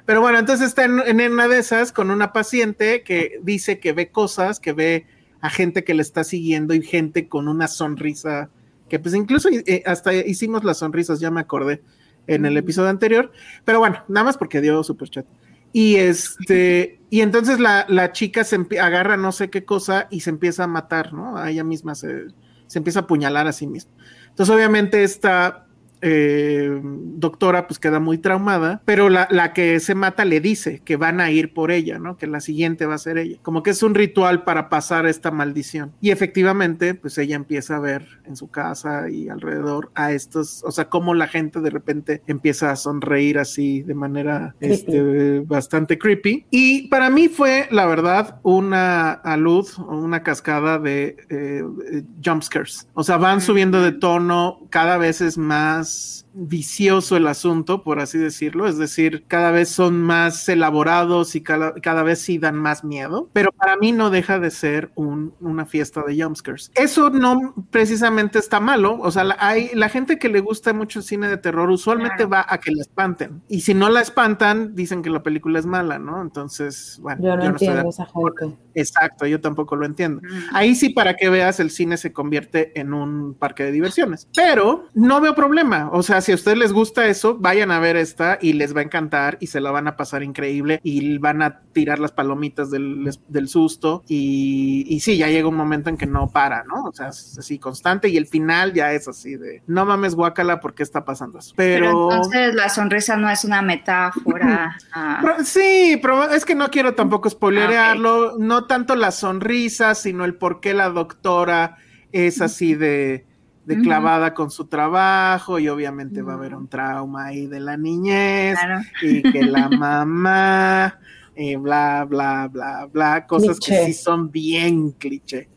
Pero 0.05 0.21
bueno, 0.21 0.39
entonces 0.39 0.67
está 0.67 0.85
en, 0.85 0.99
en 0.99 1.31
una 1.31 1.47
de 1.47 1.59
esas 1.59 1.91
con 1.91 2.11
una 2.11 2.33
paciente 2.33 3.03
que 3.03 3.39
dice 3.41 3.79
que 3.79 3.93
ve 3.93 4.11
cosas, 4.11 4.59
que 4.59 4.73
ve 4.73 5.07
a 5.41 5.49
gente 5.49 5.83
que 5.83 5.93
le 5.93 6.01
está 6.01 6.23
siguiendo 6.23 6.73
y 6.73 6.81
gente 6.81 7.27
con 7.27 7.47
una 7.47 7.67
sonrisa 7.67 8.49
que 8.93 8.99
pues 8.99 9.15
incluso 9.15 9.49
eh, 9.49 9.81
hasta 9.87 10.13
hicimos 10.13 10.63
las 10.63 10.77
sonrisas, 10.77 11.19
ya 11.19 11.31
me 11.31 11.41
acordé 11.41 11.81
en 12.27 12.45
el 12.45 12.57
episodio 12.57 12.89
anterior, 12.89 13.31
pero 13.65 13.79
bueno, 13.79 14.03
nada 14.07 14.25
más 14.25 14.37
porque 14.37 14.61
dio 14.61 14.83
super 14.83 15.09
chat. 15.09 15.25
Y 15.71 15.95
este, 15.95 16.99
y 17.09 17.21
entonces 17.21 17.59
la, 17.59 17.85
la 17.89 18.11
chica 18.11 18.43
se 18.43 18.57
agarra 18.79 19.17
no 19.17 19.31
sé 19.31 19.49
qué 19.49 19.65
cosa 19.65 20.07
y 20.09 20.21
se 20.21 20.29
empieza 20.29 20.65
a 20.65 20.67
matar, 20.67 21.13
¿no? 21.13 21.37
A 21.37 21.49
ella 21.49 21.63
misma 21.63 21.95
se, 21.95 22.27
se 22.67 22.79
empieza 22.79 22.99
a 22.99 23.03
apuñalar 23.03 23.47
a 23.47 23.53
sí 23.53 23.67
misma. 23.67 23.91
Entonces, 24.29 24.55
obviamente, 24.55 25.03
esta 25.03 25.62
eh, 26.03 26.81
doctora 26.83 27.67
pues 27.67 27.79
queda 27.79 27.99
muy 27.99 28.17
traumada, 28.17 28.81
pero 28.85 29.09
la, 29.09 29.27
la 29.31 29.53
que 29.53 29.79
se 29.79 29.95
mata 29.95 30.25
le 30.25 30.41
dice 30.41 30.81
que 30.83 30.97
van 30.97 31.21
a 31.21 31.31
ir 31.31 31.53
por 31.53 31.71
ella, 31.71 31.97
¿no? 31.97 32.17
Que 32.17 32.27
la 32.27 32.41
siguiente 32.41 32.85
va 32.85 32.95
a 32.95 32.99
ser 32.99 33.17
ella. 33.17 33.37
Como 33.41 33.63
que 33.63 33.69
es 33.69 33.81
un 33.83 33.95
ritual 33.95 34.43
para 34.43 34.69
pasar 34.69 35.05
esta 35.05 35.31
maldición. 35.31 35.93
Y 36.01 36.11
efectivamente, 36.11 36.93
pues 36.93 37.17
ella 37.17 37.35
empieza 37.35 37.77
a 37.77 37.79
ver 37.79 38.05
en 38.25 38.35
su 38.35 38.49
casa 38.49 39.09
y 39.09 39.29
alrededor 39.29 39.91
a 39.95 40.11
estos, 40.11 40.63
o 40.65 40.71
sea, 40.71 40.89
cómo 40.89 41.13
la 41.13 41.27
gente 41.27 41.61
de 41.61 41.69
repente 41.69 42.21
empieza 42.27 42.71
a 42.71 42.75
sonreír 42.75 43.39
así 43.39 43.81
de 43.81 43.93
manera 43.93 44.55
Creepy. 44.59 44.73
este, 44.73 45.39
bastante 45.39 45.97
creepy. 45.97 46.45
Y 46.51 46.87
para 46.89 47.09
mí 47.09 47.29
fue, 47.29 47.67
la 47.71 47.85
verdad, 47.85 48.39
una 48.43 49.11
alud, 49.11 49.67
una 49.87 50.23
cascada 50.23 50.79
de 50.79 51.15
eh, 51.29 51.63
eh, 51.91 52.03
jumpscares. 52.23 52.87
O 52.93 53.03
sea, 53.03 53.17
van 53.17 53.41
subiendo 53.41 53.81
de 53.81 53.91
tono, 53.91 54.59
cada 54.69 54.97
vez 54.97 55.21
es 55.21 55.37
más 55.37 55.92
Yes. 55.93 56.22
Vicioso 56.33 57.15
el 57.17 57.27
asunto, 57.27 57.83
por 57.83 57.99
así 57.99 58.17
decirlo, 58.17 58.67
es 58.67 58.77
decir, 58.77 59.25
cada 59.27 59.51
vez 59.51 59.69
son 59.69 60.01
más 60.01 60.47
elaborados 60.49 61.35
y 61.35 61.41
cada, 61.41 61.73
cada 61.75 62.03
vez 62.03 62.19
sí 62.19 62.37
dan 62.37 62.55
más 62.55 62.83
miedo, 62.83 63.29
pero 63.33 63.51
para 63.51 63.77
mí 63.77 63.91
no 63.91 64.09
deja 64.09 64.39
de 64.39 64.51
ser 64.51 64.91
un- 64.95 65.33
una 65.39 65.65
fiesta 65.65 66.03
de 66.03 66.21
jumpscares. 66.23 66.71
Eso 66.75 67.09
no 67.09 67.53
precisamente 67.69 68.39
está 68.39 68.59
malo, 68.59 68.97
o 68.99 69.11
sea, 69.11 69.23
la, 69.23 69.37
hay, 69.39 69.69
la 69.73 69.89
gente 69.89 70.17
que 70.19 70.29
le 70.29 70.39
gusta 70.39 70.73
mucho 70.73 70.99
el 70.99 71.05
cine 71.05 71.27
de 71.27 71.37
terror 71.37 71.69
usualmente 71.69 72.15
Claro. 72.27 72.29
va 72.29 72.45
a 72.47 72.57
que 72.59 72.71
la 72.71 72.81
espanten, 72.81 73.41
y 73.47 73.61
si 73.61 73.73
no 73.73 73.89
la 73.89 74.01
espantan, 74.01 74.75
dicen 74.75 75.01
que 75.01 75.09
la 75.09 75.23
película 75.23 75.59
es 75.59 75.65
mala, 75.65 75.99
¿no? 75.99 76.21
Entonces, 76.21 76.97
bueno, 77.01 77.23
Yo 77.23 77.35
no 77.37 77.43
entiendo 77.45 77.89
esa 77.89 78.05
gente. 78.05 78.57
Exacto, 78.75 79.27
yo 79.27 79.39
tampoco 79.39 79.75
lo 79.75 79.85
entiendo. 79.85 80.21
Mm. 80.23 80.55
Ahí 80.55 80.73
sí, 80.75 80.89
para 80.89 81.15
que 81.15 81.29
veas, 81.29 81.59
el 81.59 81.69
cine 81.69 81.97
se 81.97 82.11
convierte 82.11 82.77
en 82.79 82.93
un 82.93 83.35
parque 83.35 83.63
de 83.63 83.71
diversiones. 83.71 84.27
Pero 84.35 84.87
no 84.95 85.21
veo 85.21 85.35
problema. 85.35 85.89
O 85.91 86.01
sea, 86.01 86.21
si 86.23 86.31
a 86.31 86.35
ustedes 86.35 86.57
les 86.57 86.73
gusta 86.73 87.05
eso, 87.07 87.37
vayan 87.37 87.71
a 87.71 87.79
ver 87.79 87.95
esta 87.95 88.39
y 88.41 88.53
les 88.53 88.75
va 88.75 88.79
a 88.79 88.83
encantar 88.83 89.37
y 89.39 89.47
se 89.47 89.61
la 89.61 89.71
van 89.71 89.87
a 89.87 89.95
pasar 89.95 90.23
increíble 90.23 90.79
y 90.83 91.17
van 91.19 91.41
a 91.41 91.61
tirar 91.73 91.99
las 91.99 92.11
palomitas 92.11 92.71
del, 92.71 93.09
del 93.27 93.47
susto. 93.47 94.03
Y, 94.07 94.85
y 94.87 94.99
sí, 95.01 95.17
ya 95.17 95.27
llega 95.27 95.47
un 95.47 95.55
momento 95.55 95.89
en 95.89 95.97
que 95.97 96.05
no 96.05 96.27
para, 96.29 96.63
¿no? 96.63 96.85
O 96.85 96.93
sea, 96.93 97.09
es 97.09 97.37
así 97.37 97.59
constante 97.59 98.09
y 98.09 98.17
el 98.17 98.27
final 98.27 98.73
ya 98.73 98.91
es 98.93 99.07
así 99.07 99.35
de 99.35 99.61
no 99.67 99.85
mames, 99.85 100.15
guácala, 100.15 100.59
¿por 100.59 100.73
qué 100.73 100.83
está 100.83 101.05
pasando 101.05 101.39
eso? 101.39 101.53
Pero 101.55 101.85
Pero. 101.85 102.11
entonces 102.11 102.55
la 102.55 102.69
sonrisa 102.69 103.17
no 103.17 103.29
es 103.29 103.43
una 103.43 103.61
metáfora. 103.61 104.77
ah, 104.93 105.37
Sí, 105.43 105.99
pero 106.01 106.29
es 106.29 106.45
que 106.45 106.55
no 106.55 106.69
quiero 106.69 106.95
tampoco 106.95 107.29
spoilerearlo, 107.29 108.37
no 108.37 108.65
tanto 108.65 108.95
la 108.95 109.11
sonrisa, 109.11 109.95
sino 109.95 110.25
el 110.25 110.35
por 110.35 110.59
qué 110.59 110.73
la 110.73 110.89
doctora 110.89 111.77
es 112.11 112.41
así 112.41 112.75
de, 112.75 113.25
de 113.65 113.79
clavada 113.79 114.33
con 114.33 114.51
su 114.51 114.65
trabajo 114.65 115.57
y 115.57 115.69
obviamente 115.69 116.21
va 116.21 116.33
a 116.33 116.35
haber 116.35 116.55
un 116.55 116.67
trauma 116.67 117.27
ahí 117.27 117.47
de 117.47 117.59
la 117.59 117.77
niñez 117.77 118.57
claro. 118.59 118.81
y 119.01 119.21
que 119.23 119.43
la 119.43 119.69
mamá, 119.79 120.99
y 121.35 121.55
bla, 121.55 122.05
bla, 122.07 122.49
bla, 122.51 122.89
bla, 122.91 123.25
cosas 123.25 123.59
que 123.59 123.85
sí 123.85 123.93
son 123.93 124.31
bien 124.31 124.91
cliché. 124.91 125.47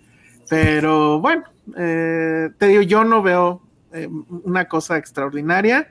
Pero 0.48 1.20
bueno, 1.20 1.44
eh, 1.76 2.50
te 2.58 2.68
digo, 2.68 2.82
yo 2.82 3.04
no 3.04 3.22
veo 3.22 3.62
eh, 3.92 4.08
una 4.44 4.66
cosa 4.66 4.96
extraordinaria, 4.96 5.88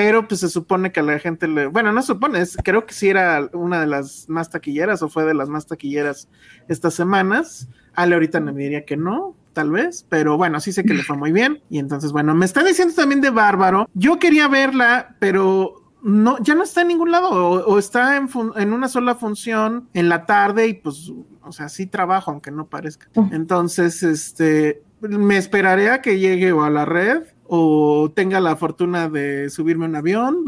pero 0.00 0.26
pues 0.26 0.40
se 0.40 0.48
supone 0.48 0.92
que 0.92 1.00
a 1.00 1.02
la 1.02 1.18
gente 1.18 1.46
le, 1.46 1.66
bueno, 1.66 1.92
no 1.92 2.00
supone, 2.00 2.42
creo 2.64 2.86
que 2.86 2.94
sí 2.94 3.10
era 3.10 3.50
una 3.52 3.82
de 3.82 3.86
las 3.86 4.30
más 4.30 4.48
taquilleras 4.48 5.02
o 5.02 5.10
fue 5.10 5.26
de 5.26 5.34
las 5.34 5.50
más 5.50 5.66
taquilleras 5.66 6.26
estas 6.68 6.94
semanas. 6.94 7.68
Ale 7.92 8.14
ahorita 8.14 8.40
me 8.40 8.54
diría 8.54 8.86
que 8.86 8.96
no, 8.96 9.36
tal 9.52 9.70
vez, 9.70 10.06
pero 10.08 10.38
bueno, 10.38 10.58
sí 10.58 10.72
sé 10.72 10.84
que 10.84 10.94
le 10.94 11.02
fue 11.02 11.18
muy 11.18 11.32
bien. 11.32 11.62
Y 11.68 11.78
entonces, 11.80 12.12
bueno, 12.12 12.34
me 12.34 12.46
está 12.46 12.64
diciendo 12.64 12.94
también 12.94 13.20
de 13.20 13.28
Bárbaro. 13.28 13.90
Yo 13.92 14.18
quería 14.18 14.48
verla, 14.48 15.16
pero 15.18 15.92
no, 16.02 16.38
ya 16.42 16.54
no 16.54 16.62
está 16.62 16.80
en 16.80 16.88
ningún 16.88 17.10
lado, 17.10 17.28
o, 17.28 17.78
está 17.78 18.16
en, 18.16 18.26
en, 18.56 18.72
una 18.72 18.88
sola 18.88 19.16
función 19.16 19.90
en 19.92 20.08
la 20.08 20.24
tarde 20.24 20.66
y 20.66 20.72
pues, 20.72 21.12
o 21.42 21.52
sea, 21.52 21.68
sí 21.68 21.84
trabajo, 21.84 22.30
aunque 22.30 22.50
no 22.50 22.68
parezca. 22.68 23.08
Entonces, 23.32 24.02
este, 24.02 24.82
me 25.02 25.36
esperaré 25.36 25.90
a 25.90 26.00
que 26.00 26.18
llegue 26.18 26.52
o 26.52 26.64
a 26.64 26.70
la 26.70 26.86
red 26.86 27.24
o 27.52 28.10
tenga 28.14 28.38
la 28.40 28.54
fortuna 28.54 29.08
de 29.08 29.50
subirme 29.50 29.84
un 29.84 29.96
avión. 29.96 30.44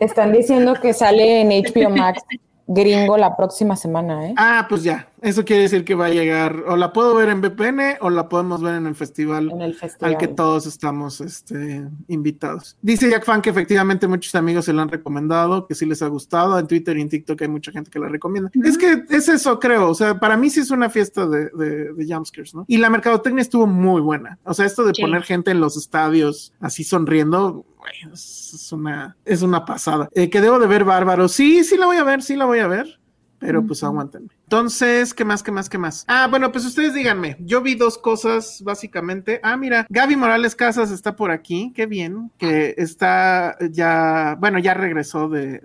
Están 0.00 0.32
diciendo 0.32 0.74
que 0.80 0.92
sale 0.92 1.42
en 1.42 1.48
HBO 1.48 1.90
Max 1.90 2.22
gringo 2.72 3.16
la 3.16 3.36
próxima 3.36 3.74
semana, 3.74 4.28
¿eh? 4.28 4.34
Ah, 4.36 4.66
pues 4.68 4.84
ya, 4.84 5.08
eso 5.22 5.44
quiere 5.44 5.62
decir 5.62 5.84
que 5.84 5.96
va 5.96 6.06
a 6.06 6.10
llegar, 6.10 6.64
o 6.68 6.76
la 6.76 6.92
puedo 6.92 7.16
ver 7.16 7.28
en 7.28 7.40
VPN 7.40 7.98
o 8.00 8.10
la 8.10 8.28
podemos 8.28 8.62
ver 8.62 8.76
en 8.76 8.86
el 8.86 8.94
festival, 8.94 9.50
en 9.50 9.60
el 9.60 9.74
festival. 9.74 10.12
al 10.12 10.18
que 10.18 10.28
todos 10.28 10.66
estamos 10.66 11.20
este, 11.20 11.84
invitados. 12.06 12.76
Dice 12.80 13.10
Jack 13.10 13.24
Fan 13.24 13.42
que 13.42 13.50
efectivamente 13.50 14.06
muchos 14.06 14.34
amigos 14.36 14.66
se 14.66 14.72
la 14.72 14.82
han 14.82 14.88
recomendado, 14.88 15.66
que 15.66 15.74
sí 15.74 15.84
les 15.84 16.00
ha 16.02 16.06
gustado. 16.06 16.58
En 16.58 16.68
Twitter 16.68 16.96
y 16.96 17.02
en 17.02 17.08
TikTok 17.08 17.42
hay 17.42 17.48
mucha 17.48 17.72
gente 17.72 17.90
que 17.90 17.98
la 17.98 18.08
recomienda. 18.08 18.50
Es 18.62 18.78
que 18.78 19.02
es 19.10 19.28
eso, 19.28 19.58
creo. 19.58 19.90
O 19.90 19.94
sea, 19.94 20.20
para 20.20 20.36
mí 20.36 20.48
sí 20.48 20.60
es 20.60 20.70
una 20.70 20.88
fiesta 20.88 21.26
de, 21.26 21.50
de, 21.50 21.92
de 21.92 22.14
jumpscares, 22.14 22.54
¿no? 22.54 22.64
Y 22.68 22.78
la 22.78 22.88
mercadotecnia 22.88 23.42
estuvo 23.42 23.66
muy 23.66 24.00
buena. 24.00 24.38
O 24.44 24.54
sea, 24.54 24.64
esto 24.64 24.84
de 24.84 24.92
poner 25.00 25.22
gente 25.24 25.50
en 25.50 25.60
los 25.60 25.76
estadios 25.76 26.52
así 26.60 26.84
sonriendo, 26.84 27.64
es 28.12 28.72
una, 28.72 29.16
es 29.24 29.42
una 29.42 29.64
pasada. 29.64 30.08
Eh, 30.12 30.30
que 30.30 30.40
debo 30.40 30.58
de 30.58 30.66
ver 30.66 30.84
bárbaro. 30.84 31.28
Sí, 31.28 31.64
sí 31.64 31.76
la 31.76 31.86
voy 31.86 31.96
a 31.96 32.04
ver, 32.04 32.22
sí 32.22 32.36
la 32.36 32.44
voy 32.44 32.58
a 32.60 32.66
ver 32.66 32.99
pero 33.40 33.66
pues 33.66 33.82
aguántenme. 33.82 34.28
Entonces, 34.44 35.14
¿qué 35.14 35.24
más, 35.24 35.42
qué 35.42 35.50
más, 35.50 35.68
qué 35.68 35.78
más? 35.78 36.04
Ah, 36.06 36.28
bueno, 36.28 36.52
pues 36.52 36.64
ustedes 36.66 36.94
díganme. 36.94 37.36
Yo 37.40 37.62
vi 37.62 37.74
dos 37.74 37.98
cosas, 37.98 38.62
básicamente. 38.62 39.40
Ah, 39.42 39.56
mira, 39.56 39.86
Gaby 39.88 40.14
Morales 40.16 40.54
Casas 40.54 40.90
está 40.90 41.16
por 41.16 41.30
aquí. 41.30 41.72
Qué 41.74 41.86
bien. 41.86 42.30
Que 42.36 42.74
está 42.76 43.56
ya, 43.70 44.36
bueno, 44.38 44.58
ya 44.58 44.74
regresó 44.74 45.28
de, 45.28 45.60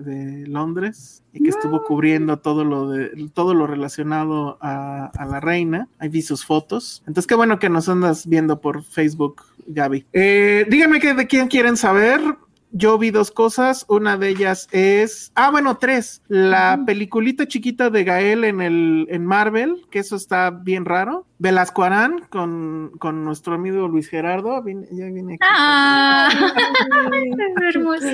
Londres 0.48 1.22
y 1.34 1.44
que 1.44 1.50
estuvo 1.50 1.84
cubriendo 1.84 2.38
todo 2.38 2.64
lo 2.64 2.90
de 2.90 3.30
todo 3.34 3.54
lo 3.54 3.68
relacionado 3.68 4.58
a, 4.62 5.12
la 5.28 5.40
reina. 5.42 5.90
Ahí 6.00 6.10
vi 6.10 6.22
sus 6.22 6.46
fotos. 6.46 7.04
Entonces, 7.08 7.28
qué 7.28 7.36
bueno 7.36 7.60
que 7.60 7.70
nos 7.70 7.90
andas 7.90 8.26
viendo 8.28 8.62
por 8.62 8.84
Facebook, 8.84 9.44
Gaby. 9.68 10.06
Eh, 10.14 10.66
díganme 10.70 11.02
qué 11.02 11.14
de 11.14 11.28
quién 11.28 11.48
quieren 11.48 11.76
saber 11.76 12.22
yo 12.76 12.98
vi 12.98 13.10
dos 13.10 13.32
cosas. 13.32 13.86
Una 13.88 14.18
de 14.18 14.30
ellas 14.30 14.68
es, 14.72 15.32
ah, 15.36 15.50
bueno, 15.50 15.78
tres. 15.78 16.22
La 16.28 16.84
peliculita 16.86 17.48
chiquita 17.48 17.90
de 17.90 18.04
Gael 18.04 18.44
en 18.44 18.62
el 18.62 19.08
en 19.10 19.26
Marvel, 19.26 19.86
que 19.90 20.00
eso 20.00 20.18
está 20.18 20.52
bien 20.52 20.84
raro. 20.84 21.26
Velasco 21.38 21.84
Arán 21.84 22.28
con, 22.30 22.92
con 23.00 23.24
nuestro 23.24 23.56
amigo 23.56 23.88
Luis 23.88 24.10
Gerardo. 24.10 24.64
ya 24.92 25.06
viene 25.06 25.34
aquí. 25.34 25.40
Ah, 25.42 26.30
hermoso. 27.74 28.08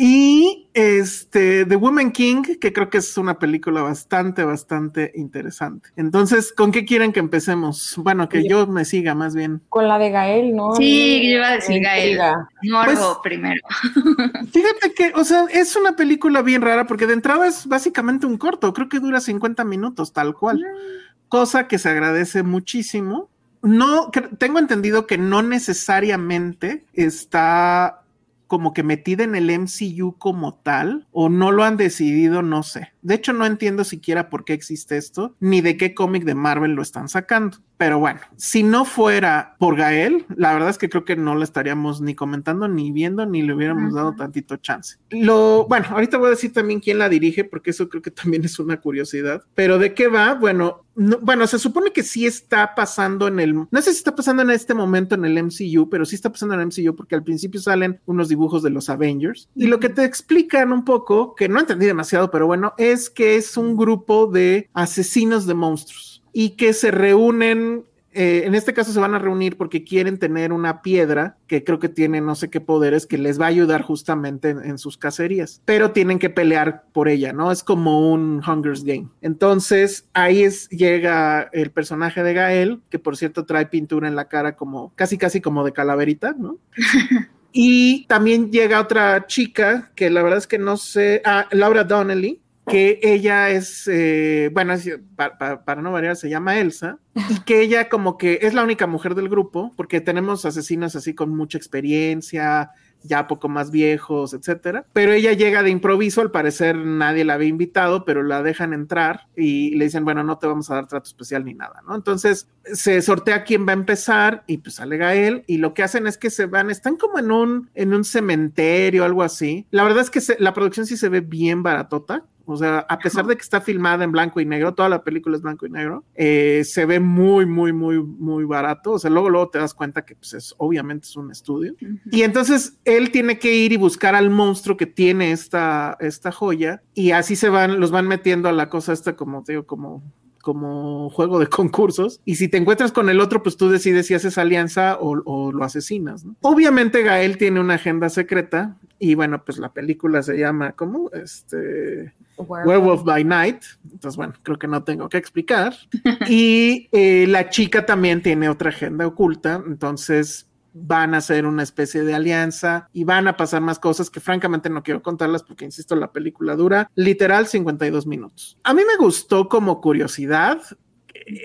Y 0.00 0.68
este, 0.74 1.66
The 1.66 1.74
Woman 1.74 2.12
King, 2.12 2.42
que 2.60 2.72
creo 2.72 2.88
que 2.88 2.98
es 2.98 3.18
una 3.18 3.40
película 3.40 3.82
bastante, 3.82 4.44
bastante 4.44 5.10
interesante. 5.16 5.90
Entonces, 5.96 6.52
¿con 6.52 6.70
qué 6.70 6.84
quieren 6.84 7.12
que 7.12 7.18
empecemos? 7.18 7.94
Bueno, 7.96 8.28
que 8.28 8.48
yo 8.48 8.68
me 8.68 8.84
siga 8.84 9.16
más 9.16 9.34
bien. 9.34 9.60
Con 9.68 9.88
la 9.88 9.98
de 9.98 10.10
Gael, 10.10 10.54
¿no? 10.54 10.76
Sí, 10.76 11.20
yo 11.24 11.38
iba 11.38 11.48
a 11.48 11.54
decir 11.56 11.82
Gael. 11.82 12.20
Morbo 12.62 12.92
pues, 12.94 13.37
primero. 13.38 13.62
Fíjate 14.52 14.94
que, 14.94 15.12
o 15.14 15.24
sea, 15.24 15.44
es 15.50 15.76
una 15.76 15.96
película 15.96 16.42
bien 16.42 16.62
rara 16.62 16.86
porque 16.86 17.06
de 17.06 17.14
entrada 17.14 17.46
es 17.46 17.66
básicamente 17.66 18.26
un 18.26 18.38
corto, 18.38 18.72
creo 18.72 18.88
que 18.88 19.00
dura 19.00 19.20
50 19.20 19.64
minutos, 19.64 20.12
tal 20.12 20.34
cual. 20.34 20.58
Mm. 20.58 21.28
Cosa 21.28 21.68
que 21.68 21.78
se 21.78 21.90
agradece 21.90 22.42
muchísimo. 22.42 23.28
No, 23.62 24.10
tengo 24.38 24.58
entendido 24.58 25.06
que 25.06 25.18
no 25.18 25.42
necesariamente 25.42 26.84
está 26.94 28.02
como 28.48 28.72
que 28.72 28.82
metida 28.82 29.22
en 29.22 29.36
el 29.36 29.50
MCU 29.50 30.16
como 30.18 30.54
tal, 30.54 31.06
o 31.12 31.28
no 31.28 31.52
lo 31.52 31.62
han 31.62 31.76
decidido, 31.76 32.42
no 32.42 32.62
sé. 32.62 32.92
De 33.02 33.14
hecho, 33.14 33.32
no 33.32 33.46
entiendo 33.46 33.84
siquiera 33.84 34.28
por 34.30 34.44
qué 34.44 34.54
existe 34.54 34.96
esto, 34.96 35.36
ni 35.38 35.60
de 35.60 35.76
qué 35.76 35.94
cómic 35.94 36.24
de 36.24 36.34
Marvel 36.34 36.72
lo 36.72 36.82
están 36.82 37.08
sacando. 37.08 37.58
Pero 37.76 38.00
bueno, 38.00 38.20
si 38.36 38.64
no 38.64 38.84
fuera 38.84 39.54
por 39.60 39.76
Gael, 39.76 40.26
la 40.34 40.52
verdad 40.52 40.70
es 40.70 40.78
que 40.78 40.88
creo 40.88 41.04
que 41.04 41.14
no 41.14 41.36
lo 41.36 41.44
estaríamos 41.44 42.00
ni 42.00 42.16
comentando, 42.16 42.66
ni 42.66 42.90
viendo, 42.90 43.24
ni 43.24 43.42
le 43.42 43.54
hubiéramos 43.54 43.94
dado 43.94 44.16
tantito 44.16 44.56
chance. 44.56 44.96
Lo, 45.10 45.66
bueno, 45.68 45.86
ahorita 45.90 46.18
voy 46.18 46.26
a 46.26 46.30
decir 46.30 46.52
también 46.52 46.80
quién 46.80 46.98
la 46.98 47.08
dirige, 47.08 47.44
porque 47.44 47.70
eso 47.70 47.88
creo 47.88 48.02
que 48.02 48.10
también 48.10 48.44
es 48.44 48.58
una 48.58 48.80
curiosidad. 48.80 49.44
Pero 49.54 49.78
de 49.78 49.94
qué 49.94 50.08
va, 50.08 50.34
bueno, 50.34 50.86
bueno, 51.20 51.46
se 51.46 51.58
supone 51.58 51.92
que 51.92 52.02
sí 52.02 52.26
está 52.26 52.74
pasando 52.74 53.28
en 53.28 53.38
el, 53.38 53.54
no 53.54 53.82
sé 53.82 53.92
si 53.92 53.98
está 53.98 54.16
pasando 54.16 54.42
en 54.42 54.50
este 54.50 54.74
momento 54.74 55.14
en 55.14 55.24
el 55.24 55.42
MCU, 55.42 55.88
pero 55.88 56.04
sí 56.04 56.16
está 56.16 56.32
pasando 56.32 56.54
en 56.54 56.60
el 56.60 56.66
MCU 56.66 56.96
porque 56.96 57.14
al 57.14 57.22
principio 57.22 57.60
salen 57.60 58.00
unos 58.06 58.28
dibujos 58.28 58.62
de 58.64 58.70
los 58.70 58.88
Avengers. 58.88 59.48
Y 59.54 59.68
lo 59.68 59.78
que 59.78 59.90
te 59.90 60.04
explican 60.04 60.72
un 60.72 60.84
poco, 60.84 61.36
que 61.36 61.48
no 61.48 61.60
entendí 61.60 61.86
demasiado, 61.86 62.30
pero 62.30 62.46
bueno, 62.46 62.74
es 62.78 63.10
que 63.10 63.36
es 63.36 63.56
un 63.56 63.76
grupo 63.76 64.26
de 64.26 64.68
asesinos 64.74 65.46
de 65.46 65.54
monstruos 65.54 66.24
y 66.32 66.50
que 66.50 66.72
se 66.72 66.90
reúnen 66.90 67.84
eh, 68.20 68.46
en 68.46 68.56
este 68.56 68.74
caso 68.74 68.92
se 68.92 68.98
van 68.98 69.14
a 69.14 69.20
reunir 69.20 69.56
porque 69.56 69.84
quieren 69.84 70.18
tener 70.18 70.52
una 70.52 70.82
piedra 70.82 71.36
que 71.46 71.62
creo 71.62 71.78
que 71.78 71.88
tiene 71.88 72.20
no 72.20 72.34
sé 72.34 72.50
qué 72.50 72.60
poderes 72.60 73.06
que 73.06 73.16
les 73.16 73.40
va 73.40 73.44
a 73.44 73.50
ayudar 73.50 73.82
justamente 73.82 74.50
en, 74.50 74.76
sus 74.76 74.98
cacerías, 74.98 75.62
pero 75.64 75.92
tienen 75.92 76.18
que 76.18 76.28
pelear 76.28 76.82
por 76.92 77.08
ella, 77.08 77.32
¿no? 77.32 77.52
Es 77.52 77.62
como 77.62 78.10
un 78.10 78.42
Hunger's 78.44 78.82
Game. 78.82 79.06
Entonces 79.22 80.08
ahí 80.14 80.42
es, 80.42 80.68
llega 80.70 81.48
el 81.52 81.70
personaje 81.70 82.24
de 82.24 82.34
Gael, 82.34 82.80
que 82.90 82.98
por 82.98 83.16
cierto 83.16 83.44
trae 83.44 83.66
pintura 83.66 84.08
en 84.08 84.16
la 84.16 84.26
cara 84.26 84.56
como 84.56 84.92
casi 84.96 85.16
casi 85.16 85.40
como 85.40 85.64
de 85.64 85.72
calaverita, 85.72 86.34
¿no? 86.36 86.58
y 87.52 88.04
también 88.08 88.50
llega 88.50 88.80
otra 88.80 89.28
chica 89.28 89.92
que 89.94 90.10
la 90.10 90.24
verdad 90.24 90.38
es 90.38 90.48
que 90.48 90.58
no 90.58 90.76
sé, 90.76 91.22
ah, 91.24 91.46
Laura 91.52 91.84
Donnelly, 91.84 92.40
que 92.68 93.00
ella 93.02 93.50
es, 93.50 93.88
eh, 93.90 94.50
bueno, 94.52 94.74
para, 95.16 95.82
no 95.82 95.92
variar, 95.92 96.16
se 96.16 96.28
llama 96.28 96.58
Elsa, 96.58 96.98
y 97.14 97.40
que 97.40 97.60
ella 97.60 97.88
como 97.88 98.16
que 98.18 98.40
es 98.42 98.54
la 98.54 98.62
única 98.62 98.86
mujer 98.86 99.14
del 99.14 99.28
grupo, 99.28 99.72
porque 99.76 100.00
tenemos 100.00 100.44
asesinos 100.44 100.94
así 100.94 101.14
con 101.14 101.34
mucha 101.34 101.58
experiencia, 101.58 102.70
ya 103.02 103.26
poco 103.26 103.48
más 103.48 103.70
viejos, 103.70 104.34
etcétera. 104.34 104.86
Pero 104.92 105.12
ella 105.12 105.32
llega 105.32 105.62
de 105.62 105.70
improviso, 105.70 106.20
al 106.20 106.30
parecer 106.30 106.76
nadie 106.76 107.24
la 107.24 107.34
había 107.34 107.48
invitado, 107.48 108.04
pero 108.04 108.22
la 108.22 108.42
dejan 108.42 108.72
entrar 108.72 109.28
y 109.36 109.74
le 109.76 109.86
dicen, 109.86 110.04
bueno, 110.04 110.22
no 110.24 110.38
te 110.38 110.46
vamos 110.46 110.70
a 110.70 110.76
dar 110.76 110.86
trato 110.86 111.08
especial 111.08 111.44
ni 111.44 111.54
nada, 111.54 111.82
¿no? 111.86 111.94
Entonces 111.94 112.48
se 112.64 113.00
sortea 113.02 113.44
quién 113.44 113.66
va 113.66 113.70
a 113.70 113.74
empezar 113.74 114.44
y 114.46 114.58
pues 114.58 114.76
sale 114.76 114.96
Gael 114.96 115.44
y 115.46 115.58
lo 115.58 115.74
que 115.74 115.82
hacen 115.82 116.06
es 116.06 116.18
que 116.18 116.30
se 116.30 116.46
van, 116.46 116.70
están 116.70 116.96
como 116.96 117.18
en 117.18 117.30
un, 117.30 117.70
en 117.74 117.94
un 117.94 118.04
cementerio, 118.04 119.04
algo 119.04 119.22
así. 119.22 119.66
La 119.70 119.84
verdad 119.84 120.02
es 120.02 120.10
que 120.10 120.20
la 120.38 120.54
producción 120.54 120.86
sí 120.86 120.96
se 120.96 121.08
ve 121.08 121.20
bien 121.20 121.62
baratota. 121.62 122.24
O 122.52 122.56
sea, 122.56 122.86
a 122.88 122.98
pesar 122.98 123.26
de 123.26 123.36
que 123.36 123.42
está 123.42 123.60
filmada 123.60 124.04
en 124.04 124.12
blanco 124.12 124.40
y 124.40 124.46
negro, 124.46 124.74
toda 124.74 124.88
la 124.88 125.02
película 125.02 125.36
es 125.36 125.42
blanco 125.42 125.66
y 125.66 125.70
negro, 125.70 126.04
eh, 126.14 126.62
se 126.64 126.86
ve 126.86 127.00
muy, 127.00 127.46
muy, 127.46 127.72
muy, 127.72 128.02
muy 128.02 128.44
barato. 128.44 128.92
O 128.92 128.98
sea, 128.98 129.10
luego, 129.10 129.30
luego 129.30 129.50
te 129.50 129.58
das 129.58 129.74
cuenta 129.74 130.04
que 130.04 130.14
pues, 130.14 130.34
es, 130.34 130.54
obviamente 130.58 131.06
es 131.06 131.16
un 131.16 131.30
estudio. 131.30 131.74
Y 132.10 132.22
entonces 132.22 132.78
él 132.84 133.10
tiene 133.10 133.38
que 133.38 133.54
ir 133.54 133.72
y 133.72 133.76
buscar 133.76 134.14
al 134.14 134.30
monstruo 134.30 134.76
que 134.76 134.86
tiene 134.86 135.32
esta, 135.32 135.96
esta 136.00 136.32
joya 136.32 136.82
y 136.94 137.10
así 137.10 137.36
se 137.36 137.48
van, 137.48 137.80
los 137.80 137.90
van 137.90 138.08
metiendo 138.08 138.48
a 138.48 138.52
la 138.52 138.68
cosa 138.68 138.92
esta 138.92 139.16
como, 139.16 139.42
digo, 139.46 139.66
como 139.66 140.02
como 140.48 141.10
juego 141.10 141.38
de 141.38 141.46
concursos. 141.48 142.22
Y 142.24 142.36
si 142.36 142.48
te 142.48 142.56
encuentras 142.56 142.90
con 142.90 143.10
el 143.10 143.20
otro, 143.20 143.42
pues 143.42 143.58
tú 143.58 143.68
decides 143.68 144.06
si 144.06 144.14
haces 144.14 144.38
alianza 144.38 144.96
o, 144.98 145.52
lo 145.52 145.64
asesinas. 145.64 146.24
Obviamente 146.40 147.02
Gael 147.02 147.36
tiene 147.36 147.60
una 147.60 147.74
agenda 147.74 148.08
secreta 148.08 148.78
y 148.98 149.14
bueno, 149.14 149.44
pues 149.44 149.58
la 149.58 149.74
película 149.74 150.22
se 150.22 150.38
llama 150.38 150.72
como 150.72 151.10
este 151.10 152.14
Werewolf. 152.38 153.04
by 153.04 153.24
Night. 153.24 153.62
Entonces, 153.84 154.16
bueno, 154.16 154.34
creo 154.42 154.58
que 154.58 154.68
no 154.68 154.82
tengo 154.84 155.08
que 155.08 155.18
explicar. 155.18 155.74
y 156.28 156.88
eh, 156.92 157.26
la 157.28 157.50
chica 157.50 157.86
también 157.86 158.22
tiene 158.22 158.48
otra 158.48 158.70
agenda 158.70 159.06
oculta. 159.06 159.62
Entonces, 159.66 160.48
van 160.72 161.14
a 161.14 161.18
hacer 161.18 161.46
una 161.46 161.62
especie 161.62 162.02
de 162.02 162.14
alianza 162.14 162.88
y 162.92 163.04
van 163.04 163.28
a 163.28 163.36
pasar 163.36 163.60
más 163.60 163.78
cosas 163.78 164.10
que 164.10 164.20
francamente 164.20 164.70
no 164.70 164.82
quiero 164.82 165.02
contarlas 165.02 165.42
porque, 165.42 165.64
insisto, 165.64 165.96
la 165.96 166.12
película 166.12 166.54
dura 166.56 166.90
literal 166.94 167.46
52 167.46 168.06
minutos. 168.06 168.58
A 168.62 168.74
mí 168.74 168.82
me 168.86 168.96
gustó 168.96 169.48
como 169.48 169.80
curiosidad. 169.80 170.60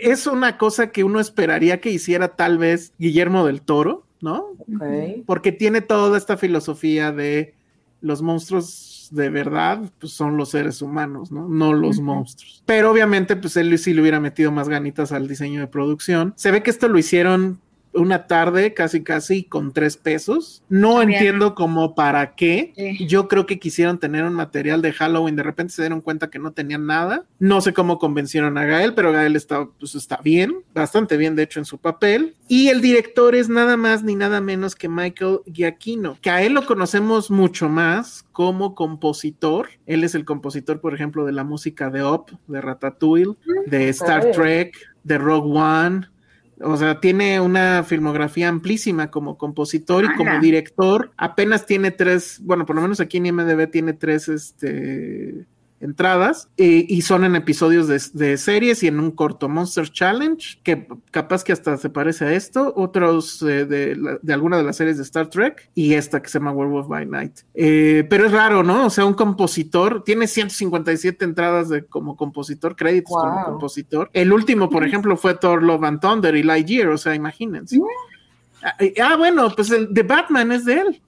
Es 0.02 0.28
una 0.28 0.58
cosa 0.58 0.92
que 0.92 1.04
uno 1.04 1.20
esperaría 1.20 1.82
que 1.82 1.90
hiciera 1.90 2.36
tal 2.36 2.58
vez 2.58 2.94
Guillermo 3.00 3.46
del 3.46 3.62
Toro, 3.62 4.06
¿no? 4.22 4.52
Porque 5.26 5.52
tiene 5.52 5.82
toda 5.82 6.18
esta 6.18 6.38
filosofía 6.38 7.12
de 7.12 7.56
los 8.02 8.22
monstruos 8.22 8.93
de 9.14 9.30
verdad 9.30 9.80
pues 10.00 10.14
son 10.14 10.38
los 10.38 10.50
seres 10.50 10.82
humanos, 10.82 11.32
¿no? 11.32 11.48
No 11.48 11.74
los 11.74 12.00
monstruos. 12.00 12.64
Pero 12.66 12.92
obviamente 12.92 13.36
pues 13.36 13.56
él 13.58 13.78
sí 13.78 13.94
le 13.94 14.02
hubiera 14.02 14.20
metido 14.20 14.52
más 14.52 14.70
ganitas 14.70 15.12
al 15.12 15.28
diseño 15.28 15.60
de 15.60 15.68
producción. 15.68 16.34
Se 16.36 16.52
ve 16.52 16.64
que 16.64 16.72
esto 16.72 16.88
lo 16.88 16.98
hicieron 16.98 17.60
una 17.94 18.28
tarde 18.28 18.74
casi 18.74 19.04
casi 19.04 19.44
con 19.44 19.72
tres 19.72 19.98
pesos. 19.98 20.64
No 20.70 20.98
Bien. 20.98 21.12
entiendo 21.12 21.56
como 21.56 21.96
para 21.96 22.36
qué. 22.36 22.74
Sí. 22.76 23.08
Yo 23.08 23.28
creo 23.28 23.46
que 23.46 23.60
quisieron 23.60 24.00
tener 24.00 24.24
un 24.24 24.34
material 24.34 24.82
de 24.82 24.94
Halloween, 24.94 25.36
de 25.36 25.44
repente 25.44 25.74
se 25.74 25.82
dieron 25.82 26.02
cuenta 26.02 26.30
que 26.30 26.40
no 26.40 26.52
tenían 26.52 26.86
nada. 26.86 27.26
No 27.40 27.62
sé 27.62 27.74
cómo 27.74 28.00
convencieron 28.00 28.58
a 28.58 28.66
Gael, 28.66 28.94
pero 28.94 29.12
Gael 29.12 29.36
está, 29.36 29.68
pues, 29.80 29.96
está 29.96 30.18
bien, 30.24 30.56
bastante 30.74 31.18
bien 31.18 31.36
de 31.36 31.44
hecho 31.44 31.60
en 31.60 31.66
su 31.66 31.78
papel. 31.78 32.36
Y 32.48 32.70
el 32.70 32.82
director 32.82 33.36
es 33.36 33.50
nada 33.50 33.78
más 33.78 34.04
ni 34.04 34.16
nada 34.16 34.42
menos 34.42 34.76
que 34.76 34.90
Michael 34.90 35.40
Giacchino, 35.46 36.18
que 36.22 36.30
a 36.30 36.44
él 36.44 36.54
lo 36.54 36.66
conocemos 36.66 37.32
mucho 37.32 37.70
más 37.70 38.26
como 38.32 38.76
compositor. 38.76 39.70
Él 39.86 40.04
es 40.04 40.16
el 40.16 40.26
compositor, 40.26 40.82
por 40.82 40.94
ejemplo, 40.94 41.26
de 41.26 41.32
la 41.32 41.44
música 41.44 41.90
de 41.90 42.04
Up, 42.04 42.38
de 42.48 42.62
Ratatouille, 42.62 43.36
de 43.68 43.90
Star 43.90 44.28
Ok. 44.28 44.32
Trek, 44.34 44.76
de 45.04 45.18
Rogue 45.18 45.58
One. 45.60 46.08
O 46.64 46.78
sea, 46.78 47.00
tiene 47.00 47.40
una 47.40 47.84
filmografía 47.84 48.48
amplísima 48.48 49.12
como 49.12 49.38
compositor 49.38 50.06
y 50.06 50.16
como 50.16 50.40
director. 50.40 51.12
Apenas 51.18 51.66
tiene 51.66 51.92
tres, 51.92 52.40
bueno, 52.42 52.66
por 52.66 52.76
lo 52.76 52.82
menos 52.82 53.00
aquí 53.00 53.18
en 53.18 53.26
IMDB 53.28 53.70
tiene 53.70 53.94
tres 53.94 54.30
este, 54.30 55.46
entradas 55.84 56.50
eh, 56.58 56.86
y 56.88 57.02
son 57.04 57.24
en 57.26 57.36
episodios 57.36 57.88
de, 57.88 58.02
de 58.14 58.38
series 58.38 58.82
y 58.84 58.88
en 58.88 59.00
un 59.00 59.12
corto 59.12 59.50
Monster 59.50 59.90
Challenge, 59.90 60.60
que 60.64 60.88
capaz 61.12 61.44
que 61.44 61.52
hasta 61.52 61.78
se 61.78 61.90
parece 61.90 62.26
a 62.26 62.34
esto, 62.34 62.74
otros 62.76 63.42
eh, 63.44 63.66
de, 63.66 63.96
la- 63.96 64.18
de 64.22 64.34
alguna 64.34 64.58
de 64.58 64.64
las 64.64 64.78
series 64.78 64.98
de 64.98 65.04
Star 65.04 65.28
Trek 65.28 65.70
y 65.76 65.94
esta 65.94 66.22
que 66.22 66.30
se 66.30 66.40
llama 66.40 66.52
Werewolf 66.52 66.88
by 66.88 67.06
Night. 67.06 67.40
Eh, 67.54 68.06
pero 68.10 68.26
es 68.26 68.32
raro, 68.32 68.64
¿no? 68.64 68.86
O 68.86 68.90
sea, 68.90 69.06
un 69.06 69.14
compositor 69.14 70.04
tiene 70.04 70.28
157 70.28 71.24
entradas 71.26 71.70
de, 71.70 71.86
como 71.86 72.16
compositor, 72.16 72.76
créditos 72.76 73.14
como 73.14 73.46
compositor. 73.46 74.10
El 74.14 74.32
último, 74.34 74.70
por 74.70 74.84
ejemplo, 74.86 75.18
fue 75.18 75.36
Thor 75.36 75.62
Love 75.64 75.84
and 75.84 76.00
Thunder 76.00 76.36
y 76.36 76.44
Lightyear, 76.44 76.88
o 76.90 76.98
sea, 76.98 77.14
imagínense. 77.16 77.78
Ah, 78.64 78.76
Ah, 79.04 79.16
bueno, 79.18 79.50
pues 79.54 79.70
el 79.72 79.94
de 79.94 80.04
Batman 80.04 80.52
es 80.54 80.64
de 80.64 80.74
él. 80.76 81.02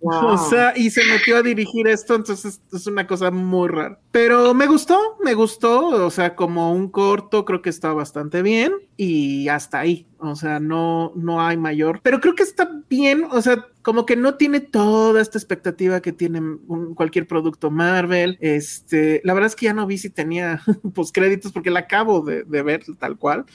Wow. 0.00 0.26
O 0.26 0.38
sea, 0.38 0.72
y 0.76 0.90
se 0.90 1.04
metió 1.04 1.36
a 1.36 1.42
dirigir 1.42 1.88
esto, 1.88 2.14
entonces 2.14 2.60
es 2.72 2.86
una 2.86 3.06
cosa 3.06 3.30
muy 3.30 3.68
rara. 3.68 3.98
Pero 4.12 4.54
me 4.54 4.66
gustó, 4.66 4.98
me 5.24 5.34
gustó, 5.34 5.88
o 5.88 6.10
sea, 6.10 6.36
como 6.36 6.72
un 6.72 6.88
corto, 6.88 7.44
creo 7.44 7.62
que 7.62 7.70
está 7.70 7.92
bastante 7.92 8.42
bien 8.42 8.72
y 8.96 9.48
hasta 9.48 9.80
ahí. 9.80 10.06
O 10.18 10.36
sea, 10.36 10.60
no, 10.60 11.12
no 11.14 11.40
hay 11.40 11.56
mayor. 11.56 12.00
Pero 12.02 12.20
creo 12.20 12.34
que 12.34 12.42
está 12.42 12.70
bien, 12.88 13.24
o 13.30 13.42
sea, 13.42 13.66
como 13.88 14.04
que 14.04 14.16
no 14.16 14.34
tiene 14.34 14.60
toda 14.60 15.22
esta 15.22 15.38
expectativa 15.38 16.02
que 16.02 16.12
tiene 16.12 16.40
un- 16.40 16.94
cualquier 16.94 17.26
producto 17.26 17.70
Marvel. 17.70 18.36
Este, 18.38 19.22
la 19.24 19.32
verdad 19.32 19.46
es 19.46 19.56
que 19.56 19.64
ya 19.64 19.72
no 19.72 19.86
vi 19.86 19.96
si 19.96 20.10
tenía 20.10 20.60
postcréditos 20.94 21.52
porque 21.52 21.70
la 21.70 21.80
acabo 21.80 22.20
de, 22.20 22.44
de 22.44 22.62
ver 22.62 22.84
tal 22.98 23.16
cual. 23.16 23.46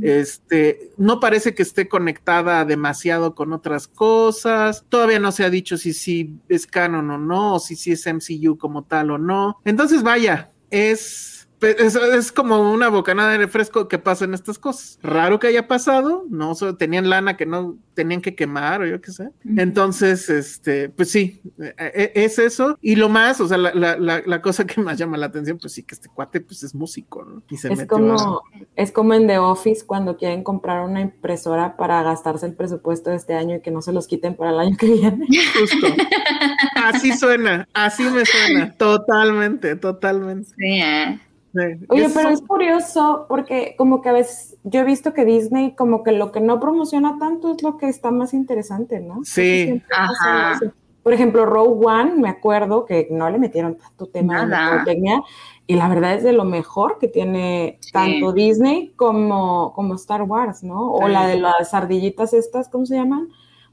Este, 0.00 0.90
no 0.96 1.20
parece 1.20 1.54
que 1.54 1.62
esté 1.62 1.86
conectada 1.86 2.64
demasiado 2.64 3.34
con 3.34 3.52
otras 3.52 3.86
cosas. 3.86 4.86
Todavía 4.88 5.18
no 5.18 5.32
se 5.32 5.44
ha 5.44 5.50
dicho 5.50 5.76
si 5.76 5.92
sí 5.92 6.38
es 6.48 6.66
canon 6.66 7.10
o 7.10 7.18
no, 7.18 7.56
o 7.56 7.60
si 7.60 7.76
sí 7.76 7.92
es 7.92 8.06
MCU 8.06 8.56
como 8.56 8.84
tal 8.84 9.10
o 9.10 9.18
no. 9.18 9.58
Entonces, 9.66 10.02
vaya, 10.02 10.50
es. 10.70 11.33
Es, 11.60 11.94
es 11.94 12.30
como 12.30 12.72
una 12.72 12.88
bocanada 12.88 13.30
de 13.32 13.38
refresco 13.38 13.88
que 13.88 13.98
pasan 13.98 14.34
estas 14.34 14.58
cosas. 14.58 14.98
Raro 15.02 15.38
que 15.38 15.46
haya 15.46 15.66
pasado, 15.66 16.24
no 16.28 16.54
so- 16.54 16.76
tenían 16.76 17.08
lana 17.08 17.36
que 17.38 17.46
no 17.46 17.78
tenían 17.94 18.20
que 18.20 18.34
quemar 18.34 18.82
o 18.82 18.86
yo 18.86 19.00
qué 19.00 19.12
sé. 19.12 19.30
Entonces, 19.56 20.28
este, 20.28 20.90
pues 20.90 21.10
sí, 21.10 21.40
eh, 21.58 21.74
eh, 21.78 22.12
es 22.16 22.38
eso. 22.38 22.76
Y 22.82 22.96
lo 22.96 23.08
más, 23.08 23.40
o 23.40 23.48
sea, 23.48 23.56
la, 23.56 23.72
la- 23.72 23.96
la- 23.96 24.22
la 24.26 24.42
cosa 24.42 24.66
que 24.66 24.80
más 24.82 24.98
llama 24.98 25.16
la 25.16 25.26
atención, 25.26 25.56
pues 25.58 25.72
sí, 25.72 25.82
que 25.84 25.94
este 25.94 26.08
cuate 26.08 26.40
pues 26.42 26.62
es 26.64 26.74
músico, 26.74 27.24
¿no? 27.24 27.42
Y 27.48 27.56
se 27.56 27.72
Es 27.72 27.78
metió 27.78 27.96
a- 27.96 28.00
como, 28.00 28.42
es 28.76 28.92
como 28.92 29.14
en 29.14 29.26
The 29.26 29.38
Office 29.38 29.86
cuando 29.86 30.16
quieren 30.18 30.42
comprar 30.42 30.84
una 30.84 31.00
impresora 31.00 31.76
para 31.76 32.02
gastarse 32.02 32.44
el 32.46 32.54
presupuesto 32.54 33.08
de 33.10 33.16
este 33.16 33.34
año 33.34 33.56
y 33.56 33.60
que 33.62 33.70
no 33.70 33.80
se 33.80 33.92
los 33.92 34.06
quiten 34.06 34.34
para 34.36 34.50
el 34.50 34.58
año 34.58 34.76
que 34.76 34.86
viene. 34.86 35.26
Justo. 35.58 35.86
Así 36.84 37.12
suena, 37.16 37.66
así 37.72 38.02
me 38.02 38.24
suena, 38.26 38.72
totalmente, 38.76 39.76
totalmente. 39.76 40.50
Sí, 40.58 40.80
eh. 40.82 41.18
Sí, 41.54 41.86
Oye, 41.88 42.08
pero 42.12 42.30
es 42.30 42.40
curioso 42.42 43.26
porque 43.28 43.74
como 43.78 44.02
que 44.02 44.08
a 44.08 44.12
veces 44.12 44.56
yo 44.64 44.80
he 44.80 44.84
visto 44.84 45.14
que 45.14 45.24
Disney 45.24 45.74
como 45.76 46.02
que 46.02 46.10
lo 46.12 46.32
que 46.32 46.40
no 46.40 46.58
promociona 46.58 47.16
tanto 47.20 47.52
es 47.54 47.62
lo 47.62 47.76
que 47.78 47.88
está 47.88 48.10
más 48.10 48.34
interesante, 48.34 48.98
¿no? 49.00 49.20
Sí. 49.24 49.80
Ajá. 49.96 50.58
Por 51.04 51.12
ejemplo, 51.12 51.44
Rogue 51.46 51.86
One, 51.86 52.14
me 52.16 52.28
acuerdo 52.30 52.86
que 52.86 53.08
no 53.10 53.28
le 53.30 53.38
metieron 53.38 53.76
tanto 53.76 54.06
tema 54.06 54.46
de 54.46 55.20
y 55.66 55.74
la 55.76 55.88
verdad 55.88 56.14
es 56.14 56.22
de 56.24 56.32
lo 56.32 56.44
mejor 56.44 56.98
que 56.98 57.08
tiene 57.08 57.78
Sí. 57.80 57.92
tanto 57.92 58.32
Disney 58.32 58.92
como, 58.96 59.72
como 59.74 59.94
Star 59.94 60.22
Wars, 60.22 60.62
¿no? 60.64 60.92
O 60.92 61.06
Sí. 61.06 61.12
la 61.12 61.26
de 61.26 61.38
las 61.38 61.72
ardillitas 61.72 62.32
estas, 62.34 62.68
¿cómo 62.68 62.84
se 62.86 62.96
llaman? 62.96 63.28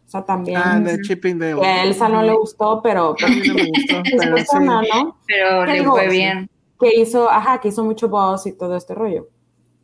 O 0.05 0.09
sea, 0.11 0.23
también 0.23 0.59
Ah, 0.61 0.79
de 0.79 0.99
Chipping 1.01 1.39
Dale. 1.39 1.65
a 1.65 1.83
Elsa 1.83 2.09
no 2.09 2.21
le 2.21 2.33
gustó, 2.33 2.81
pero, 2.83 3.15
no 3.21 3.53
me 3.53 3.69
gustó, 3.69 4.03
pero 4.03 4.21
sí. 4.23 4.29
persona, 4.29 4.81
¿no? 4.81 5.17
Pero 5.25 5.65
¿Qué 5.65 5.71
le 5.73 5.83
fue 5.85 6.09
bien. 6.09 6.49
Que 6.81 6.99
hizo, 6.99 7.29
ajá, 7.29 7.61
que 7.61 7.67
hizo 7.69 7.83
mucho 7.83 8.09
voz 8.09 8.45
y 8.47 8.51
todo 8.57 8.75
este 8.75 8.93
rollo. 8.95 9.29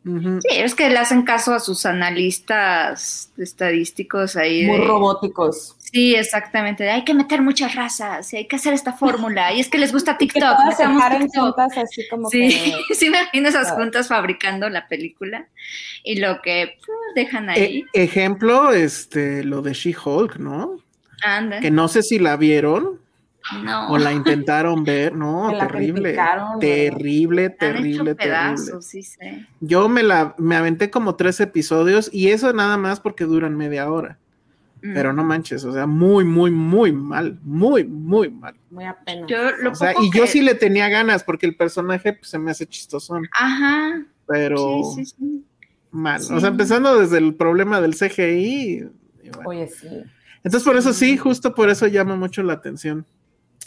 Ujú. 0.06 0.40
Sí, 0.40 0.48
es 0.56 0.74
que 0.74 0.88
le 0.90 0.98
hacen 0.98 1.22
caso 1.22 1.52
a 1.54 1.60
sus 1.60 1.84
analistas 1.84 3.30
estadísticos 3.36 4.36
ahí. 4.36 4.64
Muy 4.66 4.78
de- 4.78 4.84
robóticos. 4.86 5.74
Sí, 5.78 6.14
exactamente. 6.14 6.88
Hay 6.90 7.04
que 7.04 7.14
meter 7.14 7.40
muchas 7.42 7.74
razas, 7.74 8.32
y 8.32 8.36
hay 8.38 8.46
que 8.48 8.56
hacer 8.56 8.74
esta 8.74 8.92
fórmula. 8.98 9.52
Y 9.52 9.60
es 9.60 9.68
que 9.68 9.78
les 9.78 9.92
gusta 9.92 10.12
Y 10.18 10.26
que 10.28 10.34
TikTok. 10.34 10.56
TikTok. 10.78 11.30
juntas 11.34 11.76
así 11.78 12.02
como 12.08 12.28
Sí, 12.30 12.48
que... 12.48 12.74
sí, 12.94 13.06
imagino 13.06 13.48
esas 13.48 13.72
juntas 13.72 14.08
fabricando 14.08 14.68
la 14.68 14.86
película 14.88 15.46
y 16.04 16.16
lo 16.20 16.40
que 16.42 16.76
pues, 16.84 16.98
dejan 17.14 17.48
E- 17.50 17.52
ahí. 17.52 17.84
ejemplo, 17.92 18.72
este, 18.72 19.44
lo 19.44 19.62
de 19.62 19.72
She-Hulk, 19.72 20.36
¿no? 20.36 20.76
Anda. 21.22 21.60
Que 21.60 21.70
no 21.70 21.88
sé 21.88 22.02
si 22.02 22.18
la 22.18 22.36
vieron 22.36 23.00
No. 23.62 23.88
o 23.90 23.98
la 23.98 24.12
intentaron 24.12 24.84
ver, 24.84 25.14
no, 25.14 25.50
terrible, 25.58 26.14
terrible, 26.14 26.20
Han 26.20 26.38
hecho 26.48 26.58
terrible, 26.58 27.48
terrible. 27.50 28.14
pedazos, 28.14 28.84
sí 28.86 29.02
sé. 29.02 29.46
Yo 29.60 29.88
me 29.88 30.02
la, 30.02 30.34
me 30.38 30.56
aventé 30.56 30.90
como 30.90 31.14
tres 31.16 31.40
episodios 31.40 32.10
y 32.12 32.28
eso 32.28 32.52
nada 32.52 32.76
más 32.76 33.00
porque 33.00 33.24
duran 33.24 33.56
media 33.56 33.90
hora. 33.90 34.18
Mm. 34.82 34.94
Pero 34.94 35.12
no 35.12 35.24
manches, 35.24 35.64
o 35.64 35.72
sea, 35.72 35.86
muy, 35.86 36.24
muy, 36.24 36.50
muy 36.52 36.92
mal, 36.92 37.38
muy, 37.42 37.84
muy 37.84 38.30
mal. 38.30 38.54
Muy 38.70 38.84
apenas. 38.84 39.28
Yo 39.28 39.50
lo 39.62 39.72
O 39.72 39.74
sea, 39.74 39.92
y 40.00 40.10
yo 40.16 40.26
sí 40.26 40.40
le 40.40 40.54
tenía 40.54 40.88
ganas 40.88 41.24
porque 41.24 41.46
el 41.46 41.56
personaje 41.56 42.12
pues, 42.12 42.30
se 42.30 42.38
me 42.38 42.50
hace 42.52 42.64
chistosón, 42.66 43.28
Ajá. 43.32 44.04
pero 44.26 44.82
Sí, 44.94 45.04
sí, 45.04 45.14
sí. 45.18 45.44
mal. 45.90 46.20
Sí. 46.22 46.32
O 46.32 46.38
sea, 46.38 46.50
empezando 46.50 46.96
desde 46.98 47.18
el 47.18 47.34
problema 47.34 47.80
del 47.80 47.94
CGI. 47.96 48.84
y 49.24 49.30
bueno. 49.30 49.48
Oye, 49.48 49.66
sí. 49.68 49.88
Entonces, 50.44 50.62
por 50.64 50.76
eso 50.76 50.92
sí, 50.92 51.16
justo 51.16 51.54
por 51.54 51.68
eso 51.70 51.88
llama 51.88 52.14
mucho 52.14 52.44
la 52.44 52.52
atención. 52.52 53.04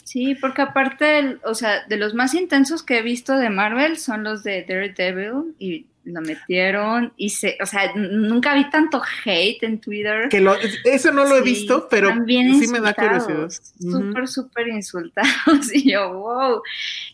Sí, 0.04 0.34
porque 0.34 0.62
aparte, 0.62 1.18
el- 1.18 1.40
o 1.44 1.54
sea, 1.54 1.84
de 1.86 1.96
los 1.96 2.14
más 2.14 2.34
intensos 2.34 2.82
que 2.82 2.98
he 2.98 3.02
visto 3.02 3.36
de 3.38 3.50
Marvel 3.50 3.96
son 3.98 4.24
los 4.24 4.42
de 4.42 4.64
Daredevil 4.68 5.54
y 5.58 5.86
lo 6.04 6.20
metieron 6.20 7.12
y 7.16 7.30
se, 7.30 7.56
o 7.62 7.66
sea, 7.66 7.92
nunca 7.94 8.54
vi 8.54 8.68
tanto 8.70 9.00
hate 9.24 9.62
en 9.62 9.78
Twitter. 9.80 10.28
Que 10.28 10.40
lo, 10.40 10.56
eso 10.84 11.12
no 11.12 11.24
lo 11.24 11.36
he 11.36 11.42
visto, 11.42 11.86
pero 11.88 12.08
sí 12.60 12.66
me 12.66 12.80
da 12.80 12.92
curiosidad. 12.94 13.48
Súper, 13.78 14.26
súper 14.28 14.68
insultados. 14.68 15.30
Y 15.72 15.92
yo, 15.92 16.12
wow. 16.12 16.62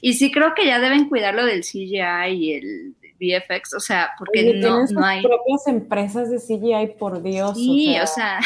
Y 0.01 0.15
sí 0.15 0.31
creo 0.33 0.55
que 0.55 0.65
ya 0.65 0.81
deben 0.81 1.09
cuidar 1.11 1.35
lo 1.35 1.45
del 1.45 1.63
CGI 1.65 2.31
y 2.35 2.53
el 2.55 2.95
VFX, 3.19 3.75
o 3.75 3.81
sea, 3.81 4.11
porque 4.19 4.41
Oye, 4.41 4.55
no, 4.61 4.85
no 4.87 5.05
hay. 5.05 5.23
propias 5.23 5.67
empresas 5.67 6.31
de 6.31 6.39
CGI, 6.39 6.97
por 6.99 7.23
Dios. 7.23 7.57
Sí, 7.57 7.99
o 8.01 8.07
sea, 8.07 8.41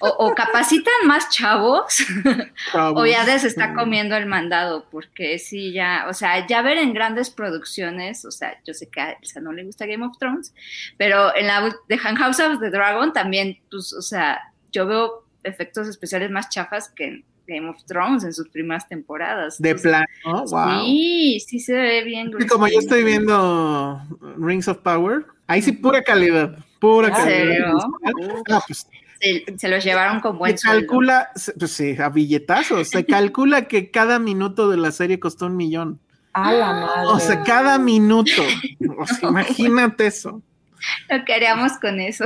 o, 0.00 0.08
o 0.08 0.34
capacitan 0.34 1.06
más 1.06 1.30
chavos 1.30 1.96
o 2.74 3.06
ya 3.06 3.24
les 3.24 3.44
está 3.44 3.74
comiendo 3.74 4.16
el 4.16 4.26
mandado, 4.26 4.86
porque 4.90 5.38
sí, 5.38 5.72
ya, 5.72 6.06
o 6.08 6.14
sea, 6.14 6.46
ya 6.46 6.62
ver 6.62 6.78
en 6.78 6.92
grandes 6.92 7.30
producciones, 7.30 8.24
o 8.24 8.30
sea, 8.30 8.60
yo 8.64 8.74
sé 8.74 8.88
que 8.88 9.00
a 9.00 9.12
Elsa 9.12 9.40
no 9.40 9.52
le 9.52 9.64
gusta 9.64 9.86
Game 9.86 10.04
of 10.04 10.18
Thrones, 10.18 10.54
pero 10.96 11.34
en 11.34 11.46
la 11.46 11.74
de 11.88 11.98
House 11.98 12.40
of 12.40 12.60
the 12.60 12.70
Dragon 12.70 13.12
también, 13.12 13.58
pues, 13.70 13.92
o 13.92 14.02
sea, 14.02 14.52
yo 14.72 14.86
veo 14.86 15.24
efectos 15.44 15.88
especiales 15.88 16.30
más 16.30 16.48
chafas 16.48 16.90
que 16.90 17.04
en 17.04 17.24
Game 17.48 17.68
of 17.68 17.82
Thrones 17.84 18.22
en 18.24 18.32
sus 18.32 18.48
primeras 18.48 18.86
temporadas. 18.86 19.60
De 19.60 19.70
Entonces, 19.70 19.90
plano, 20.22 20.44
wow. 20.46 20.84
Sí, 20.84 21.40
sí 21.44 21.58
se 21.58 21.72
ve 21.72 22.04
bien. 22.04 22.30
Y 22.38 22.46
como 22.46 22.68
yo 22.68 22.78
estoy 22.78 23.02
viendo 23.02 24.00
Rings 24.36 24.68
of 24.68 24.78
Power, 24.78 25.24
ahí 25.46 25.62
sí 25.62 25.72
pura 25.72 26.02
calidad, 26.02 26.58
pura 26.78 27.08
¿En 27.08 27.14
calidad. 27.14 27.72
Ah, 28.50 28.62
pues, 28.66 28.86
Se, 29.20 29.44
se 29.56 29.68
los 29.68 29.82
llevaron 29.82 30.20
con 30.20 30.38
buen 30.38 30.56
se 30.56 30.68
calcula, 30.68 31.30
pues 31.58 31.72
sí, 31.72 31.96
a 31.98 32.10
billetazos, 32.10 32.88
se 32.88 33.04
calcula 33.06 33.66
que 33.66 33.90
cada 33.90 34.18
minuto 34.18 34.68
de 34.68 34.76
la 34.76 34.92
serie 34.92 35.18
costó 35.18 35.46
un 35.46 35.56
millón. 35.56 35.98
A 36.34 36.52
la 36.52 36.72
madre. 36.72 37.06
O 37.06 37.18
sea, 37.18 37.42
cada 37.42 37.78
minuto. 37.78 38.42
O 38.98 39.06
sea, 39.06 39.28
imagínate 39.30 40.06
eso. 40.06 40.42
Lo 41.10 41.24
que 41.24 41.34
haríamos 41.34 41.72
con 41.80 42.00
eso. 42.00 42.24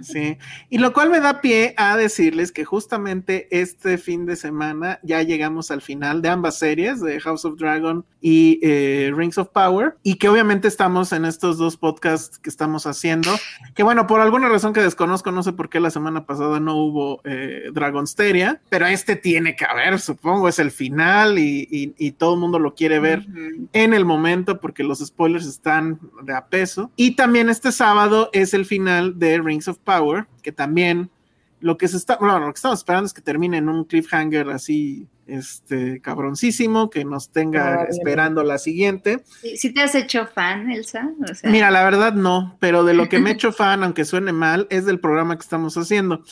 Sí, 0.00 0.36
y 0.70 0.78
lo 0.78 0.92
cual 0.92 1.10
me 1.10 1.20
da 1.20 1.40
pie 1.40 1.74
a 1.76 1.96
decirles 1.96 2.50
que 2.52 2.64
justamente 2.64 3.46
este 3.50 3.98
fin 3.98 4.26
de 4.26 4.36
semana 4.36 4.98
ya 5.02 5.22
llegamos 5.22 5.70
al 5.70 5.82
final 5.82 6.22
de 6.22 6.28
ambas 6.28 6.58
series, 6.58 7.00
de 7.00 7.20
House 7.20 7.44
of 7.44 7.58
Dragon 7.58 8.04
y 8.20 8.58
eh, 8.62 9.12
Rings 9.14 9.38
of 9.38 9.48
Power, 9.48 9.96
y 10.02 10.16
que 10.16 10.28
obviamente 10.28 10.68
estamos 10.68 11.12
en 11.12 11.24
estos 11.24 11.58
dos 11.58 11.76
podcasts 11.76 12.38
que 12.38 12.50
estamos 12.50 12.86
haciendo, 12.86 13.30
que 13.74 13.82
bueno, 13.82 14.06
por 14.06 14.20
alguna 14.20 14.48
razón 14.48 14.72
que 14.72 14.80
desconozco, 14.80 15.30
no 15.32 15.42
sé 15.42 15.52
por 15.52 15.68
qué 15.68 15.80
la 15.80 15.90
semana 15.90 16.24
pasada 16.26 16.58
no 16.60 16.76
hubo 16.76 17.20
eh, 17.24 17.70
Dragonsteria, 17.72 18.60
pero 18.68 18.86
este 18.86 19.16
tiene 19.16 19.54
que 19.56 19.64
haber, 19.64 19.98
supongo, 20.00 20.48
es 20.48 20.58
el 20.58 20.70
final 20.70 21.38
y, 21.38 21.68
y- 21.70 21.94
y 21.98 22.12
todo 22.12 22.34
el 22.34 22.40
mundo 22.40 22.58
lo 22.58 22.74
quiere 22.74 22.98
ver 23.00 23.20
Ujú. 23.20 23.68
en 23.72 23.92
el 23.94 24.04
momento 24.04 24.60
porque 24.60 24.82
los 24.84 25.00
spoilers 25.00 25.46
están 25.46 26.00
de 26.22 26.34
a 26.34 26.46
peso. 26.46 26.90
Y 26.96 27.12
también 27.16 27.48
este 27.50 27.72
sábado 27.82 28.30
es 28.32 28.54
el 28.54 28.64
final 28.64 29.18
de 29.18 29.40
Rings 29.40 29.66
of 29.66 29.76
Power, 29.78 30.26
que 30.40 30.52
también 30.52 31.10
lo 31.58 31.76
que 31.76 31.88
se 31.88 31.96
está, 31.96 32.16
bueno, 32.16 32.38
lo 32.38 32.46
que 32.52 32.58
estamos 32.58 32.78
esperando 32.78 33.06
es 33.06 33.12
que 33.12 33.22
termine 33.22 33.56
en 33.56 33.68
un 33.68 33.84
cliffhanger 33.84 34.50
así, 34.50 35.08
este, 35.26 36.00
cabroncísimo, 36.00 36.90
que 36.90 37.04
nos 37.04 37.32
tenga 37.32 37.82
esperando 37.86 38.44
la 38.44 38.58
siguiente. 38.58 39.24
¿Sí, 39.40 39.56
sí 39.56 39.74
te 39.74 39.82
has 39.82 39.96
hecho 39.96 40.28
fan, 40.28 40.70
Elsa? 40.70 41.10
O 41.28 41.34
sea, 41.34 41.50
Mira, 41.50 41.72
la 41.72 41.82
verdad 41.82 42.12
no, 42.12 42.56
pero 42.60 42.84
de 42.84 42.94
lo 42.94 43.08
que 43.08 43.18
me 43.18 43.30
he 43.30 43.32
hecho 43.34 43.50
fan, 43.50 43.82
aunque 43.82 44.04
suene 44.04 44.32
mal, 44.32 44.68
es 44.70 44.86
del 44.86 45.00
programa 45.00 45.34
que 45.34 45.42
estamos 45.42 45.76
haciendo. 45.76 46.22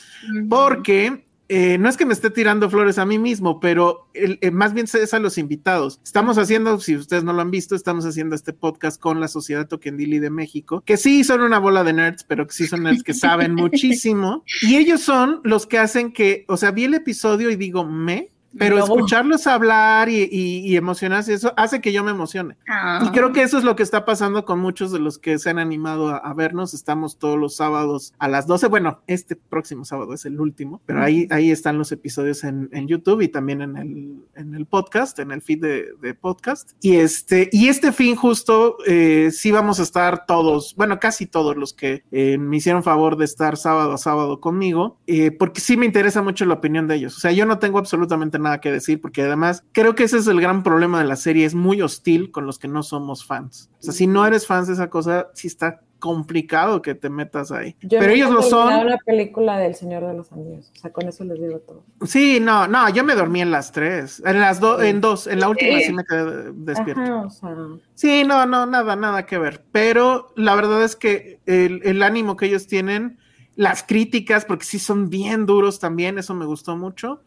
Porque 0.49 1.27
eh, 1.53 1.79
no 1.79 1.89
es 1.89 1.97
que 1.97 2.07
me 2.07 2.13
esté 2.13 2.31
tirando 2.31 2.71
flores 2.71 2.97
a 2.99 3.05
mí 3.05 3.19
mismo, 3.19 3.59
pero 3.59 4.09
el- 4.15 4.39
eh, 4.41 4.53
más 4.53 4.73
bien 4.73 4.87
es 4.93 5.13
a 5.15 5.19
los 5.19 5.37
invitados. 5.37 6.01
Estamos 6.05 6.39
haciendo, 6.39 6.79
si 6.79 6.95
ustedes 6.95 7.25
no 7.25 7.33
lo 7.33 7.43
han 7.43 7.51
visto, 7.51 7.75
estamos 7.75 8.07
haciendo 8.07 8.37
este 8.37 8.53
podcast 8.53 9.01
con 9.01 9.19
la 9.19 9.27
Sociedad 9.27 9.67
Tokendili 9.67 10.21
de 10.21 10.31
México, 10.31 10.83
que 10.87 10.97
sí 10.97 11.25
son 11.25 11.41
una 11.41 11.59
bola 11.59 11.83
de 11.83 11.93
nerds, 11.93 12.23
pero 12.23 12.47
que 12.47 12.55
sí 12.55 12.69
son 12.69 12.85
nerds 12.85 13.03
que 13.03 13.15
saben 13.15 13.55
muchísimo. 13.57 14.45
Y 14.63 14.77
ellos 14.77 15.01
son 15.01 15.41
los 15.43 15.67
que 15.67 15.79
hacen 15.79 16.13
que, 16.13 16.45
o 16.47 16.57
sea, 16.57 16.71
vi 16.71 16.85
el 16.85 16.95
episodio 16.95 17.51
y 17.51 17.57
digo, 17.57 17.85
me. 17.85 18.29
Pero 18.59 18.79
escucharlos 18.79 19.47
hablar 19.47 20.09
y, 20.09 20.29
y- 20.31 20.61
y 20.61 20.77
emocionarse, 20.77 21.33
eso 21.35 21.53
hace 21.57 21.81
que 21.81 21.93
yo 21.93 22.03
me 22.05 22.11
emocione. 22.11 22.57
Ah. 22.69 23.01
Y 23.07 23.11
creo 23.11 23.33
que 23.33 23.43
eso 23.43 23.59
es 23.59 23.65
lo 23.65 23.77
que 23.77 23.83
está 23.83 24.05
pasando 24.05 24.45
con 24.45 24.59
muchos 24.59 24.91
de 24.93 24.99
los 24.99 25.19
que 25.19 25.39
se 25.39 25.51
han 25.51 25.59
animado 25.59 26.09
a, 26.09 26.17
a 26.17 26.35
vernos. 26.35 26.75
Estamos 26.75 27.19
todos 27.19 27.39
los 27.39 27.55
sábados 27.57 28.13
a 28.19 28.29
las 28.29 28.47
12. 28.47 28.67
Bueno, 28.69 29.01
este 29.07 29.37
próximo 29.37 29.85
sábado 29.85 30.15
es 30.15 30.25
el 30.27 30.41
último, 30.41 30.81
pero 30.87 31.03
ahí, 31.03 31.29
ahí 31.31 31.51
están 31.51 31.79
los 31.79 31.93
episodios 31.93 32.43
en, 32.45 32.69
en 32.73 32.89
YouTube 32.89 33.21
y 33.23 33.29
también 33.29 33.63
en 33.63 33.77
el, 33.77 34.17
en 34.35 34.55
el 34.55 34.67
podcast, 34.67 35.19
en 35.21 35.31
el 35.31 35.43
feed 35.43 35.61
de, 35.61 35.85
de 36.01 36.15
podcast. 36.15 36.73
Y 36.81 36.97
este, 36.97 37.49
y 37.53 37.69
este 37.69 37.93
fin 37.93 38.17
justo, 38.17 38.77
eh, 38.87 39.31
sí 39.33 39.53
vamos 39.53 39.79
a 39.79 39.85
estar 39.85 40.27
todos, 40.27 40.75
bueno, 40.77 40.99
casi 40.99 41.27
todos 41.27 41.57
los 41.57 41.73
que 41.73 42.03
eh, 42.11 42.37
me 42.39 42.57
hicieron 42.57 42.83
favor 42.83 43.17
de 43.17 43.27
estar 43.27 43.57
sábado 43.57 43.93
a 43.93 43.99
sábado 43.99 44.41
conmigo, 44.41 44.99
eh, 45.07 45.31
porque 45.31 45.61
sí 45.61 45.77
me 45.77 45.87
interesa 45.87 46.21
mucho 46.21 46.45
la 46.47 46.55
opinión 46.55 46.89
de 46.89 46.97
ellos. 46.97 47.17
O 47.17 47.21
sea, 47.21 47.31
yo 47.31 47.47
no 47.47 47.59
tengo 47.61 47.79
absolutamente 47.79 48.40
nada 48.41 48.61
que 48.61 48.73
decir, 48.73 49.01
porque 49.01 49.23
además 49.23 49.65
creo 49.73 49.95
que 49.95 50.05
ese 50.05 50.19
es 50.19 50.27
el 50.27 50.41
gran 50.41 50.63
problema 50.63 50.99
de 51.01 51.07
la 51.07 51.17
serie, 51.17 51.45
es 51.47 51.55
muy 51.55 51.81
hostil 51.83 52.31
con 52.31 52.47
los 52.47 52.59
que 52.59 52.69
no 52.69 52.83
somos 52.83 53.25
fans. 53.25 53.71
O 53.79 53.83
sea, 53.85 53.93
si 53.93 54.07
no 54.07 54.27
eres 54.27 54.47
fans 54.47 54.67
de 54.69 54.75
esa 54.75 54.91
cosa, 54.91 55.29
sí 55.35 55.47
está 55.47 55.81
complicado 56.01 56.81
que 56.81 56.95
te 56.95 57.11
metas 57.11 57.53
ahí. 57.53 57.77
Yo 57.83 57.99
Pero 58.01 58.13
ellos 58.13 58.31
lo 58.31 58.41
son. 58.43 58.73
una 58.87 58.97
película 59.05 59.59
del 59.59 59.75
Señor 59.75 60.07
de 60.07 60.15
los 60.15 60.33
Anillos. 60.33 60.73
O 60.75 60.81
sea, 60.81 60.91
con 60.91 61.07
eso 61.07 61.25
les 61.25 61.39
digo 61.39 61.59
todo. 61.59 61.85
Sí, 62.07 62.41
no, 62.41 62.67
no, 62.67 62.89
yo 62.89 63.05
me 63.05 63.15
dormí 63.15 63.43
en 63.43 63.51
las 63.51 63.71
tres, 63.71 64.23
en 64.25 64.41
las 64.41 64.61
dos, 64.61 64.81
Sí. 64.81 64.87
en 64.89 65.01
dos, 65.03 65.27
en 65.27 65.41
la 65.41 65.49
última 65.51 65.79
Sí. 65.79 65.85
sí 65.85 65.93
me 65.93 66.05
quedé 66.05 66.53
despierto. 66.55 67.03
Ajá, 67.03 67.21
o 67.27 67.31
sea, 67.31 67.55
Sí, 67.95 68.25
no, 68.27 68.47
no, 68.47 68.65
nada, 68.65 68.97
nada 68.97 69.27
que 69.27 69.37
ver. 69.37 69.63
Pero 69.73 70.33
la 70.37 70.55
verdad 70.55 70.83
es 70.85 70.97
que 70.97 71.41
el, 71.45 71.83
el 71.85 72.03
ánimo 72.03 72.35
que 72.37 72.47
ellos 72.47 72.67
tienen, 72.67 73.19
las 73.61 73.83
críticas, 73.83 74.47
porque 74.47 74.65
sí 74.65 74.79
son 74.79 75.11
bien 75.11 75.45
duros 75.45 75.79
también, 75.81 76.19
eso 76.19 76.35
me 76.35 76.47
gustó 76.47 76.79
mucho, 76.79 77.21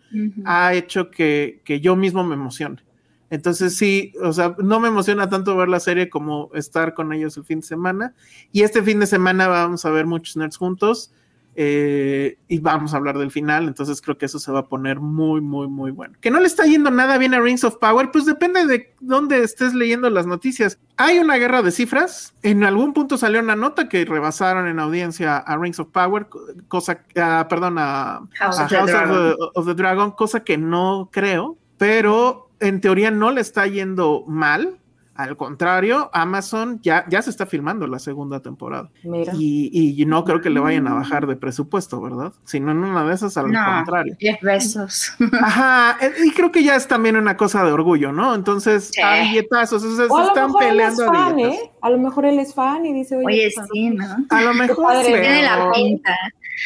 ha 0.46 0.74
hecho 0.74 1.12
que, 1.12 1.62
que 1.64 1.80
yo 1.80 1.96
mismo 1.96 2.24
me 2.24 2.34
emocione. 2.34 2.82
Entonces 3.30 3.78
sí, 3.78 4.14
o 4.20 4.34
sea, 4.34 4.56
no 4.58 4.80
me 4.80 4.88
emociona 4.88 5.30
tanto 5.30 5.56
ver 5.56 5.70
la 5.70 5.80
serie 5.80 6.10
como 6.10 6.50
estar 6.56 6.96
con 6.96 7.14
ellos 7.14 7.38
el 7.38 7.44
fin 7.44 7.60
de 7.60 7.68
semana. 7.68 8.16
Y 8.52 8.64
este 8.64 8.82
fin 8.82 9.00
de 9.00 9.06
semana 9.06 9.48
vamos 9.48 9.86
a 9.86 9.92
ver 9.92 10.08
muchos 10.08 10.36
nerds 10.36 10.58
juntos 10.58 11.14
eh, 11.56 12.38
y 12.48 12.60
vamos 12.60 12.94
a 12.94 12.98
hablar 12.98 13.18
del 13.18 13.32
final. 13.32 13.68
Entonces 13.68 14.02
creo 14.02 14.18
que 14.18 14.26
eso 14.26 14.40
se 14.40 14.52
va 14.52 14.60
a 14.60 14.68
poner 14.68 15.00
muy, 15.00 15.42
muy, 15.42 15.68
muy 15.68 15.92
bueno. 15.92 16.16
Que 16.22 16.32
no 16.32 16.40
le 16.40 16.48
está 16.48 16.66
yendo 16.66 16.90
nada 16.92 17.18
bien 17.18 17.34
a 17.34 17.40
Rings 17.40 17.64
of 17.64 17.78
Power, 17.78 18.12
pues 18.12 18.26
depende 18.26 18.66
de 18.66 18.94
dónde 19.00 19.44
estés 19.44 19.74
leyendo 19.74 20.10
las 20.10 20.26
noticias. 20.28 20.80
Hay 20.98 21.20
una 21.20 21.36
guerra 21.38 21.62
de 21.62 21.72
cifras. 21.72 22.34
En 22.44 22.64
algún 22.64 22.94
punto 22.94 23.18
salió 23.18 23.40
una 23.40 23.56
nota 23.56 23.90
que 23.90 24.06
rebasaron 24.06 24.68
en 24.68 24.80
audiencia 24.80 25.38
a 25.38 25.58
Rings 25.58 25.80
of 25.80 25.90
Power, 25.90 26.28
co- 26.28 26.42
cosa, 26.68 27.04
ah, 27.16 27.46
perdón, 27.50 27.78
a, 27.78 28.22
House 28.36 28.60
a 28.60 28.64
of 28.66 28.70
the 28.70 28.76
House 28.76 28.90
of 28.90 28.96
Dragon. 29.00 29.36
the, 29.36 29.36
of 29.60 29.66
the 29.68 29.74
Dragon, 29.76 30.12
cosa 30.12 30.44
que 30.44 30.58
no 30.58 31.10
creo, 31.12 31.58
pero 31.78 32.50
en 32.60 32.80
teoría 32.82 33.12
no 33.12 33.32
le 33.32 33.42
está 33.42 33.68
yendo 33.68 34.24
mal. 34.28 34.80
Al 35.16 35.38
contrario, 35.38 36.10
Amazon 36.12 36.80
ya, 36.82 37.06
ya 37.08 37.22
se 37.22 37.30
está 37.30 37.46
filmando 37.46 37.86
la 37.86 38.00
segunda 38.00 38.40
temporada. 38.42 38.90
mira. 39.04 39.32
Y, 39.38 40.02
y 40.02 40.06
no 40.08 40.24
creo 40.24 40.42
que 40.42 40.50
le 40.50 40.60
vayan 40.60 40.88
a 40.88 40.94
bajar 40.96 41.28
de 41.28 41.36
presupuesto, 41.36 42.02
¿verdad? 42.02 42.34
Sino 42.46 42.72
en 42.72 42.78
una 42.80 43.06
de 43.06 43.14
esas, 43.14 43.38
al 43.38 43.52
No, 43.52 43.60
contrario. 43.64 44.16
10 44.20 44.42
besos. 44.42 45.14
Ajá, 45.42 45.98
eh, 46.02 46.12
y 46.26 46.32
creo 46.32 46.52
que 46.52 46.64
ya 46.64 46.76
es 46.76 46.88
también 46.88 47.16
una 47.16 47.38
cosa 47.38 47.64
de 47.64 47.72
orgullo, 47.72 48.12
¿no? 48.12 48.34
Entonces, 48.34 48.90
Sí. 48.92 49.02
a 49.02 49.22
billetazos, 49.22 49.84
o 49.84 49.96
sea, 49.96 50.06
O 50.06 50.08
se 50.08 50.14
a 50.16 50.18
lo 50.24 50.28
están 50.30 50.46
mejor 50.48 50.64
él 50.64 50.70
es 50.70 50.74
peleando 50.96 51.04
a 51.04 51.14
fan, 51.14 51.36
billetazos. 51.36 51.64
¿eh? 51.66 51.72
A 51.82 51.90
lo 51.92 51.98
mejor 52.00 52.26
él 52.26 52.40
es 52.40 52.54
fan 52.56 52.86
y 52.86 52.94
dice, 52.94 53.16
oye, 53.18 53.26
Oye, 53.26 53.52
fan. 53.52 53.68
sí, 53.72 53.90
¿no? 53.92 54.06
A 54.30 54.42
lo 54.42 54.54
mejor, 54.56 54.84
padre, 54.86 55.10
pero, 55.12 55.22
Tiene 55.22 55.42
la 55.44 55.72
pinta. 55.74 56.16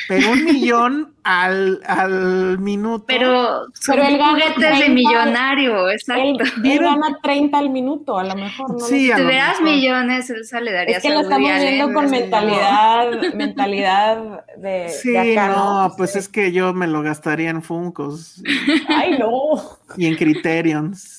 Pero 0.08 0.32
un 0.32 0.44
millón 0.46 1.14
al, 1.24 1.82
al 1.86 2.60
minuto. 2.60 3.06
Pero 3.08 3.66
son 3.74 3.96
Pero 3.96 4.04
él 4.04 4.18
gana 4.18 4.32
juguetes 4.32 4.56
de 4.58 4.68
30. 4.70 4.90
millonario, 4.90 5.90
él, 5.90 5.96
exacto. 5.96 6.22
él 6.64 6.80
gana 6.80 7.20
30 7.22 7.58
al 7.58 7.70
minuto, 7.70 8.18
a 8.18 8.24
lo 8.24 8.36
mejor. 8.36 8.72
No 8.72 8.80
Sí, 8.80 9.08
Si 9.08 9.16
tuvieras 9.16 9.62
millones, 9.62 10.30
Elsa 10.30 10.62
le 10.62 10.72
darías 10.72 10.98
Es 10.98 11.04
que 11.04 11.10
lo 11.14 11.22
estamos 11.22 11.50
viendo 11.50 11.84
Allen, 11.84 11.94
con 11.94 12.10
mentalidad, 12.10 13.12
mentalidad 13.36 14.46
de, 14.58 14.90
Sí, 14.90 15.12
de 15.12 15.34
acá, 15.34 15.48
no, 15.50 15.88
¿no? 15.90 15.96
pues 15.98 16.16
es 16.16 16.30
que 16.30 16.52
yo 16.52 16.74
me 16.74 16.88
lo 16.88 17.02
gastaría 17.02 17.50
en 17.50 17.62
Funcos 17.62 18.42
Ay, 18.88 19.18
no. 19.20 19.78
y 19.98 20.06
en 20.06 20.16
Criterions. 20.16 21.17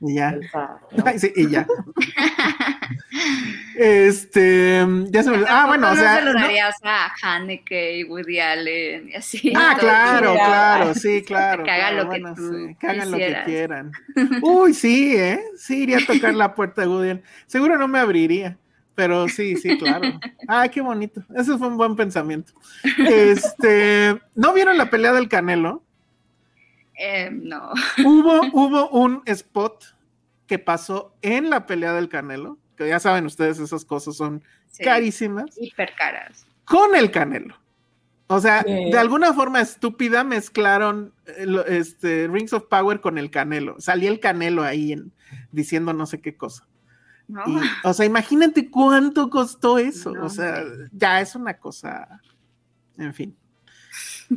Y 0.00 0.14
ya. 0.14 0.34
O 0.38 0.42
sea. 0.50 0.76
Ay, 1.04 1.18
sí, 1.18 1.32
y 1.36 1.48
ya. 1.48 1.66
este, 3.76 4.86
ya 5.10 5.22
se 5.22 5.30
me 5.30 5.44
Ah, 5.48 5.66
bueno, 5.66 5.90
o 5.90 5.94
sea. 5.94 6.20
No 6.24 6.32
no- 6.32 6.40
darías 6.40 6.76
a 6.82 7.12
Haneke 7.22 7.98
y 7.98 8.04
Woody 8.04 8.40
Allen 8.40 9.08
y 9.10 9.14
así. 9.14 9.52
Ah, 9.56 9.76
claro, 9.78 10.34
claro, 10.34 10.94
sí, 10.94 11.22
claro. 11.22 11.64
Que 11.64 11.70
hagan 11.70 11.94
claro, 11.94 12.04
lo 12.04 12.10
que 12.10 12.20
bueno, 12.20 12.34
tú 12.34 12.52
sí, 12.68 12.76
que 12.78 12.86
hagan 12.86 13.10
lo 13.10 13.16
que 13.16 13.22
quisieras. 13.24 13.44
quieran. 13.46 13.92
Uy, 14.42 14.74
sí, 14.74 15.16
¿eh? 15.16 15.40
Sí, 15.56 15.82
iría 15.84 15.98
a 15.98 16.06
tocar 16.06 16.34
la 16.34 16.54
puerta 16.54 16.82
de 16.82 16.88
Woody 16.88 17.10
Allen. 17.10 17.22
Seguro 17.46 17.78
no 17.78 17.88
me 17.88 17.98
abriría, 17.98 18.56
pero 18.94 19.28
sí, 19.28 19.56
sí, 19.56 19.78
claro. 19.78 20.18
Ay, 20.48 20.68
qué 20.70 20.80
bonito. 20.80 21.22
Ese 21.34 21.56
fue 21.58 21.68
un 21.68 21.76
buen 21.76 21.96
pensamiento. 21.96 22.52
Este, 22.98 24.18
¿no 24.34 24.52
vieron 24.52 24.76
la 24.76 24.90
pelea 24.90 25.12
del 25.12 25.28
Canelo? 25.28 25.82
Eh, 26.96 27.30
no. 27.32 27.72
Hubo, 28.04 28.40
hubo 28.52 28.88
un 28.90 29.22
spot 29.26 29.84
que 30.46 30.58
pasó 30.58 31.14
en 31.22 31.50
la 31.50 31.66
pelea 31.66 31.92
del 31.94 32.08
Canelo, 32.08 32.58
que 32.76 32.88
ya 32.88 33.00
saben 33.00 33.26
ustedes, 33.26 33.58
esas 33.58 33.84
cosas 33.84 34.16
son 34.16 34.42
Sí, 34.70 34.84
carísimas, 34.84 35.46
Hiper 35.56 35.94
caras. 35.96 36.46
con 36.64 36.94
el 36.94 37.10
Canelo. 37.10 37.56
O 38.26 38.40
sea, 38.40 38.62
Sí. 38.62 38.90
de 38.90 38.98
alguna 38.98 39.32
forma 39.34 39.60
estúpida 39.60 40.24
mezclaron 40.24 41.12
eh, 41.26 41.46
este, 41.68 42.26
Rings 42.28 42.52
of 42.52 42.64
Power 42.68 43.00
con 43.00 43.18
el 43.18 43.30
Canelo. 43.30 43.76
Salía 43.78 44.10
el 44.10 44.18
Canelo 44.20 44.62
ahí 44.62 44.92
en- 44.92 45.12
diciendo 45.52 45.92
no 45.92 46.06
sé 46.06 46.20
qué 46.20 46.36
cosa. 46.36 46.66
¿no? 47.28 47.42
Y, 47.46 47.58
o 47.84 47.92
sea, 47.94 48.04
imagínate 48.06 48.70
cuánto 48.70 49.30
costó 49.30 49.78
eso. 49.78 50.12
No, 50.12 50.26
o 50.26 50.28
sea, 50.28 50.62
ya 50.92 51.20
es 51.20 51.34
una 51.34 51.54
cosa. 51.58 52.20
En 52.98 53.14
fin. 53.14 53.36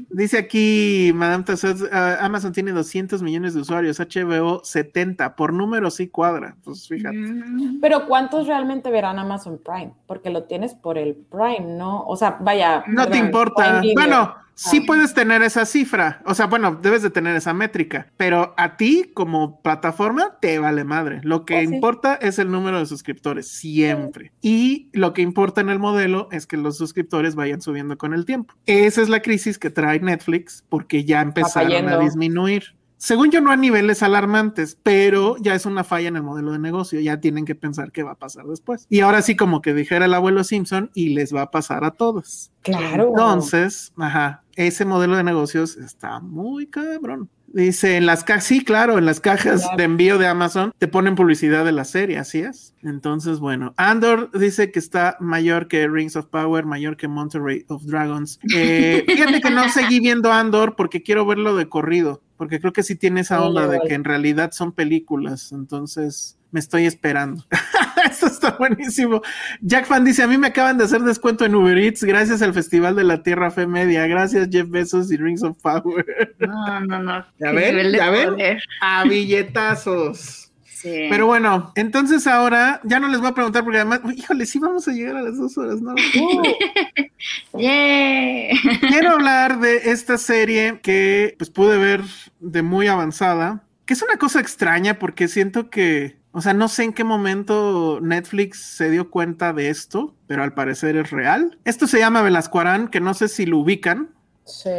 Dice 0.10 0.38
aquí, 0.38 1.12
Madame 1.14 1.44
Tussauds, 1.44 1.86
ah, 1.92 2.18
Amazon 2.22 2.52
tiene 2.52 2.72
200 2.72 3.22
millones 3.22 3.54
de 3.54 3.62
usuarios, 3.62 4.00
HBO 4.00 4.64
70, 4.64 5.36
por 5.36 5.54
número 5.54 5.90
sí 5.92 6.08
cuadra. 6.08 6.56
Pues 6.64 6.88
fíjate. 6.88 7.18
Mm, 7.18 7.80
Pero 7.80 8.08
¿cuántos 8.08 8.48
realmente 8.48 8.90
verán 8.90 9.20
Amazon 9.20 9.60
Prime? 9.64 9.94
Porque 10.06 10.30
lo 10.30 10.44
tienes 10.44 10.74
por 10.74 10.98
el 10.98 11.16
Prime, 11.16 11.78
¿no? 11.78 12.04
O 12.06 12.16
sea, 12.16 12.38
vaya. 12.42 12.84
No 12.88 13.08
te 13.08 13.18
importa. 13.18 13.82
Bueno, 13.96 14.36
sí 14.58 14.82
puedes 14.82 15.14
tener 15.14 15.42
esa 15.44 15.66
cifra. 15.66 16.22
O 16.26 16.34
sea, 16.34 16.48
bueno, 16.48 16.78
debes 16.82 17.02
de 17.02 17.10
tener 17.10 17.36
esa 17.36 17.54
métrica. 17.54 18.08
Pero 18.18 18.54
a 18.58 18.76
ti, 18.76 19.12
como 19.14 19.62
plataforma, 19.62 20.38
te 20.42 20.60
vale 20.60 20.84
madre. 20.84 21.22
Lo 21.24 21.46
que 21.46 21.54
Pues 21.56 21.70
sí. 21.70 21.76
importa 21.76 22.16
es 22.16 22.40
el 22.40 22.52
número 22.52 22.80
de 22.80 22.86
suscriptores, 22.86 23.48
siempre. 23.48 24.32
Y 24.42 24.90
lo 24.94 25.14
que 25.14 25.22
importa 25.22 25.62
en 25.62 25.70
el 25.70 25.80
modelo 25.80 26.28
es 26.32 26.48
que 26.48 26.58
los 26.58 26.78
suscriptores 26.78 27.36
vayan 27.36 27.62
subiendo 27.62 27.98
con 27.98 28.14
el 28.14 28.26
tiempo. 28.26 28.56
Esa 28.66 29.02
es 29.02 29.10
la 29.10 29.22
crisis 29.22 29.60
que 29.60 29.70
trae 29.70 30.00
Netflix 30.00 30.64
porque 30.70 31.06
ya 31.06 31.22
empezaron 31.22 31.88
a 31.90 32.00
disminuir. 32.00 32.77
Según 32.98 33.32
yo 33.32 33.42
no 33.42 33.52
a 33.52 33.56
niveles 33.56 34.04
alarmantes, 34.04 34.78
pero 34.82 35.38
ya 35.38 35.56
es 35.56 35.66
una 35.66 35.84
falla 35.84 36.08
en 36.08 36.16
el 36.16 36.24
modelo 36.24 36.52
de 36.52 36.60
negocio, 36.60 37.00
ya 37.00 37.20
tienen 37.20 37.46
que 37.46 37.56
pensar 37.56 37.92
qué 37.92 38.04
va 38.04 38.12
a 38.12 38.16
pasar 38.16 38.46
después. 38.46 38.88
Y 38.90 39.02
ahora 39.02 39.22
sí, 39.22 39.36
como 39.36 39.62
que 39.62 39.74
dijera 39.74 40.06
el 40.06 40.14
abuelo 40.14 40.44
Simpson, 40.44 40.92
y 40.94 41.10
les 41.10 41.34
va 41.34 41.44
a 41.44 41.52
pasar 41.52 41.84
a 41.84 41.92
todos. 41.92 42.52
Claro. 42.64 43.10
Entonces, 43.10 43.94
ajá, 43.98 44.44
ese 44.56 44.84
modelo 44.86 45.16
de 45.16 45.24
negocios 45.24 45.78
está 45.78 46.20
muy 46.20 46.68
cabrón. 46.68 47.30
Dice, 47.48 47.96
en 47.96 48.06
las 48.06 48.24
cajas, 48.24 48.44
sí, 48.44 48.64
claro, 48.64 48.98
en 48.98 49.06
las 49.06 49.20
cajas 49.20 49.66
de 49.78 49.84
envío 49.84 50.18
de 50.18 50.28
Amazon 50.28 50.74
te 50.78 50.88
ponen 50.88 51.16
publicidad 51.16 51.64
de 51.64 51.72
la 51.72 51.86
serie, 51.86 52.18
así 52.18 52.40
es. 52.40 52.74
Entonces, 52.84 53.40
bueno, 53.40 53.74
Andor 53.78 54.30
dice 54.38 54.72
que 54.72 54.80
está 54.80 55.18
mayor 55.20 55.68
que 55.68 55.88
Rings 55.88 56.16
of 56.16 56.28
Power, 56.28 56.66
mayor 56.66 56.98
que 56.98 57.08
Monterey 57.08 57.66
of 57.68 57.84
Dragons. 57.84 58.40
Eh, 58.60 59.04
fíjate 59.08 59.40
que 59.40 59.52
no 59.52 59.70
seguí 59.70 60.00
viendo 60.00 60.32
Andor 60.32 60.76
porque 60.76 61.04
quiero 61.04 61.26
verlo 61.26 61.56
de 61.56 61.70
corrido, 61.70 62.22
porque 62.38 62.60
creo 62.60 62.74
que 62.74 62.82
sí 62.82 62.96
tiene 62.96 63.22
esa 63.22 63.42
onda 63.42 63.68
de 63.68 63.80
que 63.88 63.94
en 63.94 64.04
realidad 64.04 64.52
son 64.52 64.72
películas, 64.72 65.52
entonces 65.52 66.37
me 66.52 66.60
estoy 66.60 66.86
esperando. 66.86 67.44
Esto 68.10 68.28
está 68.28 68.52
buenísimo. 68.52 69.22
Jack 69.62 69.86
Fan 69.86 70.06
dice: 70.06 70.24
A 70.24 70.28
mí 70.28 70.38
me 70.38 70.48
acaban 70.48 70.78
de 70.78 70.86
hacer 70.86 71.02
descuento 71.02 71.46
en 71.46 71.56
Uber 71.56 71.78
Eats 71.78 72.04
gracias 72.04 72.42
al 72.42 72.54
Festival 72.54 72.96
de 72.96 73.04
la 73.04 73.24
Tierra 73.24 73.52
Fe 73.52 73.68
Media. 73.68 74.08
Gracias, 74.08 74.48
Jeff 74.52 74.70
Bezos 74.70 75.12
y 75.12 75.18
Rings 75.18 75.44
of 75.44 75.58
Power. 75.62 76.36
No, 76.48 76.80
no, 76.82 77.02
no. 77.02 77.26
De 77.38 77.92
ya 77.92 78.10
ven. 78.10 78.30
poder. 78.32 78.62
A 78.82 79.04
billetazos. 79.04 80.52
Sí. 80.64 81.08
Pero 81.10 81.26
bueno, 81.26 81.72
entonces 81.76 82.28
ahora 82.28 82.80
ya 82.84 83.00
no 83.00 83.08
les 83.08 83.20
voy 83.20 83.30
a 83.30 83.34
preguntar 83.34 83.64
porque 83.64 83.80
además, 83.80 84.02
híjole, 84.16 84.46
sí 84.46 84.60
vamos 84.60 84.88
a 84.88 84.92
llegar 84.92 85.18
a 85.18 85.24
las 85.24 85.38
dos 85.38 85.58
horas, 85.58 85.82
¿no? 85.82 85.96
¡Yay! 87.54 88.50
Quiero 88.82 89.12
hablar 89.12 89.60
de 89.60 89.90
esta 89.92 90.18
serie 90.18 90.80
que 90.82 91.36
pues 91.38 91.50
pude 91.50 91.78
ver 91.78 92.02
de 92.40 92.62
muy 92.62 92.88
avanzada, 92.88 93.64
que 93.86 93.96
es 93.96 94.02
una 94.04 94.18
cosa 94.18 94.40
extraña 94.40 95.00
porque 95.00 95.28
siento 95.28 95.72
que, 95.72 96.17
o 96.32 96.42
sea, 96.42 96.54
no 96.54 96.68
sé 96.68 96.84
en 96.84 96.94
qué 96.94 97.04
momento 97.04 98.00
Netflix 98.02 98.60
se 98.60 98.90
dio 98.90 99.10
cuenta 99.10 99.54
de 99.54 99.70
esto, 99.70 100.16
pero 100.28 100.44
al 100.44 100.54
parecer 100.54 100.96
es 100.98 101.10
real. 101.10 101.58
Esto 101.66 101.88
se 101.88 102.00
llama 102.00 102.22
Velascuarán, 102.22 102.90
que 102.90 103.00
no 103.00 103.14
sé 103.14 103.28
si 103.28 103.46
lo 103.46 103.60
ubican. 103.60 104.10
Sí. 104.46 104.70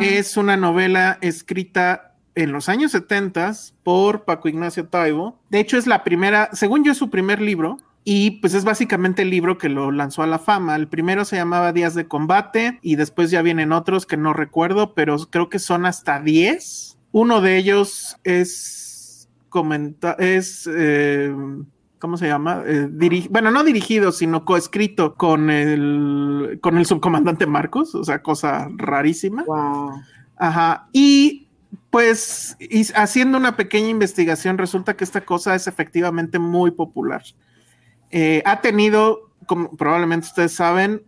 Es 0.00 0.36
una 0.36 0.56
novela 0.56 1.18
escrita 1.20 2.14
en 2.34 2.52
los 2.52 2.68
años 2.68 2.92
70 2.92 3.52
por 3.82 4.24
Paco 4.24 4.48
Ignacio 4.48 4.86
Taibo. 4.86 5.38
De 5.50 5.60
hecho, 5.60 5.78
es 5.78 5.86
la 5.86 6.04
primera, 6.04 6.50
según 6.52 6.84
yo, 6.84 6.92
es 6.92 6.98
su 6.98 7.10
primer 7.10 7.40
libro. 7.40 7.78
Y 8.04 8.40
pues 8.40 8.54
es 8.54 8.64
básicamente 8.64 9.22
el 9.22 9.30
libro 9.30 9.58
que 9.58 9.68
lo 9.68 9.92
lanzó 9.92 10.22
a 10.22 10.26
la 10.26 10.38
fama. 10.38 10.76
El 10.76 10.88
primero 10.88 11.26
se 11.26 11.36
llamaba 11.36 11.72
Días 11.72 11.94
de 11.94 12.08
Combate 12.08 12.78
y 12.80 12.96
después 12.96 13.30
ya 13.30 13.42
vienen 13.42 13.70
otros 13.70 14.06
que 14.06 14.16
no 14.16 14.32
recuerdo, 14.32 14.94
pero 14.94 15.18
creo 15.28 15.50
que 15.50 15.58
son 15.58 15.84
hasta 15.84 16.18
10. 16.18 16.96
Uno 17.12 17.40
de 17.42 17.58
ellos 17.58 18.16
es 18.24 18.87
comenta 19.48 20.12
es 20.18 20.68
eh, 20.72 21.34
¿cómo 21.98 22.16
se 22.16 22.26
llama? 22.28 22.62
Eh, 22.66 22.88
diri- 22.90 23.28
bueno, 23.30 23.50
no 23.50 23.64
dirigido, 23.64 24.12
sino 24.12 24.44
coescrito 24.44 25.14
con 25.14 25.50
el 25.50 26.58
con 26.60 26.78
el 26.78 26.86
subcomandante 26.86 27.46
Marcos, 27.46 27.94
o 27.94 28.04
sea, 28.04 28.22
cosa 28.22 28.68
rarísima. 28.76 29.44
Wow. 29.44 29.92
Ajá. 30.36 30.88
Y 30.92 31.48
pues 31.90 32.56
y 32.60 32.86
haciendo 32.94 33.36
una 33.38 33.56
pequeña 33.56 33.88
investigación, 33.88 34.58
resulta 34.58 34.96
que 34.96 35.04
esta 35.04 35.22
cosa 35.22 35.54
es 35.54 35.66
efectivamente 35.66 36.38
muy 36.38 36.70
popular. 36.70 37.22
Eh, 38.10 38.42
ha 38.46 38.60
tenido, 38.60 39.30
como 39.46 39.76
probablemente 39.76 40.28
ustedes 40.28 40.52
saben, 40.52 41.02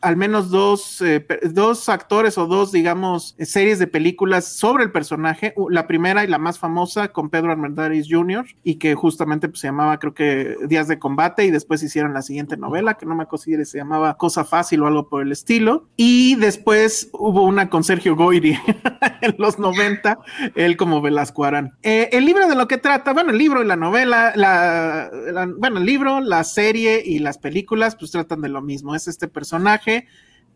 al 0.00 0.16
menos 0.16 0.50
dos, 0.50 1.02
eh, 1.02 1.26
dos 1.50 1.88
actores 1.88 2.38
o 2.38 2.46
dos, 2.46 2.72
digamos, 2.72 3.34
series 3.38 3.78
de 3.78 3.86
películas 3.86 4.46
sobre 4.56 4.84
el 4.84 4.90
personaje. 4.92 5.54
La 5.70 5.86
primera 5.86 6.24
y 6.24 6.28
la 6.28 6.38
más 6.38 6.58
famosa 6.58 7.08
con 7.08 7.28
Pedro 7.30 7.52
Armendáriz 7.52 8.06
Jr. 8.10 8.46
y 8.64 8.76
que 8.76 8.94
justamente 8.94 9.48
pues, 9.48 9.60
se 9.60 9.68
llamaba, 9.68 9.98
creo 9.98 10.14
que 10.14 10.56
Días 10.66 10.88
de 10.88 10.98
Combate 10.98 11.44
y 11.44 11.50
después 11.50 11.82
hicieron 11.82 12.14
la 12.14 12.22
siguiente 12.22 12.56
novela 12.56 12.94
que 12.94 13.06
no 13.06 13.14
me 13.14 13.24
acuerdo 13.24 13.44
si 13.44 13.64
se 13.64 13.78
llamaba 13.78 14.16
Cosa 14.16 14.44
Fácil 14.44 14.82
o 14.82 14.86
algo 14.86 15.08
por 15.08 15.22
el 15.22 15.30
estilo. 15.32 15.88
Y 15.96 16.36
después 16.36 17.10
hubo 17.12 17.42
una 17.44 17.68
con 17.68 17.84
Sergio 17.84 18.16
Goyri 18.16 18.58
en 19.20 19.34
los 19.38 19.58
90, 19.58 20.18
él 20.54 20.76
como 20.76 21.00
Velasco 21.02 21.44
Arán. 21.44 21.72
Eh, 21.82 22.08
el 22.12 22.24
libro 22.24 22.48
de 22.48 22.54
lo 22.54 22.66
que 22.66 22.78
trata, 22.78 23.12
bueno, 23.12 23.30
el 23.30 23.38
libro 23.38 23.62
y 23.62 23.66
la 23.66 23.76
novela, 23.76 24.32
la, 24.36 25.10
la- 25.32 25.48
bueno, 25.58 25.78
el 25.78 25.86
libro, 25.86 26.20
la 26.20 26.44
serie 26.44 27.02
y 27.04 27.18
las 27.18 27.38
películas, 27.38 27.96
pues 27.96 28.10
tratan 28.10 28.40
de 28.40 28.48
lo 28.48 28.62
mismo. 28.62 28.94
Es 28.94 29.06
este 29.08 29.28
personaje 29.28 29.66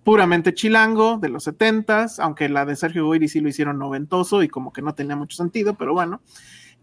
puramente 0.03 0.55
chilango 0.55 1.19
de 1.19 1.29
los 1.29 1.45
setentas, 1.45 2.19
aunque 2.19 2.49
la 2.49 2.65
de 2.65 2.77
Sergio 2.77 3.07
Goyri 3.07 3.29
sí 3.29 3.41
lo 3.41 3.49
hicieron 3.49 3.79
noventoso 3.79 4.43
y 4.43 4.49
como 4.49 4.73
que 4.73 4.83
no 4.83 4.95
tenía 4.95 5.17
mucho 5.17 5.37
sentido, 5.37 5.75
pero 5.75 5.93
bueno 5.93 6.21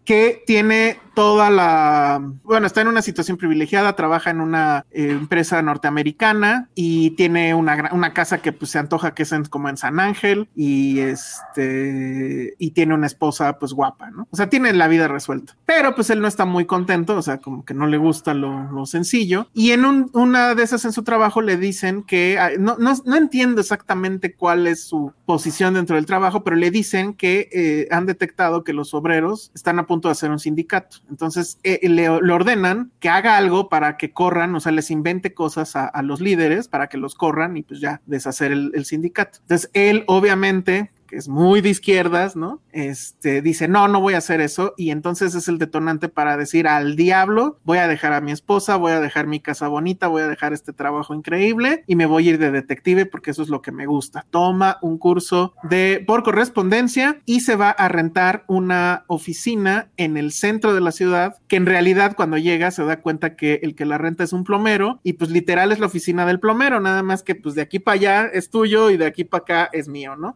que 0.04 0.42
tiene 0.46 0.98
toda 1.14 1.50
la, 1.50 2.22
bueno, 2.44 2.66
está 2.66 2.80
en 2.80 2.88
una 2.88 3.02
situación 3.02 3.36
privilegiada, 3.36 3.96
trabaja 3.96 4.30
en 4.30 4.40
una 4.40 4.86
eh, 4.92 5.10
empresa 5.10 5.60
norteamericana 5.62 6.68
y 6.76 7.10
tiene 7.10 7.54
una, 7.54 7.90
una 7.92 8.14
casa 8.14 8.38
que 8.38 8.52
pues 8.52 8.70
se 8.70 8.78
antoja 8.78 9.14
que 9.14 9.24
es 9.24 9.32
en- 9.32 9.44
como 9.46 9.68
en 9.68 9.76
San 9.76 9.98
Ángel 10.00 10.48
y 10.54 11.00
este, 11.00 12.54
y 12.58 12.70
tiene 12.70 12.94
una 12.94 13.06
esposa 13.06 13.58
pues 13.58 13.72
guapa, 13.72 14.10
¿no? 14.10 14.28
O 14.30 14.36
sea, 14.36 14.48
tiene 14.48 14.72
la 14.72 14.88
vida 14.88 15.08
resuelta, 15.08 15.56
pero 15.66 15.94
pues 15.94 16.10
él 16.10 16.20
no 16.20 16.28
está 16.28 16.44
muy 16.44 16.64
contento, 16.66 17.16
o 17.16 17.22
sea, 17.22 17.38
como 17.38 17.64
que 17.64 17.74
no 17.74 17.86
le 17.86 17.96
gusta 17.98 18.34
lo, 18.34 18.70
lo 18.70 18.86
sencillo 18.86 19.48
y 19.54 19.72
en 19.72 19.84
un- 19.84 20.10
una 20.14 20.54
de 20.54 20.62
esas 20.62 20.84
en 20.84 20.92
su 20.92 21.02
trabajo 21.02 21.42
le 21.42 21.56
dicen 21.56 22.02
que, 22.02 22.38
no, 22.58 22.76
no, 22.78 22.92
no 23.04 23.16
entiendo 23.16 23.60
exactamente 23.60 24.34
cuál 24.34 24.66
es 24.66 24.84
su 24.84 25.12
posición 25.26 25.74
dentro 25.74 25.96
del 25.96 26.06
trabajo, 26.06 26.44
pero 26.44 26.56
le 26.56 26.70
dicen 26.70 27.12
que 27.14 27.48
eh, 27.52 27.88
han 27.90 28.06
detectado 28.06 28.64
que 28.64 28.72
los 28.72 28.94
obreros 28.94 29.50
están 29.54 29.78
a 29.78 29.86
punto 29.98 30.08
de 30.08 30.12
hacer 30.12 30.30
un 30.30 30.38
sindicato. 30.38 30.98
Entonces 31.10 31.58
eh, 31.62 31.80
le, 31.88 32.08
le 32.20 32.32
ordenan 32.32 32.92
que 33.00 33.08
haga 33.08 33.36
algo 33.36 33.68
para 33.68 33.96
que 33.96 34.12
corran, 34.12 34.54
o 34.54 34.60
sea, 34.60 34.72
les 34.72 34.90
invente 34.90 35.34
cosas 35.34 35.76
a, 35.76 35.86
a 35.86 36.02
los 36.02 36.20
líderes 36.20 36.68
para 36.68 36.88
que 36.88 36.98
los 36.98 37.14
corran 37.14 37.56
y 37.56 37.62
pues 37.62 37.80
ya 37.80 38.00
deshacer 38.06 38.52
el, 38.52 38.70
el 38.74 38.84
sindicato. 38.84 39.38
Entonces 39.42 39.70
él 39.74 40.04
obviamente 40.06 40.90
que 41.08 41.16
es 41.16 41.28
muy 41.28 41.60
de 41.60 41.70
izquierdas, 41.70 42.36
¿no? 42.36 42.60
Este 42.70 43.42
dice, 43.42 43.66
no, 43.66 43.88
no 43.88 44.00
voy 44.00 44.14
a 44.14 44.18
hacer 44.18 44.40
eso. 44.40 44.74
Y 44.76 44.90
entonces 44.90 45.34
es 45.34 45.48
el 45.48 45.58
detonante 45.58 46.08
para 46.08 46.36
decir 46.36 46.68
al 46.68 46.94
diablo, 46.94 47.58
voy 47.64 47.78
a 47.78 47.88
dejar 47.88 48.12
a 48.12 48.20
mi 48.20 48.30
esposa, 48.30 48.76
voy 48.76 48.92
a 48.92 49.00
dejar 49.00 49.26
mi 49.26 49.40
casa 49.40 49.68
bonita, 49.68 50.06
voy 50.06 50.22
a 50.22 50.28
dejar 50.28 50.52
este 50.52 50.72
trabajo 50.72 51.14
increíble 51.14 51.82
y 51.86 51.96
me 51.96 52.06
voy 52.06 52.28
a 52.28 52.30
ir 52.32 52.38
de 52.38 52.50
detective 52.50 53.06
porque 53.06 53.30
eso 53.30 53.42
es 53.42 53.48
lo 53.48 53.62
que 53.62 53.72
me 53.72 53.86
gusta. 53.86 54.26
Toma 54.30 54.78
un 54.82 54.98
curso 54.98 55.54
de 55.64 56.04
por 56.06 56.22
correspondencia 56.22 57.20
y 57.24 57.40
se 57.40 57.56
va 57.56 57.70
a 57.70 57.88
rentar 57.88 58.44
una 58.46 59.04
oficina 59.06 59.90
en 59.96 60.16
el 60.16 60.32
centro 60.32 60.74
de 60.74 60.80
la 60.80 60.92
ciudad 60.92 61.36
que 61.48 61.56
en 61.56 61.66
realidad 61.66 62.14
cuando 62.16 62.36
llega 62.36 62.70
se 62.70 62.84
da 62.84 63.00
cuenta 63.00 63.34
que 63.34 63.60
el 63.62 63.74
que 63.74 63.86
la 63.86 63.98
renta 63.98 64.24
es 64.24 64.32
un 64.32 64.44
plomero 64.44 65.00
y 65.02 65.14
pues 65.14 65.30
literal 65.30 65.72
es 65.72 65.78
la 65.78 65.86
oficina 65.86 66.26
del 66.26 66.40
plomero, 66.40 66.80
nada 66.80 67.02
más 67.02 67.22
que 67.22 67.34
pues 67.34 67.54
de 67.54 67.62
aquí 67.62 67.78
para 67.78 67.94
allá 67.94 68.26
es 68.26 68.50
tuyo 68.50 68.90
y 68.90 68.96
de 68.96 69.06
aquí 69.06 69.24
para 69.24 69.42
acá 69.42 69.70
es 69.72 69.88
mío, 69.88 70.16
¿no? 70.16 70.34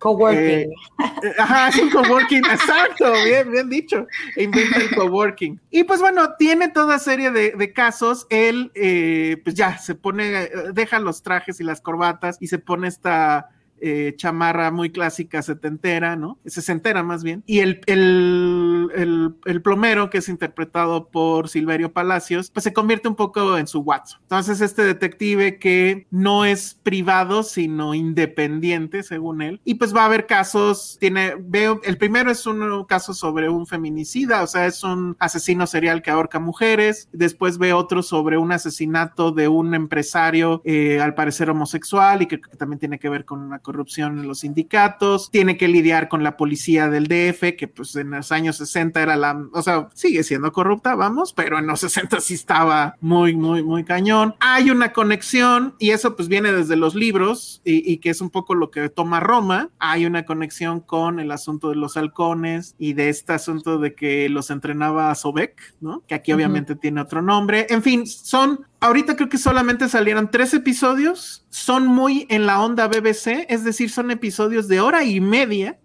Eh, 0.63 1.35
Ajá, 1.39 1.69
es 1.69 1.79
un 1.79 1.91
coworking, 1.91 2.45
exacto, 2.45 3.13
bien, 3.25 3.51
bien 3.51 3.69
dicho. 3.69 4.07
Inventa 4.37 4.79
el 4.79 4.95
coworking. 4.95 5.61
Y 5.71 5.85
pues 5.85 6.01
bueno, 6.01 6.35
tiene 6.39 6.69
toda 6.69 6.99
serie 6.99 7.31
de, 7.31 7.73
casos. 7.73 8.27
Él, 8.31 8.71
eh, 8.75 9.41
pues 9.45 9.55
ya 9.55 9.79
se 9.79 9.95
pone, 9.95 10.45
eh, 10.45 10.51
deja 10.73 10.99
los 10.99 11.23
trajes 11.23 11.61
y 11.61 11.65
las 11.65 11.81
corbatas 11.81 12.37
y 12.41 12.49
se 12.49 12.59
pone 12.59 12.89
esta 12.89 13.51
eh, 13.83 14.15
chamarra 14.17 14.71
muy 14.71 14.91
clásica 14.91 15.43
setentera, 15.43 16.17
¿no? 16.17 16.39
Sesentera 16.47 17.03
más 17.03 17.23
bien. 17.23 17.43
Y 17.47 17.59
el, 17.59 17.81
el, 17.87 18.89
el, 18.95 19.35
el 19.45 19.63
plomero, 19.63 20.09
que 20.09 20.19
es 20.19 20.29
interpretado 20.29 21.09
por 21.09 21.49
Silverio 21.49 21.93
Palacios, 21.93 22.51
pues 22.51 22.65
se 22.65 22.73
convierte 22.73 23.09
un 23.09 23.17
poco 23.17 23.59
en 23.59 23.67
su 23.67 23.81
Watson. 23.81 24.21
Entonces, 24.23 24.61
este 24.61 24.83
detective 24.83 25.59
que 25.59 26.07
no 26.11 26.45
es 26.45 26.79
privado, 26.83 27.43
sino 27.43 27.95
independiente, 27.95 29.03
según 29.03 29.43
él, 29.43 29.61
y 29.65 29.75
pues 29.75 29.95
va 29.95 30.03
a 30.03 30.07
haber 30.07 30.27
casos, 30.27 30.97
tiene, 31.01 31.35
veo, 31.39 31.81
el 31.85 31.99
primero 31.99 32.31
es 32.31 32.47
un 32.47 32.85
caso 32.85 33.13
sobre 33.13 33.49
un 33.49 33.67
feminicida, 33.67 34.43
o 34.43 34.47
sea, 34.47 34.67
es 34.67 34.85
un 34.85 35.17
asesino 35.19 35.67
serial 35.67 36.03
que 36.03 36.11
ahorca 36.11 36.39
mujeres, 36.39 37.09
después 37.13 37.59
ve 37.59 37.73
otro 37.73 38.03
sobre 38.03 38.39
un 38.39 38.53
asesinato 38.53 39.33
de 39.33 39.49
un 39.49 39.75
empresario, 39.75 40.63
eh, 40.65 41.01
al 41.01 41.15
parecer 41.15 41.51
homosexual, 41.51 42.23
y 42.23 42.27
que, 42.27 42.41
que 42.41 42.57
también 42.57 42.79
tiene 42.79 42.99
que 42.99 43.09
ver 43.09 43.25
con 43.25 43.41
una 43.41 43.59
corrupción 43.73 44.19
en 44.19 44.29
los 44.29 44.41
sindicatos, 44.41 45.31
tiene 45.31 45.57
que 45.57 45.67
lidiar 45.67 46.11
con 46.11 46.23
la 46.23 46.37
policía 46.37 46.91
del 46.91 47.07
DF, 47.07 47.57
que 47.57 47.69
pues 47.69 47.97
en 47.97 48.11
los 48.11 48.31
años 48.31 48.57
60 48.57 49.03
era 49.03 49.17
la, 49.17 49.47
o 49.51 49.63
sea, 49.63 49.89
sigue 49.95 50.23
siendo 50.25 50.53
corrupta, 50.53 50.95
vamos, 50.95 51.33
pero 51.33 51.59
en 51.59 51.67
los 51.67 51.81
60 51.93 52.21
sí 52.21 52.35
estaba 52.35 52.97
muy, 53.01 53.35
muy, 53.35 53.63
muy 53.63 53.83
cañón. 53.83 54.35
Hay 54.41 54.71
una 54.71 54.93
conexión 54.93 55.75
y 55.79 55.91
eso 55.91 56.15
pues 56.17 56.29
viene 56.29 56.53
desde 56.53 56.77
los 56.77 56.95
libros 56.95 57.63
y, 57.65 57.91
y 57.91 57.97
que 57.97 58.11
es 58.11 58.21
un 58.21 58.29
poco 58.29 58.55
lo 58.55 58.71
que 58.71 58.91
toma 58.91 59.21
Roma. 59.21 59.71
Hay 59.79 60.05
una 60.05 60.27
conexión 60.27 60.81
con 60.81 61.19
el 61.19 61.31
asunto 61.31 61.71
de 61.71 61.77
los 61.77 61.97
halcones 61.97 62.75
y 62.79 62.93
de 62.93 63.09
este 63.09 63.33
asunto 63.33 63.79
de 63.79 63.95
que 63.95 64.29
los 64.29 64.51
entrenaba 64.51 65.15
Sobek, 65.15 65.75
¿no? 65.81 66.03
Que 66.07 66.15
aquí 66.15 66.33
obviamente 66.33 66.77
tiene 66.77 67.01
otro 67.01 67.23
nombre. 67.23 67.67
En 67.71 67.83
fin, 67.83 68.07
son 68.07 68.67
Ahorita 68.83 69.17
creo 69.17 69.29
que 69.29 69.39
solamente 69.39 69.89
salieron 69.89 70.31
tres 70.31 70.53
episodios, 70.55 71.47
son 71.49 71.87
muy 71.87 72.27
en 72.29 72.47
la 72.47 72.61
onda 72.61 72.89
BBC, 72.89 73.47
es 73.49 73.65
decir, 73.65 73.91
son 73.91 74.11
episodios 74.11 74.69
de 74.69 74.81
hora 74.81 75.05
y 75.05 75.21
media 75.21 75.79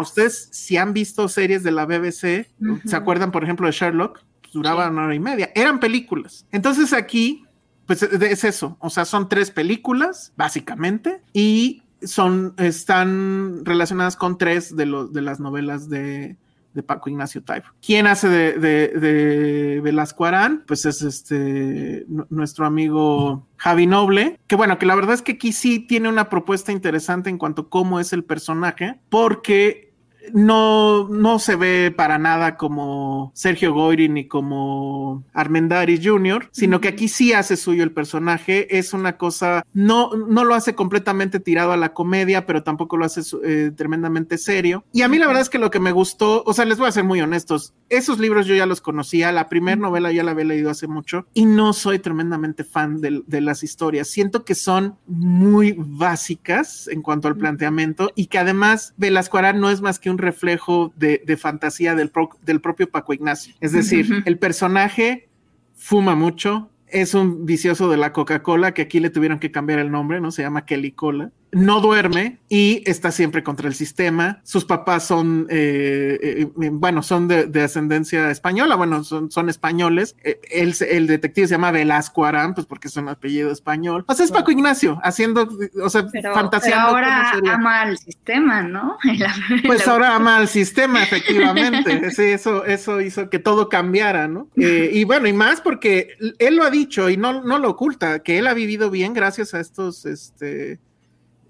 Ustedes, 0.00 0.48
si 0.52 0.76
han 0.76 0.92
visto 0.92 1.28
series 1.28 1.62
de 1.62 1.70
la 1.70 1.84
BBC, 1.84 2.48
¿se 2.84 2.96
acuerdan, 2.96 3.30
por 3.30 3.44
ejemplo, 3.44 3.66
de 3.66 3.72
Sherlock? 3.72 4.20
Pues, 4.40 4.52
duraban 4.52 4.92
una 4.94 5.04
hora 5.04 5.14
y 5.14 5.20
media. 5.20 5.50
Eran 5.54 5.80
películas. 5.80 6.46
Entonces 6.50 6.92
aquí, 6.92 7.44
pues 7.86 8.02
es 8.02 8.44
eso. 8.44 8.76
O 8.80 8.90
sea, 8.90 9.04
son 9.04 9.28
tres 9.28 9.50
películas, 9.50 10.32
básicamente, 10.36 11.22
y 11.32 11.82
son, 12.02 12.54
están 12.56 13.64
relacionadas 13.64 14.16
con 14.16 14.38
tres 14.38 14.74
de, 14.74 14.86
los, 14.86 15.12
de 15.12 15.20
las 15.20 15.40
novelas 15.40 15.90
de, 15.90 16.36
de 16.72 16.82
Paco 16.82 17.10
Ignacio 17.10 17.42
Taibo. 17.42 17.66
¿Quién 17.84 18.06
hace 18.06 18.28
de, 18.28 18.52
de, 18.54 18.88
de, 18.88 19.80
Velasco 19.80 20.24
Arán? 20.24 20.64
Pues 20.66 20.84
es 20.86 21.02
este 21.02 22.06
nuestro 22.28 22.66
amigo 22.66 23.46
Javi 23.56 23.86
Noble, 23.86 24.38
que 24.46 24.56
bueno, 24.56 24.78
que 24.78 24.86
la 24.86 24.94
verdad 24.94 25.14
es 25.14 25.22
que 25.22 25.32
aquí 25.32 25.52
sí 25.52 25.80
tiene 25.80 26.08
una 26.08 26.28
propuesta 26.28 26.72
interesante 26.72 27.30
en 27.30 27.38
cuanto 27.38 27.62
a 27.62 27.68
cómo 27.68 28.00
es 28.00 28.12
el 28.12 28.24
personaje, 28.24 29.00
porque 29.08 29.89
no, 30.32 31.08
no 31.08 31.38
se 31.38 31.56
ve 31.56 31.92
para 31.94 32.18
nada 32.18 32.56
como 32.56 33.32
Sergio 33.34 33.72
Goyri 33.72 34.08
ni 34.08 34.28
como 34.28 35.24
Armendáriz 35.32 36.00
Jr., 36.02 36.48
sino 36.52 36.80
que 36.80 36.88
aquí 36.88 37.08
sí 37.08 37.32
hace 37.32 37.56
suyo 37.56 37.82
el 37.82 37.92
personaje. 37.92 38.78
Es 38.78 38.92
una 38.92 39.16
cosa, 39.16 39.64
no, 39.72 40.14
no 40.14 40.44
lo 40.44 40.54
hace 40.54 40.74
completamente 40.74 41.40
tirado 41.40 41.72
a 41.72 41.76
la 41.76 41.92
comedia, 41.92 42.46
pero 42.46 42.62
tampoco 42.62 42.96
lo 42.96 43.04
hace 43.04 43.22
eh, 43.44 43.72
tremendamente 43.74 44.38
serio. 44.38 44.84
Y 44.92 45.02
a 45.02 45.08
mí 45.08 45.18
la 45.18 45.26
verdad 45.26 45.42
es 45.42 45.50
que 45.50 45.58
lo 45.58 45.70
que 45.70 45.80
me 45.80 45.92
gustó, 45.92 46.42
o 46.44 46.52
sea, 46.52 46.64
les 46.64 46.78
voy 46.78 46.88
a 46.88 46.92
ser 46.92 47.04
muy 47.04 47.20
honestos, 47.20 47.74
esos 47.88 48.18
libros 48.18 48.46
yo 48.46 48.54
ya 48.54 48.66
los 48.66 48.80
conocía, 48.80 49.32
la 49.32 49.48
primera 49.48 49.76
novela 49.76 50.12
ya 50.12 50.22
la 50.22 50.32
había 50.32 50.44
leído 50.44 50.70
hace 50.70 50.86
mucho 50.86 51.26
y 51.34 51.46
no 51.46 51.72
soy 51.72 51.98
tremendamente 51.98 52.64
fan 52.64 53.00
de, 53.00 53.22
de 53.26 53.40
las 53.40 53.62
historias. 53.62 54.08
Siento 54.08 54.44
que 54.44 54.54
son 54.54 54.96
muy 55.06 55.74
básicas 55.76 56.88
en 56.88 57.02
cuanto 57.02 57.28
al 57.28 57.36
planteamiento 57.36 58.10
y 58.14 58.26
que 58.26 58.38
además 58.38 58.94
Velasco 58.96 59.38
Arán 59.38 59.60
no 59.60 59.70
es 59.70 59.80
más 59.80 59.98
que 59.98 60.09
un 60.10 60.18
reflejo 60.18 60.92
de, 60.96 61.20
fantasía 61.36 61.94
del, 61.94 62.12
del, 62.42 62.60
propio 62.60 62.90
Paco 62.90 63.12
Ignacio. 63.12 63.54
Es 63.60 63.72
decir, 63.72 64.22
el 64.26 64.38
personaje 64.38 65.28
fuma 65.74 66.14
mucho, 66.14 66.70
es 66.86 67.14
un 67.14 67.46
vicioso 67.46 67.88
de 67.88 67.96
la 67.96 68.12
Coca-Cola, 68.12 68.74
que 68.74 68.82
aquí 68.82 69.00
le 69.00 69.10
tuvieron 69.10 69.38
que 69.38 69.50
cambiar 69.50 69.78
el 69.78 69.90
nombre, 69.90 70.20
¿no? 70.20 70.30
Se 70.30 70.42
llama 70.42 70.66
Kelly 70.66 70.92
Cola 70.92 71.30
no 71.52 71.80
duerme 71.80 72.38
y 72.48 72.82
está 72.86 73.10
siempre 73.10 73.42
contra 73.42 73.68
el 73.68 73.74
sistema. 73.74 74.40
Sus 74.44 74.64
papás 74.64 75.06
son, 75.06 75.46
eh, 75.50 76.18
eh, 76.22 76.48
eh, 76.60 76.70
bueno, 76.72 77.02
son 77.02 77.28
de, 77.28 77.62
ascendencia 77.62 78.30
española, 78.30 78.76
bueno, 78.76 79.04
son, 79.04 79.30
son 79.30 79.48
españoles. 79.48 80.16
Él, 80.50 80.74
el 80.88 81.06
detective 81.06 81.46
se 81.46 81.54
llama 81.54 81.70
Velasco 81.70 82.24
Arán, 82.24 82.54
pues 82.54 82.66
porque 82.66 82.88
es 82.88 82.96
un 82.96 83.08
apellido 83.08 83.50
español. 83.50 84.04
O 84.08 84.14
sea, 84.14 84.24
es 84.24 84.32
Paco 84.32 84.50
Ignacio, 84.50 85.00
haciendo, 85.02 85.48
o 85.82 85.90
sea, 85.90 86.06
fantaseando. 86.34 86.88
ahora 86.88 87.32
ama 87.52 87.82
al 87.82 87.98
sistema, 87.98 88.62
¿no? 88.62 88.98
pues 89.66 89.86
ahora 89.86 90.16
ama 90.16 90.36
al 90.38 90.48
sistema, 90.48 91.02
efectivamente. 91.02 92.10
sí, 92.10 92.22
eso, 92.22 92.64
eso 92.64 93.00
hizo 93.00 93.30
que 93.30 93.38
todo 93.38 93.68
cambiara, 93.68 94.28
¿no? 94.28 94.48
y 94.56 95.04
bueno, 95.04 95.26
y 95.26 95.32
más 95.32 95.60
porque 95.60 96.16
él 96.38 96.56
lo 96.56 96.64
ha 96.64 96.70
dicho 96.70 97.08
y 97.08 97.16
no, 97.16 97.42
no 97.42 97.58
lo 97.58 97.70
oculta, 97.70 98.20
que 98.20 98.38
él 98.38 98.46
ha 98.46 98.54
vivido 98.54 98.90
bien 98.90 99.14
gracias 99.14 99.54
a 99.54 99.60
estos, 99.60 100.04
este, 100.06 100.80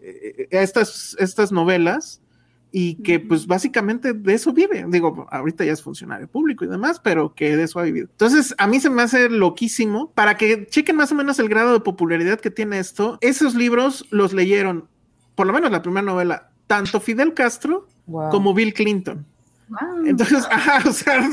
eh, 0.03 0.49
estas, 0.51 1.17
estas 1.19 1.53
novelas 1.53 2.21
y 2.73 2.97
que 3.03 3.19
pues 3.19 3.47
básicamente 3.47 4.13
de 4.13 4.35
eso 4.35 4.53
vive. 4.53 4.85
Digo, 4.89 5.27
ahorita 5.31 5.65
ya 5.65 5.73
es 5.73 5.83
funcionario 5.83 6.29
público 6.29 6.65
y 6.65 6.69
demás, 6.69 7.01
pero 7.01 7.35
que 7.35 7.57
de 7.57 7.65
eso 7.65 7.79
ha 7.79 7.83
vivido. 7.83 8.09
Entonces, 8.11 8.55
a 8.59 8.67
mí 8.67 8.81
se 8.81 8.91
me 8.91 9.03
hace 9.03 9.29
loquísimo 9.29 10.13
para 10.13 10.37
que 10.37 10.67
chequen 10.67 10.97
más 10.97 11.11
o 11.13 11.15
menos 11.15 11.39
el 11.39 11.49
grado 11.49 11.73
de 11.73 11.81
popularidad 11.81 12.39
que 12.41 12.51
tiene 12.51 12.79
esto. 12.79 13.19
Esos 13.21 13.55
libros 13.55 14.07
los 14.11 14.33
leyeron, 14.33 14.89
por 15.35 15.47
lo 15.47 15.53
menos 15.53 15.71
la 15.71 15.83
primera 15.83 16.07
novela, 16.07 16.51
tanto 16.67 17.01
Fidel 17.01 17.35
Castro 17.35 17.89
como 18.07 18.55
Bill 18.55 18.75
Clinton. 18.75 19.27
Entonces, 20.05 20.47
ajá, 20.51 20.89
o 20.89 20.93
sea, 20.93 21.29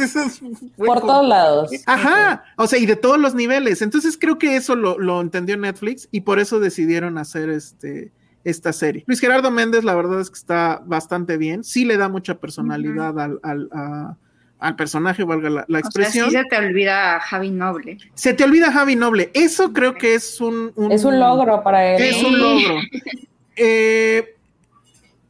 por 0.76 1.02
todos 1.02 1.28
lados. 1.28 1.72
Ajá, 1.86 2.44
o 2.56 2.68
sea, 2.68 2.80
y 2.80 2.86
de 2.86 2.96
todos 2.96 3.20
los 3.20 3.34
niveles. 3.34 3.82
Entonces 3.82 4.18
creo 4.18 4.38
que 4.38 4.56
eso 4.56 4.76
lo, 4.76 4.98
lo 4.98 5.22
entendió 5.22 5.58
Netflix 5.58 6.08
y 6.12 6.22
por 6.22 6.40
eso 6.40 6.60
decidieron 6.60 7.18
hacer 7.18 7.50
este 7.50 8.12
esta 8.50 8.72
serie. 8.72 9.04
Luis 9.08 9.20
Gerardo 9.20 9.52
Méndez, 9.52 9.84
la 9.84 9.94
verdad 9.94 10.22
es 10.22 10.30
que 10.30 10.38
está 10.38 10.82
bastante 10.86 11.36
bien, 11.38 11.64
sí 11.64 11.84
le 11.84 11.98
da 11.98 12.08
mucha 12.08 12.40
personalidad 12.40 13.20
al, 13.20 13.40
al, 14.60 14.76
personaje, 14.78 15.24
valga 15.24 15.66
la, 15.68 15.80
expresión. 15.80 16.30
O 16.30 16.32
sea, 16.32 16.44
se 16.44 16.50
te 16.50 16.58
olvida 16.58 17.20
Javi 17.20 17.52
Noble. 17.52 17.98
Se 18.14 18.34
te 18.34 18.46
olvida 18.46 18.72
Javi 18.72 18.96
Noble, 18.96 19.32
eso 19.34 19.74
creo 19.74 19.96
que 19.96 20.16
es 20.16 20.40
un, 20.40 20.72
es 20.90 21.04
un 21.04 21.20
logro 21.20 21.62
para 21.62 21.96
él. 21.96 22.02
Es 22.02 22.24
un 22.24 22.40
logro. 22.40 22.80
Eh, 23.60 24.36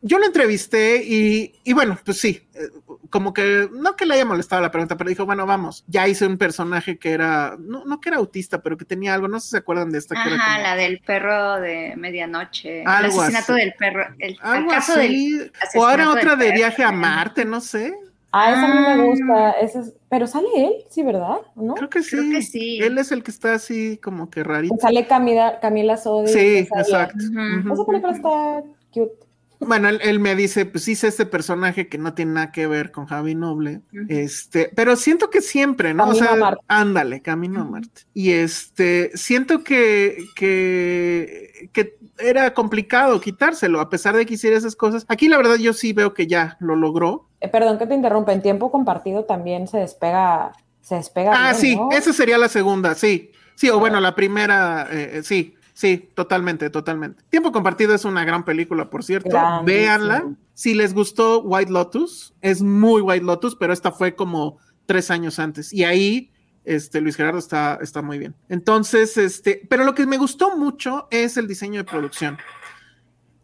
yo 0.02 0.19
lo 0.19 0.26
entrevisté 0.26 1.02
y, 1.02 1.53
y, 1.64 1.72
bueno, 1.72 1.98
pues 2.03 2.19
sí, 2.19 2.41
eh, 2.56 2.69
como 3.10 3.34
que, 3.34 3.70
no 3.72 3.96
que 3.96 4.06
le 4.06 4.16
haya 4.16 4.26
molestado 4.26 4.62
la 4.62 4.72
pregunta, 4.72 4.98
pero 4.98 5.10
dijo, 5.10 5.26
bueno, 5.26 5.46
vamos, 5.46 5.84
ya 5.88 6.08
hice 6.08 6.26
un 6.26 6.38
personaje 6.38 6.98
que 6.98 7.12
era, 7.12 7.56
no, 7.60 7.86
no 7.86 8.00
que 8.00 8.10
era 8.10 8.18
autista, 8.18 8.62
pero 8.62 8.78
que 8.78 8.86
tenía 8.86 9.14
algo, 9.14 9.28
no 9.28 9.40
sé 9.40 9.46
si 9.46 9.52
se 9.52 9.58
acuerdan 9.58 9.92
de 9.92 10.00
esta. 10.00 10.16
Ajá, 10.20 10.60
la 10.60 10.76
del 10.76 11.00
perro 11.00 11.60
de 11.60 11.94
medianoche. 11.96 12.82
el 12.82 12.88
asesinato 12.88 13.54
del 13.54 13.74
perro. 13.74 14.06
El, 14.20 14.38
algo 14.42 14.72
así. 14.72 15.40
o 15.76 15.86
ahora 15.86 16.12
otra 16.12 16.36
de 16.36 16.52
viaje 16.52 16.84
a 16.84 16.92
Marte, 16.92 17.46
no 17.46 17.62
sé. 17.62 17.94
Ah, 18.32 18.52
esa 18.52 18.66
a 18.66 18.68
mí 18.68 18.82
me 18.82 18.88
ah. 18.88 19.06
gusta. 19.06 19.52
Ese 19.62 19.94
Pero 20.10 20.28
sale 20.28 20.48
él, 20.56 20.74
sí, 20.90 21.02
¿verdad? 21.02 21.38
¿No? 21.56 21.76
Creo 21.76 21.90
que 21.90 22.04
sí. 22.04 22.18
Creo 22.18 22.32
que 22.32 22.42
sí. 22.42 22.80
Él 22.80 22.98
es 22.98 23.12
el 23.12 23.24
que 23.24 23.32
está 23.32 23.54
así 23.54 23.98
como 23.98 24.30
que 24.30 24.44
rarito. 24.44 24.76
Sale 24.80 25.08
Camila, 25.08 25.60
Camila 25.60 25.98
Sodi. 25.98 26.32
Sí, 26.32 26.58
exacto. 26.58 27.18
Esa 27.18 27.86
película 27.86 28.14
está 28.14 28.64
cute. 28.94 29.27
Bueno, 29.60 29.90
él, 29.90 30.20
me 30.20 30.36
dice, 30.36 30.66
pues 30.66 30.88
hice 30.88 31.08
este 31.08 31.26
personaje 31.26 31.88
que 31.88 31.98
no 31.98 32.14
tiene 32.14 32.34
nada 32.34 32.52
que 32.52 32.68
ver 32.68 32.92
con 32.92 33.06
Javi 33.08 33.34
Noble, 33.34 33.82
este, 34.08 34.72
pero 34.76 34.96
siento 34.96 35.30
que 35.30 35.42
siempre, 35.42 35.94
¿no? 35.94 36.08
o 36.10 36.14
sea, 36.14 36.58
ándale, 36.68 37.22
Camino 37.22 37.62
a 37.62 37.66
Marte. 37.66 38.04
Y 38.14 38.32
este, 38.32 39.12
siento 39.16 39.64
que, 39.64 40.18
que, 40.36 41.70
que 41.74 41.98
era 42.20 42.54
complicado 42.54 43.20
quitárselo, 43.20 43.80
a 43.80 43.90
pesar 43.90 44.16
de 44.16 44.26
que 44.26 44.36
hiciera 44.36 44.58
esas 44.58 44.76
cosas. 44.76 45.06
Aquí 45.08 45.28
la 45.28 45.38
verdad 45.38 45.56
yo 45.56 45.74
sí 45.74 45.94
veo 45.94 46.14
que 46.14 46.28
ya 46.28 46.58
lo 46.60 46.76
logró. 46.76 47.28
Eh, 47.42 47.48
perdón 47.48 47.78
que 47.78 47.88
te 47.88 47.96
interrumpa, 47.96 48.34
en 48.34 48.42
tiempo 48.42 48.72
compartido 48.72 49.26
también 49.26 49.68
se 49.68 49.78
despega, 49.78 50.52
se 50.82 50.96
despega. 50.96 51.32
Ah, 51.34 51.54
sí, 51.54 51.80
esa 51.92 52.14
sería 52.14 52.38
la 52.38 52.50
segunda, 52.50 52.96
sí. 52.96 53.32
Sí, 53.56 53.70
o 53.70 53.80
bueno, 53.80 54.00
la 54.00 54.14
primera, 54.14 54.88
eh, 54.92 55.18
eh, 55.18 55.24
sí. 55.24 55.57
Sí, 55.78 56.10
totalmente, 56.16 56.72
totalmente. 56.72 57.22
Tiempo 57.30 57.52
compartido 57.52 57.94
es 57.94 58.04
una 58.04 58.26
gran 58.26 58.44
película, 58.44 58.90
por 58.90 59.04
cierto. 59.04 59.38
Véanla. 59.64 60.28
Si 60.56 60.74
les 60.74 60.91
gustó 60.91 61.41
White 61.41 61.72
Lotus, 61.72 62.34
es 62.41 62.64
muy 62.64 63.04
White 63.04 63.24
Lotus, 63.24 63.56
pero 63.56 63.74
esta 63.74 63.91
fue 63.91 64.16
como 64.16 64.58
tres 64.88 65.12
años 65.12 65.38
antes. 65.38 65.72
Y 65.72 65.84
ahí, 65.84 66.32
este, 66.66 66.99
Luis 66.99 67.16
Gerardo 67.16 67.38
está, 67.38 67.78
está 67.80 68.02
muy 68.02 68.18
bien. 68.18 68.34
Entonces, 68.49 69.18
este, 69.18 69.68
pero 69.70 69.84
lo 69.84 69.94
que 69.94 70.08
me 70.08 70.18
gustó 70.18 70.58
mucho 70.58 71.08
es 71.12 71.38
el 71.38 71.48
diseño 71.48 71.82
de 71.82 71.84
producción. 71.84 72.40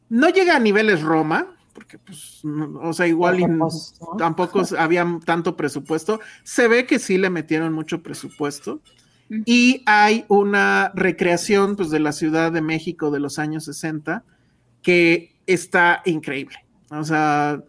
No 0.09 0.27
llega 0.29 0.55
a 0.55 0.59
niveles 0.59 1.03
Roma, 1.03 1.55
porque 1.71 1.99
pues, 1.99 2.41
o 2.81 2.93
sea, 2.93 3.05
igual 3.05 3.59
tampoco 4.17 4.63
había 4.79 5.05
tanto 5.23 5.55
presupuesto. 5.55 6.19
Se 6.41 6.67
ve 6.67 6.87
que 6.87 6.97
sí 6.97 7.19
le 7.19 7.29
metieron 7.29 7.73
mucho 7.73 8.01
presupuesto. 8.01 8.81
Y 9.45 9.83
hay 9.85 10.25
una 10.27 10.91
recreación 10.95 11.75
pues, 11.75 11.89
de 11.89 11.99
la 11.99 12.11
Ciudad 12.11 12.51
de 12.51 12.61
México 12.61 13.11
de 13.11 13.19
los 13.19 13.39
años 13.39 13.65
60 13.65 14.23
que 14.81 15.33
está 15.47 16.01
increíble. 16.05 16.57
O 16.89 17.03
sea, 17.03 17.61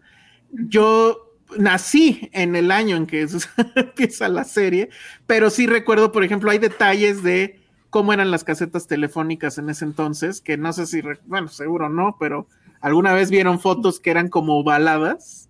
yo 0.51 1.33
nací 1.57 2.29
en 2.33 2.55
el 2.55 2.71
año 2.71 2.95
en 2.95 3.07
que 3.07 3.27
empieza 3.75 4.27
la 4.29 4.43
serie, 4.43 4.89
pero 5.25 5.49
sí 5.49 5.67
recuerdo, 5.67 6.11
por 6.11 6.23
ejemplo, 6.23 6.51
hay 6.51 6.59
detalles 6.59 7.23
de 7.23 7.59
cómo 7.89 8.13
eran 8.13 8.31
las 8.31 8.43
casetas 8.43 8.87
telefónicas 8.87 9.57
en 9.57 9.69
ese 9.69 9.85
entonces, 9.85 10.41
que 10.41 10.57
no 10.57 10.73
sé 10.73 10.85
si, 10.85 11.01
bueno, 11.25 11.47
seguro 11.47 11.89
no, 11.89 12.17
pero 12.19 12.47
alguna 12.81 13.13
vez 13.13 13.31
vieron 13.31 13.59
fotos 13.59 13.99
que 13.99 14.11
eran 14.11 14.27
como 14.27 14.59
ovaladas, 14.59 15.49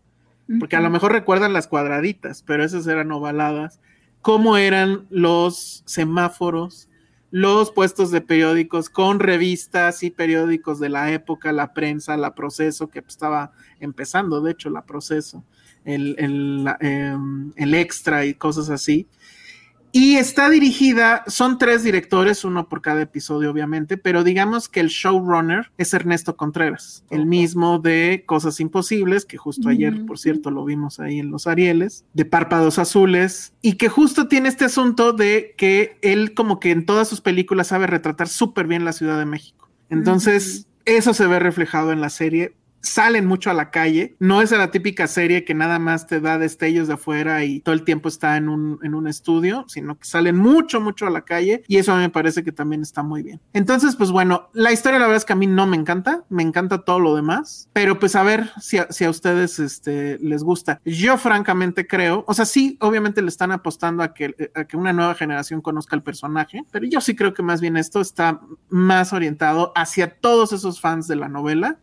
porque 0.59 0.75
a 0.75 0.81
lo 0.81 0.91
mejor 0.91 1.11
recuerdan 1.11 1.53
las 1.53 1.65
cuadraditas, 1.65 2.43
pero 2.43 2.63
esas 2.63 2.85
eran 2.85 3.11
ovaladas 3.11 3.79
cómo 4.25 4.57
eran 4.57 5.05
los 5.11 5.83
semáforos, 5.85 6.89
los 7.29 7.69
puestos 7.69 8.09
de 8.09 8.21
periódicos 8.21 8.89
con 8.89 9.19
revistas 9.19 10.01
y 10.01 10.09
periódicos 10.09 10.79
de 10.79 10.89
la 10.89 11.11
época, 11.11 11.51
la 11.51 11.75
prensa, 11.75 12.17
la 12.17 12.33
proceso, 12.33 12.87
que 12.87 13.03
estaba 13.07 13.51
empezando, 13.79 14.41
de 14.41 14.53
hecho, 14.53 14.71
la 14.71 14.83
proceso, 14.83 15.43
el, 15.83 16.15
el, 16.17 16.65
em, 16.79 17.53
el 17.55 17.75
extra 17.75 18.25
y 18.25 18.33
cosas 18.33 18.71
así. 18.71 19.07
Y 19.97 20.17
está 20.17 20.49
dirigida, 20.49 21.23
son 21.25 21.57
tres 21.57 21.81
directores, 21.81 22.43
uno 22.43 22.67
por 22.67 22.81
cada 22.81 23.03
episodio, 23.03 23.49
obviamente, 23.49 23.95
pero 23.95 24.25
digamos 24.25 24.67
que 24.67 24.81
el 24.81 24.89
showrunner 24.89 25.71
es 25.77 25.93
Ernesto 25.93 26.35
Contreras, 26.35 27.05
el 27.09 27.25
mismo 27.25 27.79
de 27.79 28.25
Cosas 28.25 28.59
Imposibles, 28.59 29.23
que 29.23 29.37
justo 29.37 29.69
ayer, 29.69 30.05
por 30.05 30.19
cierto, 30.19 30.51
lo 30.51 30.65
vimos 30.65 30.99
ahí 30.99 31.19
en 31.19 31.31
Los 31.31 31.47
Arieles, 31.47 32.03
de 32.13 32.25
Párpados 32.25 32.77
Azules, 32.77 33.53
y 33.61 33.77
que 33.77 33.87
justo 33.87 34.27
tiene 34.27 34.49
este 34.49 34.65
asunto 34.65 35.13
de 35.13 35.55
que 35.57 35.97
él, 36.01 36.33
como 36.33 36.59
que 36.59 36.71
en 36.71 36.85
todas 36.85 37.07
sus 37.07 37.21
películas, 37.21 37.67
sabe 37.67 37.87
retratar 37.87 38.27
súper 38.27 38.67
bien 38.67 38.83
la 38.83 38.91
Ciudad 38.91 39.17
de 39.17 39.25
México. 39.25 39.69
Entonces, 39.89 40.67
eso 40.83 41.13
se 41.13 41.25
ve 41.25 41.39
reflejado 41.39 41.93
en 41.93 42.01
la 42.01 42.09
serie 42.09 42.53
salen 42.85 43.25
mucho 43.25 43.49
a 43.49 43.53
la 43.53 43.71
calle. 43.71 44.15
No 44.19 44.41
es 44.41 44.51
la 44.51 44.71
típica 44.71 45.07
serie 45.07 45.43
que 45.43 45.53
nada 45.53 45.79
más 45.79 46.07
te 46.07 46.21
da 46.21 46.37
destellos 46.37 46.87
de 46.87 46.93
afuera 46.93 47.43
y 47.43 47.59
todo 47.61 47.73
el 47.73 47.83
tiempo 47.83 48.07
está 48.07 48.37
en 48.37 48.47
un, 48.49 48.79
en 48.83 48.93
un 48.93 49.07
estudio, 49.07 49.65
sino 49.67 49.97
que 49.97 50.05
salen 50.05 50.37
mucho, 50.37 50.79
mucho 50.79 51.07
a 51.07 51.09
la 51.09 51.25
calle 51.25 51.63
y 51.67 51.77
eso 51.77 51.91
a 51.91 51.95
mí 51.95 52.01
me 52.01 52.09
parece 52.09 52.43
que 52.43 52.51
también 52.51 52.81
está 52.81 53.03
muy 53.03 53.23
bien. 53.23 53.41
Entonces, 53.53 53.95
pues 53.95 54.11
bueno, 54.11 54.49
la 54.53 54.71
historia 54.71 54.99
la 54.99 55.07
verdad 55.07 55.17
es 55.17 55.25
que 55.25 55.33
a 55.33 55.37
mí 55.37 55.47
no 55.47 55.67
me 55.67 55.77
encanta, 55.77 56.23
me 56.29 56.43
encanta 56.43 56.83
todo 56.83 56.99
lo 56.99 57.15
demás, 57.15 57.69
pero 57.73 57.99
pues 57.99 58.15
a 58.15 58.23
ver 58.23 58.51
si 58.61 58.77
a, 58.77 58.87
si 58.91 59.03
a 59.03 59.09
ustedes 59.09 59.59
este, 59.59 60.17
les 60.19 60.43
gusta. 60.43 60.79
Yo 60.85 61.17
francamente 61.17 61.87
creo, 61.87 62.23
o 62.27 62.33
sea, 62.33 62.45
sí, 62.45 62.77
obviamente 62.81 63.21
le 63.21 63.29
están 63.29 63.51
apostando 63.51 64.03
a 64.03 64.13
que, 64.13 64.51
a 64.53 64.65
que 64.65 64.77
una 64.77 64.93
nueva 64.93 65.15
generación 65.15 65.61
conozca 65.61 65.95
el 65.95 66.03
personaje, 66.03 66.63
pero 66.71 66.85
yo 66.85 67.01
sí 67.01 67.15
creo 67.15 67.33
que 67.33 67.43
más 67.43 67.61
bien 67.61 67.77
esto 67.77 68.01
está 68.01 68.41
más 68.69 69.13
orientado 69.13 69.71
hacia 69.75 70.19
todos 70.19 70.53
esos 70.53 70.79
fans 70.79 71.07
de 71.07 71.15
la 71.15 71.29
novela 71.29 71.79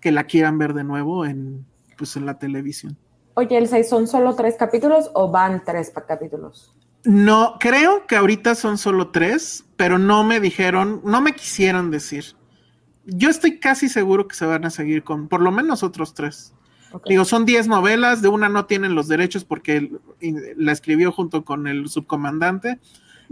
que 0.00 0.12
la 0.12 0.24
quieran 0.24 0.58
ver 0.58 0.74
de 0.74 0.84
nuevo 0.84 1.24
en, 1.26 1.66
pues, 1.96 2.16
en 2.16 2.26
la 2.26 2.38
televisión. 2.38 2.96
Oye, 3.34 3.58
el 3.58 3.68
6 3.68 3.88
son 3.88 4.06
solo 4.06 4.34
tres 4.34 4.56
capítulos 4.58 5.10
o 5.14 5.30
van 5.30 5.62
tres 5.64 5.92
capítulos? 6.06 6.74
No, 7.04 7.56
creo 7.60 8.06
que 8.06 8.16
ahorita 8.16 8.54
son 8.54 8.78
solo 8.78 9.10
tres, 9.10 9.64
pero 9.76 9.98
no 9.98 10.24
me 10.24 10.40
dijeron, 10.40 11.00
no 11.04 11.20
me 11.20 11.34
quisieron 11.34 11.90
decir. 11.90 12.24
Yo 13.04 13.28
estoy 13.28 13.60
casi 13.60 13.88
seguro 13.88 14.26
que 14.26 14.34
se 14.34 14.46
van 14.46 14.64
a 14.64 14.70
seguir 14.70 15.04
con 15.04 15.28
por 15.28 15.40
lo 15.40 15.52
menos 15.52 15.82
otros 15.82 16.14
tres. 16.14 16.54
Okay. 16.92 17.10
Digo, 17.10 17.24
son 17.24 17.44
diez 17.44 17.68
novelas, 17.68 18.22
de 18.22 18.28
una 18.28 18.48
no 18.48 18.66
tienen 18.66 18.94
los 18.94 19.06
derechos 19.06 19.44
porque 19.44 19.90
la 20.20 20.72
escribió 20.72 21.12
junto 21.12 21.44
con 21.44 21.68
el 21.68 21.88
subcomandante. 21.88 22.80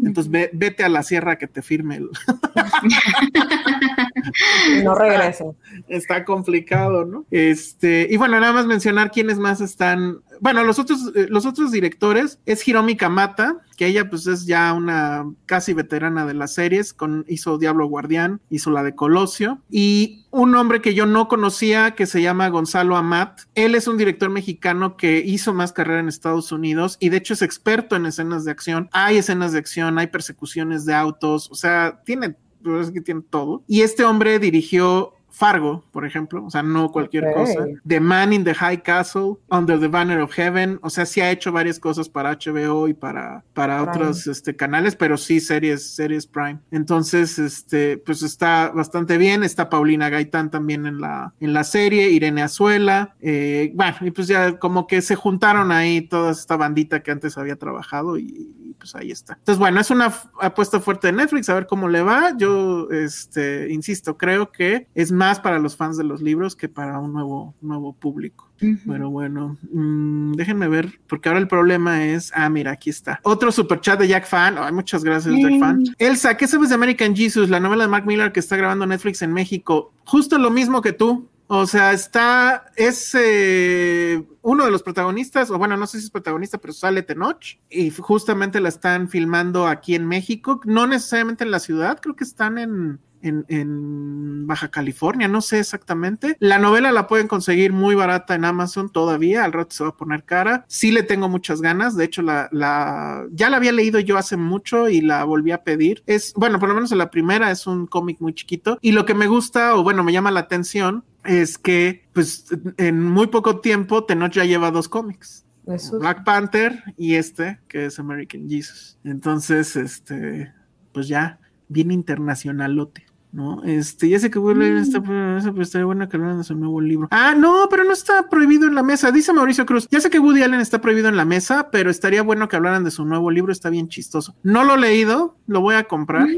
Entonces 0.02 0.30
ve, 0.30 0.50
vete 0.52 0.84
a 0.84 0.88
la 0.88 1.02
sierra 1.02 1.36
que 1.36 1.46
te 1.46 1.62
firme 1.62 1.96
el. 1.96 2.10
no 4.84 4.94
regreso. 4.94 5.56
Está, 5.88 5.96
está, 5.96 6.24
complicado, 6.24 7.04
¿no? 7.04 7.24
Este, 7.30 8.06
y 8.10 8.16
bueno, 8.16 8.38
nada 8.40 8.52
más 8.52 8.66
mencionar 8.66 9.10
quiénes 9.10 9.38
más 9.38 9.60
están. 9.60 10.20
Bueno, 10.40 10.64
los 10.64 10.78
otros, 10.78 11.12
los 11.28 11.46
otros 11.46 11.70
directores 11.72 12.38
es 12.46 12.66
Hiromi 12.66 12.96
Kamata, 12.96 13.58
que 13.76 13.86
ella 13.86 14.08
pues 14.08 14.26
es 14.26 14.46
ya 14.46 14.72
una 14.72 15.30
casi 15.46 15.72
veterana 15.72 16.26
de 16.26 16.34
las 16.34 16.54
series, 16.54 16.92
con, 16.94 17.24
hizo 17.28 17.58
Diablo 17.58 17.86
Guardián, 17.86 18.40
hizo 18.50 18.70
la 18.70 18.82
de 18.82 18.94
Colosio, 18.94 19.60
y 19.70 20.26
un 20.30 20.54
hombre 20.54 20.80
que 20.80 20.94
yo 20.94 21.06
no 21.06 21.28
conocía 21.28 21.92
que 21.92 22.06
se 22.06 22.22
llama 22.22 22.48
Gonzalo 22.48 22.96
Amat. 22.96 23.42
Él 23.54 23.74
es 23.74 23.86
un 23.88 23.96
director 23.96 24.30
mexicano 24.30 24.96
que 24.96 25.18
hizo 25.18 25.54
más 25.54 25.72
carrera 25.72 26.00
en 26.00 26.08
Estados 26.08 26.52
Unidos 26.52 26.96
y 27.00 27.08
de 27.08 27.18
hecho 27.18 27.34
es 27.34 27.42
experto 27.42 27.96
en 27.96 28.06
escenas 28.06 28.44
de 28.44 28.50
acción. 28.50 28.88
Hay 28.92 29.18
escenas 29.18 29.52
de 29.52 29.58
acción, 29.58 29.98
hay 29.98 30.08
persecuciones 30.08 30.84
de 30.84 30.94
autos, 30.94 31.50
o 31.50 31.54
sea, 31.54 32.00
tiene 32.04 32.36
es 32.80 32.90
que 32.90 33.00
tiene 33.00 33.22
todo. 33.28 33.62
Y 33.66 33.82
este 33.82 34.04
hombre 34.04 34.38
dirigió 34.38 35.13
Fargo, 35.34 35.84
por 35.90 36.06
ejemplo, 36.06 36.44
o 36.44 36.50
sea, 36.50 36.62
no 36.62 36.92
cualquier 36.92 37.24
okay. 37.26 37.34
cosa. 37.34 37.66
The 37.84 37.98
Man 37.98 38.32
in 38.32 38.44
the 38.44 38.54
High 38.54 38.82
Castle, 38.82 39.34
Under 39.50 39.80
the 39.80 39.88
Banner 39.88 40.20
of 40.20 40.32
Heaven, 40.32 40.78
o 40.80 40.90
sea, 40.90 41.06
sí 41.06 41.20
ha 41.20 41.30
hecho 41.30 41.50
varias 41.50 41.80
cosas 41.80 42.08
para 42.08 42.38
HBO 42.38 42.86
y 42.86 42.94
para, 42.94 43.44
para 43.52 43.82
otros 43.82 44.28
este, 44.28 44.54
canales, 44.54 44.94
pero 44.94 45.16
sí 45.16 45.40
series, 45.40 45.94
series 45.96 46.28
Prime. 46.28 46.60
Entonces, 46.70 47.40
este, 47.40 47.98
pues 47.98 48.22
está 48.22 48.70
bastante 48.70 49.18
bien. 49.18 49.42
Está 49.42 49.68
Paulina 49.68 50.08
Gaitán 50.08 50.50
también 50.50 50.86
en 50.86 51.00
la, 51.00 51.34
en 51.40 51.52
la 51.52 51.64
serie, 51.64 52.10
Irene 52.10 52.42
Azuela. 52.42 53.16
Eh, 53.20 53.72
bueno, 53.74 53.96
y 54.02 54.12
pues 54.12 54.28
ya 54.28 54.58
como 54.60 54.86
que 54.86 55.02
se 55.02 55.16
juntaron 55.16 55.72
ahí 55.72 56.02
toda 56.02 56.30
esta 56.30 56.56
bandita 56.56 57.02
que 57.02 57.10
antes 57.10 57.36
había 57.36 57.56
trabajado 57.56 58.18
y 58.18 58.73
pues 58.84 58.94
ahí 58.96 59.10
está. 59.10 59.34
Entonces, 59.38 59.58
bueno, 59.58 59.80
es 59.80 59.90
una 59.90 60.12
apuesta 60.40 60.78
fuerte 60.78 61.06
de 61.06 61.14
Netflix, 61.14 61.48
a 61.48 61.54
ver 61.54 61.66
cómo 61.66 61.88
le 61.88 62.02
va. 62.02 62.36
Yo, 62.36 62.90
este, 62.90 63.72
insisto, 63.72 64.18
creo 64.18 64.52
que 64.52 64.88
es 64.94 65.10
más 65.10 65.40
para 65.40 65.58
los 65.58 65.74
fans 65.74 65.96
de 65.96 66.04
los 66.04 66.20
libros 66.20 66.54
que 66.54 66.68
para 66.68 66.98
un 66.98 67.14
nuevo, 67.14 67.54
nuevo 67.62 67.94
público. 67.94 68.50
Uh 68.60 68.66
-huh. 68.66 68.80
Pero 68.86 69.08
bueno, 69.08 69.56
mmm, 69.72 70.32
déjenme 70.32 70.68
ver, 70.68 71.00
porque 71.06 71.30
ahora 71.30 71.40
el 71.40 71.48
problema 71.48 72.04
es, 72.04 72.30
ah, 72.34 72.50
mira, 72.50 72.72
aquí 72.72 72.90
está. 72.90 73.20
Otro 73.22 73.50
super 73.50 73.80
chat 73.80 73.98
de 73.98 74.06
Jack 74.06 74.26
Fan. 74.26 74.56
Ay, 74.58 74.72
muchas 74.72 75.02
gracias, 75.02 75.34
mm. 75.34 75.40
Jack 75.40 75.60
Fan. 75.60 75.84
Elsa, 75.98 76.36
¿qué 76.36 76.46
sabes 76.46 76.68
de 76.68 76.74
American 76.74 77.16
Jesus, 77.16 77.48
la 77.48 77.60
novela 77.60 77.84
de 77.84 77.88
Mark 77.88 78.06
Miller 78.06 78.32
que 78.32 78.40
está 78.40 78.56
grabando 78.56 78.86
Netflix 78.86 79.22
en 79.22 79.32
México? 79.32 79.92
Justo 80.04 80.36
lo 80.38 80.50
mismo 80.50 80.82
que 80.82 80.92
tú. 80.92 81.26
O 81.46 81.66
sea, 81.66 81.92
está, 81.92 82.66
es 82.76 83.14
eh, 83.14 84.22
uno 84.44 84.66
de 84.66 84.70
los 84.70 84.82
protagonistas, 84.82 85.50
o 85.50 85.58
bueno, 85.58 85.76
no 85.76 85.86
sé 85.86 85.98
si 85.98 86.04
es 86.04 86.10
protagonista, 86.10 86.58
pero 86.58 86.74
sale 86.74 87.02
Tenoch, 87.02 87.58
y 87.70 87.90
justamente 87.90 88.60
la 88.60 88.68
están 88.68 89.08
filmando 89.08 89.66
aquí 89.66 89.94
en 89.94 90.06
México, 90.06 90.60
no 90.64 90.86
necesariamente 90.86 91.44
en 91.44 91.50
la 91.50 91.58
ciudad, 91.58 91.98
creo 91.98 92.14
que 92.14 92.24
están 92.24 92.58
en, 92.58 93.00
en, 93.22 93.46
en, 93.48 94.46
Baja 94.46 94.70
California, 94.70 95.26
no 95.28 95.40
sé 95.40 95.60
exactamente. 95.60 96.36
La 96.38 96.58
novela 96.58 96.92
la 96.92 97.06
pueden 97.06 97.26
conseguir 97.26 97.72
muy 97.72 97.94
barata 97.94 98.34
en 98.34 98.44
Amazon 98.44 98.90
todavía, 98.90 99.44
al 99.44 99.54
rato 99.54 99.74
se 99.74 99.84
va 99.84 99.90
a 99.90 99.96
poner 99.96 100.24
cara. 100.24 100.66
Sí 100.68 100.92
le 100.92 101.02
tengo 101.02 101.30
muchas 101.30 101.62
ganas, 101.62 101.96
de 101.96 102.04
hecho 102.04 102.20
la, 102.20 102.50
la 102.52 103.24
ya 103.32 103.48
la 103.48 103.56
había 103.56 103.72
leído 103.72 103.98
yo 104.00 104.18
hace 104.18 104.36
mucho 104.36 104.90
y 104.90 105.00
la 105.00 105.24
volví 105.24 105.52
a 105.52 105.64
pedir. 105.64 106.02
Es, 106.04 106.34
bueno, 106.34 106.58
por 106.58 106.68
lo 106.68 106.74
menos 106.74 106.92
en 106.92 106.98
la 106.98 107.10
primera 107.10 107.50
es 107.50 107.66
un 107.66 107.86
cómic 107.86 108.20
muy 108.20 108.34
chiquito 108.34 108.76
y 108.82 108.92
lo 108.92 109.06
que 109.06 109.14
me 109.14 109.26
gusta 109.26 109.74
o 109.74 109.82
bueno, 109.82 110.04
me 110.04 110.12
llama 110.12 110.30
la 110.30 110.40
atención 110.40 111.06
es 111.24 111.56
que 111.56 112.03
pues 112.14 112.46
en 112.78 113.02
muy 113.02 113.26
poco 113.26 113.60
tiempo 113.60 114.04
Tenoch 114.04 114.32
ya 114.32 114.44
lleva 114.44 114.70
dos 114.70 114.88
cómics. 114.88 115.44
Eso. 115.66 115.98
Black 115.98 116.24
Panther 116.24 116.82
y 116.96 117.14
este 117.14 117.60
que 117.68 117.86
es 117.86 117.98
American 117.98 118.48
Jesus. 118.48 118.98
Entonces, 119.04 119.76
este, 119.76 120.52
pues 120.92 121.08
ya 121.08 121.38
bien 121.68 121.90
internacionalote. 121.90 123.04
¿no? 123.34 123.64
Este, 123.64 124.08
ya 124.08 124.20
sé 124.20 124.30
que 124.30 124.38
voy 124.38 124.54
a 124.54 124.58
leer 124.58 124.76
esta, 124.76 125.02
pero 125.02 125.36
estaría 125.60 125.84
bueno 125.84 126.08
que 126.08 126.16
hablaran 126.16 126.38
de 126.38 126.44
su 126.44 126.54
nuevo 126.54 126.80
libro. 126.80 127.08
Ah, 127.10 127.34
no, 127.36 127.66
pero 127.68 127.82
no 127.82 127.92
está 127.92 128.28
prohibido 128.28 128.68
en 128.68 128.76
la 128.76 128.84
mesa. 128.84 129.10
Dice 129.10 129.32
Mauricio 129.32 129.66
Cruz, 129.66 129.88
ya 129.90 130.00
sé 130.00 130.08
que 130.08 130.20
Woody 130.20 130.44
Allen 130.44 130.60
está 130.60 130.80
prohibido 130.80 131.08
en 131.08 131.16
la 131.16 131.24
mesa, 131.24 131.68
pero 131.72 131.90
estaría 131.90 132.22
bueno 132.22 132.48
que 132.48 132.54
hablaran 132.54 132.84
de 132.84 132.92
su 132.92 133.04
nuevo 133.04 133.32
libro, 133.32 133.50
está 133.50 133.70
bien 133.70 133.88
chistoso. 133.88 134.36
No 134.44 134.62
lo 134.62 134.76
he 134.76 134.80
leído, 134.80 135.36
lo 135.48 135.60
voy 135.60 135.74
a 135.74 135.84
comprar. 135.84 136.28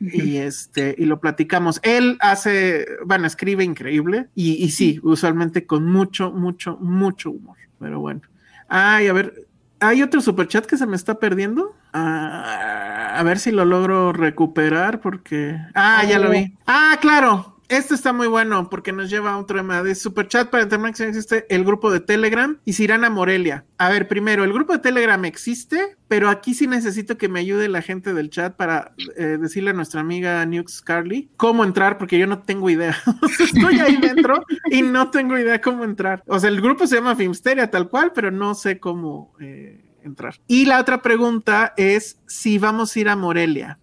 Y 0.00 0.38
este, 0.38 0.94
y 0.96 1.04
lo 1.04 1.20
platicamos. 1.20 1.78
Él 1.82 2.16
hace, 2.20 2.86
bueno, 3.04 3.26
escribe 3.26 3.64
increíble 3.64 4.28
y, 4.34 4.52
y 4.52 4.70
sí, 4.70 4.98
usualmente 5.02 5.66
con 5.66 5.84
mucho, 5.84 6.32
mucho, 6.32 6.78
mucho 6.80 7.30
humor. 7.30 7.56
Pero 7.78 8.00
bueno. 8.00 8.22
Ay, 8.68 9.08
a 9.08 9.12
ver, 9.12 9.46
hay 9.80 10.02
otro 10.02 10.20
superchat 10.20 10.66
que 10.66 10.76
se 10.76 10.86
me 10.86 10.96
está 10.96 11.18
perdiendo. 11.18 11.74
Ah, 11.92 13.14
a 13.16 13.22
ver 13.22 13.38
si 13.38 13.50
lo 13.50 13.64
logro 13.64 14.12
recuperar 14.12 15.00
porque... 15.00 15.58
Ah, 15.74 16.04
ya 16.08 16.18
lo 16.18 16.30
vi. 16.30 16.54
Ah, 16.66 16.98
claro. 17.00 17.59
Este 17.70 17.94
está 17.94 18.12
muy 18.12 18.26
bueno 18.26 18.68
porque 18.68 18.90
nos 18.90 19.08
lleva 19.10 19.30
a 19.30 19.36
un 19.36 19.46
tema 19.46 19.80
de 19.84 19.94
superchat 19.94 20.50
para 20.50 20.64
determinar 20.64 20.92
que 20.92 21.04
existe 21.04 21.46
el 21.48 21.64
grupo 21.64 21.92
de 21.92 22.00
Telegram 22.00 22.58
y 22.64 22.72
si 22.72 22.82
irán 22.82 23.04
a 23.04 23.10
Morelia. 23.10 23.64
A 23.78 23.88
ver, 23.90 24.08
primero, 24.08 24.42
el 24.42 24.52
grupo 24.52 24.72
de 24.72 24.80
Telegram 24.80 25.24
existe, 25.24 25.96
pero 26.08 26.28
aquí 26.28 26.54
sí 26.54 26.66
necesito 26.66 27.16
que 27.16 27.28
me 27.28 27.38
ayude 27.38 27.68
la 27.68 27.80
gente 27.80 28.12
del 28.12 28.28
chat 28.28 28.56
para 28.56 28.92
eh, 29.16 29.38
decirle 29.40 29.70
a 29.70 29.74
nuestra 29.74 30.00
amiga 30.00 30.44
Nux 30.46 30.82
Carly 30.82 31.30
cómo 31.36 31.62
entrar 31.62 31.96
porque 31.96 32.18
yo 32.18 32.26
no 32.26 32.40
tengo 32.40 32.68
idea. 32.70 32.96
Estoy 33.38 33.78
ahí 33.78 33.98
dentro 33.98 34.44
y 34.68 34.82
no 34.82 35.12
tengo 35.12 35.38
idea 35.38 35.60
cómo 35.60 35.84
entrar. 35.84 36.24
O 36.26 36.40
sea, 36.40 36.50
el 36.50 36.60
grupo 36.60 36.88
se 36.88 36.96
llama 36.96 37.14
Filmsteria 37.14 37.70
tal 37.70 37.88
cual, 37.88 38.10
pero 38.12 38.32
no 38.32 38.56
sé 38.56 38.80
cómo 38.80 39.32
eh, 39.38 39.80
entrar. 40.02 40.40
Y 40.48 40.66
la 40.66 40.80
otra 40.80 41.02
pregunta 41.02 41.72
es 41.76 42.18
si 42.26 42.58
vamos 42.58 42.96
a 42.96 42.98
ir 42.98 43.08
a 43.08 43.14
Morelia. 43.14 43.78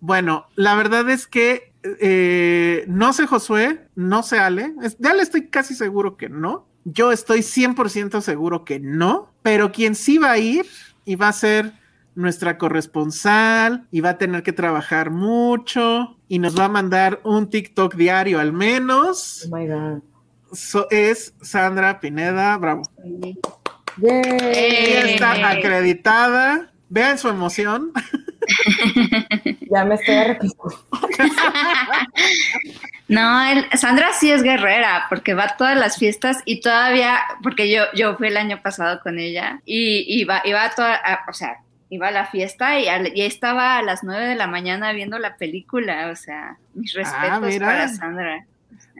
Bueno, 0.00 0.46
la 0.56 0.74
verdad 0.74 1.08
es 1.10 1.28
que 1.28 1.69
eh, 1.82 2.84
no 2.88 3.12
sé 3.12 3.26
Josué, 3.26 3.86
no 3.94 4.22
sé 4.22 4.38
Ale, 4.38 4.74
ya 4.98 5.14
le 5.14 5.22
estoy 5.22 5.48
casi 5.48 5.74
seguro 5.74 6.16
que 6.16 6.28
no. 6.28 6.66
Yo 6.84 7.12
estoy 7.12 7.40
100% 7.40 8.20
seguro 8.20 8.64
que 8.64 8.80
no, 8.80 9.32
pero 9.42 9.70
quien 9.70 9.94
sí 9.94 10.18
va 10.18 10.32
a 10.32 10.38
ir 10.38 10.66
y 11.04 11.16
va 11.16 11.28
a 11.28 11.32
ser 11.32 11.72
nuestra 12.14 12.58
corresponsal 12.58 13.86
y 13.90 14.00
va 14.00 14.10
a 14.10 14.18
tener 14.18 14.42
que 14.42 14.52
trabajar 14.52 15.10
mucho 15.10 16.16
y 16.28 16.38
nos 16.38 16.58
va 16.58 16.66
a 16.66 16.68
mandar 16.68 17.20
un 17.24 17.48
TikTok 17.48 17.94
diario 17.94 18.40
al 18.40 18.52
menos. 18.52 19.46
Oh 19.50 19.56
my 19.56 19.66
God. 19.66 20.02
So, 20.52 20.86
es 20.90 21.34
Sandra 21.40 22.00
Pineda, 22.00 22.56
bravo. 22.56 22.82
Yay. 23.04 23.38
Ella 24.02 25.10
está 25.10 25.50
acreditada. 25.50 26.72
Vean 26.90 27.18
su 27.18 27.28
emoción. 27.28 27.92
ya 29.70 29.84
me 29.84 29.94
estoy 29.94 30.16
arrepintiendo. 30.16 30.84
no, 33.08 33.44
el, 33.44 33.66
Sandra 33.78 34.12
sí 34.12 34.30
es 34.30 34.42
guerrera, 34.42 35.06
porque 35.08 35.34
va 35.34 35.44
a 35.44 35.56
todas 35.56 35.78
las 35.78 35.98
fiestas 35.98 36.38
y 36.44 36.60
todavía, 36.60 37.20
porque 37.44 37.70
yo, 37.70 37.84
yo 37.94 38.16
fui 38.16 38.26
el 38.26 38.36
año 38.36 38.60
pasado 38.60 39.00
con 39.02 39.20
ella 39.20 39.60
y 39.64 40.04
iba, 40.20 40.42
iba 40.44 40.64
a 40.64 40.70
toda, 40.70 40.96
a, 40.96 41.20
o 41.28 41.32
sea, 41.32 41.58
iba 41.90 42.08
a 42.08 42.12
la 42.12 42.26
fiesta 42.26 42.80
y, 42.80 42.88
a, 42.88 43.06
y, 43.06 43.22
estaba 43.22 43.78
a 43.78 43.82
las 43.82 44.02
nueve 44.02 44.26
de 44.26 44.34
la 44.34 44.48
mañana 44.48 44.92
viendo 44.92 45.16
la 45.20 45.36
película, 45.36 46.10
o 46.10 46.16
sea, 46.16 46.58
mis 46.74 46.92
respetos 46.92 47.22
ah, 47.22 47.58
para 47.60 47.88
Sandra. 47.88 48.46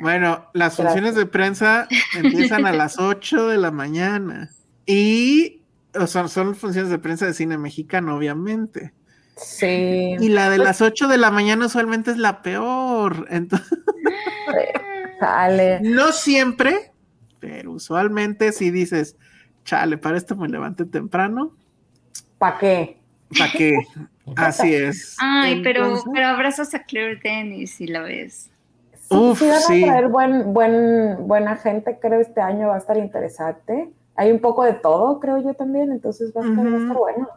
Bueno, 0.01 0.47
las 0.55 0.77
Gracias. 0.77 0.87
funciones 0.87 1.15
de 1.17 1.27
prensa 1.27 1.89
empiezan 2.15 2.67
a 2.67 2.73
las 2.73 3.01
8 3.01 3.49
de 3.49 3.59
la 3.59 3.73
mañana 3.73 4.49
y 4.87 5.60
o 5.95 6.07
sea, 6.07 6.29
son 6.29 6.55
funciones 6.55 6.91
de 6.91 6.99
prensa 6.99 7.27
de 7.27 7.35
cine 7.35 7.59
mexicano, 7.59 8.17
obviamente. 8.17 8.93
Sí. 9.37 10.17
Y 10.21 10.29
la 10.29 10.51
de 10.51 10.59
las 10.59 10.81
8 10.81 11.09
de 11.09 11.17
la 11.19 11.31
mañana 11.31 11.67
usualmente 11.67 12.11
es 12.11 12.19
la 12.19 12.43
peor. 12.43 13.27
Entonces... 13.31 13.79
Chale. 15.21 15.81
No 15.83 16.12
siempre, 16.12 16.93
pero 17.41 17.73
usualmente 17.73 18.53
si 18.53 18.71
dices, 18.71 19.17
chale, 19.65 19.99
para 19.99 20.17
esto 20.17 20.35
me 20.35 20.49
levanté 20.49 20.87
temprano, 20.87 21.53
¿Para 22.41 22.59
qué? 22.59 22.97
¿para 23.39 23.53
qué? 23.53 23.79
Así 24.37 24.75
es. 24.75 25.17
Ay, 25.21 25.61
pero, 25.62 25.85
Entonces, 25.85 26.11
pero 26.15 26.27
abrazas 26.29 26.75
a 26.75 26.85
Claire 26.85 27.21
Dennis 27.23 27.75
si 27.75 27.87
la 27.87 28.01
ves. 28.01 28.51
Sí, 28.95 29.15
Uf, 29.15 29.39
sí 29.39 29.47
van 29.47 29.57
a 29.57 29.61
sí. 29.61 29.83
traer 29.83 30.09
buen, 30.09 30.55
buen, 30.55 31.29
buena 31.29 31.57
gente, 31.57 31.99
creo 32.01 32.21
este 32.21 32.41
año 32.41 32.69
va 32.69 32.77
a 32.77 32.79
estar 32.79 32.97
interesante. 32.97 33.91
Hay 34.16 34.31
un 34.32 34.41
poco 34.41 34.65
de 34.65 34.74
todo, 34.74 35.19
creo 35.20 35.39
yo 35.39 35.55
también, 35.55 35.93
entonces 35.93 36.32
va 36.37 36.43
a 36.43 36.49
estar, 36.49 36.65
va 36.66 36.70
a 36.70 36.77
estar 36.77 36.91
Ujú. 36.91 36.99
bueno. 36.99 37.28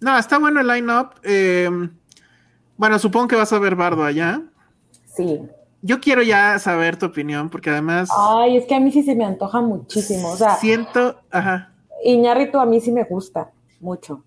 No, 0.00 0.18
está 0.18 0.38
bueno 0.38 0.60
el 0.60 0.66
line-up. 0.68 1.10
eh, 1.22 1.68
bueno, 2.76 2.98
supongo 2.98 3.28
que 3.28 3.36
vas 3.36 3.52
a 3.52 3.58
ver 3.58 3.76
Bardo 3.76 4.04
allá. 4.04 4.42
Sí. 5.04 5.40
Yo 5.82 6.00
quiero 6.00 6.22
ya 6.22 6.58
saber 6.58 6.96
tu 6.96 7.06
opinión, 7.06 7.50
porque 7.50 7.70
además 7.70 8.08
Ay, 8.16 8.56
es 8.56 8.66
que 8.66 8.74
a 8.74 8.80
mí 8.80 8.90
sí 8.92 9.02
se 9.02 9.14
me 9.14 9.24
antoja 9.24 9.60
muchísimo. 9.60 10.30
O 10.30 10.36
sea, 10.36 10.56
siento, 10.56 11.20
ajá. 11.30 11.72
Iñárritu 12.04 12.58
a 12.58 12.66
mí 12.66 12.80
sí 12.80 12.90
me 12.92 13.04
gusta 13.04 13.50
mucho. 13.80 14.24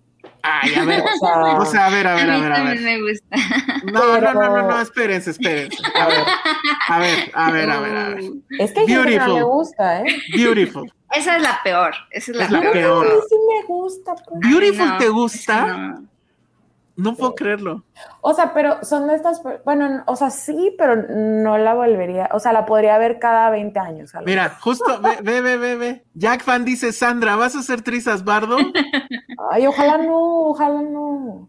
Ay, 0.62 0.74
a 0.74 0.84
ver, 0.84 1.02
O 1.14 1.18
sea, 1.18 1.58
o 1.58 1.64
sea, 1.66 1.86
a 1.86 1.90
ver, 1.90 2.06
a 2.06 2.14
ver, 2.14 2.30
a 2.30 2.34
mí 2.36 2.40
ver, 2.42 2.52
a 2.52 2.56
también 2.56 2.84
ver. 2.84 2.98
me 3.00 3.10
gusta. 3.10 3.36
No, 3.92 4.20
no, 4.20 4.34
no, 4.34 4.48
no, 4.56 4.62
no, 4.70 4.80
espérense, 4.80 5.30
espérense. 5.30 5.76
A 5.94 6.06
ver, 6.08 6.24
a 6.88 6.98
ver, 6.98 7.30
a 7.34 7.50
ver, 7.50 7.70
a 7.70 7.80
ver, 7.80 7.96
a 7.96 8.08
ver. 8.10 8.24
es 8.58 8.72
que 8.72 8.80
a 8.80 8.86
gente 8.86 8.86
que 8.86 8.94
no 8.94 9.02
Beautiful. 9.04 9.34
le 9.34 9.42
gusta, 9.42 10.00
¿eh? 10.02 10.22
Beautiful. 10.34 10.92
Esa 11.12 11.36
es 11.36 11.42
la 11.42 11.60
peor. 11.62 11.94
Esa 12.10 12.30
es 12.32 12.36
la 12.36 12.44
Es 12.44 12.50
la 12.50 12.60
peor. 12.60 12.72
peor. 12.72 13.06
A 13.06 13.08
mí 13.10 13.20
sí 13.28 13.36
me 13.36 13.66
gusta. 13.66 14.14
pues. 14.14 14.40
Beautiful, 14.40 14.88
no, 14.88 14.98
¿te 14.98 15.08
gusta? 15.08 15.66
No. 15.66 16.04
No 16.96 17.14
puedo 17.14 17.34
creerlo. 17.34 17.84
O 18.22 18.32
sea, 18.32 18.54
pero 18.54 18.82
son 18.82 19.06
de 19.06 19.14
estas, 19.14 19.42
bueno, 19.64 20.02
o 20.06 20.16
sea, 20.16 20.30
sí, 20.30 20.74
pero 20.78 20.96
no 20.96 21.58
la 21.58 21.74
volvería, 21.74 22.30
o 22.32 22.40
sea, 22.40 22.52
la 22.52 22.64
podría 22.64 22.96
ver 22.96 23.18
cada 23.18 23.50
20 23.50 23.78
años. 23.78 24.12
Mira, 24.24 24.56
justo, 24.60 25.00
ve, 25.02 25.18
ve, 25.22 25.40
ve, 25.42 25.56
ve, 25.58 25.76
ve. 25.76 26.04
Jack 26.14 26.42
Fan 26.42 26.64
dice, 26.64 26.92
Sandra, 26.92 27.36
¿vas 27.36 27.54
a 27.54 27.60
hacer 27.60 27.82
trizas 27.82 28.24
bardo? 28.24 28.56
Ay, 29.50 29.66
ojalá 29.66 29.98
no, 29.98 30.48
ojalá 30.48 30.80
no. 30.80 31.48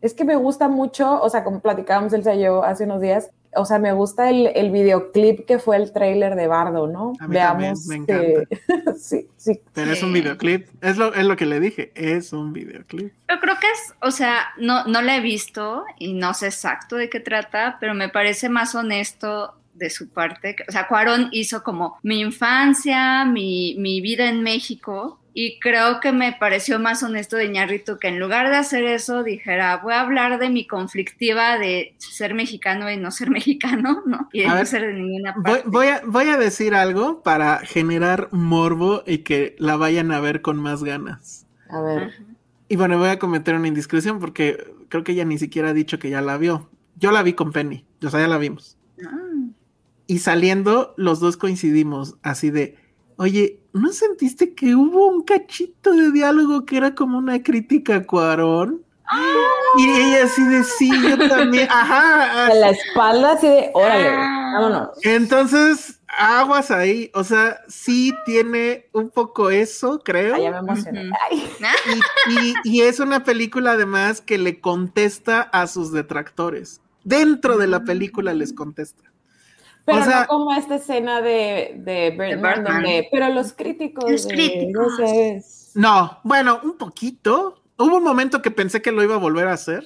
Es 0.00 0.14
que 0.14 0.24
me 0.24 0.36
gusta 0.36 0.68
mucho, 0.68 1.20
o 1.20 1.28
sea, 1.28 1.42
como 1.42 1.60
platicábamos 1.60 2.14
y 2.14 2.40
yo 2.40 2.62
hace 2.62 2.84
unos 2.84 3.00
días, 3.00 3.30
o 3.54 3.64
sea, 3.64 3.78
me 3.78 3.92
gusta 3.92 4.30
el, 4.30 4.48
el 4.54 4.70
videoclip 4.70 5.44
que 5.46 5.58
fue 5.58 5.76
el 5.76 5.92
tráiler 5.92 6.34
de 6.36 6.46
Bardo, 6.46 6.86
¿no? 6.86 7.12
A 7.20 7.26
mí 7.28 7.34
Veamos. 7.34 7.86
también, 7.86 8.00
me 8.02 8.06
que- 8.06 8.44
sí, 8.98 9.28
sí. 9.36 9.60
Pero 9.72 9.92
es 9.92 10.02
un 10.02 10.12
videoclip. 10.12 10.68
Es 10.80 10.96
lo, 10.96 11.14
es 11.14 11.24
lo 11.24 11.36
que 11.36 11.46
le 11.46 11.60
dije, 11.60 11.92
es 11.94 12.32
un 12.32 12.52
videoclip. 12.52 13.12
Yo 13.28 13.40
creo 13.40 13.54
que 13.60 13.66
es, 13.66 13.94
o 14.00 14.10
sea, 14.10 14.48
no, 14.58 14.84
no 14.86 15.02
la 15.02 15.16
he 15.16 15.20
visto 15.20 15.84
y 15.98 16.12
no 16.14 16.34
sé 16.34 16.46
exacto 16.46 16.96
de 16.96 17.08
qué 17.10 17.20
trata, 17.20 17.76
pero 17.80 17.94
me 17.94 18.08
parece 18.08 18.48
más 18.48 18.74
honesto 18.74 19.54
de 19.74 19.88
su 19.90 20.08
parte. 20.10 20.56
O 20.68 20.72
sea, 20.72 20.88
Cuarón 20.88 21.28
hizo 21.32 21.62
como 21.62 21.96
mi 22.02 22.20
infancia, 22.20 23.24
mi, 23.24 23.76
mi 23.78 24.00
vida 24.00 24.28
en 24.28 24.42
México, 24.42 25.19
y 25.34 25.60
creo 25.60 26.00
que 26.00 26.12
me 26.12 26.32
pareció 26.32 26.78
más 26.78 27.02
honesto 27.02 27.36
de 27.36 27.48
Ñarrito 27.48 27.98
que 27.98 28.08
en 28.08 28.18
lugar 28.18 28.50
de 28.50 28.56
hacer 28.56 28.84
eso 28.84 29.22
dijera, 29.22 29.76
voy 29.78 29.92
a 29.94 30.00
hablar 30.00 30.38
de 30.38 30.50
mi 30.50 30.66
conflictiva 30.66 31.58
de 31.58 31.94
ser 31.98 32.34
mexicano 32.34 32.90
y 32.90 32.96
no 32.96 33.10
ser 33.10 33.30
mexicano, 33.30 34.02
¿no? 34.06 34.28
Y 34.32 34.40
de 34.40 34.46
A 34.46 34.50
no 34.50 34.54
ver, 34.56 34.66
ser 34.66 34.86
de 34.86 34.92
ninguna 34.94 35.32
Voy, 35.36 35.42
parte. 35.42 35.62
voy 35.66 35.86
a, 35.86 36.02
voy 36.06 36.28
a 36.28 36.36
decir 36.36 36.74
algo 36.74 37.22
para 37.22 37.58
generar 37.58 38.28
morbo 38.32 39.02
y 39.06 39.18
que 39.18 39.56
la 39.58 39.76
vayan 39.76 40.12
a 40.12 40.20
ver 40.20 40.42
con 40.42 40.58
más 40.58 40.82
ganas. 40.84 41.46
A 41.68 41.80
ver. 41.80 42.02
Ajá. 42.04 42.24
Y 42.70 42.76
bueno, 42.76 42.98
voy 42.98 43.08
a 43.08 43.18
cometer 43.18 43.56
una 43.56 43.66
indiscreción 43.66 44.20
porque 44.20 44.72
creo 44.88 45.02
que 45.02 45.10
ella 45.10 45.24
ni 45.24 45.38
siquiera 45.38 45.70
ha 45.70 45.74
dicho 45.74 45.98
que 45.98 46.08
ya 46.08 46.20
la 46.20 46.38
vio. 46.38 46.70
Yo 46.94 47.10
la 47.10 47.24
vi 47.24 47.32
con 47.32 47.50
Penny, 47.50 47.84
o 48.00 48.10
sea, 48.10 48.20
ya 48.20 48.28
la 48.28 48.38
vimos. 48.38 48.78
Ah. 49.04 49.48
Y 50.06 50.20
saliendo, 50.20 50.94
los 50.96 51.18
dos 51.18 51.36
coincidimos 51.36 52.14
así 52.22 52.50
de, 52.50 52.76
oye, 53.20 53.60
¿no 53.74 53.92
sentiste 53.92 54.54
que 54.54 54.74
hubo 54.74 55.08
un 55.08 55.22
cachito 55.22 55.92
de 55.92 56.10
diálogo 56.10 56.64
que 56.64 56.76
era 56.78 56.94
como 56.94 57.18
una 57.18 57.42
crítica 57.42 57.96
a 57.96 58.06
Cuarón? 58.06 58.82
Y 59.76 59.88
ella 59.90 60.24
así 60.24 60.42
de, 60.46 60.62
sí, 60.64 60.88
yo 61.02 61.28
también, 61.28 61.66
ajá. 61.70 62.46
De 62.52 62.60
la 62.60 62.70
espalda 62.70 63.32
así 63.32 63.46
de, 63.48 63.70
órale, 63.74 64.08
Ah. 64.08 64.52
vámonos. 64.54 64.88
Entonces, 65.02 66.00
aguas 66.16 66.70
ahí, 66.70 67.10
o 67.14 67.22
sea, 67.24 67.60
sí 67.68 68.14
tiene 68.24 68.88
un 68.92 69.10
poco 69.10 69.50
eso, 69.50 70.00
creo. 70.04 70.36
Ay, 70.36 70.42
ya 70.44 70.50
me 70.52 70.58
emocioné. 70.58 71.06
Ujú. 71.06 71.12
Ay, 71.30 71.50
Y, 72.30 72.50
y- 72.50 72.54
y 72.78 72.80
es 72.82 73.00
una 73.00 73.22
película 73.24 73.72
además 73.72 74.20
que 74.20 74.38
le 74.38 74.60
contesta 74.60 75.40
a 75.42 75.66
sus 75.66 75.92
detractores. 75.92 76.80
Dentro 77.04 77.58
de 77.58 77.66
la 77.66 77.80
película 77.84 78.32
les 78.34 78.52
contesta. 78.52 79.09
Pero 79.90 80.02
O 80.02 80.04
sea- 80.04 80.20
no 80.22 80.26
como 80.28 80.52
esta 80.54 80.76
escena 80.76 81.20
de, 81.20 81.74
de 81.78 82.10
Birdman, 82.10 82.64
donde, 82.64 83.08
pero 83.10 83.28
los 83.30 83.52
críticos, 83.52 84.10
Los 84.10 84.26
de- 84.28 84.34
críticos. 84.34 84.98
no 84.98 85.06
sé, 85.06 85.42
No, 85.74 86.18
bueno, 86.24 86.60
un 86.62 86.76
poquito. 86.76 87.62
Hubo 87.78 87.96
un 87.96 88.04
momento 88.04 88.42
que 88.42 88.50
pensé 88.50 88.82
que 88.82 88.92
lo 88.92 89.02
iba 89.02 89.14
a 89.14 89.18
volver 89.18 89.48
a 89.48 89.54
hacer 89.54 89.84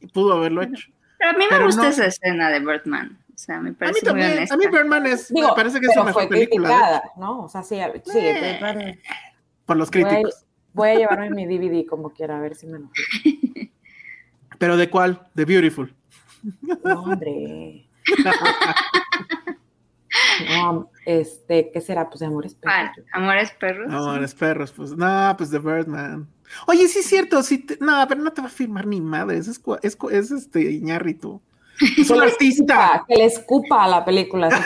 y 0.00 0.06
pudo 0.08 0.32
haberlo 0.34 0.62
hecho. 0.62 0.88
Pero 1.18 1.30
a 1.30 1.32
mí 1.34 1.38
me 1.40 1.46
Pero 1.50 1.66
gusta 1.66 1.82
no. 1.82 1.88
esa 1.88 2.06
escena 2.06 2.50
de 2.50 2.60
Birdman. 2.60 3.18
O 3.34 3.38
sea, 3.38 3.60
me 3.60 3.68
A 3.68 3.72
mí 3.72 3.76
parece 3.78 4.00
muy 4.00 4.06
también, 4.08 4.32
honesta. 4.32 4.54
a 4.54 4.58
mí 4.58 4.64
Birdman 4.66 5.06
es, 5.06 5.28
digo, 5.32 5.48
me 5.48 5.54
parece 5.54 5.78
que 5.80 5.86
es 5.86 5.94
su 5.94 6.00
mejor 6.00 6.22
fue 6.24 6.28
película 6.28 6.68
¿eh? 6.68 6.72
criticada, 6.72 7.02
¿no? 7.16 7.44
O 7.44 7.48
sea, 7.48 7.62
sí, 7.62 7.76
sí, 8.04 8.18
Eh. 8.18 8.58
Birdman- 8.60 8.98
por 9.64 9.76
los 9.76 9.90
voy, 9.90 10.02
a, 10.02 10.08
críticos. 10.08 10.44
voy 10.72 10.88
a 10.90 10.94
llevarme 10.96 11.30
mi 11.30 11.46
DVD 11.46 11.86
como 11.86 12.10
quiera, 12.10 12.36
a 12.36 12.40
ver 12.40 12.54
si 12.56 12.66
me 12.66 12.78
enojo. 12.78 12.92
Pero 14.58 14.76
¿de 14.76 14.90
cuál? 14.90 15.22
De 15.34 15.44
Beautiful. 15.44 15.94
No, 16.84 17.00
hombre. 17.02 17.87
No, 20.50 20.90
este, 21.04 21.70
¿qué 21.72 21.80
será? 21.80 22.08
Pues 22.08 22.20
de 22.20 22.26
amores 22.26 22.54
perros. 22.54 23.06
Amores 23.12 23.50
perros. 23.52 23.90
Los 23.92 24.06
perros, 24.34 24.72
pues 24.72 24.90
no, 24.92 25.34
pues 25.36 25.50
de 25.50 25.58
Birdman. 25.58 26.28
Oye, 26.66 26.88
sí 26.88 27.00
es 27.00 27.06
cierto, 27.06 27.42
sí 27.42 27.58
te- 27.58 27.76
no, 27.80 28.04
pero 28.08 28.22
no 28.22 28.32
te 28.32 28.40
va 28.40 28.46
a 28.46 28.50
firmar 28.50 28.86
ni 28.86 29.00
madres, 29.00 29.48
es, 29.48 29.60
este 30.30 30.70
Iñárritu. 30.72 31.42
Es 31.96 32.10
un 32.10 32.22
artista. 32.22 33.04
Que 33.06 33.16
le 33.16 33.26
escupa 33.26 33.84
a 33.84 33.88
la 33.88 34.04
película 34.04 34.50
si. 34.50 34.56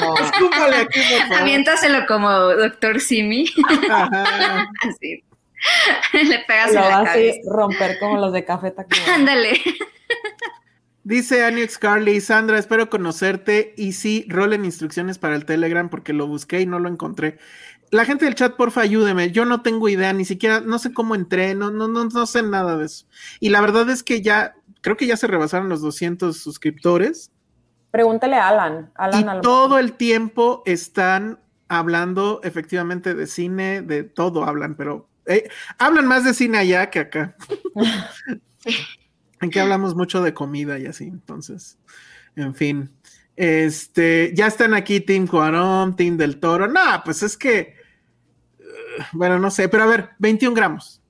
No. 0.00 0.14
Escúpale 0.24 0.76
aquí, 0.76 1.00
por 1.10 1.20
favor. 1.28 1.42
Aviéntaselo 1.42 2.06
como 2.06 2.30
Doctor 2.30 3.00
Simi. 3.00 3.46
Ajá. 3.90 4.68
Así. 4.88 5.24
Le 6.12 6.38
pegas 6.46 6.74
Lo 6.74 6.80
en 6.80 6.84
va 6.84 6.88
la 6.90 6.98
así 6.98 7.06
cabeza. 7.30 7.38
romper 7.50 7.98
como 8.00 8.16
los 8.18 8.32
de 8.32 8.44
Café 8.44 8.70
Tacuba. 8.72 9.14
Ándale. 9.14 9.60
Dice 11.04 11.44
Anix 11.44 11.78
Carly, 11.78 12.20
Sandra, 12.20 12.58
espero 12.58 12.88
conocerte 12.88 13.74
y 13.76 13.92
sí, 13.92 14.24
rolen 14.28 14.64
instrucciones 14.64 15.18
para 15.18 15.34
el 15.34 15.44
Telegram 15.44 15.88
porque 15.88 16.12
lo 16.12 16.26
busqué 16.26 16.60
y 16.60 16.66
no 16.66 16.78
lo 16.78 16.88
encontré. 16.88 17.38
La 17.90 18.04
gente 18.04 18.24
del 18.24 18.34
chat, 18.34 18.56
porfa, 18.56 18.82
ayúdeme. 18.82 19.32
Yo 19.32 19.44
no 19.44 19.62
tengo 19.62 19.88
idea, 19.88 20.12
ni 20.12 20.24
siquiera, 20.24 20.60
no 20.60 20.78
sé 20.78 20.94
cómo 20.94 21.14
entré, 21.14 21.54
no, 21.54 21.70
no, 21.70 21.88
no, 21.88 22.04
no 22.04 22.26
sé 22.26 22.42
nada 22.42 22.76
de 22.76 22.86
eso. 22.86 23.06
Y 23.40 23.50
la 23.50 23.60
verdad 23.60 23.90
es 23.90 24.02
que 24.02 24.22
ya, 24.22 24.54
creo 24.80 24.96
que 24.96 25.06
ya 25.06 25.16
se 25.16 25.26
rebasaron 25.26 25.68
los 25.68 25.82
200 25.82 26.36
suscriptores 26.36 27.32
Pregúntale 27.92 28.36
a 28.36 28.48
Alan. 28.48 28.90
Alan 28.94 29.38
y 29.38 29.40
todo 29.42 29.78
el 29.78 29.92
tiempo 29.92 30.62
están 30.64 31.38
hablando 31.68 32.40
efectivamente 32.42 33.14
de 33.14 33.26
cine, 33.26 33.82
de 33.82 34.02
todo 34.02 34.44
hablan, 34.44 34.76
pero 34.76 35.10
eh, 35.26 35.48
hablan 35.78 36.06
más 36.06 36.24
de 36.24 36.32
cine 36.32 36.56
allá 36.56 36.88
que 36.88 37.00
acá. 37.00 37.36
en 39.42 39.50
que 39.50 39.60
hablamos 39.60 39.94
mucho 39.94 40.22
de 40.22 40.32
comida 40.32 40.78
y 40.78 40.86
así, 40.86 41.04
entonces, 41.04 41.78
en 42.36 42.54
fin. 42.54 42.90
Este, 43.36 44.32
ya 44.34 44.46
están 44.46 44.72
aquí 44.72 45.00
Team 45.00 45.26
Cuarón, 45.26 45.96
Team 45.96 46.16
del 46.16 46.38
Toro. 46.38 46.68
No, 46.68 46.80
pues 47.04 47.22
es 47.22 47.36
que, 47.36 47.58
eh, 47.58 47.74
bueno, 49.12 49.38
no 49.38 49.50
sé, 49.50 49.68
pero 49.68 49.82
a 49.82 49.86
ver, 49.86 50.10
21 50.18 50.54
gramos. 50.54 51.02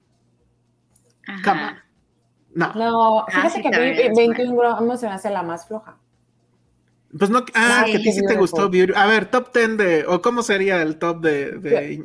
Ajá. 1.27 1.43
Cama. 1.43 1.85
No, 2.55 2.73
No, 2.75 3.27
fíjate 3.29 3.51
sí, 3.51 3.63
que 3.63 3.69
a 3.69 3.71
mí 3.71 3.77
también 3.77 4.11
es 4.11 4.17
21 4.17 4.57
gramos 4.57 5.01
se 5.01 5.07
me 5.07 5.13
hace 5.13 5.31
la 5.31 5.43
más 5.43 5.67
floja. 5.67 5.97
pues 7.19 7.31
no, 7.31 7.45
ah, 7.55 7.83
Sí, 7.87 7.93
que 7.93 7.99
a 7.99 8.01
ti 8.01 8.13
sí 8.13 8.21
te 8.27 8.37
gustó 8.37 8.69
Beauty. 8.69 8.93
A 8.97 9.07
ver, 9.07 9.31
top 9.31 9.53
10 9.55 9.77
de, 9.77 10.05
o 10.07 10.21
cómo 10.23 10.43
sería 10.43 10.81
el 10.83 10.99
top 10.99 11.21
de, 11.21 12.03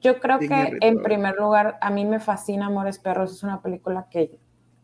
yo 0.00 0.20
creo 0.20 0.38
de 0.38 0.46
que 0.48 0.54
Iñárritu, 0.54 0.86
en 0.86 1.02
primer 1.02 1.36
lugar, 1.36 1.78
a 1.80 1.90
mí 1.90 2.04
me 2.04 2.20
fascina 2.20 2.66
Amores 2.66 2.98
Perros. 2.98 3.32
Es 3.32 3.42
una 3.42 3.60
película 3.62 4.06
que 4.10 4.38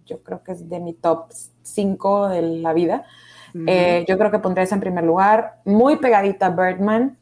yo 0.07 0.23
creo 0.23 0.43
que 0.43 0.53
es 0.53 0.69
de 0.69 0.81
mi 0.81 0.93
top 0.95 1.27
5 1.63 2.29
de 2.29 2.43
la 2.43 2.73
vida. 2.73 3.05
Eh, 3.67 4.05
yo 4.09 4.19
creo 4.19 4.31
que 4.31 4.39
pondría 4.41 4.65
esa 4.65 4.75
en 4.75 4.81
primer 4.81 5.05
lugar. 5.05 5.61
Muy 5.65 5.97
pegadita 5.97 6.51
Birdman, 6.51 7.17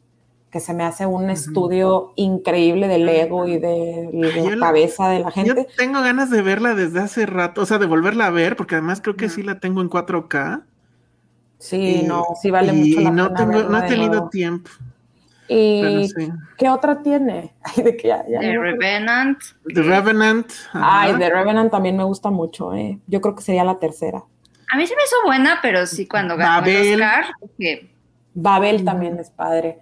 que 0.51 0.59
se 0.59 0.73
me 0.73 0.83
hace 0.83 1.05
un 1.05 1.29
estudio 1.29 2.11
increíble 2.15 2.87
del 2.87 3.07
ego 3.09 3.47
y 3.47 3.57
de 3.59 4.09
la 4.13 4.55
cabeza 4.57 5.09
de 5.09 5.19
la 5.19 5.31
Yo 5.31 5.33
gente. 5.55 5.67
tengo 5.77 6.01
ganas 6.01 6.29
de 6.29 6.41
verla 6.41 6.75
desde 6.75 6.99
hace 6.99 7.25
rato, 7.25 7.61
o 7.61 7.65
sea, 7.65 7.77
de 7.79 7.85
volverla 7.85 8.27
a 8.27 8.29
ver, 8.29 8.55
porque 8.55 8.75
además 8.75 9.01
creo 9.01 9.15
que 9.15 9.29
sí 9.29 9.41
la 9.43 9.59
tengo 9.59 9.81
en 9.81 9.89
4K. 9.89 10.61
Sí, 11.59 11.77
y- 12.03 12.03
no, 12.03 12.25
sí 12.41 12.51
vale 12.51 12.73
y 12.73 12.95
mucho 12.95 13.01
la 13.01 13.11
no 13.11 13.27
pena 13.27 13.45
tengo, 13.45 13.63
no 13.63 13.77
he 13.79 13.87
tenido 13.87 14.29
tiempo. 14.29 14.69
¿Y 15.47 16.07
sí. 16.07 16.31
qué 16.57 16.69
otra 16.69 17.01
tiene? 17.01 17.53
Ay, 17.63 17.83
de 17.83 17.97
que 17.97 18.07
ya, 18.07 18.25
ya 18.27 18.39
The 18.39 18.53
no. 18.53 18.61
Revenant. 18.61 19.39
The 19.73 19.81
Revenant. 19.81 20.47
ajá. 20.71 21.01
Ay, 21.01 21.15
The 21.17 21.29
Revenant 21.29 21.71
también 21.71 21.97
me 21.97 22.03
gusta 22.03 22.29
mucho, 22.29 22.73
¿eh? 22.73 22.99
Yo 23.07 23.21
creo 23.21 23.35
que 23.35 23.43
sería 23.43 23.63
la 23.63 23.79
tercera. 23.79 24.23
A 24.71 24.77
mí 24.77 24.87
se 24.87 24.95
me 24.95 25.03
hizo 25.03 25.15
buena, 25.25 25.59
pero 25.61 25.85
sí 25.85 26.07
cuando 26.07 26.35
ganó 26.35 26.65
el. 26.65 27.01
Oscar, 27.01 27.25
Babel 28.33 28.83
también 28.83 29.19
es 29.19 29.29
padre. 29.29 29.79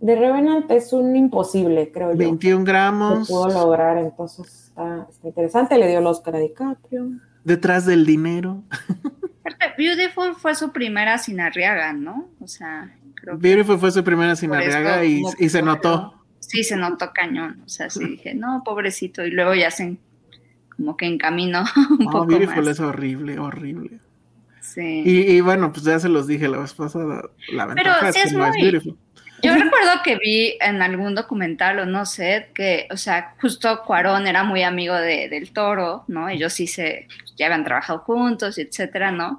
De 0.00 0.16
Revenant 0.16 0.70
es 0.70 0.92
un 0.92 1.16
imposible, 1.16 1.90
creo 1.90 2.12
yo. 2.12 2.18
21 2.18 2.64
gramos. 2.64 3.20
Lo 3.20 3.24
pudo 3.24 3.48
lograr, 3.48 3.96
entonces 3.96 4.66
está, 4.68 5.06
está 5.08 5.28
interesante. 5.28 5.78
Le 5.78 5.88
dio 5.88 6.00
el 6.00 6.06
Oscar 6.06 6.36
a 6.36 6.40
DiCaprio. 6.40 7.08
Detrás 7.42 7.86
del 7.86 8.04
dinero. 8.04 8.62
Beautiful 9.78 10.34
fue 10.36 10.54
su 10.54 10.72
primera 10.72 11.16
sin 11.16 11.40
Arriaga, 11.40 11.92
¿no? 11.94 12.28
O 12.40 12.46
sea, 12.46 12.94
creo 13.24 13.38
que 13.38 13.42
Beautiful 13.48 13.78
fue 13.78 13.90
su 13.90 14.04
primera 14.04 14.36
sin 14.36 14.52
Arriaga 14.52 15.04
y, 15.04 15.22
se 15.48 15.62
notó. 15.62 16.14
Sí, 16.40 16.62
se 16.62 16.76
notó 16.76 17.10
cañón. 17.12 17.62
O 17.64 17.68
sea, 17.68 17.90
sí 17.90 18.04
dije, 18.08 18.34
no, 18.34 18.62
pobrecito. 18.64 19.24
Y 19.24 19.30
luego 19.30 19.54
ya 19.54 19.70
se 19.70 19.96
como 20.76 20.96
que 20.96 21.06
encaminó 21.06 21.64
un 21.98 22.06
No, 22.06 22.10
poco 22.10 22.26
Beautiful 22.26 22.64
más. 22.64 22.68
es 22.74 22.80
horrible, 22.80 23.38
horrible. 23.38 23.98
Sí. 24.60 25.02
Y, 25.04 25.20
y 25.36 25.40
bueno, 25.40 25.72
pues 25.72 25.84
ya 25.84 25.98
se 26.00 26.08
los 26.08 26.26
dije 26.26 26.48
la 26.48 26.58
vez 26.58 26.72
pasada. 26.74 27.22
La 27.52 27.66
Pero 27.74 27.90
ventaja 27.92 28.12
sí 28.12 28.18
es 28.18 28.24
es 28.26 28.32
que 28.32 28.38
no 28.38 28.44
es 28.46 28.50
muy- 28.54 28.62
Beautiful. 28.62 28.96
Yo 29.42 29.52
recuerdo 29.54 29.90
que 30.02 30.16
vi 30.16 30.56
en 30.60 30.80
algún 30.80 31.14
documental 31.14 31.78
o 31.80 31.86
no 31.86 32.06
sé, 32.06 32.48
que, 32.54 32.88
o 32.90 32.96
sea, 32.96 33.34
justo 33.42 33.82
Cuarón 33.84 34.26
era 34.26 34.42
muy 34.42 34.62
amigo 34.62 34.94
de, 34.94 35.28
del 35.28 35.52
toro, 35.52 36.04
¿no? 36.08 36.28
Ellos 36.30 36.54
sí 36.54 36.66
se, 36.66 37.08
ya 37.36 37.46
habían 37.46 37.62
trabajado 37.64 37.98
juntos, 38.00 38.56
etcétera, 38.58 39.10
¿no? 39.10 39.38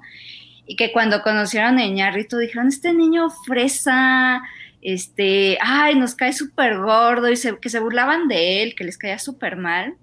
Y 0.66 0.76
que 0.76 0.92
cuando 0.92 1.22
conocieron 1.22 1.78
a 1.78 1.84
Iñárritu 1.84 2.38
dijeron, 2.38 2.68
este 2.68 2.92
niño 2.92 3.30
fresa, 3.46 4.42
este, 4.82 5.58
ay, 5.60 5.94
nos 5.96 6.14
cae 6.14 6.32
súper 6.32 6.78
gordo, 6.78 7.30
y 7.30 7.36
se- 7.36 7.58
que 7.58 7.68
se 7.70 7.80
burlaban 7.80 8.28
de 8.28 8.62
él, 8.62 8.74
que 8.74 8.84
les 8.84 8.98
caía 8.98 9.18
súper 9.18 9.56
mal. 9.56 9.94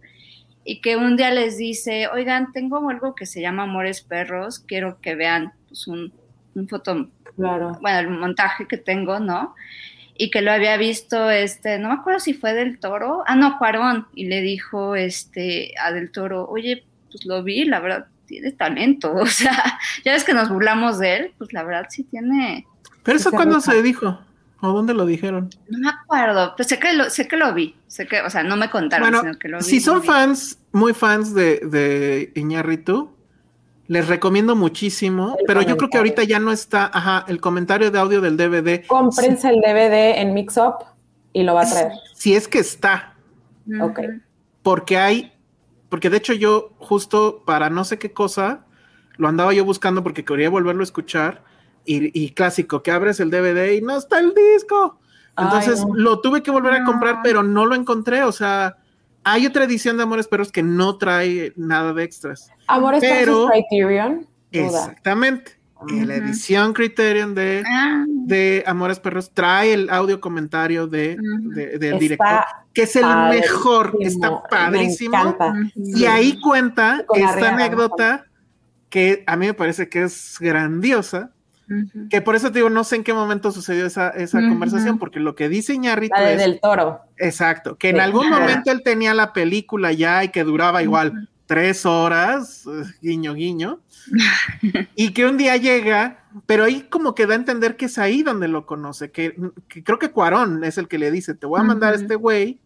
Y 0.65 0.80
que 0.81 0.95
un 0.95 1.18
día 1.18 1.31
les 1.31 1.57
dice, 1.57 2.07
oigan, 2.07 2.53
tengo 2.53 2.90
algo 2.90 3.15
que 3.15 3.26
se 3.26 3.41
llama 3.41 3.64
Amores 3.64 4.02
Perros, 4.02 4.60
quiero 4.60 4.99
que 5.02 5.15
vean 5.15 5.52
pues, 5.68 5.88
un, 5.88 6.14
un 6.56 6.68
foto 6.69 7.10
Claro. 7.35 7.77
bueno, 7.81 7.99
el 7.99 8.10
montaje 8.10 8.68
que 8.68 8.77
tengo, 8.77 9.19
¿no? 9.19 9.56
Y 10.15 10.30
que 10.30 10.41
lo 10.41 10.52
había 10.52 10.77
visto, 10.77 11.31
este, 11.31 11.80
no 11.80 11.88
me 11.90 11.95
acuerdo 11.95 12.19
si 12.19 12.34
fue 12.35 12.53
del 12.53 12.80
Toro, 12.80 13.23
ah, 13.26 13.35
no, 13.35 13.57
Cuarón, 13.57 14.07
y 14.14 14.26
le 14.27 14.41
dijo, 14.41 14.95
este, 14.95 15.73
a 15.84 15.91
del 15.91 16.11
Toro, 16.11 16.48
oye, 16.48 16.85
pues 17.11 17.26
lo 17.26 17.41
vi, 17.44 17.65
la 17.65 17.80
verdad, 17.80 18.06
tiene 18.34 18.51
talento, 18.51 19.14
o 19.22 19.26
sea, 19.26 19.80
ya 20.03 20.14
ves 20.14 20.23
que 20.23 20.34
nos 20.34 20.49
burlamos 20.49 20.99
de 20.99 21.15
él, 21.18 21.34
pues 21.38 21.53
la 21.53 21.64
verdad 21.64 21.85
sí 21.89 22.03
tiene, 22.03 22.65
Pero 23.03 23.18
eso 23.18 23.31
cuándo 23.31 23.61
se 23.61 23.81
dijo? 23.81 24.19
¿O 24.61 24.69
dónde 24.72 24.93
lo 24.93 25.05
dijeron? 25.05 25.49
no 25.69 25.80
me 25.80 25.89
acuerdo, 25.89 26.53
pues 26.55 26.69
sé 26.69 26.80
que 26.80 26.93
lo, 26.93 27.10
sé 27.10 27.27
que 27.27 27.35
lo 27.38 27.53
vi, 27.53 27.76
sé 27.88 28.07
que, 28.07 28.22
o 28.22 28.30
sea, 28.30 28.43
no 28.43 28.55
me 28.55 28.69
contaron, 28.69 29.10
Bueno, 29.10 29.22
sino 29.22 29.38
que 29.39 29.47
lo 29.49 29.57
vi. 29.57 29.64
si 29.64 29.80
son 29.81 30.01
vi. 30.01 30.07
fans, 30.07 30.57
muy 30.72 30.93
fans 30.93 31.34
de, 31.34 31.60
de 31.60 32.31
Iñárritu, 32.35 33.11
les 33.88 34.07
recomiendo 34.07 34.55
muchísimo, 34.55 35.35
El 35.39 35.45
pero 35.45 35.61
yo 35.61 35.76
creo 35.76 35.89
que 35.89 35.97
ahorita 35.97 36.23
ya 36.23 36.39
no 36.39 36.51
está, 36.53 36.89
ajá, 36.93 37.26
el 37.27 37.41
comentario 37.41 37.91
de 37.91 37.99
audio 37.99 38.22
del 38.22 38.38
DVD, 38.38 38.85
Cómprense 38.88 39.49
el 39.49 39.60
DVD 39.60 40.19
en 40.22 40.34
Mix 40.34 40.55
Up 40.57 40.85
y 41.34 41.43
lo 41.43 41.53
va 41.55 41.64
a 41.64 41.69
traer. 41.69 41.91
si 42.15 42.34
es 42.34 42.47
que 42.47 42.60
está. 42.60 43.15
Ok. 43.81 43.99
porque 44.61 44.97
hay, 44.97 45.32
porque 45.94 46.10
de 46.10 46.18
hecho 46.18 46.34
yo 46.34 46.72
justo 46.80 47.44
para 47.45 47.70
no 47.70 47.84
sé 47.86 47.99
qué 47.99 48.11
cosa, 48.11 48.65
lo 49.18 49.28
andaba 49.28 49.53
yo 49.53 49.64
buscando 49.64 50.02
porque 50.02 50.26
quería 50.26 50.49
volverlo 50.49 50.82
a 50.82 50.86
escuchar, 50.86 51.44
y, 51.86 52.20
y 52.20 52.32
clásico, 52.32 52.82
que 52.82 52.90
abres 52.90 53.20
el 53.20 53.30
DVD 53.30 53.74
y 53.74 53.82
no 53.84 53.95
está 53.98 54.18
el 54.18 54.34
disco. 54.34 54.99
Ay, 55.36 55.45
Entonces 55.45 55.86
no. 55.86 55.94
lo 55.94 56.20
tuve 56.20 56.41
que 56.41 56.49
volver 56.49 56.74
a 56.74 56.84
comprar, 56.84 57.20
pero 57.22 57.44
no 57.44 57.68
lo 57.68 57.76
encontré, 57.76 58.24
o 58.24 58.32
sea... 58.32 58.78
Hay 59.24 59.45
otra 59.45 59.65
edición 59.65 59.98
de 59.98 60.02
Amores 60.02 60.28
Perros 60.28 60.52
que 60.52 60.64
no 60.64 60.98
trae 60.98 61.53
nada 61.57 61.94
de 61.94 62.03
extras. 62.03 62.49
Amores 62.65 62.99
Perros 62.99 63.52
Criterion. 63.52 64.28
Exactamente. 64.52 65.60
Y 65.88 66.05
la 66.05 66.15
edición 66.15 66.73
Criterion 66.73 67.35
de, 67.35 67.64
Ah, 67.65 68.05
de 68.07 68.64
Amores 68.65 68.99
Perros 68.99 69.31
trae 69.34 69.73
el 69.73 69.89
audio 69.89 70.19
comentario 70.22 70.88
de, 70.88 71.18
del 71.80 71.99
director, 71.99 72.41
que 72.73 72.84
es 72.84 72.95
el 72.95 73.05
mejor, 73.30 73.97
está 73.99 74.43
padrísimo. 74.43 75.38
Y 75.76 76.05
ahí 76.05 76.39
cuenta 76.39 77.03
Con 77.07 77.22
esta 77.22 77.53
anécdota 77.53 78.26
que 78.89 79.23
a 79.26 79.35
mí 79.35 79.47
me 79.47 79.53
parece 79.53 79.89
que 79.89 80.03
es 80.03 80.38
grandiosa, 80.39 81.31
que 82.11 82.22
por 82.22 82.35
eso 82.35 82.51
te 82.51 82.60
digo, 82.60 82.69
no 82.69 82.84
sé 82.84 82.97
en 82.97 83.03
qué 83.03 83.14
momento 83.14 83.51
sucedió 83.51 83.85
esa, 83.88 84.10
esa 84.10 84.39
conversación, 84.39 84.99
porque 84.99 85.19
lo 85.19 85.34
que 85.35 85.49
dice 85.49 85.73
Iñárritu 85.73 86.14
La 86.15 86.22
de 86.27 86.34
es, 86.34 86.39
Del 86.39 86.60
Toro. 86.60 86.99
exacto, 87.18 87.77
que 87.77 87.89
en 87.89 87.99
algún 87.99 88.27
Ajá. 88.27 88.39
momento 88.39 88.72
él 88.72 88.81
tenía 88.84 89.14
la 89.15 89.34
película 89.34 89.91
ya 89.91 90.23
y 90.23 90.30
que 90.30 90.43
duraba 90.43 90.84
igual 90.84 91.30
tres 91.47 91.85
horas, 91.85 92.65
eh, 92.68 92.84
guiño, 93.01 93.34
guiño, 93.34 93.80
y 94.95 95.13
que 95.13 95.25
un 95.25 95.38
día 95.38 95.57
llega, 95.57 96.25
pero 96.45 96.63
ahí 96.63 96.81
como 96.89 97.15
que 97.15 97.25
da 97.25 97.34
a 97.34 97.38
entender 97.38 97.75
que 97.75 97.85
es 97.85 97.97
ahí 97.97 98.23
donde 98.23 98.47
lo 98.47 98.65
conoce, 98.65 99.11
que, 99.11 99.35
que 99.67 99.84
creo 99.84 99.99
que 99.99 100.11
Cuarón 100.11 100.63
es 100.63 100.77
el 100.77 100.88
que 100.88 100.97
le 100.97 101.11
dice, 101.11 101.34
te 101.34 101.45
voy 101.45 101.59
a 101.59 101.63
mandar 101.63 101.93
a 101.93 101.97
este 101.97 102.15
güey 102.15 102.59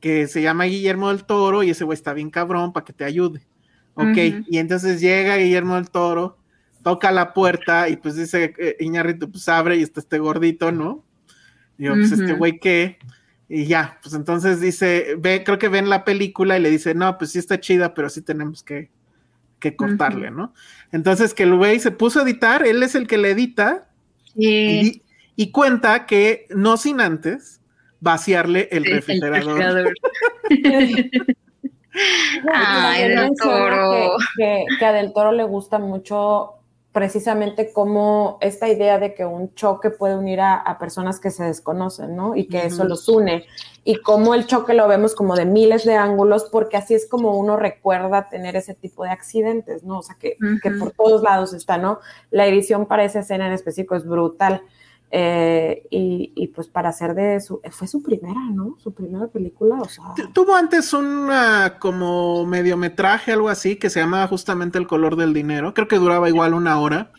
que 0.00 0.26
se 0.28 0.42
llama 0.42 0.64
Guillermo 0.64 1.08
del 1.08 1.24
Toro 1.24 1.62
y 1.62 1.70
ese 1.70 1.84
güey 1.84 1.94
está 1.94 2.12
bien 2.12 2.30
cabrón 2.30 2.72
para 2.72 2.84
que 2.84 2.92
te 2.92 3.04
ayude. 3.04 3.46
Ok, 3.94 4.16
y 4.48 4.58
entonces 4.58 5.00
llega 5.00 5.36
Guillermo 5.36 5.74
del 5.74 5.90
Toro, 5.90 6.38
toca 6.82 7.12
la 7.12 7.34
puerta 7.34 7.88
y 7.88 7.96
pues 7.96 8.16
dice 8.16 8.54
eh, 8.58 8.76
Iñárritu, 8.80 9.30
pues 9.30 9.46
abre 9.48 9.76
y 9.76 9.82
está 9.82 10.00
este 10.00 10.18
gordito, 10.18 10.72
¿no? 10.72 11.04
Digo, 11.76 11.94
pues 11.94 12.12
este 12.12 12.34
güey 12.34 12.58
qué, 12.58 12.98
y 13.52 13.66
ya, 13.66 13.98
pues 14.00 14.14
entonces 14.14 14.60
dice, 14.60 15.16
ve, 15.18 15.42
creo 15.44 15.58
que 15.58 15.68
ven 15.68 15.88
la 15.90 16.04
película 16.04 16.56
y 16.56 16.62
le 16.62 16.70
dice, 16.70 16.94
no, 16.94 17.18
pues 17.18 17.32
sí 17.32 17.40
está 17.40 17.58
chida, 17.58 17.94
pero 17.94 18.08
sí 18.08 18.22
tenemos 18.22 18.62
que, 18.62 18.92
que 19.60 19.76
cortarle. 19.76 20.30
¿no? 20.30 20.52
Entonces 20.90 21.34
que 21.34 21.44
el 21.44 21.54
güey 21.54 21.78
se 21.78 21.90
puso 21.92 22.18
a 22.20 22.22
editar, 22.24 22.66
él 22.66 22.82
es 22.82 22.94
el 22.94 23.06
que 23.06 23.18
le 23.18 23.30
edita 23.30 23.86
y, 24.34 24.44
Sí. 24.44 24.80
di- 24.82 25.02
y 25.36 25.50
cuenta 25.52 26.06
que 26.06 26.46
no 26.50 26.76
sin 26.76 27.00
antes 27.00 27.60
vaciarle 28.00 28.68
el 28.72 28.84
Sí, 28.84 28.90
refrigerador. 28.92 29.44
refrigerador. 29.44 29.94
Ay, 32.52 33.08
del 33.08 33.30
Toro. 33.36 34.16
Que, 34.36 34.64
que- 34.68 34.76
que 34.78 34.84
a 34.84 34.92
Del 34.92 35.12
Toro 35.12 35.32
le 35.32 35.44
gusta 35.44 35.78
mucho 35.78 36.54
precisamente 36.92 37.72
como 37.72 38.38
esta 38.40 38.68
idea 38.68 38.98
de 38.98 39.14
que 39.14 39.24
un 39.24 39.54
choque 39.54 39.90
puede 39.90 40.16
unir 40.16 40.40
a, 40.40 40.54
a 40.56 40.78
personas 40.78 41.20
que 41.20 41.30
se 41.30 41.44
desconocen, 41.44 42.16
¿no? 42.16 42.34
Y 42.36 42.46
que 42.48 42.66
eso 42.66 42.84
los 42.84 43.08
une. 43.08 43.44
Y 43.82 43.96
como 44.02 44.34
el 44.34 44.46
choque 44.46 44.74
lo 44.74 44.86
vemos 44.88 45.14
como 45.14 45.36
de 45.36 45.46
miles 45.46 45.84
de 45.84 45.94
ángulos, 45.94 46.48
porque 46.52 46.76
así 46.76 46.94
es 46.94 47.08
como 47.08 47.38
uno 47.38 47.56
recuerda 47.56 48.28
tener 48.28 48.54
ese 48.54 48.74
tipo 48.74 49.04
de 49.04 49.10
accidentes, 49.10 49.84
¿no? 49.84 50.00
O 50.00 50.02
sea, 50.02 50.16
que, 50.20 50.36
por 50.78 50.90
todos 50.92 51.22
lados 51.22 51.54
está, 51.54 51.78
¿no? 51.78 51.98
La 52.30 52.46
edición 52.46 52.86
para 52.86 53.04
esa 53.04 53.20
escena 53.20 53.46
en 53.46 53.52
específico 53.52 53.96
es 53.96 54.04
brutal. 54.04 54.62
Eh, 55.12 55.88
y, 55.90 56.32
y 56.36 56.46
pues 56.48 56.68
para 56.68 56.90
hacer 56.90 57.14
de 57.14 57.40
su, 57.40 57.60
fue 57.72 57.88
su 57.88 58.00
primera, 58.00 58.38
¿no? 58.52 58.76
Su 58.78 58.92
primera 58.92 59.26
película, 59.26 59.80
o 59.80 59.88
sea. 59.88 60.04
Tuvo 60.32 60.54
antes 60.54 60.92
una 60.92 61.78
como 61.80 62.46
mediometraje, 62.46 63.32
algo 63.32 63.48
así, 63.48 63.74
que 63.74 63.90
se 63.90 63.98
llamaba 63.98 64.28
justamente 64.28 64.78
El 64.78 64.86
color 64.86 65.16
del 65.16 65.32
dinero. 65.34 65.74
Creo 65.74 65.88
que 65.88 65.96
duraba 65.96 66.28
igual 66.28 66.54
una 66.54 66.78
hora. 66.78 67.10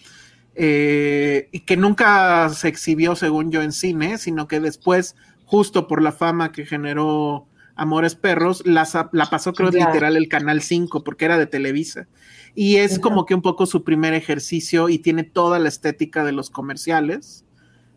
eh, 0.55 1.49
y 1.51 1.61
que 1.61 1.77
nunca 1.77 2.49
se 2.49 2.67
exhibió, 2.67 3.15
según 3.15 3.51
yo, 3.51 3.61
en 3.61 3.71
cine, 3.71 4.17
sino 4.17 4.47
que 4.47 4.59
después, 4.59 5.15
justo 5.52 5.86
por 5.86 6.02
la 6.02 6.14
fama 6.14 6.53
que 6.53 6.65
generó 6.65 7.45
Amores 7.76 8.15
Perros, 8.15 8.64
la, 8.65 8.86
pasó, 9.30 9.52
creo, 9.52 9.69
Ya. 9.69 9.88
literal 9.88 10.15
el 10.15 10.30
Canal 10.30 10.61
5, 10.61 11.03
porque 11.03 11.26
era 11.26 11.38
de 11.38 11.45
Televisa. 11.45 12.07
Y 12.56 12.78
es 12.78 12.99
como 12.99 13.26
que 13.26 13.36
un 13.36 13.41
poco 13.41 13.65
su 13.65 13.84
primer 13.84 14.14
ejercicio 14.14 14.88
y 14.88 14.99
tiene 14.99 15.23
toda 15.26 15.60
la 15.60 15.68
estética 15.68 16.23
de 16.23 16.32
los 16.32 16.49
comerciales, 16.49 17.44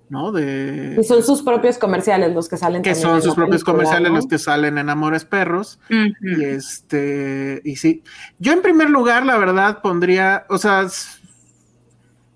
¿no? 0.08 0.32
De, 0.32 0.96
Y 1.00 1.04
son 1.04 1.22
sus 1.22 1.42
propios 1.42 1.78
comerciales 1.78 2.34
los 2.34 2.48
que 2.48 2.56
salen 2.56 2.82
que 2.82 2.90
también 2.90 3.08
son 3.08 3.22
sus 3.22 3.34
propios 3.36 3.62
película, 3.62 3.72
comerciales 3.72 4.10
¿no? 4.10 4.16
los 4.16 4.26
que 4.26 4.38
salen 4.38 4.76
en 4.78 4.90
Amores 4.90 5.24
Perros. 5.24 5.78
Y 5.88 6.42
este, 6.42 7.62
y 7.64 7.76
sí. 7.76 8.02
Yo 8.40 8.52
en 8.52 8.62
primer 8.62 8.90
lugar, 8.90 9.24
la 9.24 9.38
verdad, 9.38 9.80
pondría, 9.80 10.44
o 10.48 10.58
sea, 10.58 10.88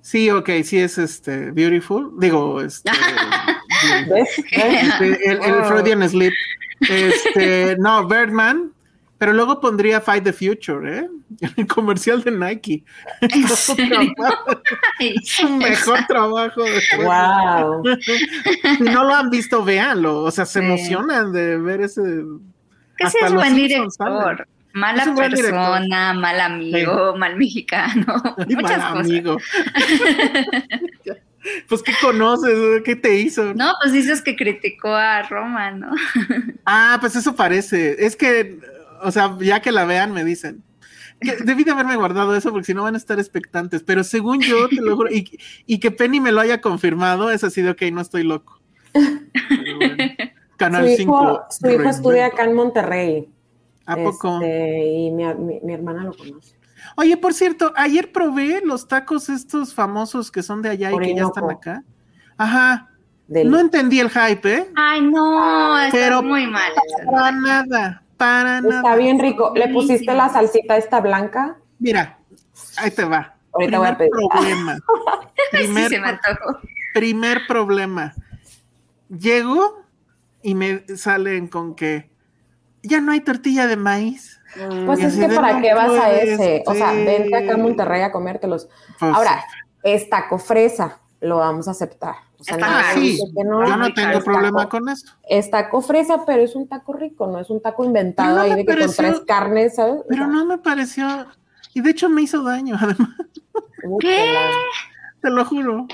sí, 0.01 0.31
ok, 0.31 0.49
sí 0.63 0.79
es 0.79 0.97
este, 0.97 1.51
beautiful. 1.51 2.13
Digo, 2.21 2.61
este, 2.61 2.93
Este, 4.51 5.31
el, 5.31 5.43
el. 5.43 5.65
Freudian 5.65 6.09
Sleep. 6.09 6.33
Este, 6.81 7.77
no, 7.79 8.07
Birdman. 8.07 8.73
Pero 9.19 9.33
luego 9.33 9.61
pondría 9.61 10.01
Fight 10.01 10.23
the 10.23 10.33
Future, 10.33 10.99
¿eh? 10.99 11.09
El 11.57 11.67
comercial 11.67 12.23
de 12.23 12.31
Nike. 12.31 12.85
Es 13.21 13.69
un 13.69 15.53
un 15.55 15.59
mejor 15.59 15.99
trabajo. 16.07 16.63
Wow. 17.03 17.83
Si 18.77 18.83
no 18.85 19.03
lo 19.05 19.15
han 19.17 19.29
visto, 19.29 19.65
véanlo. 19.65 20.21
O 20.23 20.31
sea, 20.31 20.47
se 20.47 20.61
Sí. 20.61 20.67
emocionan 20.67 21.33
de 21.33 21.59
ver 21.59 21.81
ese. 21.81 22.01
que 22.97 23.07
es 23.07 23.15
los 23.23 23.35
buen 23.35 23.57
director. 23.57 24.47
Mala 24.75 25.05
un 25.09 25.17
persona, 25.17 26.13
mal 26.15 26.41
amigo, 26.41 27.17
mal 27.17 27.35
mexicano, 27.37 28.05
muchas 28.49 28.79
mal 28.79 28.93
cosas. 28.93 29.07
amigo. 29.07 29.39
Pues, 31.69 31.83
¿qué 31.83 31.93
conoces? 32.01 32.83
¿Qué 32.85 32.97
te 32.97 33.17
hizo? 33.17 33.55
No, 33.55 33.73
pues 33.81 33.93
dices 33.93 34.23
que 34.23 34.37
criticó 34.37 34.89
a 34.89 35.23
Roma, 35.23 35.71
¿no? 35.73 35.91
Ah, 36.67 36.99
pues 37.01 37.17
eso 37.17 37.35
parece. 37.35 38.05
Es 38.05 38.17
que, 38.17 38.59
o 39.03 39.11
sea, 39.11 39.37
ya 39.41 39.61
que 39.61 39.73
la 39.73 39.85
vean, 39.85 40.13
me 40.13 40.25
dicen. 40.25 40.63
debí 41.45 41.65
de 41.65 41.73
haberme 41.73 41.97
guardado 41.97 42.37
eso 42.37 42.51
porque 42.51 42.67
si 42.67 42.75
no 42.75 42.83
van 42.83 42.95
a 42.95 42.99
estar 42.99 43.19
expectantes, 43.19 43.83
pero 43.83 44.05
según 44.05 44.41
yo, 44.41 44.69
te 44.69 44.77
lo 44.77 44.97
juro, 44.97 45.11
y, 45.11 45.79
que 45.79 45.91
Penny 45.91 46.21
me 46.21 46.33
lo 46.33 46.41
haya 46.41 46.61
confirmado, 46.61 47.31
es 47.31 47.45
así 47.45 47.63
de, 47.63 47.71
ok, 47.71 47.83
no 47.93 48.01
estoy 48.01 48.23
loco. 48.25 48.61
Canal 50.57 50.89
5. 50.89 51.47
Su 51.51 51.71
hijo 51.71 51.89
estudia 51.89 52.27
acá 52.27 52.45
en 52.45 52.55
Monterrey. 52.55 53.29
¿A 53.87 53.97
poco? 53.97 54.35
Este, 54.43 54.85
y 54.85 55.11
mi, 55.11 55.25
mi, 55.63 55.73
hermana 55.73 56.05
lo 56.05 56.15
conoce. 56.15 56.58
Oye, 57.01 57.17
por 57.17 57.33
cierto, 57.33 57.73
ayer 57.77 58.11
probé 58.11 58.61
los 58.65 58.89
tacos 58.89 59.29
estos 59.29 59.73
famosos 59.73 60.33
que 60.33 60.43
son 60.43 60.63
de 60.63 60.71
allá 60.71 60.91
y 60.91 60.99
que 60.99 61.15
ya 61.15 61.27
están 61.27 61.49
acá. 61.49 61.85
Ajá. 62.37 62.91
No 63.29 63.61
entendí 63.61 64.01
el 64.01 64.11
hype, 64.11 64.53
¿eh? 64.53 64.69
Ay, 64.75 65.03
no, 65.03 65.77
pero 65.93 66.25
muy 66.25 66.49
mal. 66.49 66.73
Para 67.07 67.31
nada, 67.31 68.03
para 68.17 68.61
nada. 68.61 68.79
Está 68.79 68.97
bien 68.97 69.21
rico. 69.21 69.53
¿Le 69.55 69.69
pusiste 69.69 70.13
la 70.13 70.29
salsita 70.29 70.77
esta 70.77 71.01
blanca? 71.01 71.59
Mira, 71.79 72.19
ahí 72.79 72.91
te 72.91 73.05
va. 73.05 73.37
Ahorita 73.53 73.79
voy 73.79 73.87
a 73.87 73.97
pedir. 73.97 74.11
Problema. 74.33 74.79
primer, 75.53 76.19
primer 76.95 77.47
problema. 77.47 78.13
Llego 79.09 79.85
y 80.43 80.57
me 80.57 80.85
salen 80.97 81.47
con 81.47 81.77
que 81.77 82.11
ya 82.83 83.01
no 83.01 83.13
hay 83.13 83.21
tortilla 83.21 83.69
de 83.69 83.77
maíz. 83.77 84.38
Pues 84.87 85.01
es 85.01 85.17
que 85.17 85.29
para 85.35 85.61
qué 85.61 85.75
vas 85.75 85.91
a 85.91 86.13
ese, 86.13 86.63
o 86.67 86.75
sea, 86.75 86.93
vente 86.93 87.37
acá 87.37 87.55
a 87.55 87.57
Monterrey 87.57 88.03
a 88.03 88.13
comértelos. 88.13 88.69
Pues 88.99 89.15
Ahora, 89.15 89.45
es 89.83 90.09
taco 90.09 90.39
fresa, 90.39 91.01
lo 91.21 91.39
vamos 91.39 91.69
a 91.69 91.73
aceptar. 91.73 92.17
O 92.41 92.45
sea, 92.45 92.95
sí, 92.95 93.19
yo 93.19 93.45
no 93.45 93.93
tengo 93.95 94.21
problema 94.23 94.69
con 94.69 94.89
eso. 94.89 95.07
Es 95.29 95.51
taco 95.51 95.81
fresa, 95.81 96.25
pero 96.25 96.43
es 96.43 96.55
un 96.55 96.69
taco 96.69 96.93
rico, 96.93 97.27
no 97.27 97.41
es 97.41 97.51
un 97.51 97.61
taco 97.61 97.85
inventado 97.85 98.41
ahí 98.41 98.55
de 98.55 98.65
que 98.65 98.79
con 98.79 98.95
tres 98.95 99.21
carnes, 99.27 99.75
¿sabes? 99.75 100.03
Pero 100.09 100.27
no 100.29 100.45
me 100.45 100.59
pareció, 100.59 101.27
y 101.75 101.81
de 101.81 101.91
hecho 101.91 102.09
me 102.09 102.23
hizo 102.23 102.43
daño, 102.43 102.77
además. 102.81 103.11
¿Qué? 104.01 104.35
Te 105.21 105.31
lo 105.31 105.45
juro. 105.45 105.87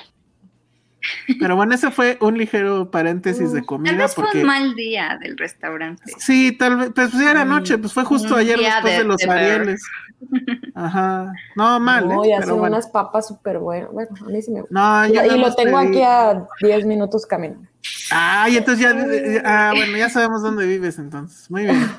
Pero 1.38 1.56
bueno, 1.56 1.74
ese 1.74 1.90
fue 1.90 2.18
un 2.20 2.38
ligero 2.38 2.90
paréntesis 2.90 3.52
de 3.52 3.64
comida. 3.64 3.90
Tal 3.90 3.98
vez 3.98 4.14
fue 4.14 4.26
un 4.34 4.46
mal 4.46 4.74
día 4.74 5.18
del 5.20 5.36
restaurante. 5.36 6.02
Sí, 6.18 6.52
tal 6.52 6.76
vez, 6.76 6.90
pues, 6.94 7.10
pues 7.10 7.22
era 7.22 7.44
noche, 7.44 7.78
pues 7.78 7.92
fue 7.92 8.04
justo 8.04 8.36
ayer 8.36 8.58
después 8.58 8.98
de, 8.98 9.04
los 9.04 9.22
Arieles. 9.24 9.82
Ajá, 10.74 11.32
no, 11.56 11.80
mal. 11.80 12.08
No, 12.08 12.24
¿eh? 12.24 12.28
y 12.28 12.32
hacen 12.32 12.54
unas 12.54 12.88
papas 12.88 13.28
súper 13.28 13.58
buenas. 13.58 13.90
Bueno, 13.92 14.10
a 14.20 14.28
mí 14.28 14.42
sí 14.42 14.50
me 14.50 14.60
gusta. 14.62 15.08
y, 15.08 15.38
lo 15.38 15.54
tengo 15.54 15.78
aquí 15.78 16.02
a 16.02 16.46
10 16.60 16.86
minutos 16.86 17.26
caminando. 17.26 17.68
Ah, 18.10 18.48
y 18.48 18.56
entonces 18.56 18.82
ya, 18.82 19.42
ah, 19.44 19.72
bueno, 19.74 19.96
ya 19.96 20.08
sabemos 20.08 20.42
dónde 20.42 20.66
vives 20.66 20.98
entonces. 20.98 21.50
Muy 21.50 21.64
bien. 21.64 21.90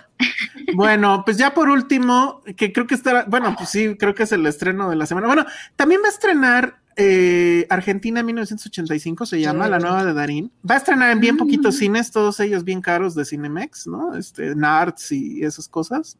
Bueno, 0.73 1.23
pues 1.25 1.37
ya 1.37 1.53
por 1.53 1.69
último, 1.69 2.41
que 2.57 2.73
creo 2.73 2.87
que 2.87 2.95
estará, 2.95 3.25
bueno, 3.27 3.53
pues 3.57 3.69
sí, 3.69 3.95
creo 3.97 4.15
que 4.15 4.23
es 4.23 4.31
el 4.31 4.45
estreno 4.45 4.89
de 4.89 4.95
la 4.95 5.05
semana. 5.05 5.27
Bueno, 5.27 5.45
también 5.75 6.01
va 6.03 6.07
a 6.07 6.11
estrenar 6.11 6.79
eh, 6.97 7.67
Argentina 7.69 8.23
1985 8.23 9.25
se 9.25 9.41
llama, 9.41 9.67
la 9.67 9.79
nueva 9.79 10.05
de 10.05 10.13
Darín. 10.13 10.51
Va 10.69 10.75
a 10.75 10.77
estrenar 10.77 11.11
en 11.11 11.19
bien 11.19 11.35
poquitos 11.35 11.75
mm. 11.75 11.77
cines, 11.77 12.11
todos 12.11 12.39
ellos 12.39 12.63
bien 12.63 12.81
caros 12.81 13.15
de 13.15 13.25
Cinemex, 13.25 13.87
¿no? 13.87 14.15
Este, 14.15 14.55
Narts 14.55 15.11
y 15.11 15.43
esas 15.43 15.67
cosas. 15.67 16.17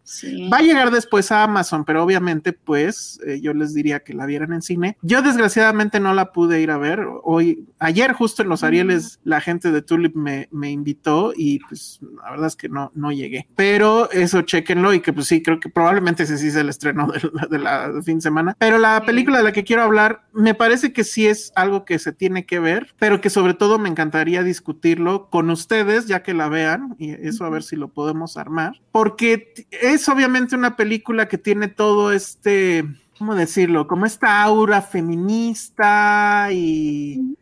Va 0.52 0.58
a 0.58 0.62
llegar 0.62 0.92
después 0.92 1.32
a 1.32 1.44
Amazon, 1.44 1.86
pero 1.86 2.04
obviamente, 2.04 2.52
pues, 2.52 3.20
eh, 3.26 3.40
yo 3.42 3.54
les 3.54 3.74
diría 3.74 4.02
que 4.02 4.14
la 4.14 4.26
vieran 4.26 4.52
en 4.52 4.62
cine. 4.62 4.98
Yo 5.02 5.22
desgraciadamente 5.22 6.00
no 6.00 6.14
la 6.14 6.34
pude 6.34 6.62
ir 6.62 6.72
a 6.72 6.78
ver. 6.78 7.06
Hoy, 7.24 7.66
ayer 7.80 8.12
justo 8.12 8.42
en 8.42 8.50
los 8.50 8.62
mm. 8.62 8.66
Arieles, 8.66 9.20
la 9.24 9.40
gente 9.40 9.72
de 9.72 9.82
Tulip 9.82 10.16
me, 10.16 10.50
me, 10.52 10.72
invitó 10.72 11.32
y 11.36 11.60
pues 11.60 12.00
la 12.22 12.32
verdad 12.32 12.48
es 12.48 12.56
que 12.58 12.68
no, 12.68 12.92
no 12.96 13.12
llegué. 13.14 13.48
Pero 13.56 14.12
eso, 14.12 14.42
chequenlo 14.42 14.94
y 14.94 15.00
que 15.00 15.14
pues 15.14 15.28
sí, 15.28 15.42
creo 15.42 15.60
que 15.60 15.70
probablemente 15.70 16.24
ese 16.24 16.38
sí 16.38 16.48
es 16.48 16.56
el 16.56 16.68
estreno 16.68 17.08
de 17.50 17.60
la, 17.60 17.94
fin 18.04 18.18
de 18.18 18.22
semana. 18.22 18.58
Pero 18.60 18.78
la 18.78 19.04
película 19.06 19.38
de 19.38 19.46
la 19.46 19.52
que 19.54 19.64
quiero 19.64 19.84
hablar 19.84 20.24
me 20.34 20.54
parece 20.54 20.65
parece 20.66 20.94
que 20.94 21.04
sí 21.04 21.28
es 21.28 21.52
algo 21.56 21.86
que 21.86 22.00
se 22.00 22.12
tiene 22.12 22.48
que 22.48 22.58
ver, 22.58 22.96
pero 22.98 23.22
que 23.22 23.30
sobre 23.30 23.54
todo 23.54 23.78
me 23.78 23.88
encantaría 23.88 24.42
discutirlo 24.42 25.30
con 25.30 25.52
ustedes, 25.52 26.08
ya 26.08 26.24
que 26.24 26.34
la 26.34 26.50
vean, 26.50 26.96
y 26.98 27.12
eso 27.12 27.46
a 27.46 27.52
ver 27.52 27.62
si 27.62 27.76
lo 27.76 27.90
podemos 27.90 28.36
armar, 28.36 28.82
porque 28.92 29.54
es 29.70 30.10
obviamente 30.10 30.56
una 30.56 30.76
película 30.76 31.28
que 31.28 31.38
tiene 31.38 31.68
todo 31.68 32.12
este, 32.12 32.84
¿cómo 33.20 33.36
decirlo? 33.36 33.86
Como 33.86 34.08
esta 34.08 34.42
aura 34.42 34.82
feminista 34.82 36.48
y, 36.52 37.38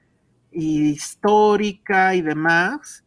y 0.51 0.89
histórica 0.89 2.15
y 2.15 2.21
demás 2.23 3.02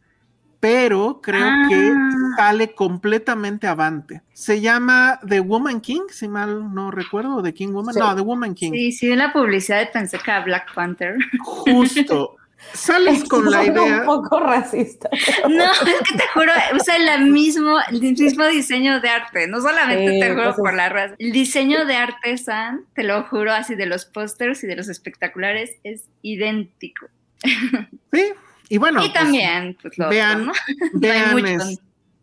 pero 0.59 1.19
creo 1.21 1.47
que 1.69 1.93
ah. 1.95 2.09
sale 2.37 2.73
completamente 2.73 3.67
avante. 3.67 4.21
Se 4.33 4.59
llama 4.61 5.19
The 5.27 5.39
Woman 5.39 5.81
King, 5.81 6.01
si 6.09 6.27
mal 6.27 6.73
no 6.73 6.91
recuerdo, 6.91 7.43
The 7.43 7.53
King 7.53 7.69
Woman. 7.69 7.95
No, 7.97 8.15
The 8.15 8.21
Woman 8.21 8.55
King. 8.55 8.71
Sí, 8.71 8.91
sí, 8.91 9.11
en 9.11 9.19
la 9.19 9.31
publicidad 9.31 9.91
pensé 9.91 10.17
que 10.17 10.31
era 10.31 10.43
Black 10.43 10.73
Panther. 10.73 11.17
Justo. 11.39 12.35
Sales 12.73 13.23
con 13.25 13.49
la 13.49 13.65
idea. 13.65 13.99
Un 13.99 14.05
poco 14.05 14.39
racista. 14.39 15.09
No, 15.47 15.63
es 15.63 15.79
que 15.79 16.17
te 16.17 16.23
juro, 16.33 16.51
usa 16.75 16.95
el 16.95 17.31
mismo, 17.31 17.77
el 17.91 18.01
mismo 18.01 18.45
diseño 18.45 18.99
de 18.99 19.09
arte. 19.09 19.47
No 19.47 19.61
solamente 19.61 20.19
te 20.19 20.29
juro 20.31 20.45
pues 20.45 20.55
por 20.57 20.73
la 20.73 20.89
raza. 20.89 21.15
El 21.19 21.31
diseño 21.31 21.85
de 21.85 21.95
arte, 21.95 22.37
San, 22.37 22.85
te 22.95 23.03
lo 23.03 23.23
juro, 23.23 23.53
así 23.53 23.75
de 23.75 23.85
los 23.85 24.05
pósters 24.05 24.63
y 24.63 24.67
de 24.67 24.75
los 24.75 24.89
espectaculares, 24.89 25.71
es 25.83 26.05
idéntico. 26.21 27.07
Sí, 28.11 28.33
y 28.69 28.77
bueno, 28.77 29.03
y 29.03 29.09
pues, 29.09 29.73
pues, 29.81 30.09
vean, 30.09 30.51
vean, 30.93 31.77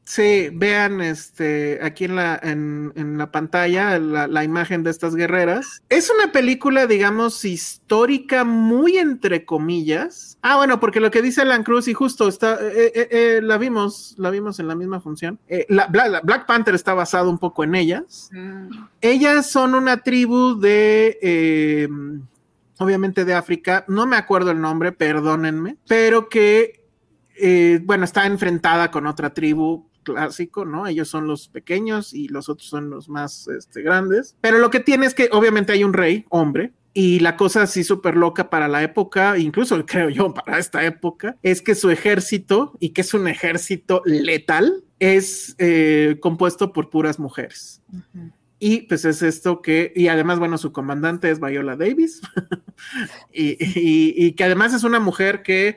sí, 0.05 0.51
vean 0.53 1.01
este 1.01 1.79
aquí 1.83 2.05
en 2.05 2.17
la, 2.17 2.39
en, 2.43 2.93
en 2.97 3.17
la 3.17 3.31
pantalla 3.33 3.99
la, 3.99 4.45
imagen 4.45 4.83
de 4.83 4.91
estas 4.91 5.15
guerreras. 5.15 5.83
Es 5.89 6.11
una 6.11 6.33
película, 6.33 6.87
digamos, 6.87 7.45
histórica, 7.45 8.45
muy 8.45 8.99
entre 8.99 9.45
comillas. 9.45 10.39
Ah, 10.43 10.57
bueno, 10.57 10.81
porque 10.81 11.01
lo 11.01 11.11
que 11.11 11.23
dice 11.23 11.43
Alan 11.43 11.65
Cruz, 11.65 11.89
y 11.89 11.95
justo 11.95 12.29
está, 12.29 12.59
eh, 12.61 12.93
eh, 12.95 13.09
eh, 13.11 13.41
la 13.43 13.57
vimos, 13.57 14.15
la 14.19 14.31
vimos 14.31 14.61
en 14.61 14.69
la 14.69 14.75
misma 14.75 15.01
función. 15.01 15.39
La, 15.69 15.87
Black 15.87 16.47
Panther 16.47 16.75
está 16.75 16.93
basado 16.93 17.31
un 17.31 17.39
poco 17.39 17.65
en 17.65 17.75
ellas. 17.75 18.29
Mm. 18.33 18.69
Ellas 19.01 19.51
son 19.51 19.75
una 19.75 19.99
tribu 19.99 20.61
de 20.61 21.89
obviamente 22.79 23.25
de 23.25 23.35
África, 23.35 23.85
no 23.89 24.07
me 24.07 24.17
acuerdo 24.17 24.51
el 24.51 24.61
nombre, 24.61 24.93
perdónenme, 24.93 25.77
pero 25.87 26.29
que, 26.29 26.85
eh, 27.37 27.81
bueno, 27.85 28.05
está 28.05 28.27
enfrentada 28.27 28.91
con 28.91 29.07
otra 29.07 29.35
tribu 29.35 29.89
clásico, 30.03 30.65
¿no? 30.65 30.87
Ellos 30.87 31.09
son 31.09 31.27
los 31.27 31.49
pequeños 31.49 32.15
y 32.15 32.29
los 32.29 32.49
otros 32.49 32.69
son 32.69 32.91
los 32.91 33.09
más 33.09 33.49
este, 33.49 33.83
grandes. 33.83 34.37
Pero 34.41 34.59
lo 34.59 34.71
que 34.71 34.81
tiene 34.81 35.07
es 35.07 35.15
que 35.15 35.29
obviamente 35.33 35.73
hay 35.73 35.83
un 35.83 35.95
rey, 35.95 36.27
hombre, 36.29 36.73
y 36.97 37.19
la 37.19 37.37
cosa 37.37 37.63
así 37.63 37.83
súper 37.83 38.17
loca 38.17 38.51
para 38.51 38.69
la 38.69 38.83
época, 38.83 39.37
incluso 39.37 39.85
creo 39.87 40.09
yo 40.09 40.33
para 40.33 40.59
esta 40.59 40.85
época, 40.85 41.37
es 41.43 41.61
que 41.61 41.75
su 41.75 41.91
ejército, 41.91 42.75
y 42.79 42.91
que 42.91 43.01
es 43.01 43.13
un 43.13 43.27
ejército 43.27 44.03
letal, 44.05 44.85
es 45.01 45.57
eh, 45.59 46.19
compuesto 46.21 46.73
por 46.73 46.89
puras 46.89 47.19
mujeres. 47.19 47.83
Y 48.67 48.81
pues 48.81 49.05
es 49.05 49.21
esto 49.21 49.61
que, 49.61 49.93
y 49.95 50.09
además, 50.09 50.39
bueno, 50.39 50.57
su 50.57 50.73
comandante 50.73 51.31
es 51.31 51.39
Viola 51.39 51.77
Davis, 51.77 52.23
y, 53.31 54.33
que 54.33 54.43
además 54.43 54.73
es 54.73 54.85
una 54.85 55.01
mujer 55.01 55.43
que, 55.43 55.77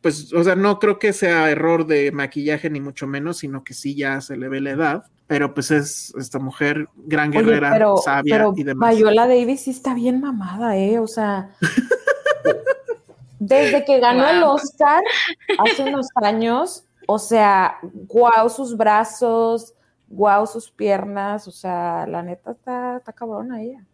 pues, 0.00 0.32
o 0.32 0.44
sea, 0.44 0.54
no 0.54 0.78
creo 0.78 1.00
que 1.00 1.12
sea 1.12 1.50
error 1.50 1.88
de 1.88 2.12
maquillaje 2.12 2.70
ni 2.70 2.80
mucho 2.80 3.08
menos, 3.08 3.38
sino 3.38 3.64
que 3.64 3.74
sí 3.74 3.96
ya 3.96 4.20
se 4.20 4.36
le 4.36 4.48
ve 4.48 4.60
la 4.60 4.70
edad, 4.70 5.04
pero 5.26 5.54
pues 5.54 5.72
es 5.72 6.14
esta 6.16 6.38
mujer 6.38 6.88
gran 6.94 7.32
guerrera, 7.32 7.76
sabia 8.04 8.46
y 8.54 8.62
demás. 8.62 8.96
Viola 8.96 9.26
Davis 9.26 9.62
sí 9.62 9.70
está 9.70 9.92
bien 9.92 10.20
mamada, 10.20 10.76
¿eh? 10.76 11.00
O 11.00 11.08
sea, 11.08 11.50
desde 13.40 13.84
que 13.84 13.98
ganó 13.98 14.24
el 14.28 14.44
Oscar 14.44 15.02
hace 15.58 15.82
unos 15.82 16.06
años, 16.14 16.84
o 17.08 17.18
sea, 17.18 17.78
guau, 17.82 18.48
sus 18.50 18.76
brazos 18.76 19.74
wow 20.08 20.46
sus 20.46 20.70
piernas, 20.70 21.46
o 21.48 21.50
sea, 21.50 22.06
la 22.06 22.22
neta 22.22 22.52
está, 22.52 22.96
está 22.98 23.12
cabrona 23.12 23.62
ella. 23.62 23.84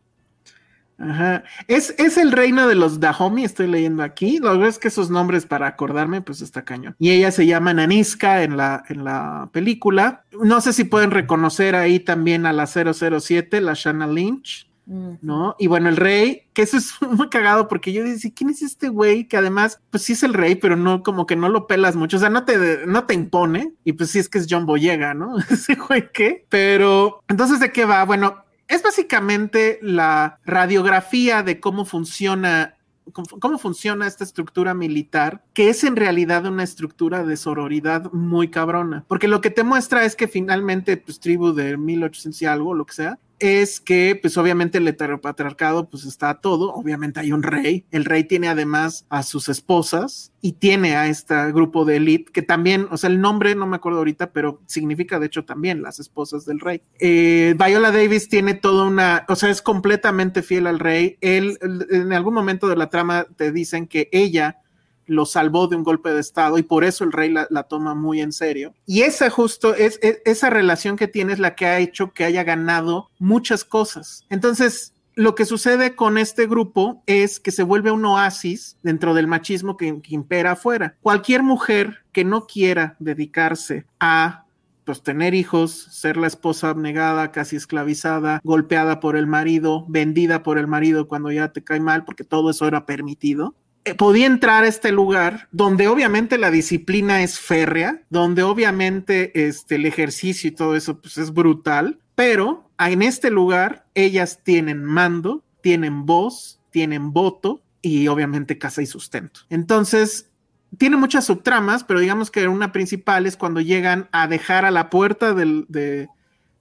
Ajá. 0.97 1.43
Es, 1.67 1.95
es 1.99 2.17
el 2.19 2.31
reino 2.31 2.69
de 2.69 2.77
los 2.77 3.01
Dahomey, 3.01 3.45
estoy 3.45 3.67
leyendo 3.67 4.03
aquí. 4.03 4.39
Lo 4.39 4.59
que 4.59 4.69
es 4.69 4.79
que 4.79 4.89
esos 4.89 5.11
nombres 5.11 5.45
para 5.45 5.67
acordarme, 5.67 6.23
pues 6.23 6.41
está 6.41 6.65
cañón. 6.65 6.95
Y 6.99 7.11
ella 7.11 7.33
se 7.33 7.47
llama 7.47 7.75
Naniska 7.75 8.43
en 8.45 8.57
la, 8.57 8.85
en 8.89 9.05
la 9.05 9.49
película. 9.53 10.25
No 10.41 10.61
sé 10.61 10.73
si 10.73 10.85
pueden 10.85 11.11
reconocer 11.11 11.75
ahí 11.75 11.99
también 11.99 12.47
a 12.47 12.53
la 12.53 12.67
007, 12.67 13.61
la 13.61 13.75
Shanna 13.75 14.07
Lynch. 14.07 14.71
¿No? 14.87 15.57
Y 15.59 15.67
bueno, 15.67 15.89
el 15.89 15.97
rey, 15.97 16.43
que 16.53 16.63
eso 16.63 16.77
es 16.77 16.93
muy 17.11 17.29
cagado 17.29 17.69
porque 17.69 17.93
yo 17.93 18.05
decía, 18.05 18.33
¿quién 18.35 18.51
es 18.51 18.63
este 18.63 18.89
güey? 18.89 19.27
Que 19.27 19.37
además, 19.37 19.81
pues 19.91 20.03
sí 20.03 20.13
es 20.13 20.23
el 20.23 20.35
rey, 20.35 20.55
pero 20.57 20.77
no, 20.77 21.03
como 21.03 21.27
que 21.27 21.37
no 21.37 21.49
lo 21.49 21.67
pelas 21.67 21.97
mucho, 21.97 22.17
o 22.17 22.21
sea, 22.21 22.31
no 22.31 22.45
te, 22.45 22.87
no 22.87 23.05
te 23.05 23.15
impone, 23.15 23.73
y 23.85 23.93
pues 23.93 24.11
sí 24.11 24.19
es 24.19 24.29
que 24.29 24.39
es 24.39 24.47
John 24.49 24.67
Boyega, 24.67 25.15
¿no? 25.15 25.39
Ese 25.51 25.75
güey 25.75 26.11
qué, 26.13 26.47
pero 26.49 27.23
entonces, 27.29 27.61
¿de 27.61 27.73
qué 27.73 27.85
va? 27.85 28.05
Bueno, 28.05 28.45
es 28.69 28.83
básicamente 28.83 29.79
la 29.83 30.39
radiografía 30.45 31.43
de 31.43 31.61
cómo 31.61 31.85
funciona 31.85 32.77
cómo 33.13 33.59
funciona 33.59 34.07
esta 34.07 34.25
estructura 34.25 34.75
militar, 34.75 35.45
que 35.53 35.69
es 35.69 35.85
en 35.85 35.97
realidad 35.97 36.47
una 36.47 36.63
estructura 36.63 37.25
de 37.25 37.37
sororidad 37.37 38.11
muy 38.13 38.49
cabrona, 38.49 39.05
porque 39.09 39.29
lo 39.29 39.41
que 39.41 39.51
te 39.51 39.63
muestra 39.63 40.05
es 40.05 40.17
que 40.17 40.29
finalmente, 40.29 40.97
pues 40.97 41.21
tribu 41.21 41.53
de 41.53 41.77
1800 41.77 42.41
y 42.43 42.47
algo, 42.47 42.75
lo 42.75 42.87
que 42.87 42.95
sea, 42.95 43.19
es 43.39 43.81
que, 43.81 44.19
pues 44.21 44.37
obviamente 44.37 44.79
el 44.79 44.89
heteropatriarcado, 44.89 45.89
pues 45.89 46.05
está 46.05 46.35
todo, 46.35 46.73
obviamente 46.73 47.21
hay 47.21 47.33
un 47.33 47.43
rey, 47.43 47.85
el 47.91 48.05
rey 48.05 48.25
tiene 48.25 48.49
además 48.49 49.07
a 49.09 49.23
sus 49.23 49.49
esposas 49.49 50.33
y 50.41 50.53
tiene 50.53 50.97
a 50.97 51.09
este 51.09 51.53
grupo 51.53 51.85
de 51.85 51.97
élite 51.97 52.33
que 52.33 52.43
también, 52.43 52.87
o 52.91 52.97
sea, 52.97 53.11
el 53.11 53.21
nombre 53.21 53.55
no 53.55 53.67
me 53.67 53.77
acuerdo 53.77 53.99
ahorita, 53.99 54.33
pero 54.33 54.61
significa 54.67 55.19
de 55.19 55.27
hecho 55.27 55.45
también 55.45 55.83
las 55.83 55.99
esposas 55.99 56.45
del 56.45 56.61
rey. 56.61 56.83
Eh, 57.01 57.55
Viola 57.59 57.91
Davis 57.91 58.29
tiene 58.29 58.55
toda 58.55 58.87
una, 58.87 59.25
o 59.29 59.37
sea, 59.37 59.51
es 59.51 59.63
completamente 59.63 60.43
fiel 60.43 60.67
al 60.67 60.79
rey. 60.79 61.17
Él, 61.21 61.59
en 61.91 62.13
algún 62.13 62.35
momento 62.35 62.69
de 62.69 62.77
la 62.77 62.91
trama 62.91 63.27
te 63.37 63.53
dicen 63.53 63.87
que 63.87 64.09
ella 64.13 64.59
lo 65.07 65.27
salvó 65.27 65.67
de 65.67 65.77
un 65.77 65.85
golpe 65.85 66.11
de 66.11 66.21
estado 66.21 66.59
y 66.59 66.63
por 66.63 66.85
eso 66.85 67.05
el 67.05 67.13
rey 67.13 67.31
la, 67.31 67.63
toma 67.65 67.95
muy 67.95 68.21
en 68.21 68.33
serio. 68.33 68.75
Y 68.87 69.03
esa 69.03 69.31
justo 69.31 69.75
es, 69.75 69.99
esa 70.03 70.51
relación 70.51 70.97
que 70.97 71.09
tiene 71.09 71.33
es 71.33 71.39
la 71.39 71.55
que 71.55 71.67
ha 71.67 71.79
hecho 71.79 72.13
que 72.13 72.25
haya 72.25 72.45
ganado 72.45 73.11
muchas 73.19 73.65
cosas. 73.65 74.25
Entonces, 74.31 74.95
lo 75.17 75.35
que 75.35 75.45
sucede 75.45 75.95
con 75.95 76.19
este 76.19 76.47
grupo 76.47 77.03
es 77.07 77.39
que 77.39 77.53
se 77.53 77.63
vuelve 77.63 77.91
un 77.91 78.05
oasis 78.05 78.77
dentro 78.83 79.15
del 79.15 79.27
machismo 79.27 79.77
que, 79.77 80.01
impera 80.09 80.53
afuera. 80.53 80.97
Cualquier 81.01 81.43
mujer 81.43 82.05
que 82.13 82.25
no 82.25 82.47
quiera 82.47 82.97
dedicarse 82.99 83.87
a 84.01 84.45
pues 84.85 85.03
tener 85.03 85.35
hijos, 85.35 85.73
ser 85.73 86.19
la 86.19 86.27
esposa 86.27 86.69
abnegada, 86.69 87.33
casi 87.33 87.57
esclavizada, 87.57 88.41
golpeada 88.45 89.01
por 89.01 89.17
el 89.17 89.27
marido, 89.27 89.87
vendida 89.89 90.43
por 90.43 90.59
el 90.59 90.67
marido 90.67 91.09
cuando 91.09 91.33
ya 91.33 91.53
te 91.53 91.65
cae 91.65 91.81
mal, 91.81 92.05
porque 92.05 92.23
todo 92.23 92.51
eso 92.51 92.67
era 92.67 92.85
permitido, 92.85 93.55
podía 93.93 94.27
entrar 94.27 94.65
a 94.65 94.69
este 94.69 94.93
lugar 94.93 95.49
donde 95.53 95.89
obviamente 95.89 96.39
la 96.39 96.51
disciplina 96.51 97.23
es 97.23 97.39
férrea, 97.39 98.01
donde 98.09 98.43
obviamente 98.43 99.47
este, 99.47 99.75
el 99.77 99.87
ejercicio 99.87 100.49
y 100.49 100.55
todo 100.55 100.75
eso 100.75 101.01
pues, 101.01 101.19
es 101.19 101.33
brutal, 101.33 101.99
pero 102.15 102.71
en 102.79 103.03
este 103.03 103.31
lugar 103.31 103.87
ellas 103.95 104.41
tienen 104.43 104.85
mando, 104.85 105.45
tienen 105.61 106.07
voz, 106.07 106.61
tienen 106.71 107.13
voto 107.13 107.63
y 107.83 108.09
obviamente 108.09 108.59
casa 108.59 108.81
y 108.81 108.87
sustento. 108.87 109.41
Entonces, 109.51 110.31
tiene 110.79 110.97
muchas 110.97 111.27
subtramas, 111.27 111.85
pero 111.85 112.01
digamos 112.01 112.31
que 112.31 112.49
una 112.49 112.73
principal 112.73 113.27
es 113.27 113.37
cuando 113.37 113.61
llegan 113.61 114.09
a 114.13 114.27
dejar 114.27 114.65
a 114.65 114.71
la 114.71 114.91
puerta 114.91 115.35
del, 115.35 115.67
de, 115.69 116.09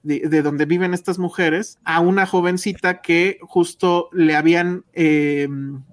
de, 0.03 0.41
donde 0.41 0.65
viven 0.65 0.93
estas 0.93 1.17
mujeres 1.17 1.79
a 1.85 1.99
una 2.01 2.25
jovencita 2.25 3.01
que 3.01 3.39
justo 3.41 4.09
le 4.11 4.35
habían, 4.35 4.83
eh, 4.93 5.47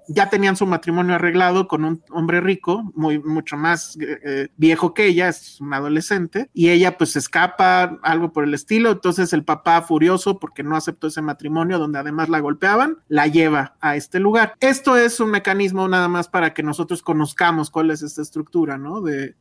ya 0.07 0.29
tenían 0.29 0.57
su 0.57 0.65
matrimonio 0.65 1.15
arreglado 1.15 1.67
con 1.67 1.85
un 1.85 2.03
hombre 2.11 2.41
rico, 2.41 2.91
muy, 2.93 3.19
mucho 3.19 3.55
más 3.57 3.97
eh, 3.99 4.19
eh, 4.23 4.47
viejo 4.57 4.93
que 4.93 5.05
ella, 5.05 5.29
es 5.29 5.59
un 5.61 5.73
adolescente, 5.73 6.49
y 6.53 6.69
ella 6.69 6.97
pues 6.97 7.15
escapa, 7.15 7.99
algo 8.03 8.33
por 8.33 8.43
el 8.43 8.53
estilo, 8.53 8.91
entonces 8.91 9.31
el 9.33 9.45
papá 9.45 9.81
furioso 9.81 10.39
porque 10.39 10.63
no 10.63 10.75
aceptó 10.75 11.07
ese 11.07 11.21
matrimonio 11.21 11.79
donde 11.79 11.99
además 11.99 12.27
la 12.29 12.39
golpeaban, 12.39 12.97
la 13.07 13.27
lleva 13.27 13.75
a 13.79 13.95
este 13.95 14.19
lugar. 14.19 14.55
Esto 14.59 14.97
es 14.97 15.19
un 15.19 15.31
mecanismo 15.31 15.87
nada 15.87 16.09
más 16.09 16.27
para 16.27 16.53
que 16.53 16.63
nosotros 16.63 17.01
conozcamos 17.01 17.69
cuál 17.69 17.91
es 17.91 18.01
esta 18.01 18.21
estructura, 18.21 18.77
¿no? 18.77 19.01
De 19.01 19.35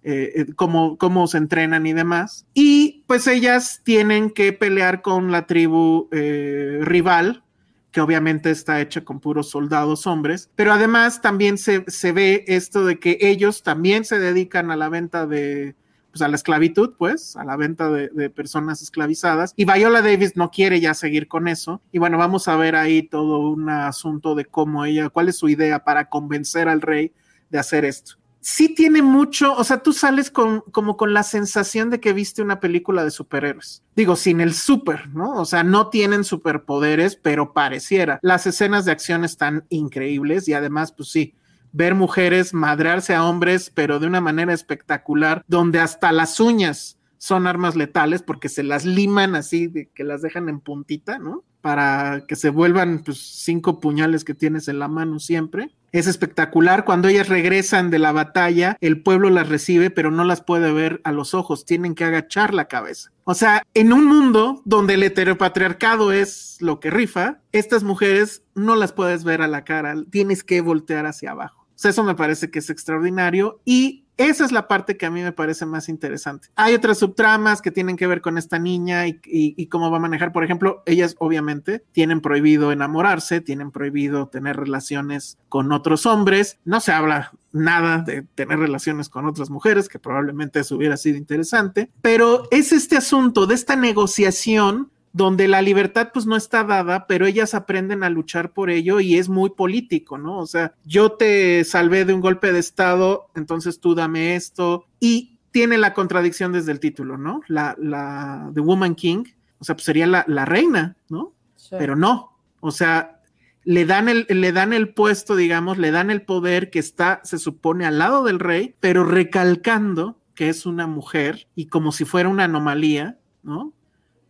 cómo, 0.54 0.96
cómo 0.96 1.26
se 1.26 1.38
entrenan 1.38 1.86
y 1.86 1.92
demás. 1.92 2.46
Y 2.54 2.99
pues 3.10 3.26
ellas 3.26 3.80
tienen 3.82 4.30
que 4.30 4.52
pelear 4.52 5.02
con 5.02 5.32
la 5.32 5.48
tribu 5.48 6.08
eh, 6.12 6.78
rival, 6.82 7.42
que 7.90 8.00
obviamente 8.00 8.52
está 8.52 8.80
hecha 8.80 9.00
con 9.00 9.18
puros 9.18 9.50
soldados 9.50 10.06
hombres, 10.06 10.48
pero 10.54 10.72
además 10.72 11.20
también 11.20 11.58
se, 11.58 11.80
ve 12.12 12.44
esto 12.46 12.86
de 12.86 13.00
que 13.00 13.18
ellos 13.20 13.64
también 13.64 14.04
se 14.04 14.20
dedican 14.20 14.70
a 14.70 14.76
la 14.76 14.88
venta 14.88 15.26
de, 15.26 15.74
pues 16.12 16.22
a 16.22 16.28
la 16.28 16.36
esclavitud, 16.36 16.94
pues, 16.96 17.34
a 17.34 17.42
la 17.42 17.56
venta 17.56 17.90
de, 17.90 18.10
de, 18.10 18.30
personas 18.30 18.80
esclavizadas. 18.80 19.54
Y 19.56 19.64
Viola 19.64 20.02
Davis 20.02 20.36
no 20.36 20.52
quiere 20.52 20.78
ya 20.78 20.94
seguir 20.94 21.26
con 21.26 21.48
eso. 21.48 21.82
Y 21.90 21.98
bueno, 21.98 22.16
vamos 22.16 22.46
a 22.46 22.54
ver 22.54 22.76
ahí 22.76 23.02
todo 23.02 23.40
un 23.40 23.70
asunto 23.70 24.36
de 24.36 24.44
cómo 24.44 24.84
ella, 24.84 25.08
cuál 25.08 25.30
es 25.30 25.36
su 25.36 25.48
idea 25.48 25.82
para 25.82 26.08
convencer 26.08 26.68
al 26.68 26.80
rey 26.80 27.12
de 27.48 27.58
hacer 27.58 27.84
esto 27.84 28.19
sí 28.40 28.74
tiene 28.74 29.02
mucho, 29.02 29.54
o 29.54 29.64
sea, 29.64 29.82
tú 29.82 29.92
sales 29.92 30.30
con, 30.30 30.62
como 30.72 30.96
con 30.96 31.12
la 31.12 31.22
sensación 31.22 31.90
de 31.90 32.00
que 32.00 32.12
viste 32.12 32.42
una 32.42 32.60
película 32.60 33.04
de 33.04 33.10
superhéroes. 33.10 33.82
Digo, 33.94 34.16
sin 34.16 34.40
el 34.40 34.54
super, 34.54 35.08
¿no? 35.10 35.34
O 35.40 35.44
sea, 35.44 35.62
no 35.62 35.88
tienen 35.88 36.24
superpoderes, 36.24 37.16
pero 37.16 37.52
pareciera. 37.52 38.18
Las 38.22 38.46
escenas 38.46 38.84
de 38.84 38.92
acción 38.92 39.24
están 39.24 39.64
increíbles 39.68 40.48
y 40.48 40.54
además, 40.54 40.92
pues 40.92 41.10
sí, 41.10 41.34
ver 41.72 41.94
mujeres 41.94 42.54
madrearse 42.54 43.14
a 43.14 43.24
hombres, 43.24 43.70
pero 43.74 43.98
de 43.98 44.06
una 44.06 44.20
manera 44.20 44.52
espectacular, 44.52 45.44
donde 45.46 45.80
hasta 45.80 46.12
las 46.12 46.40
uñas 46.40 46.98
son 47.18 47.46
armas 47.46 47.76
letales 47.76 48.22
porque 48.22 48.48
se 48.48 48.62
las 48.62 48.84
liman 48.86 49.34
así, 49.34 49.66
de 49.66 49.90
que 49.90 50.04
las 50.04 50.22
dejan 50.22 50.48
en 50.48 50.60
puntita, 50.60 51.18
¿no? 51.18 51.44
Para 51.60 52.24
que 52.26 52.34
se 52.34 52.48
vuelvan 52.48 53.02
pues 53.04 53.18
cinco 53.18 53.80
puñales 53.80 54.24
que 54.24 54.32
tienes 54.32 54.68
en 54.68 54.78
la 54.78 54.88
mano 54.88 55.18
siempre. 55.18 55.70
Es 55.92 56.06
espectacular. 56.06 56.84
Cuando 56.84 57.08
ellas 57.08 57.28
regresan 57.28 57.90
de 57.90 57.98
la 57.98 58.12
batalla, 58.12 58.76
el 58.80 59.02
pueblo 59.02 59.30
las 59.30 59.48
recibe, 59.48 59.90
pero 59.90 60.10
no 60.10 60.24
las 60.24 60.42
puede 60.42 60.72
ver 60.72 61.00
a 61.04 61.12
los 61.12 61.34
ojos. 61.34 61.64
Tienen 61.64 61.94
que 61.94 62.04
agachar 62.04 62.54
la 62.54 62.66
cabeza. 62.66 63.10
O 63.24 63.34
sea, 63.34 63.62
en 63.74 63.92
un 63.92 64.06
mundo 64.06 64.62
donde 64.64 64.94
el 64.94 65.02
heteropatriarcado 65.02 66.12
es 66.12 66.56
lo 66.60 66.80
que 66.80 66.90
rifa, 66.90 67.40
estas 67.52 67.82
mujeres 67.82 68.42
no 68.54 68.76
las 68.76 68.92
puedes 68.92 69.24
ver 69.24 69.42
a 69.42 69.48
la 69.48 69.64
cara. 69.64 69.94
Tienes 70.10 70.44
que 70.44 70.60
voltear 70.60 71.06
hacia 71.06 71.32
abajo. 71.32 71.60
O 71.62 71.82
sea, 71.82 71.92
eso 71.92 72.04
me 72.04 72.14
parece 72.14 72.50
que 72.50 72.58
es 72.58 72.68
extraordinario 72.68 73.60
y 73.64 73.99
esa 74.16 74.44
es 74.44 74.52
la 74.52 74.68
parte 74.68 74.96
que 74.96 75.06
a 75.06 75.10
mí 75.10 75.22
me 75.22 75.32
parece 75.32 75.64
más 75.64 75.88
interesante. 75.88 76.48
Hay 76.54 76.74
otras 76.74 76.98
subtramas 76.98 77.62
que 77.62 77.70
tienen 77.70 77.96
que 77.96 78.06
ver 78.06 78.20
con 78.20 78.36
esta 78.36 78.58
niña 78.58 79.06
y, 79.06 79.66
cómo 79.66 79.90
va 79.90 79.96
a 79.96 80.00
manejar. 80.00 80.32
Por 80.32 80.44
ejemplo, 80.44 80.82
ellas 80.84 81.16
obviamente 81.18 81.84
tienen 81.92 82.20
prohibido 82.20 82.72
enamorarse, 82.72 83.40
tienen 83.40 83.70
prohibido 83.70 84.28
tener 84.28 84.56
relaciones 84.56 85.38
con 85.48 85.72
otros 85.72 86.04
hombres. 86.06 86.58
No 86.64 86.80
se 86.80 86.92
habla 86.92 87.32
nada 87.52 87.98
de 87.98 88.22
tener 88.34 88.58
relaciones 88.58 89.08
con 89.08 89.26
otras 89.26 89.50
mujeres, 89.50 89.88
que 89.88 89.98
probablemente 89.98 90.60
eso 90.60 90.76
hubiera 90.76 90.96
sido 90.96 91.16
interesante. 91.16 91.90
Pero 92.02 92.46
es 92.50 92.72
este 92.72 92.96
asunto 92.96 93.46
de 93.46 93.54
esta 93.54 93.76
negociación 93.76 94.90
donde 95.12 95.48
la 95.48 95.62
libertad 95.62 96.10
pues 96.12 96.26
no 96.26 96.36
está 96.36 96.64
dada, 96.64 97.06
pero 97.06 97.26
ellas 97.26 97.54
aprenden 97.54 98.04
a 98.04 98.10
luchar 98.10 98.52
por 98.52 98.70
ello 98.70 99.00
y 99.00 99.16
es 99.16 99.28
muy 99.28 99.50
político, 99.50 100.18
¿no? 100.18 100.38
O 100.38 100.46
sea, 100.46 100.74
yo 100.84 101.12
te 101.12 101.64
salvé 101.64 102.04
de 102.04 102.14
un 102.14 102.20
golpe 102.20 102.52
de 102.52 102.60
Estado, 102.60 103.28
entonces 103.34 103.80
tú 103.80 103.94
dame 103.94 104.36
esto 104.36 104.86
y 105.00 105.38
tiene 105.50 105.78
la 105.78 105.94
contradicción 105.94 106.52
desde 106.52 106.72
el 106.72 106.80
título, 106.80 107.18
¿no? 107.18 107.40
La, 107.48 107.74
la 107.78 108.50
The 108.54 108.60
Woman 108.60 108.94
King, 108.94 109.24
o 109.58 109.64
sea, 109.64 109.74
pues 109.74 109.84
sería 109.84 110.06
la, 110.06 110.44
reina, 110.44 110.96
¿no? 111.08 111.34
Pero 111.70 111.96
no, 111.96 112.36
o 112.60 112.70
sea, 112.70 113.20
le 113.64 113.84
dan, 113.84 114.08
el, 114.08 114.26
le 114.28 114.52
dan 114.52 114.72
el 114.72 114.94
puesto, 114.94 115.36
digamos, 115.36 115.76
le 115.76 115.90
dan 115.90 116.10
el 116.10 116.22
poder 116.22 116.70
que 116.70 116.78
está, 116.78 117.20
se 117.24 117.38
supone, 117.38 117.84
al 117.84 117.98
lado 117.98 118.24
del 118.24 118.38
rey, 118.38 118.74
pero 118.80 119.04
recalcando 119.04 120.18
que 120.34 120.48
es 120.48 120.66
una 120.66 120.86
mujer 120.86 121.48
y 121.54 121.66
como 121.66 121.92
si 121.92 122.04
fuera 122.04 122.28
una 122.28 122.44
anomalía, 122.44 123.18
¿no? 123.42 123.74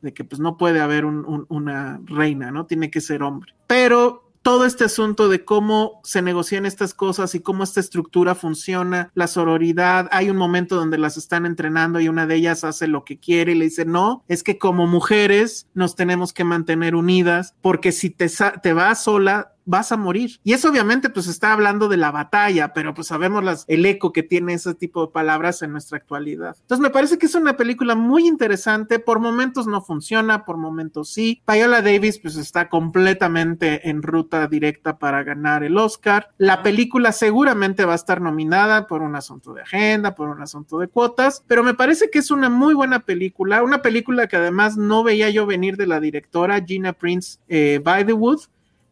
De 0.03 0.13
que 0.15 0.25
pues 0.25 0.41
no 0.41 0.57
puede 0.57 0.81
haber 0.81 1.05
una 1.05 2.01
reina, 2.05 2.51
¿no? 2.51 2.67
Tiene 2.67 2.91
que 2.91 3.01
ser 3.01 3.23
hombre. 3.23 3.55
Pero 3.67 4.31
todo 4.43 4.65
este 4.65 4.85
asunto 4.85 5.29
de 5.29 5.45
cómo 5.45 6.01
se 6.03 6.23
negocian 6.23 6.65
estas 6.65 6.95
cosas 6.95 7.35
y 7.35 7.41
cómo 7.41 7.63
esta 7.63 7.81
estructura 7.81 8.35
funciona, 8.35 9.11
la 9.15 9.27
sororidad, 9.27 10.09
hay 10.13 10.31
un 10.31 10.37
momento 10.37 10.77
donde 10.77 10.99
las 10.99 11.17
están 11.17 11.45
entrenando 11.45 12.01
y 12.01 12.09
una 12.09 12.27
de 12.27 12.37
ellas 12.37 12.65
hace 12.65 12.87
lo 12.87 13.05
que 13.05 13.19
quiere 13.19 13.53
y 13.53 13.57
le 13.57 13.67
dice, 13.67 13.85
no, 13.85 14.25
es 14.29 14.43
que 14.43 14.59
como 14.59 14.87
mujeres 14.87 15.67
nos 15.75 15.95
tenemos 15.95 16.33
que 16.33 16.45
mantener 16.45 16.95
unidas 16.95 17.55
porque 17.61 17.93
si 17.93 18.11
te, 18.11 18.29
te 18.63 18.73
vas 18.73 19.05
sola, 19.05 19.53
vas 19.65 19.93
a 19.93 19.97
morir. 19.97 20.41
Y 20.45 20.53
eso 20.53 20.71
obviamente 20.71 21.11
pues 21.11 21.27
está 21.27 21.53
hablando 21.53 21.89
de 21.89 21.97
la 21.97 22.11
batalla, 22.11 22.73
pero 22.73 22.95
pues 22.95 23.09
sabemos 23.09 23.45
las, 23.45 23.65
el 23.69 23.85
eco 23.87 24.13
que 24.13 24.23
tiene 24.23 24.55
ese 24.55 24.75
tipo 24.75 25.07
de 25.07 25.13
palabras 25.13 25.63
en 25.63 25.73
nuestra 25.73 25.99
actualidad. 25.99 26.57
Entonces 26.61 26.83
me 26.83 26.91
parece 26.91 27.19
que 27.19 27.27
es 27.27 27.35
una 27.35 27.57
película 27.57 27.95
muy 27.95 28.27
interesante, 28.27 28.99
por 28.99 29.21
momentos 29.21 29.67
no 29.67 29.83
funciona, 29.83 30.45
por 30.45 30.57
momentos 30.57 31.13
sí. 31.13 31.43
Viola 31.47 31.83
Davis 31.83 32.19
pues 32.19 32.37
está 32.37 32.69
completamente 32.69 33.89
en 33.89 34.03
ruta 34.03 34.47
directa 34.47 34.99
para 34.99 35.23
ganar 35.23 35.63
el 35.63 35.77
Oscar. 35.79 36.31
La 36.39 36.63
película 36.63 37.13
seguramente 37.13 37.85
va 37.85 37.93
a 37.93 37.97
estar 37.97 38.21
nominada 38.21 38.87
por 38.87 39.03
un 39.03 39.17
asunto 39.17 39.53
de 39.55 39.63
agenda, 39.63 40.15
por 40.15 40.29
un 40.29 40.43
asunto 40.43 40.79
de 40.79 40.89
cuotas, 40.89 41.45
pero 41.47 41.63
me 41.63 41.75
parece 41.75 42.11
que 42.11 42.19
es 42.19 42.31
una 42.31 42.49
muy 42.49 42.75
buena 42.75 43.01
película, 43.01 43.63
una 43.63 43.83
película 43.83 44.27
que 44.27 44.37
además 44.37 44.77
no 44.77 45.03
veía 45.03 45.31
yo 45.31 45.47
venir 45.47 45.77
de 45.77 45.87
la 45.87 46.01
directora 46.01 46.63
Gina 46.65 46.93
Prince 46.93 47.39
eh, 47.49 47.81
By 47.83 48.05
the 48.07 48.13
Wood 48.13 48.41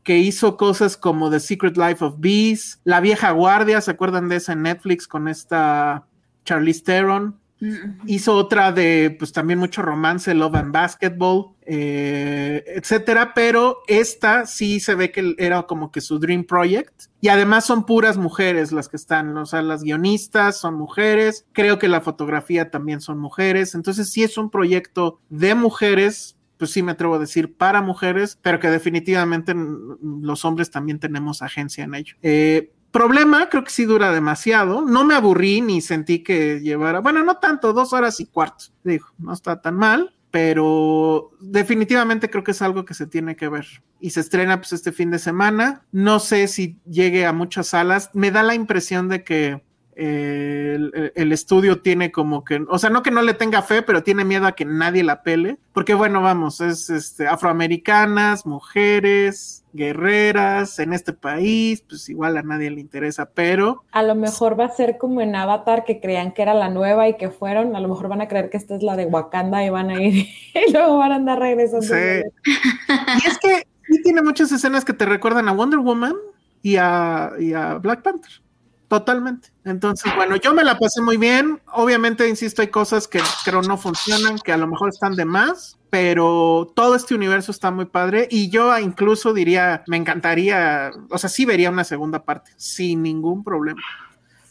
que 0.09 0.17
hizo 0.17 0.57
cosas 0.57 0.97
como 0.97 1.31
The 1.31 1.39
Secret 1.39 1.77
Life 1.77 2.03
of 2.03 2.15
Bees, 2.17 2.81
La 2.85 2.99
Vieja 3.03 3.31
Guardia, 3.33 3.79
¿se 3.83 3.91
acuerdan 3.91 4.31
de 4.31 4.37
esa 4.37 4.55
en 4.55 4.63
Netflix 4.63 5.07
con 5.07 5.29
esta 5.29 6.07
Charlize 6.47 6.83
Theron? 6.83 7.39
Mm-hmm. 7.61 8.01
Hizo 8.07 8.35
otra 8.35 8.73
de, 8.73 9.15
pues 9.19 9.33
también 9.33 9.59
mucho 9.59 9.83
romance, 9.83 10.33
Love 10.33 10.55
and 10.55 10.73
Basketball, 10.73 11.49
eh, 11.61 12.65
etcétera, 12.69 13.35
pero 13.35 13.83
esta 13.87 14.47
sí 14.47 14.81
se 14.81 14.95
ve 14.95 15.13
que 15.13 15.35
era 15.37 15.65
como 15.65 15.93
que 15.93 16.01
su 16.01 16.19
dream 16.19 16.45
project. 16.45 17.03
Y 17.21 17.29
además 17.29 17.67
son 17.67 17.85
puras 17.85 18.17
mujeres 18.17 18.73
las 18.73 18.89
que 18.89 18.97
están, 18.97 19.37
o 19.37 19.45
sea, 19.45 19.61
las 19.61 19.83
guionistas 19.83 20.57
son 20.57 20.77
mujeres, 20.77 21.45
creo 21.53 21.79
que 21.79 21.89
la 21.89 22.01
fotografía 22.01 22.71
también 22.71 23.03
son 23.03 23.19
mujeres, 23.19 23.75
entonces 23.75 24.11
sí 24.11 24.23
es 24.23 24.39
un 24.39 24.49
proyecto 24.49 25.21
de 25.29 25.55
mujeres 25.55 26.38
pues 26.59 26.73
sí 26.73 26.83
me 26.83 26.93
atrevo 26.93 27.15
a 27.15 27.19
decir, 27.19 27.55
para 27.55 27.81
mujeres, 27.81 28.39
pero 28.43 28.61
que 28.61 28.69
definitivamente 28.69 29.55
los 29.55 30.45
hombres 30.45 30.71
también 30.71 30.99
tenemos 30.99 31.43
agencia 31.43 31.85
en 31.85 31.95
ello. 31.95 32.17
Eh, 32.23 32.73
problema, 32.91 33.49
creo 33.49 33.65
que 33.65 33.71
sí 33.71 33.85
dura 33.85 34.13
demasiado. 34.13 34.83
No 34.83 35.05
me 35.05 35.15
aburrí 35.15 35.61
ni 35.61 35.81
sentí 35.81 36.23
que 36.23 36.61
llevara, 36.61 37.01
bueno, 37.01 37.25
no 37.25 37.37
tanto, 37.37 37.73
dos 37.73 37.93
horas 37.93 38.21
y 38.21 38.27
cuarto. 38.27 38.67
Digo, 38.83 39.07
no 39.19 39.33
está 39.33 39.61
tan 39.61 39.77
mal, 39.77 40.15
pero 40.31 41.31
definitivamente 41.41 42.29
creo 42.29 42.45
que 42.45 42.51
es 42.51 42.63
algo 42.63 42.85
que 42.85 42.95
se 42.95 43.07
tiene 43.07 43.37
que 43.37 43.49
ver. 43.49 43.67
Y 44.01 44.11
se 44.11 44.21
estrena 44.21 44.59
pues 44.59 44.73
este 44.73 44.93
fin 44.93 45.11
de 45.11 45.19
semana. 45.19 45.85
No 45.93 46.19
sé 46.19 46.49
si 46.49 46.79
llegue 46.89 47.27
a 47.27 47.33
muchas 47.33 47.69
salas. 47.69 48.11
Me 48.15 48.31
da 48.31 48.43
la 48.43 48.55
impresión 48.55 49.09
de 49.09 49.25
que 49.25 49.63
el, 49.99 51.33
estudio 51.33 51.81
tiene 51.81 52.13
como 52.13 52.45
que, 52.45 52.65
o 52.69 52.79
sea, 52.79 52.89
no 52.89 53.03
que 53.03 53.11
no 53.11 53.21
le 53.21 53.35
tenga 53.35 53.63
fe, 53.63 53.83
pero 53.83 54.05
tiene 54.05 54.25
miedo 54.25 54.47
a 54.47 54.53
que 54.53 54.65
nadie 54.65 55.03
la 55.03 55.23
pele, 55.23 55.59
porque 55.73 55.95
bueno, 55.95 56.23
vamos, 56.23 56.61
es 56.61 56.89
este, 56.89 57.27
afroamericanas, 57.27 58.47
mujeres, 58.47 59.65
guerreras 59.73 60.79
en 60.79 60.93
este 60.93 61.13
país, 61.13 61.83
pues 61.89 62.09
igual 62.09 62.37
a 62.37 62.43
nadie 62.43 62.71
le 62.71 62.81
interesa, 62.81 63.31
pero... 63.35 63.83
A 63.91 64.05
lo 64.05 64.15
mejor 64.15 64.59
va 64.59 64.67
a 64.67 64.77
ser 64.77 64.99
como 64.99 65.21
en 65.21 65.35
Avatar, 65.35 65.85
que 65.85 66.01
creían 66.01 66.33
que 66.33 66.43
era 66.43 66.55
la 66.55 66.69
nueva 66.69 67.09
y 67.09 67.17
que 67.17 67.31
fueron, 67.31 67.75
a 67.75 67.81
lo 67.81 67.89
mejor 67.89 68.09
van 68.09 68.21
a 68.21 68.29
creer 68.29 68.51
que 68.51 68.57
esta 68.57 68.77
es 68.77 68.85
la 68.85 68.95
de 68.95 69.07
Wakanda 69.07 69.65
y 69.65 69.71
van 69.71 69.91
a 69.91 70.01
ir 70.01 70.15
y 70.69 70.73
luego 70.73 70.99
van 70.99 71.11
a 71.11 71.17
andar 71.17 71.41
regresando. 71.41 71.85
Sí. 71.87 72.23
y 72.47 73.27
es 73.27 73.39
que 73.39 73.67
sí 73.89 74.03
tiene 74.03 74.23
muchas 74.23 74.53
escenas 74.53 74.85
que 74.85 74.93
te 74.93 75.07
recuerdan 75.07 75.49
a 75.49 75.53
Wonder 75.53 75.81
Woman 75.81 76.15
y 76.63 76.77
a, 76.77 77.33
y 77.41 77.53
a 77.53 77.75
Black 77.75 78.03
Panther. 78.03 78.48
Totalmente. 78.89 79.51
Entonces, 79.67 80.11
bueno, 80.17 80.37
yo 80.37 80.55
me 80.55 80.65
la 80.65 80.79
pasé 80.79 81.03
muy 81.03 81.19
bien. 81.19 81.61
Obviamente, 81.75 82.27
insisto, 82.27 82.63
hay 82.63 82.69
cosas 82.69 83.07
que 83.07 83.21
creo 83.45 83.61
no 83.61 83.77
funcionan, 83.77 84.39
que 84.39 84.51
a 84.51 84.57
lo 84.57 84.67
mejor 84.67 84.89
están 84.89 85.15
de 85.15 85.27
más, 85.27 85.79
pero 85.91 86.73
todo 86.75 86.95
este 86.95 87.15
universo 87.15 87.53
está 87.53 87.71
muy 87.71 87.85
padre 87.85 88.27
y 88.31 88.49
yo 88.49 88.77
incluso 88.79 89.35
diría, 89.35 89.85
me 89.87 89.99
encantaría, 89.99 90.91
o 91.11 91.19
sea, 91.19 91.29
sí 91.29 91.45
vería 91.45 91.71
una 91.71 91.85
segunda 91.85 92.25
parte, 92.25 92.51
sin 92.57 93.03
ningún 93.03 93.45
problema. 93.45 93.83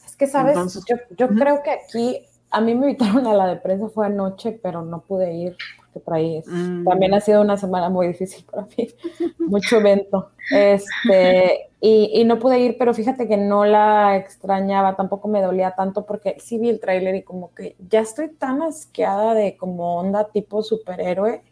Es 0.06 0.16
que, 0.16 0.28
¿sabes? 0.28 0.56
yo, 0.88 0.96
yo 1.18 1.30
creo 1.30 1.64
que 1.64 1.72
aquí, 1.72 2.22
a 2.52 2.62
mí 2.62 2.76
me 2.76 2.92
invitaron 2.92 3.26
a 3.26 3.34
la 3.34 3.48
de 3.48 3.56
prensa, 3.56 3.90
fue 3.90 4.06
anoche, 4.06 4.60
pero 4.62 4.84
no 4.84 5.02
pude 5.02 5.34
ir 5.34 5.58
porque 6.00 6.44
mm. 6.46 6.86
También 6.86 7.14
ha 7.14 7.22
sido 7.22 7.42
una 7.42 7.58
semana 7.58 7.90
muy 7.90 8.08
difícil 8.08 8.46
para 8.46 8.68
mí, 8.78 8.88
mucho 9.40 9.78
evento. 9.78 10.32
Este, 10.52 11.70
y, 11.80 12.24
no 12.26 12.40
pude 12.40 12.60
ir, 12.60 12.78
pero 12.78 12.94
fíjate 12.94 13.28
que 13.28 13.38
no 13.38 13.66
la 13.66 14.16
extrañaba, 14.16 14.96
tampoco 14.96 15.28
me 15.28 15.42
dolía 15.42 15.72
tanto 15.72 16.06
porque 16.06 16.38
sí 16.40 16.58
vi 16.58 16.70
el 16.70 16.80
tráiler 16.80 17.16
y 17.16 17.24
como 17.24 17.54
que 17.54 17.76
ya 17.90 18.00
estoy 18.00 18.30
tan 18.30 18.62
asqueada 18.62 19.34
de 19.34 19.58
como 19.58 19.98
onda 19.98 20.30
tipo 20.30 20.64
superhéroe 20.64 21.44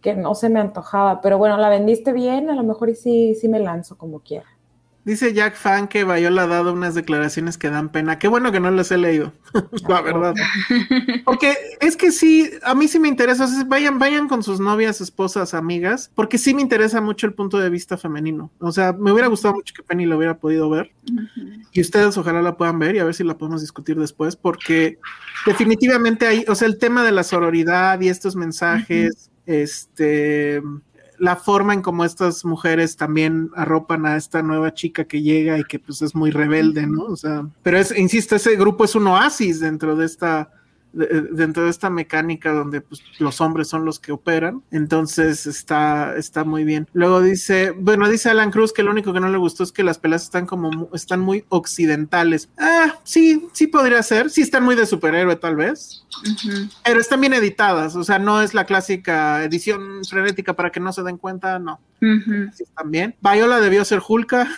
que 0.00 0.14
no 0.14 0.34
se 0.34 0.48
me 0.48 0.60
antojaba. 0.60 1.20
Pero 1.20 1.38
bueno, 1.38 1.56
la 1.56 1.68
vendiste 1.68 2.12
bien, 2.12 2.50
a 2.50 2.54
lo 2.54 2.62
mejor 2.62 2.90
y 2.90 2.94
sí, 2.94 3.34
sí 3.34 3.48
me 3.48 3.58
lanzo 3.58 3.98
como 3.98 4.20
quiera. 4.20 4.46
Dice 5.04 5.34
Jack 5.34 5.56
Fan 5.56 5.86
que 5.86 6.02
Viola 6.04 6.44
ha 6.44 6.46
dado 6.46 6.72
unas 6.72 6.94
declaraciones 6.94 7.58
que 7.58 7.68
dan 7.68 7.90
pena. 7.90 8.18
Qué 8.18 8.26
bueno 8.26 8.50
que 8.52 8.60
no 8.60 8.70
las 8.70 8.90
he 8.90 8.96
leído, 8.96 9.34
la 9.88 10.00
verdad. 10.00 10.34
Porque 11.26 11.56
es 11.80 11.96
que 11.96 12.10
sí, 12.10 12.50
a 12.62 12.74
mí 12.74 12.88
sí 12.88 12.98
me 12.98 13.08
interesa. 13.08 13.46
vayan, 13.66 13.98
vayan 13.98 14.28
con 14.28 14.42
sus 14.42 14.60
novias, 14.60 15.02
esposas, 15.02 15.52
amigas, 15.52 16.10
porque 16.14 16.38
sí 16.38 16.54
me 16.54 16.62
interesa 16.62 17.02
mucho 17.02 17.26
el 17.26 17.34
punto 17.34 17.58
de 17.58 17.68
vista 17.68 17.98
femenino. 17.98 18.50
O 18.60 18.72
sea, 18.72 18.92
me 18.92 19.12
hubiera 19.12 19.28
gustado 19.28 19.54
mucho 19.54 19.74
que 19.74 19.82
Penny 19.82 20.06
lo 20.06 20.16
hubiera 20.16 20.38
podido 20.38 20.70
ver. 20.70 20.90
Y 21.72 21.80
ustedes 21.80 22.16
ojalá 22.16 22.40
la 22.40 22.56
puedan 22.56 22.78
ver 22.78 22.96
y 22.96 22.98
a 22.98 23.04
ver 23.04 23.14
si 23.14 23.24
la 23.24 23.36
podemos 23.36 23.60
discutir 23.60 23.98
después, 23.98 24.36
porque 24.36 24.98
definitivamente 25.44 26.26
hay, 26.26 26.44
o 26.48 26.54
sea, 26.54 26.66
el 26.66 26.78
tema 26.78 27.04
de 27.04 27.12
la 27.12 27.24
sororidad 27.24 28.00
y 28.00 28.08
estos 28.08 28.36
mensajes, 28.36 29.30
este 29.44 30.62
la 31.24 31.36
forma 31.36 31.72
en 31.72 31.80
cómo 31.80 32.04
estas 32.04 32.44
mujeres 32.44 32.96
también 32.96 33.50
arropan 33.56 34.04
a 34.04 34.16
esta 34.16 34.42
nueva 34.42 34.74
chica 34.74 35.04
que 35.04 35.22
llega 35.22 35.58
y 35.58 35.64
que 35.64 35.78
pues 35.78 36.02
es 36.02 36.14
muy 36.14 36.30
rebelde, 36.30 36.86
¿no? 36.86 37.04
O 37.04 37.16
sea, 37.16 37.46
pero 37.62 37.78
es, 37.78 37.96
insisto, 37.96 38.36
ese 38.36 38.56
grupo 38.56 38.84
es 38.84 38.94
un 38.94 39.06
oasis 39.06 39.58
dentro 39.60 39.96
de 39.96 40.04
esta 40.04 40.50
dentro 40.94 41.64
de 41.64 41.70
esta 41.70 41.90
mecánica 41.90 42.52
donde 42.52 42.80
pues, 42.80 43.02
los 43.18 43.40
hombres 43.40 43.68
son 43.68 43.84
los 43.84 43.98
que 43.98 44.12
operan. 44.12 44.62
Entonces 44.70 45.46
está, 45.46 46.16
está 46.16 46.44
muy 46.44 46.64
bien. 46.64 46.88
Luego 46.92 47.20
dice, 47.20 47.72
bueno, 47.72 48.08
dice 48.08 48.30
Alan 48.30 48.50
Cruz 48.50 48.72
que 48.72 48.82
lo 48.82 48.90
único 48.90 49.12
que 49.12 49.20
no 49.20 49.28
le 49.28 49.38
gustó 49.38 49.62
es 49.62 49.72
que 49.72 49.82
las 49.82 49.98
pelas 49.98 50.22
están 50.22 50.46
como, 50.46 50.88
están 50.94 51.20
muy 51.20 51.44
occidentales. 51.48 52.48
Ah, 52.58 52.94
sí, 53.04 53.46
sí 53.52 53.66
podría 53.66 54.02
ser. 54.02 54.30
Sí 54.30 54.42
están 54.42 54.64
muy 54.64 54.76
de 54.76 54.86
superhéroe 54.86 55.36
tal 55.36 55.56
vez. 55.56 56.04
Pero 56.84 57.00
están 57.00 57.20
bien 57.20 57.34
editadas. 57.34 57.96
O 57.96 58.04
sea, 58.04 58.18
no 58.18 58.40
es 58.40 58.54
la 58.54 58.64
clásica 58.64 59.42
edición 59.44 60.04
frenética 60.08 60.54
para 60.54 60.70
que 60.70 60.80
no 60.80 60.92
se 60.92 61.02
den 61.02 61.18
cuenta, 61.18 61.58
no. 61.58 61.80
sí, 62.00 62.62
están 62.62 62.90
bien. 62.90 63.14
Viola 63.20 63.60
debió 63.60 63.84
ser 63.84 64.00
Hulka. 64.06 64.48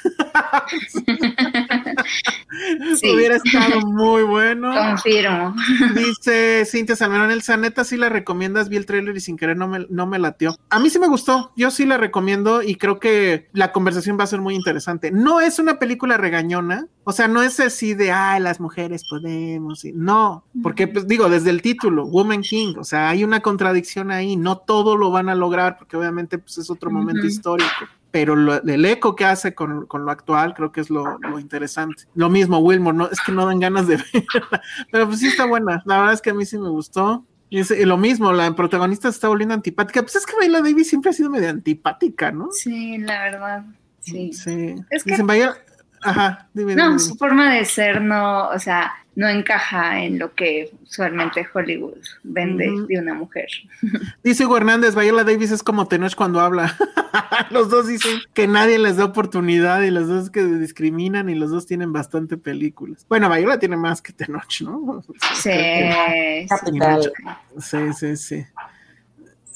Hubiera 3.03 3.37
estado 3.37 3.81
muy 3.81 4.23
bueno. 4.23 4.73
Confirmo. 4.73 5.55
Dice 5.95 6.26
Cintia 6.65 6.97
Salmerón, 6.97 7.31
el 7.31 7.43
Saneta 7.43 7.85
sí 7.85 7.97
la 7.97 8.09
recomiendas, 8.09 8.69
vi 8.69 8.77
el 8.77 8.87
trailer 8.87 9.17
y 9.17 9.21
sin 9.21 9.37
querer 9.37 9.57
no 9.57 9.69
me, 9.69 9.87
no 9.91 10.07
me 10.07 10.19
latió. 10.19 10.57
A 10.71 10.79
mí 10.79 10.91
sí 10.91 10.99
me 10.99 11.09
gustó, 11.09 11.53
yo 11.57 11.71
sí 11.71 11.87
la 11.87 11.97
recomiendo 11.97 12.63
y 12.63 12.77
creo 12.77 12.99
que 12.99 13.49
la 13.53 13.73
conversación 13.73 14.19
va 14.19 14.25
a 14.25 14.29
ser 14.29 14.41
muy 14.41 14.55
interesante. 14.55 15.11
No 15.11 15.41
es 15.41 15.59
una 15.59 15.79
película 15.79 16.17
regañona, 16.17 16.89
o 17.05 17.13
sea, 17.13 17.29
no 17.29 17.43
es 17.43 17.61
así 17.61 17.95
de, 17.95 18.13
ay, 18.13 18.41
las 18.41 18.61
mujeres 18.61 19.05
podemos, 19.09 19.85
y 19.85 19.93
no, 19.93 20.45
porque 20.63 20.89
pues 20.89 21.07
digo, 21.07 21.29
desde 21.29 21.51
el 21.51 21.63
título, 21.63 22.07
Woman 22.07 22.43
King, 22.43 22.75
o 22.79 22.85
sea, 22.85 23.09
hay 23.09 23.25
una 23.25 23.41
contradicción 23.41 24.11
ahí, 24.11 24.37
no 24.37 24.59
todo 24.59 24.97
lo 24.97 25.11
van 25.11 25.29
a 25.29 25.35
lograr 25.35 25.77
porque 25.79 25.97
obviamente 25.97 26.39
pues 26.39 26.59
es 26.59 26.71
otro 26.71 26.91
momento 26.91 27.27
histórico 27.27 27.71
pero 28.17 28.33
el 28.57 28.85
eco 28.87 29.15
que 29.15 29.27
hace 29.27 29.55
con, 29.55 29.87
lo 29.93 30.11
actual 30.11 30.55
creo 30.55 30.73
que 30.73 30.81
es 30.81 30.89
lo, 30.89 31.19
interesante. 31.39 32.05
Lo 32.15 32.31
mismo, 32.31 32.61
Wilmore, 32.61 32.97
no, 32.97 33.11
es 33.11 33.21
que 33.21 33.31
no 33.31 33.45
dan 33.45 33.61
ganas 33.61 33.87
de 33.87 33.97
verla, 34.33 34.63
pero 34.91 35.07
pues 35.07 35.21
sí 35.21 35.27
está 35.27 35.45
buena. 35.45 35.83
La 35.85 35.99
verdad 35.99 36.15
es 36.15 36.23
que 36.23 36.31
a 36.31 36.35
mí 36.35 36.47
sí 36.47 36.57
me 36.57 36.71
gustó. 36.71 37.27
Y, 37.51 37.59
es, 37.59 37.71
lo 37.87 37.99
mismo, 37.99 38.33
la 38.33 38.57
protagonista 38.57 39.13
se 39.13 39.17
está 39.17 39.29
volviendo 39.29 39.55
antipática. 39.55 40.01
Pues 40.01 40.17
es 40.17 40.25
que 40.25 40.35
Baila 40.35 40.63
Davis 40.63 40.89
siempre 40.89 41.11
ha 41.11 41.13
sido 41.13 41.29
medio 41.29 41.51
antipática, 41.51 42.33
¿no? 42.33 42.49
Sí, 42.53 42.97
la 42.97 43.25
verdad. 43.25 43.65
Sí. 44.01 44.33
sí. 44.33 44.77
Es 44.89 45.05
que... 45.05 45.11
Dicen, 45.11 45.27
vaya, 45.27 45.55
Ajá, 46.01 46.49
No, 46.55 46.99
su 46.99 47.17
forma 47.17 47.53
de 47.53 47.67
ser 47.67 48.01
no, 48.01 48.49
o 48.49 48.59
sea, 48.59 48.95
no 49.17 49.29
encaja 49.29 50.05
en 50.05 50.19
lo 50.19 50.35
que 50.35 50.71
usualmente 50.83 51.47
Hollywood 51.53 52.05
vende 52.23 52.71
de 52.87 52.99
una 53.01 53.15
mujer. 53.15 53.49
Dice 54.23 54.45
Hugo 54.45 54.59
Hernández, 54.59 54.95
Viola 54.95 55.25
Davis 55.25 55.51
es 55.51 55.63
como 55.63 55.89
Tenoch 55.89 56.15
cuando 56.15 56.39
habla. 56.41 56.77
los 57.51 57.71
dos 57.71 57.89
dicen 57.89 58.21
que 58.35 58.47
nadie 58.47 58.79
les 58.79 58.99
da 58.99 59.07
oportunidad 59.07 59.81
y 59.83 59.91
los 59.91 60.07
dos 60.07 60.29
que 60.29 60.45
discriminan 60.45 61.31
y 61.31 61.35
los 61.35 61.51
dos 61.51 61.67
tienen 61.67 61.95
bastante 61.95 62.37
películas. 62.37 63.07
Bueno, 63.09 63.31
Viola 63.31 63.59
tiene 63.59 63.79
más 63.79 64.03
que 64.03 64.13
Tenoch, 64.13 64.61
¿no? 64.61 65.03
Sí, 65.35 65.51
sí, 67.59 67.93
sí, 67.95 68.17
sí. 68.17 68.45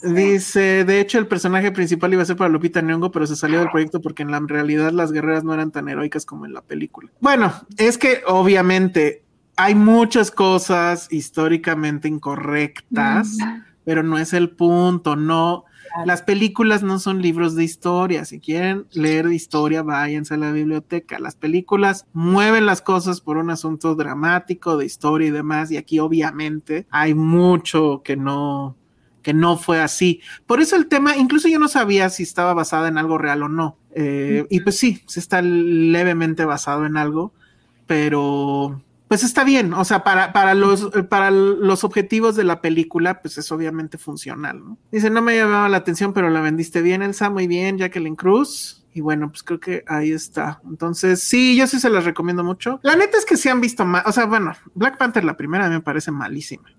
Dice, 0.02 0.86
de 0.86 1.00
hecho, 1.00 1.18
el 1.18 1.26
personaje 1.26 1.70
principal 1.72 2.10
iba 2.14 2.22
a 2.22 2.26
ser 2.26 2.36
para 2.36 2.48
Lupita 2.48 2.80
Nyong'o, 2.80 3.10
pero 3.12 3.26
se 3.26 3.36
salió 3.36 3.58
del 3.58 3.70
proyecto 3.70 4.00
porque 4.00 4.22
en 4.22 4.30
la 4.30 4.40
realidad 4.40 4.92
las 4.92 5.12
guerreras 5.12 5.44
no 5.44 5.52
eran 5.52 5.70
tan 5.70 5.90
heroicas 5.90 6.24
como 6.24 6.46
en 6.46 6.54
la 6.54 6.62
película. 6.62 7.10
Bueno, 7.20 7.52
es 7.76 7.98
que 7.98 8.22
obviamente 8.26 9.22
hay 9.62 9.74
muchas 9.74 10.30
cosas 10.30 11.08
históricamente 11.10 12.08
incorrectas, 12.08 13.36
pero 13.84 14.02
no 14.02 14.16
es 14.16 14.32
el 14.32 14.48
punto, 14.50 15.16
no. 15.16 15.64
Las 16.06 16.22
películas 16.22 16.82
no 16.82 16.98
son 16.98 17.20
libros 17.20 17.56
de 17.56 17.64
historia. 17.64 18.24
Si 18.24 18.40
quieren 18.40 18.86
leer 18.92 19.26
historia, 19.26 19.82
váyanse 19.82 20.34
a 20.34 20.38
la 20.38 20.50
biblioteca. 20.50 21.18
Las 21.18 21.34
películas 21.34 22.06
mueven 22.14 22.64
las 22.64 22.80
cosas 22.80 23.20
por 23.20 23.36
un 23.36 23.50
asunto 23.50 23.94
dramático 23.96 24.78
de 24.78 24.86
historia 24.86 25.28
y 25.28 25.32
demás. 25.32 25.70
Y 25.70 25.76
aquí 25.76 25.98
obviamente 25.98 26.86
hay 26.90 27.12
mucho 27.12 28.02
que 28.02 28.16
no, 28.16 28.76
que 29.20 29.34
no 29.34 29.58
fue 29.58 29.80
así. 29.80 30.20
Por 30.46 30.62
eso 30.62 30.76
el 30.76 30.86
tema, 30.86 31.18
incluso 31.18 31.48
yo 31.48 31.58
no 31.58 31.68
sabía 31.68 32.08
si 32.08 32.22
estaba 32.22 32.54
basada 32.54 32.88
en 32.88 32.96
algo 32.96 33.18
real 33.18 33.42
o 33.42 33.48
no. 33.48 33.76
Eh, 33.94 34.46
y 34.48 34.60
pues 34.60 34.78
sí, 34.78 35.02
se 35.06 35.20
está 35.20 35.42
levemente 35.42 36.46
basado 36.46 36.86
en 36.86 36.96
algo, 36.96 37.34
pero 37.86 38.80
pues 39.10 39.24
está 39.24 39.44
bien. 39.44 39.74
O 39.74 39.84
sea, 39.84 40.02
para, 40.02 40.32
para, 40.32 40.54
los, 40.54 40.88
para 41.10 41.30
los 41.30 41.84
objetivos 41.84 42.34
de 42.36 42.44
la 42.44 42.62
película, 42.62 43.20
pues 43.20 43.36
es 43.36 43.52
obviamente 43.52 43.98
funcional, 43.98 44.64
¿no? 44.64 44.78
Dice, 44.90 45.10
no 45.10 45.20
me 45.20 45.36
llamaba 45.36 45.68
la 45.68 45.76
atención, 45.76 46.14
pero 46.14 46.30
la 46.30 46.40
vendiste 46.40 46.80
bien, 46.80 47.02
Elsa, 47.02 47.28
muy 47.28 47.46
bien, 47.46 47.76
Jacqueline 47.76 48.16
Cruz. 48.16 48.86
Y 48.94 49.02
bueno, 49.02 49.28
pues 49.28 49.42
creo 49.42 49.60
que 49.60 49.84
ahí 49.86 50.12
está. 50.12 50.62
Entonces, 50.64 51.22
sí, 51.22 51.56
yo 51.56 51.66
sí 51.66 51.78
se 51.78 51.90
las 51.90 52.04
recomiendo 52.04 52.42
mucho. 52.42 52.80
La 52.82 52.96
neta 52.96 53.18
es 53.18 53.26
que 53.26 53.36
sí 53.36 53.50
han 53.50 53.60
visto 53.60 53.84
más. 53.84 54.06
O 54.06 54.12
sea, 54.12 54.24
bueno, 54.24 54.52
Black 54.74 54.96
Panther, 54.96 55.24
la 55.24 55.36
primera, 55.36 55.68
me 55.68 55.80
parece 55.80 56.10
malísima 56.10 56.70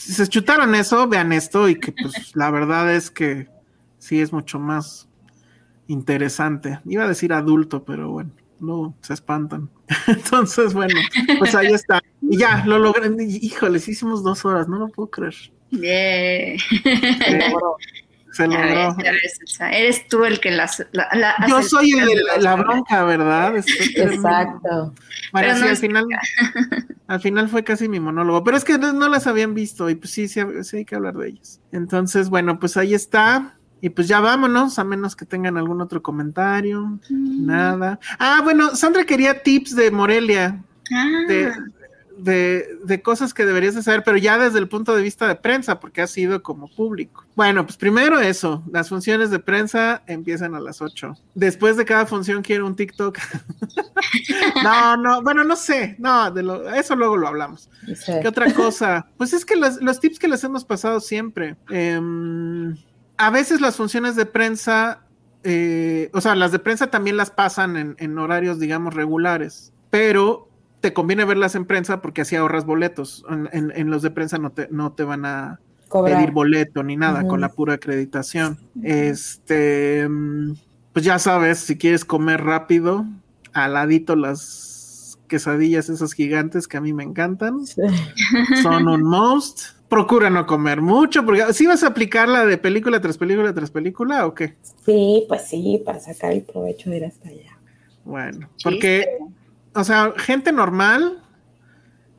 si 0.00 0.14
se 0.14 0.26
chutaron 0.28 0.74
eso, 0.74 1.06
vean 1.08 1.30
esto 1.30 1.68
y 1.68 1.78
que 1.78 1.92
pues 1.92 2.14
la 2.34 2.50
verdad 2.50 2.90
es 2.94 3.10
que 3.10 3.48
sí 3.98 4.20
es 4.20 4.32
mucho 4.32 4.58
más 4.58 5.08
interesante. 5.88 6.80
Iba 6.86 7.04
a 7.04 7.08
decir 7.08 7.34
adulto, 7.34 7.84
pero 7.84 8.10
bueno, 8.10 8.30
no 8.60 8.94
se 9.00 9.14
espantan. 9.14 9.68
Entonces, 10.06 10.72
bueno, 10.74 10.98
pues 11.38 11.54
ahí 11.54 11.68
está. 11.72 12.00
Y 12.22 12.36
ya, 12.38 12.64
lo 12.66 12.78
logré. 12.78 13.10
Híjoles, 13.22 13.88
hicimos 13.88 14.22
dos 14.22 14.44
horas, 14.44 14.68
no 14.68 14.78
lo 14.78 14.88
puedo 14.88 15.10
creer. 15.10 15.34
Yeah. 15.70 16.58
Se 16.58 17.38
logró. 17.50 17.76
Se 18.32 18.48
Ya 18.48 18.48
logró. 18.48 18.94
ves, 18.96 19.04
ya 19.04 19.12
ves, 19.12 19.38
Elsa. 19.40 19.70
Eres 19.72 20.06
tú 20.08 20.24
el 20.24 20.38
que 20.40 20.50
las. 20.52 20.86
la- 20.92 21.08
la- 21.14 21.34
Yo 21.48 21.62
soy 21.62 21.90
el 21.92 22.06
de 22.06 22.38
la, 22.40 22.54
bronca, 22.54 23.02
¿verdad? 23.04 23.56
Estoy. 23.56 23.86
Exacto. 23.96 24.94
Bueno, 25.32 25.48
Pero 25.48 25.54
sí, 25.56 25.60
no 25.62 25.68
al 25.68 25.76
final, 25.76 26.04
al 27.08 27.20
final 27.20 27.48
fue 27.48 27.64
casi 27.64 27.88
mi 27.88 27.98
monólogo, 27.98 28.44
pero 28.44 28.56
es 28.56 28.64
que 28.64 28.78
no, 28.78 28.92
no 28.92 29.08
las 29.08 29.26
habían 29.26 29.54
visto 29.54 29.90
y 29.90 29.96
pues 29.96 30.10
sí, 30.12 30.28
sí, 30.28 30.40
sí 30.62 30.76
hay 30.78 30.84
que 30.84 30.94
hablar 30.94 31.14
de 31.16 31.28
ellas. 31.28 31.60
Entonces, 31.72 32.30
bueno, 32.30 32.58
pues 32.60 32.76
ahí 32.76 32.94
está. 32.94 33.56
Y 33.80 33.88
pues 33.90 34.08
ya 34.08 34.20
vámonos, 34.20 34.78
a 34.78 34.84
menos 34.84 35.16
que 35.16 35.24
tengan 35.24 35.56
algún 35.56 35.80
otro 35.80 36.02
comentario. 36.02 36.98
Nada. 37.08 37.98
Ah, 38.18 38.40
bueno, 38.44 38.74
Sandra 38.76 39.04
quería 39.04 39.42
tips 39.42 39.74
de 39.74 39.90
Morelia, 39.90 40.62
Ah, 40.92 41.06
de, 41.28 41.52
de, 42.18 42.68
de 42.84 43.00
cosas 43.00 43.32
que 43.32 43.46
deberías 43.46 43.74
de 43.76 43.82
saber, 43.82 44.02
pero 44.04 44.18
ya 44.18 44.36
desde 44.38 44.58
el 44.58 44.68
punto 44.68 44.94
de 44.94 45.02
vista 45.02 45.28
de 45.28 45.36
prensa, 45.36 45.78
porque 45.80 46.02
ha 46.02 46.06
sido 46.08 46.42
como 46.42 46.68
público. 46.68 47.24
Bueno, 47.36 47.64
pues 47.64 47.76
primero 47.78 48.18
eso, 48.18 48.62
las 48.70 48.88
funciones 48.88 49.30
de 49.30 49.38
prensa 49.38 50.02
empiezan 50.08 50.54
a 50.54 50.60
las 50.60 50.82
8. 50.82 51.14
Después 51.34 51.76
de 51.76 51.84
cada 51.84 52.06
función 52.06 52.42
quiero 52.42 52.66
un 52.66 52.74
TikTok. 52.76 53.18
no, 54.64 54.96
no, 54.96 55.22
bueno, 55.22 55.44
no 55.44 55.56
sé, 55.56 55.94
no, 55.98 56.30
de 56.30 56.42
lo, 56.42 56.68
eso 56.70 56.96
luego 56.96 57.16
lo 57.16 57.28
hablamos. 57.28 57.70
Sí. 57.94 58.12
¿Qué 58.20 58.28
otra 58.28 58.52
cosa? 58.52 59.06
Pues 59.16 59.32
es 59.32 59.44
que 59.44 59.56
los, 59.56 59.80
los 59.80 60.00
tips 60.00 60.18
que 60.18 60.28
les 60.28 60.42
hemos 60.44 60.64
pasado 60.64 61.00
siempre. 61.00 61.56
em, 61.70 62.76
a 63.26 63.30
veces 63.30 63.60
las 63.60 63.76
funciones 63.76 64.16
de 64.16 64.26
prensa, 64.26 65.02
eh, 65.44 66.10
o 66.12 66.20
sea, 66.20 66.34
las 66.34 66.52
de 66.52 66.58
prensa 66.58 66.88
también 66.88 67.16
las 67.16 67.30
pasan 67.30 67.76
en, 67.76 67.94
en 67.98 68.18
horarios, 68.18 68.58
digamos, 68.58 68.94
regulares, 68.94 69.72
pero 69.90 70.48
te 70.80 70.92
conviene 70.92 71.24
verlas 71.24 71.54
en 71.54 71.66
prensa 71.66 72.00
porque 72.00 72.22
así 72.22 72.36
ahorras 72.36 72.64
boletos. 72.64 73.24
En, 73.28 73.48
en- 73.52 73.72
en 73.74 73.90
los 73.90 74.02
de 74.02 74.10
prensa 74.10 74.38
no 74.38 74.50
te, 74.52 74.68
no 74.70 74.92
te 74.92 75.04
van 75.04 75.24
a 75.26 75.60
Cobrar. 75.88 76.16
pedir 76.16 76.30
boleto 76.32 76.82
ni 76.82 76.96
nada 76.96 77.26
con 77.26 77.40
la 77.40 77.50
pura 77.50 77.74
acreditación. 77.74 78.58
Este, 78.82 80.08
pues 80.92 81.04
ya 81.04 81.18
sabes, 81.18 81.58
si 81.58 81.76
quieres 81.76 82.04
comer 82.04 82.42
rápido, 82.44 83.04
al 83.52 83.74
ladito 83.74 84.16
las 84.16 85.18
quesadillas 85.28 85.88
esas 85.88 86.12
gigantes 86.14 86.66
que 86.66 86.76
a 86.76 86.80
mí 86.80 86.92
me 86.92 87.04
encantan 87.04 87.66
Sí. 87.66 87.80
son 88.62 88.88
un 88.88 89.02
most. 89.08 89.78
Procura 89.90 90.30
no 90.30 90.46
comer 90.46 90.80
mucho, 90.80 91.26
porque 91.26 91.52
si 91.52 91.66
vas 91.66 91.82
a 91.82 91.88
aplicar 91.88 92.28
la 92.28 92.46
de 92.46 92.56
película 92.56 93.00
tras 93.00 93.18
película 93.18 93.52
tras 93.52 93.70
película 93.72 94.24
o 94.24 94.34
qué. 94.34 94.56
Sí, 94.86 95.24
pues 95.28 95.42
sí, 95.48 95.82
para 95.84 95.98
sacar 96.00 96.32
el 96.32 96.42
provecho 96.42 96.88
de 96.90 96.96
ir 96.98 97.04
hasta 97.04 97.28
allá. 97.28 97.58
Bueno, 98.04 98.48
porque, 98.62 99.18
o 99.74 99.82
sea, 99.84 100.14
gente 100.16 100.52
normal, 100.52 101.22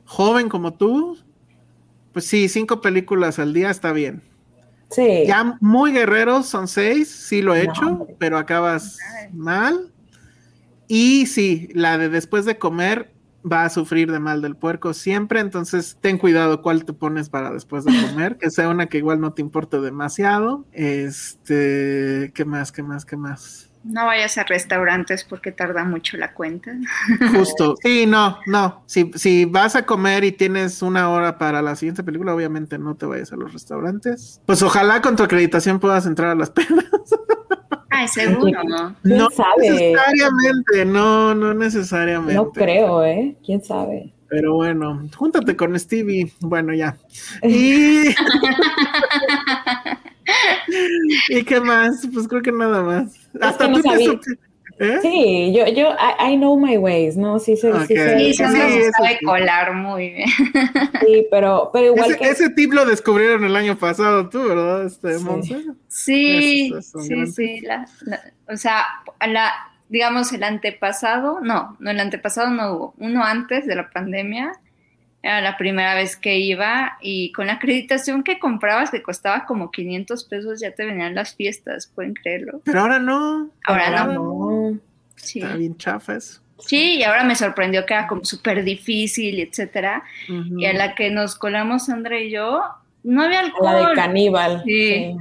joven 0.04 0.50
como 0.50 0.74
tú, 0.74 1.18
pues 2.12 2.26
sí, 2.26 2.48
cinco 2.50 2.82
películas 2.82 3.38
al 3.38 3.54
día 3.54 3.70
está 3.70 3.92
bien. 3.92 4.22
Sí. 4.90 5.24
Ya 5.26 5.56
muy 5.62 5.92
guerreros 5.92 6.46
son 6.46 6.68
seis, 6.68 7.08
sí 7.10 7.40
lo 7.40 7.54
he 7.54 7.64
No, 7.64 7.72
hecho, 7.72 7.86
hombre. 7.88 8.16
pero 8.18 8.36
acabas 8.36 8.98
mal. 9.32 9.90
Y 10.88 11.24
sí, 11.24 11.70
la 11.72 11.96
de 11.96 12.10
después 12.10 12.44
de 12.44 12.58
comer 12.58 13.11
va 13.50 13.64
a 13.64 13.70
sufrir 13.70 14.10
de 14.10 14.20
mal 14.20 14.42
del 14.42 14.56
puerco 14.56 14.94
siempre, 14.94 15.40
entonces 15.40 15.96
ten 16.00 16.18
cuidado 16.18 16.62
cuál 16.62 16.84
te 16.84 16.92
pones 16.92 17.28
para 17.28 17.50
después 17.50 17.84
de 17.84 17.92
comer, 18.08 18.36
que 18.38 18.50
sea 18.50 18.68
una 18.68 18.86
que 18.86 18.98
igual 18.98 19.20
no 19.20 19.32
te 19.32 19.42
importe 19.42 19.80
demasiado. 19.80 20.64
Este, 20.72 22.32
¿qué 22.34 22.44
más? 22.44 22.72
¿Qué 22.72 22.82
más? 22.82 23.04
¿Qué 23.04 23.16
más? 23.16 23.68
No 23.84 24.06
vayas 24.06 24.38
a 24.38 24.44
restaurantes 24.44 25.24
porque 25.24 25.50
tarda 25.50 25.82
mucho 25.84 26.16
la 26.16 26.34
cuenta. 26.34 26.72
Justo. 27.36 27.74
Sí, 27.82 28.06
no, 28.06 28.38
no. 28.46 28.84
Si, 28.86 29.10
si 29.16 29.44
vas 29.44 29.74
a 29.74 29.84
comer 29.84 30.22
y 30.22 30.30
tienes 30.30 30.82
una 30.82 31.10
hora 31.10 31.36
para 31.36 31.62
la 31.62 31.74
siguiente 31.74 32.04
película, 32.04 32.32
obviamente 32.32 32.78
no 32.78 32.94
te 32.94 33.06
vayas 33.06 33.32
a 33.32 33.36
los 33.36 33.52
restaurantes. 33.52 34.40
Pues 34.46 34.62
ojalá 34.62 35.02
con 35.02 35.16
tu 35.16 35.24
acreditación 35.24 35.80
puedas 35.80 36.06
entrar 36.06 36.30
a 36.30 36.34
las 36.36 36.50
penas. 36.50 36.84
Ay, 37.94 38.08
seguro, 38.08 38.64
¿no? 38.64 38.96
¿Quién 39.02 39.18
no 39.18 39.28
sabe? 39.30 39.70
necesariamente, 39.70 40.86
no, 40.86 41.34
no 41.34 41.52
necesariamente. 41.52 42.32
No 42.34 42.50
creo, 42.50 43.04
¿eh? 43.04 43.36
¿Quién 43.44 43.62
sabe? 43.62 44.14
Pero 44.28 44.54
bueno, 44.54 45.06
júntate 45.14 45.54
con 45.54 45.78
Stevie. 45.78 46.32
Bueno, 46.40 46.72
ya. 46.72 46.96
Y. 47.42 48.04
¿Y 51.28 51.44
qué 51.44 51.60
más? 51.60 52.08
Pues 52.12 52.26
creo 52.26 52.40
que 52.40 52.50
nada 52.50 52.82
más. 52.82 53.14
Hasta 53.38 53.66
que 53.66 53.72
no 53.72 53.82
tú 53.82 54.20
te 54.20 54.38
¿Eh? 54.82 54.98
Sí, 55.00 55.52
yo, 55.54 55.66
yo, 55.68 55.90
I, 55.92 56.32
I 56.32 56.36
know 56.36 56.58
my 56.58 56.76
ways, 56.76 57.16
¿no? 57.16 57.38
Sí, 57.38 57.56
sí, 57.56 57.68
Ok. 57.68 57.82
sí, 57.86 57.94
sé- 57.96 58.18
Sí, 58.18 58.24
Sí, 58.26 58.34
Sandra 58.34 58.66
sí, 58.68 58.72
se 58.82 58.90
sabe 58.90 59.16
sí. 59.20 59.24
colar 59.24 59.74
muy 59.74 60.10
bien. 60.10 60.28
sí, 61.06 61.26
pero, 61.30 61.70
pero 61.72 61.86
igual 61.86 62.10
Ese, 62.10 62.18
que... 62.18 62.28
ese 62.30 62.50
tip 62.50 62.72
lo 62.72 62.84
descubrieron 62.84 63.44
el 63.44 63.54
año 63.54 63.78
pasado, 63.78 64.28
tú, 64.28 64.42
¿verdad? 64.48 64.84
Este, 64.86 65.18
Sí. 65.18 65.24
Monse? 65.24 65.62
Sí, 65.88 66.66
Eso 66.76 66.78
es 66.78 66.94
un 66.94 67.26
sí, 67.28 67.32
sí. 67.32 67.60
la- 67.60 67.86
la- 68.02 68.20
o 68.52 68.56
sea, 68.56 68.84
a 69.18 69.26
la, 69.28 69.52
digamos, 69.88 70.32
el 70.32 70.42
antepasado, 70.42 71.40
no, 71.40 71.76
no, 71.78 71.90
el 71.90 72.00
antepasado 72.00 72.50
no 72.50 72.72
hubo. 72.72 72.94
Uno 72.98 73.22
antes 73.24 73.66
de 73.66 73.76
la 73.76 73.88
pandemia, 73.90 74.52
era 75.22 75.40
la 75.40 75.56
primera 75.56 75.94
vez 75.94 76.16
que 76.16 76.38
iba 76.38 76.98
y 77.00 77.30
con 77.32 77.46
la 77.46 77.54
acreditación 77.54 78.24
que 78.24 78.38
comprabas, 78.38 78.90
que 78.90 79.02
costaba 79.02 79.44
como 79.46 79.70
500 79.70 80.24
pesos, 80.24 80.60
ya 80.60 80.72
te 80.72 80.84
venían 80.84 81.14
las 81.14 81.36
fiestas, 81.36 81.86
¿pueden 81.86 82.14
creerlo? 82.14 82.60
Pero 82.64 82.80
ahora 82.80 82.98
no. 82.98 83.50
Ahora 83.64 84.06
no. 84.06 84.12
no. 84.14 84.78
Sí. 85.14 85.40
Está 85.40 85.56
bien 85.56 85.76
chafa 85.76 86.16
eso. 86.16 86.40
Sí, 86.58 86.96
y 86.96 87.02
ahora 87.04 87.24
me 87.24 87.36
sorprendió 87.36 87.86
que 87.86 87.94
era 87.94 88.06
como 88.06 88.24
súper 88.24 88.64
difícil, 88.64 89.40
etcétera. 89.40 90.04
Y 90.28 90.64
a 90.64 90.72
la 90.72 90.94
que 90.94 91.10
nos 91.10 91.36
colamos 91.36 91.86
Sandra 91.86 92.20
y 92.20 92.30
yo, 92.30 92.62
no 93.02 93.22
había 93.22 93.40
alcohol. 93.40 93.82
la 93.82 93.88
de 93.88 93.94
caníbal. 93.94 94.62
Sí. 94.64 95.16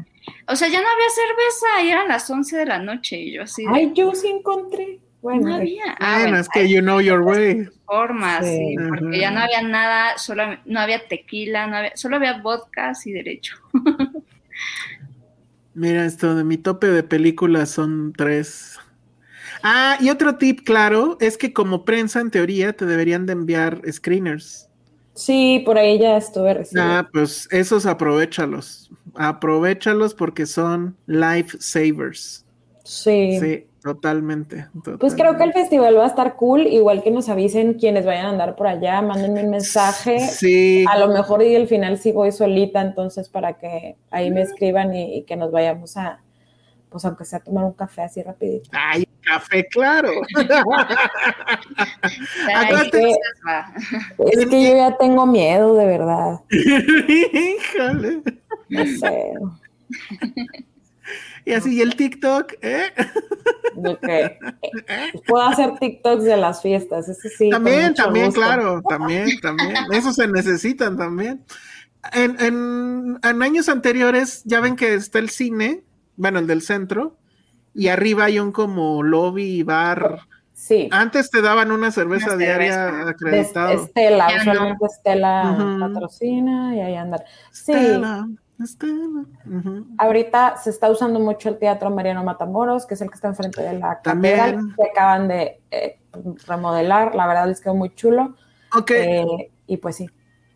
O 0.48 0.56
sea, 0.56 0.68
ya 0.68 0.82
no 0.82 0.88
había 0.88 1.10
cerveza 1.10 1.84
y 1.84 1.90
eran 1.90 2.08
las 2.08 2.30
11 2.30 2.58
de 2.58 2.66
la 2.66 2.80
noche 2.80 3.18
y 3.20 3.32
yo 3.34 3.44
así 3.44 3.64
de, 3.64 3.72
Ay, 3.74 3.92
yo 3.96 4.14
sí 4.14 4.28
encontré. 4.28 5.00
Bueno, 5.22 5.50
no 5.50 5.56
había. 5.56 5.84
Ah, 6.00 6.20
Bueno, 6.22 6.38
es 6.38 6.50
que 6.50 6.68
you 6.70 6.82
know 6.82 7.00
your 7.00 7.22
way. 7.22 7.68
formas, 7.86 8.46
Sí. 8.46 8.56
sí, 8.70 8.76
porque 8.90 9.20
ya 9.20 9.32
no 9.32 9.40
había 9.42 9.62
nada, 9.62 10.18
solo 10.18 10.44
no 10.66 10.80
había 10.80 11.06
tequila, 11.08 11.68
no 11.68 11.78
había, 11.78 11.96
solo 11.96 12.16
había 12.16 12.42
vodka 12.42 12.94
y 13.06 13.12
derecho. 13.12 13.56
Mira 15.74 16.06
esto, 16.06 16.36
de 16.36 16.44
mi 16.44 16.58
tope 16.58 16.88
de 16.88 17.04
películas 17.04 17.70
son 17.72 18.14
tres. 18.14 18.78
Ah, 19.64 19.98
y 20.02 20.10
otro 20.10 20.36
tip, 20.38 20.62
claro, 20.66 21.18
es 21.22 21.38
que 21.38 21.54
como 21.54 21.86
prensa, 21.86 22.20
en 22.20 22.32
teoría, 22.32 22.74
te 22.74 22.86
deberían 22.86 23.26
de 23.26 23.34
enviar 23.34 23.82
screeners. 23.92 24.68
sí, 25.14 25.62
por 25.66 25.78
ahí 25.78 26.00
ya 26.00 26.18
estuve 26.18 26.54
recibiendo. 26.54 26.94
Ah, 26.94 27.10
pues 27.12 27.48
esos 27.52 27.86
aprovechalos. 27.86 28.90
Aprovechalos 29.16 30.14
porque 30.14 30.46
son 30.46 30.98
lifesavers. 31.06 32.46
sí. 32.84 33.38
Sí, 33.40 33.68
totalmente. 33.82 34.68
Pues 35.00 35.16
creo 35.16 35.38
que 35.38 35.44
el 35.44 35.54
festival 35.54 35.98
va 35.98 36.04
a 36.04 36.08
estar 36.08 36.36
cool, 36.36 36.68
igual 36.68 37.04
que 37.04 37.12
nos 37.12 37.30
avisen 37.30 37.76
quienes 37.76 38.06
vayan 38.06 38.26
a 38.26 38.30
andar 38.30 38.56
por 38.56 38.68
allá, 38.68 39.02
mándenme 39.02 39.44
un 39.44 39.52
mensaje. 39.52 40.20
Sí, 40.20 40.86
A 40.90 40.98
lo 40.98 41.08
mejor 41.08 41.42
y 41.44 41.56
al 41.56 41.68
final 41.68 41.98
sí 41.98 42.12
voy 42.12 42.32
solita, 42.32 42.82
entonces 42.82 43.30
para 43.30 43.54
que 43.54 43.96
ahí 44.10 44.32
me 44.32 44.42
escriban 44.42 44.94
y, 44.96 45.18
y 45.18 45.24
que 45.24 45.36
nos 45.36 45.52
vayamos 45.52 45.98
a, 45.98 46.20
pues 46.90 47.06
aunque 47.06 47.26
sea 47.26 47.40
tomar 47.40 47.64
un 47.64 47.74
café 47.74 48.02
así 48.04 48.22
rapidito. 48.22 48.70
ay, 48.74 49.08
café, 49.22 49.66
claro. 49.68 50.12
Ay. 52.56 53.16
Es 54.32 54.46
que 54.48 54.64
yo 54.70 54.76
ya 54.76 54.98
tengo 54.98 55.26
miedo, 55.26 55.76
de 55.76 55.86
verdad. 55.86 56.40
Híjole. 56.50 58.22
No 58.70 58.86
sé. 58.86 59.34
Y 61.46 61.54
así, 61.54 61.76
y 61.78 61.82
el 61.82 61.96
TikTok, 61.96 62.54
¿eh? 62.62 62.84
de 63.76 63.98
que- 64.02 64.38
Puedo 65.28 65.44
hacer 65.46 65.78
TikToks 65.80 66.24
de 66.24 66.38
las 66.38 66.62
fiestas, 66.62 67.10
eso 67.10 67.28
sí. 67.38 67.50
También, 67.50 67.94
también, 67.94 68.28
gusto. 68.28 68.42
claro, 68.42 68.82
también, 68.88 69.28
también. 69.42 69.74
Eso 69.92 70.14
se 70.14 70.28
necesitan 70.28 70.98
también. 70.98 71.44
En, 72.14 72.36
en- 72.40 73.20
en 73.24 73.44
años 73.44 73.70
anteriores, 73.70 74.44
ya 74.46 74.60
ven 74.60 74.76
que 74.76 74.94
está 74.94 75.20
el 75.20 75.30
cine, 75.30 75.84
bueno, 76.16 76.40
el 76.40 76.48
del 76.48 76.62
centro, 76.62 77.18
y 77.74 77.88
arriba 77.88 78.26
hay 78.26 78.40
un 78.40 78.52
como 78.52 79.02
lobby, 79.04 79.64
bar. 79.64 80.20
Sí. 80.54 80.90
Antes 80.92 81.32
te 81.32 81.42
daban 81.42 81.72
una 81.72 81.90
cerveza 81.90 82.28
Una 82.28 82.38
diaria 82.38 82.74
cerveza. 82.74 83.10
acreditado. 83.10 83.84
Estela, 83.86 84.28
usualmente 84.40 84.86
Estela 84.86 85.58
Ujú. 85.58 85.80
patrocina 85.80 86.76
y 86.76 86.82
ahí 86.82 86.96
andar. 86.96 87.24
Sí, 87.52 87.72
Estela. 87.72 88.28
Ahorita 89.98 90.58
se 90.58 90.70
está 90.70 90.90
usando 90.90 91.20
mucho 91.20 91.50
el 91.50 91.58
Teatro 91.58 91.90
Mariano 91.90 92.24
Matamoros, 92.24 92.86
que 92.86 92.94
es 92.96 93.02
el 93.02 93.10
que 93.10 93.16
está 93.16 93.28
enfrente 93.28 93.62
de 93.62 93.80
la 93.80 94.02
catedral, 94.02 94.74
que 94.76 94.90
acaban 94.92 95.28
de 95.28 95.62
eh, 95.72 96.00
remodelar, 96.48 97.16
la 97.16 97.28
verdad 97.28 97.48
les 97.48 97.62
quedó 97.62 97.76
muy 97.76 97.94
chulo. 97.96 98.36
Ok, 98.76 98.92
Eh, 98.92 99.52
y 99.68 99.78
pues 99.78 99.98
sí. 99.98 100.10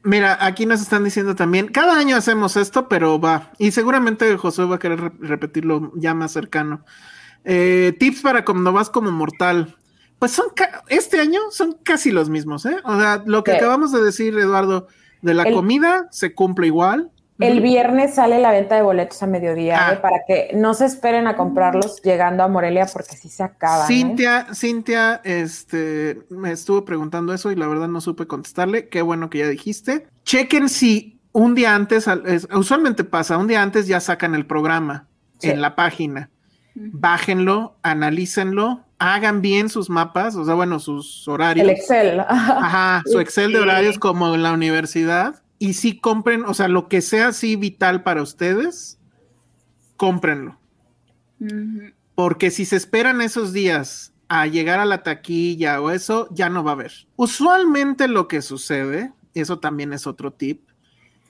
mira, 0.03 0.37
aquí 0.39 0.65
nos 0.65 0.81
están 0.81 1.03
diciendo 1.03 1.35
también, 1.35 1.67
cada 1.67 1.97
año 1.97 2.15
hacemos 2.15 2.57
esto, 2.57 2.87
pero 2.87 3.19
va, 3.19 3.51
y 3.57 3.71
seguramente 3.71 4.37
José 4.37 4.63
va 4.65 4.75
a 4.75 4.79
querer 4.79 4.99
re- 5.01 5.11
repetirlo 5.19 5.91
ya 5.95 6.13
más 6.13 6.31
cercano. 6.31 6.83
Eh, 7.43 7.95
tips 7.99 8.21
para 8.21 8.43
cuando 8.43 8.73
vas 8.73 8.89
como 8.89 9.11
mortal. 9.11 9.75
Pues 10.17 10.31
son, 10.31 10.45
este 10.87 11.19
año 11.19 11.41
son 11.51 11.77
casi 11.83 12.09
los 12.09 12.29
mismos, 12.29 12.65
¿eh? 12.65 12.77
O 12.85 12.97
sea, 12.97 13.21
lo 13.25 13.43
que 13.43 13.51
acabamos 13.51 13.91
de 13.91 14.01
decir, 14.01 14.35
Eduardo, 14.39 14.87
de 15.21 15.33
la 15.33 15.43
El- 15.43 15.53
comida 15.53 16.07
se 16.09 16.33
cumple 16.33 16.67
igual. 16.67 17.11
El 17.37 17.59
viernes 17.61 18.15
sale 18.15 18.39
la 18.39 18.51
venta 18.51 18.75
de 18.75 18.81
boletos 18.81 19.21
a 19.21 19.27
mediodía, 19.27 19.89
Ah. 19.89 19.93
¿eh? 19.93 19.97
para 20.01 20.17
que 20.25 20.51
no 20.55 20.73
se 20.73 20.85
esperen 20.85 21.27
a 21.27 21.35
comprarlos 21.35 22.01
llegando 22.01 22.43
a 22.43 22.47
Morelia 22.47 22.85
porque 22.91 23.17
sí 23.17 23.27
se 23.29 23.43
acaban. 23.43 23.83
¿eh? 23.83 23.87
Cintia, 23.87 24.47
Cintia, 24.53 25.19
este, 25.23 26.19
me 26.29 26.51
estuvo 26.51 26.85
preguntando 26.85 27.33
eso 27.33 27.51
y 27.51 27.55
la 27.55 27.67
verdad 27.67 27.89
no 27.89 27.99
supe 27.99 28.25
contestarle. 28.25 28.87
Qué 28.87 29.01
bueno 29.01 29.29
que 29.29 29.39
ya 29.39 29.47
dijiste. 29.49 30.07
Chequen 30.23 30.69
si 30.69 31.19
un 31.33 31.55
día 31.55 31.75
antes, 31.75 32.07
al- 32.07 32.25
es- 32.25 32.47
usualmente 32.53 33.03
pasa, 33.03 33.37
un 33.37 33.47
día 33.47 33.61
antes 33.61 33.87
ya 33.87 33.99
sacan 33.99 34.33
el 34.35 34.45
programa 34.45 35.07
Sí. 35.39 35.49
en 35.49 35.59
la 35.61 35.75
página. 35.75 36.29
Bájenlo, 36.75 37.77
analícenlo, 37.83 38.81
hagan 38.99 39.41
bien 39.41 39.69
sus 39.69 39.89
mapas, 39.89 40.35
o 40.35 40.45
sea, 40.45 40.53
bueno, 40.55 40.79
sus 40.79 41.27
horarios. 41.27 41.67
El 41.67 41.73
Excel. 41.73 42.19
Ajá, 42.21 43.01
su 43.05 43.19
Excel 43.19 43.51
de 43.53 43.59
horarios 43.59 43.97
como 43.99 44.33
en 44.35 44.43
la 44.43 44.53
universidad. 44.53 45.35
Y 45.59 45.73
si 45.73 45.99
compren, 45.99 46.43
o 46.45 46.53
sea, 46.53 46.67
lo 46.67 46.87
que 46.87 47.01
sea 47.01 47.29
así 47.29 47.55
vital 47.55 48.03
para 48.03 48.21
ustedes, 48.21 48.99
cómprenlo. 49.97 50.59
Porque 52.15 52.51
si 52.51 52.65
se 52.65 52.75
esperan 52.75 53.21
esos 53.21 53.53
días 53.53 54.13
a 54.27 54.47
llegar 54.47 54.79
a 54.79 54.85
la 54.85 55.03
taquilla 55.03 55.81
o 55.81 55.91
eso, 55.91 56.27
ya 56.31 56.49
no 56.49 56.63
va 56.63 56.71
a 56.71 56.73
haber. 56.73 56.91
Usualmente 57.15 58.07
lo 58.07 58.27
que 58.27 58.41
sucede, 58.41 59.13
eso 59.33 59.59
también 59.59 59.93
es 59.93 60.07
otro 60.07 60.31
tip, 60.33 60.67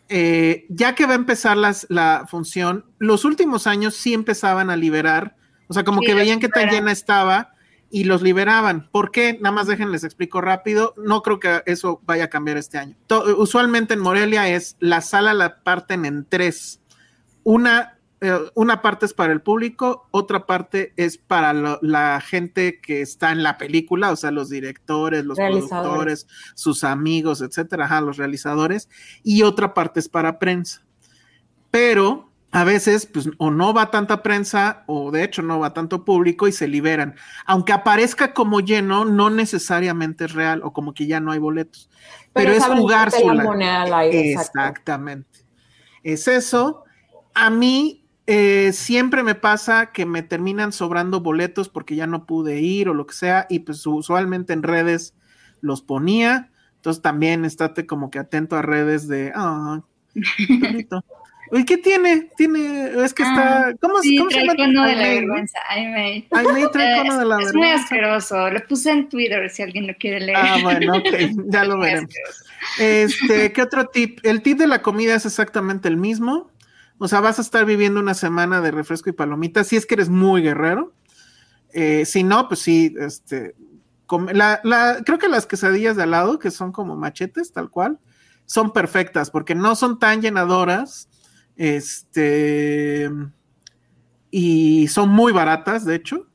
eh, 0.07 0.65
ya 0.69 0.93
que 0.95 1.05
va 1.05 1.13
a 1.13 1.17
empezar 1.17 1.57
las- 1.57 1.87
la 1.89 2.25
función, 2.29 2.85
los 2.99 3.25
últimos 3.25 3.67
años 3.67 3.95
sí 3.95 4.13
empezaban 4.13 4.69
a 4.69 4.75
liberar, 4.77 5.35
o 5.67 5.73
sea, 5.73 5.83
como 5.83 6.01
Sí, 6.01 6.07
que 6.07 6.13
veían 6.13 6.39
que 6.39 6.47
tan 6.49 6.69
llena 6.69 6.91
estaba 6.91 7.54
y 7.89 8.03
los 8.05 8.21
liberaban. 8.21 8.89
¿Por 8.91 9.11
qué? 9.11 9.37
Nada 9.41 9.53
más 9.55 9.67
déjenles 9.67 10.03
explico 10.03 10.41
rápido. 10.41 10.93
No 10.97 11.21
creo 11.21 11.39
que 11.39 11.61
eso 11.65 12.01
vaya 12.05 12.25
a 12.25 12.29
cambiar 12.29 12.57
este 12.57 12.77
año. 12.77 12.95
To- 13.07 13.37
usualmente 13.37 13.93
en 13.93 13.99
Morelia 14.01 14.49
es 14.49 14.75
la 14.79 15.01
sala 15.01 15.33
la 15.33 15.61
parten 15.63 16.05
en 16.05 16.25
tres. 16.27 16.81
Una, 17.43 17.97
eh, 18.21 18.37
una 18.55 18.81
parte 18.81 19.05
es 19.05 19.13
para 19.13 19.31
el 19.33 19.41
público, 19.41 20.07
otra 20.11 20.45
parte 20.47 20.93
es 20.97 21.17
para 21.17 21.53
lo- 21.53 21.79
la 21.81 22.19
gente 22.21 22.79
que 22.81 23.01
está 23.01 23.31
en 23.31 23.43
la 23.43 23.57
película, 23.57 24.11
o 24.11 24.15
sea, 24.15 24.31
los 24.31 24.49
directores, 24.49 25.23
los 25.25 25.37
productores, 25.69 26.27
sus 26.55 26.83
amigos, 26.83 27.41
etcétera, 27.41 27.85
ajá, 27.85 28.01
los 28.01 28.17
realizadores, 28.17 28.89
y 29.23 29.43
otra 29.43 29.73
parte 29.73 29.99
es 29.99 30.09
para 30.09 30.39
prensa. 30.39 30.81
Pero 31.71 32.31
a 32.55 32.63
veces, 32.63 33.05
pues, 33.05 33.29
o 33.37 33.51
no 33.51 33.73
va 33.73 33.91
tanta 33.91 34.23
prensa, 34.23 34.85
o 34.87 35.11
de 35.11 35.25
hecho 35.25 35.41
no 35.41 35.59
va 35.59 35.73
tanto 35.73 36.05
público 36.05 36.47
y 36.47 36.53
se 36.53 36.69
liberan. 36.69 37.15
Aunque 37.45 37.73
aparezca 37.73 38.33
como 38.33 38.61
lleno, 38.61 39.03
no 39.03 39.29
necesariamente 39.29 40.23
es 40.23 40.31
real, 40.31 40.61
o 40.63 40.71
como 40.71 40.93
que 40.93 41.05
ya 41.05 41.19
no 41.19 41.33
hay 41.33 41.39
boletos. 41.39 41.89
Pero, 42.31 42.53
es 42.53 42.63
saben 42.63 42.77
jugar 42.77 43.11
darte 43.11 43.25
la 43.25 43.31
sola. 43.33 43.43
moneda 43.43 43.81
al 43.81 43.93
aire, 43.93 44.31
exacto. 44.31 44.59
Exactamente. 44.61 45.39
Es 46.01 46.29
eso. 46.29 46.85
A 47.33 47.49
mí 47.49 48.07
eh, 48.25 48.71
siempre 48.71 49.21
me 49.21 49.35
pasa 49.35 49.87
que 49.87 50.05
me 50.05 50.23
terminan 50.23 50.71
sobrando 50.71 51.19
boletos 51.19 51.67
porque 51.67 51.97
ya 51.97 52.07
no 52.07 52.25
pude 52.25 52.61
ir 52.61 52.87
o 52.87 52.93
lo 52.93 53.05
que 53.05 53.15
sea, 53.15 53.47
y 53.49 53.59
pues 53.59 53.85
usualmente 53.85 54.53
en 54.53 54.63
redes 54.63 55.13
los 55.59 55.81
ponía. 55.81 56.51
Entonces 56.77 57.01
también 57.01 57.43
estate 57.43 57.85
como 57.85 58.09
que 58.09 58.19
atento 58.19 58.55
a 58.55 58.61
redes 58.61 59.09
de, 59.09 59.33
ah, 59.35 59.81
perrito. 60.61 61.03
Uy, 61.51 61.63
¿qué 61.65 61.77
tiene? 61.77 62.29
Tiene, 62.35 62.91
es 63.05 63.13
que 63.13 63.23
está, 63.23 63.73
¿cómo, 63.79 64.01
Sí, 64.01 64.17
¿cómo 64.17 64.29
se 64.31 64.35
trae 64.37 64.47
llama? 64.47 64.57
cono 64.65 64.83
de 64.87 64.95
la 64.95 65.03
vergüenza. 65.09 65.59
Aimee. 65.69 66.27
Aimee 66.31 66.67
trae 66.69 66.93
Eh, 66.93 66.97
cono 67.07 67.19
de 67.19 67.25
la 67.25 67.35
es 67.39 67.53
muy 67.53 67.61
vergüenza. 67.61 67.83
asqueroso. 67.83 68.49
Lo 68.49 68.67
puse 68.67 68.91
en 68.91 69.09
Twitter 69.09 69.49
si 69.49 69.61
alguien 69.61 69.87
lo 69.87 69.93
quiere 69.95 70.19
leer. 70.21 70.37
Ah, 70.39 70.57
bueno, 70.63 70.97
ok, 70.97 71.05
ya 71.51 71.63
lo 71.65 71.77
veremos. 71.79 72.11
Este, 72.79 73.51
¿qué 73.53 73.61
otro 73.61 73.85
tip? 73.87 74.19
El 74.23 74.41
tip 74.41 74.57
de 74.57 74.67
la 74.67 74.81
comida 74.81 75.15
es 75.15 75.25
exactamente 75.25 75.87
el 75.87 75.97
mismo. 75.97 76.49
O 76.97 77.07
sea, 77.07 77.19
vas 77.19 77.39
a 77.39 77.41
estar 77.41 77.65
viviendo 77.65 77.99
una 77.99 78.13
semana 78.13 78.61
de 78.61 78.71
refresco 78.71 79.09
y 79.09 79.13
palomitas 79.13 79.67
si 79.67 79.75
es 79.75 79.85
que 79.85 79.95
eres 79.95 80.09
muy 80.09 80.41
guerrero. 80.41 80.93
Eh, 81.73 82.05
si 82.05 82.23
no, 82.23 82.47
pues 82.47 82.61
sí, 82.61 82.95
este, 82.99 83.53
come- 84.05 84.33
la, 84.33 84.61
la- 84.63 85.01
creo 85.05 85.19
que 85.19 85.27
las 85.27 85.45
quesadillas 85.45 85.97
de 85.97 86.03
al 86.03 86.11
lado, 86.11 86.39
que 86.39 86.51
son 86.51 86.71
como 86.71 86.95
machetes, 86.95 87.51
tal 87.51 87.69
cual, 87.69 87.99
son 88.45 88.71
perfectas 88.71 89.29
porque 89.29 89.55
no 89.55 89.75
son 89.75 89.99
tan 89.99 90.21
llenadoras. 90.21 91.09
Este, 91.57 93.09
y 94.31 94.87
son 94.87 95.09
muy 95.09 95.31
baratas, 95.31 95.85
de 95.85 95.95
hecho. 95.95 96.27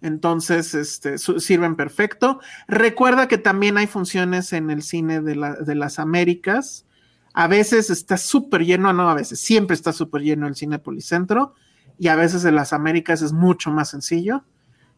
Entonces, 0.00 0.74
este, 0.74 1.16
sirven 1.18 1.76
perfecto. 1.76 2.40
Recuerda 2.68 3.26
que 3.26 3.38
también 3.38 3.78
hay 3.78 3.86
funciones 3.86 4.52
en 4.52 4.70
el 4.70 4.82
cine 4.82 5.20
de, 5.22 5.34
la- 5.36 5.54
de 5.56 5.74
las 5.74 5.98
Américas. 5.98 6.84
A 7.32 7.48
veces 7.48 7.90
está 7.90 8.16
súper 8.18 8.64
lleno, 8.64 8.92
no 8.92 9.08
a 9.08 9.14
veces, 9.14 9.40
siempre 9.40 9.74
está 9.74 9.92
súper 9.92 10.22
lleno 10.22 10.46
el 10.46 10.54
cine 10.54 10.78
Policentro 10.78 11.54
y 11.98 12.08
a 12.08 12.16
veces 12.16 12.44
en 12.44 12.54
las 12.54 12.72
Américas 12.72 13.22
es 13.22 13.32
mucho 13.32 13.70
más 13.70 13.90
sencillo. 13.90 14.44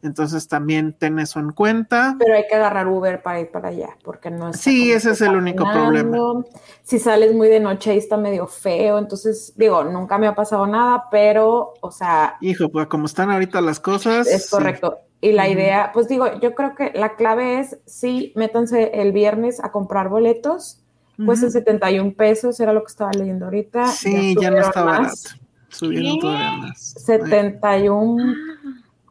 Entonces 0.02 0.46
también 0.46 0.92
ten 0.92 1.18
eso 1.18 1.40
en 1.40 1.52
cuenta. 1.52 2.16
Pero 2.18 2.34
hay 2.34 2.44
que 2.48 2.54
agarrar 2.54 2.86
Uber 2.86 3.22
para 3.22 3.40
ir 3.40 3.50
para 3.50 3.68
allá, 3.68 3.96
porque 4.04 4.30
no 4.30 4.50
está 4.50 4.58
Sí, 4.62 4.92
ese 4.92 5.12
es 5.12 5.20
el 5.20 5.34
único 5.34 5.64
caminando. 5.64 6.44
Si 6.82 6.98
sales 6.98 7.34
muy 7.34 7.48
de 7.48 7.60
noche 7.60 7.90
ahí 7.90 7.98
está 7.98 8.16
medio 8.16 8.46
feo, 8.46 8.98
entonces 8.98 9.52
digo, 9.56 9.82
nunca 9.84 10.18
me 10.18 10.26
ha 10.26 10.34
pasado 10.34 10.66
nada, 10.66 11.04
pero, 11.10 11.74
o 11.80 11.90
sea, 11.90 12.36
Hijo, 12.40 12.68
pues 12.68 12.86
como 12.88 13.06
están 13.06 13.30
ahorita 13.30 13.60
las 13.60 13.80
cosas. 13.80 14.26
es 14.28 14.44
sí. 14.44 14.50
correcto. 14.50 14.98
Y 15.20 15.32
la 15.32 15.48
idea, 15.48 15.90
pues 15.94 16.08
digo, 16.08 16.38
yo 16.40 16.54
creo 16.54 16.74
que 16.74 16.92
la 16.94 17.16
clave 17.16 17.58
es, 17.58 17.78
sí, 17.86 18.32
métanse 18.36 19.00
el 19.00 19.12
viernes 19.12 19.64
a 19.64 19.72
comprar 19.72 20.08
boletos, 20.10 20.82
pues 21.24 21.38
en 21.40 21.46
Ujú. 21.46 21.52
71 21.52 22.12
pesos, 22.14 22.60
era 22.60 22.74
lo 22.74 22.82
que 22.82 22.90
estaba 22.90 23.10
leyendo 23.12 23.46
ahorita. 23.46 23.88
Sí, 23.88 24.36
ya 24.38 24.50
no 24.50 24.58
está 24.58 24.84
más, 24.84 24.98
barato. 24.98 25.46
Subieron 25.70 26.14
¿Qué? 26.14 26.20
todavía 26.20 26.52
más. 26.52 26.94
71 26.98 28.34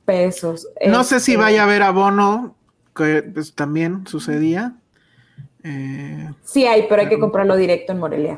pesos. 0.06 0.68
No 0.88 1.04
sé 1.04 1.20
si 1.20 1.34
Este, 1.34 1.44
vaya 1.44 1.62
a 1.62 1.66
haber 1.66 1.84
abono, 1.84 2.56
que 2.96 3.24
pues, 3.24 3.54
también 3.56 4.06
sucedía. 4.08 4.74
Eh, 5.64 6.32
Sí 6.44 6.66
hay, 6.68 6.86
pero 6.88 7.02
hay 7.02 7.10
que 7.10 7.20
comprarlo 7.20 7.56
directo 7.56 7.92
en 7.92 8.00
Morelia. 8.00 8.38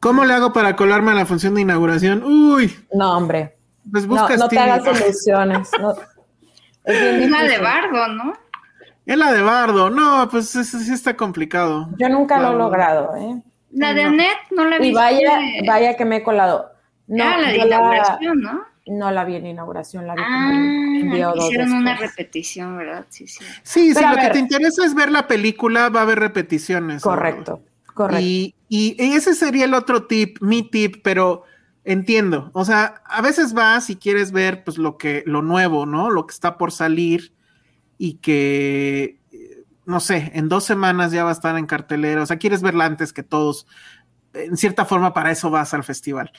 ¿Cómo 0.00 0.24
le 0.24 0.34
hago 0.34 0.52
para 0.52 0.76
colarme 0.76 1.12
a 1.12 1.14
la 1.14 1.26
función 1.26 1.54
de 1.54 1.62
inauguración? 1.62 2.22
Uy, 2.22 2.74
No, 2.92 3.16
hombre. 3.16 3.56
pues 3.90 4.06
No, 4.06 4.14
buscas 4.16 4.38
no 4.38 4.48
te 4.48 4.58
hagas 4.58 5.00
ilusiones. 5.00 5.70
no. 5.80 5.94
Es 6.84 7.30
la 7.30 7.42
de. 7.44 7.58
Bardo, 7.60 8.08
¿no? 8.08 8.34
Es 9.06 9.16
la 9.16 9.32
de 9.32 9.40
Bardo. 9.40 9.88
No, 9.88 10.28
pues 10.30 10.54
ese 10.54 10.80
sí 10.80 10.92
está 10.92 11.16
complicado. 11.16 11.88
Yo 11.98 12.10
nunca 12.10 12.38
lo 12.38 12.52
he 12.52 12.56
logrado, 12.56 13.16
¿eh? 13.16 13.42
La 13.72 13.94
de 13.94 14.02
No. 14.02 14.08
Annette 14.10 14.38
no 14.50 14.64
la 14.66 14.78
vi. 14.78 14.88
Y 14.88 14.92
vaya, 14.92 15.38
vaya 15.66 15.96
que 15.96 16.04
me 16.04 16.16
he 16.16 16.22
colado. 16.22 16.70
No, 17.06 17.24
Ah, 17.24 17.38
la 17.38 17.48
de 17.52 17.58
la, 17.58 17.66
inauguración, 17.66 18.40
¿no? 18.42 18.64
No 18.86 19.10
la 19.10 19.24
vi 19.24 19.36
en 19.36 19.46
inauguración, 19.46 20.06
la 20.06 20.14
vi 20.14 20.22
Ah, 20.24 21.34
hicieron 21.36 21.72
una 21.72 21.96
repetición, 21.96 22.76
¿verdad? 22.76 23.06
Sí, 23.08 23.26
sí. 23.26 23.44
Sí, 23.62 23.88
si 23.88 23.94
Pero 23.94 24.10
lo 24.10 24.16
que 24.16 24.30
te 24.30 24.38
interesa 24.38 24.84
es 24.84 24.94
ver 24.94 25.10
la 25.10 25.26
película, 25.26 25.88
va 25.88 26.00
a 26.00 26.02
haber 26.02 26.18
repeticiones. 26.18 27.02
Correcto, 27.02 27.62
correcto. 27.94 28.22
Y, 28.22 28.54
y 28.68 28.96
ese 28.98 29.34
sería 29.34 29.64
el 29.64 29.74
otro 29.74 30.06
tip, 30.06 30.38
mi 30.40 30.62
tip, 30.62 30.96
pero 31.02 31.44
entiendo. 31.84 32.50
O 32.54 32.64
sea, 32.64 33.02
a 33.06 33.22
veces 33.22 33.52
vas 33.52 33.90
y 33.90 33.96
quieres 33.96 34.32
ver 34.32 34.64
pues 34.64 34.78
lo 34.78 34.96
que, 34.96 35.22
lo 35.26 35.42
nuevo, 35.42 35.86
¿no? 35.86 36.10
Lo 36.10 36.26
que 36.26 36.32
está 36.32 36.58
por 36.58 36.72
salir 36.72 37.32
y 37.98 38.14
que, 38.14 39.20
eh, 39.32 39.64
no 39.84 40.00
sé, 40.00 40.32
en 40.34 40.48
dos 40.48 40.64
semanas 40.64 41.12
ya 41.12 41.24
va 41.24 41.30
a 41.30 41.34
estar 41.34 41.56
en 41.56 41.66
cartelera. 41.66 42.22
O 42.22 42.26
sea, 42.26 42.38
quieres 42.38 42.62
verla 42.62 42.86
antes 42.86 43.12
que 43.12 43.22
todos. 43.22 43.66
En 44.32 44.56
cierta 44.56 44.84
forma, 44.84 45.14
para 45.14 45.30
eso 45.30 45.50
vas 45.50 45.74
al 45.74 45.84
festival. 45.84 46.32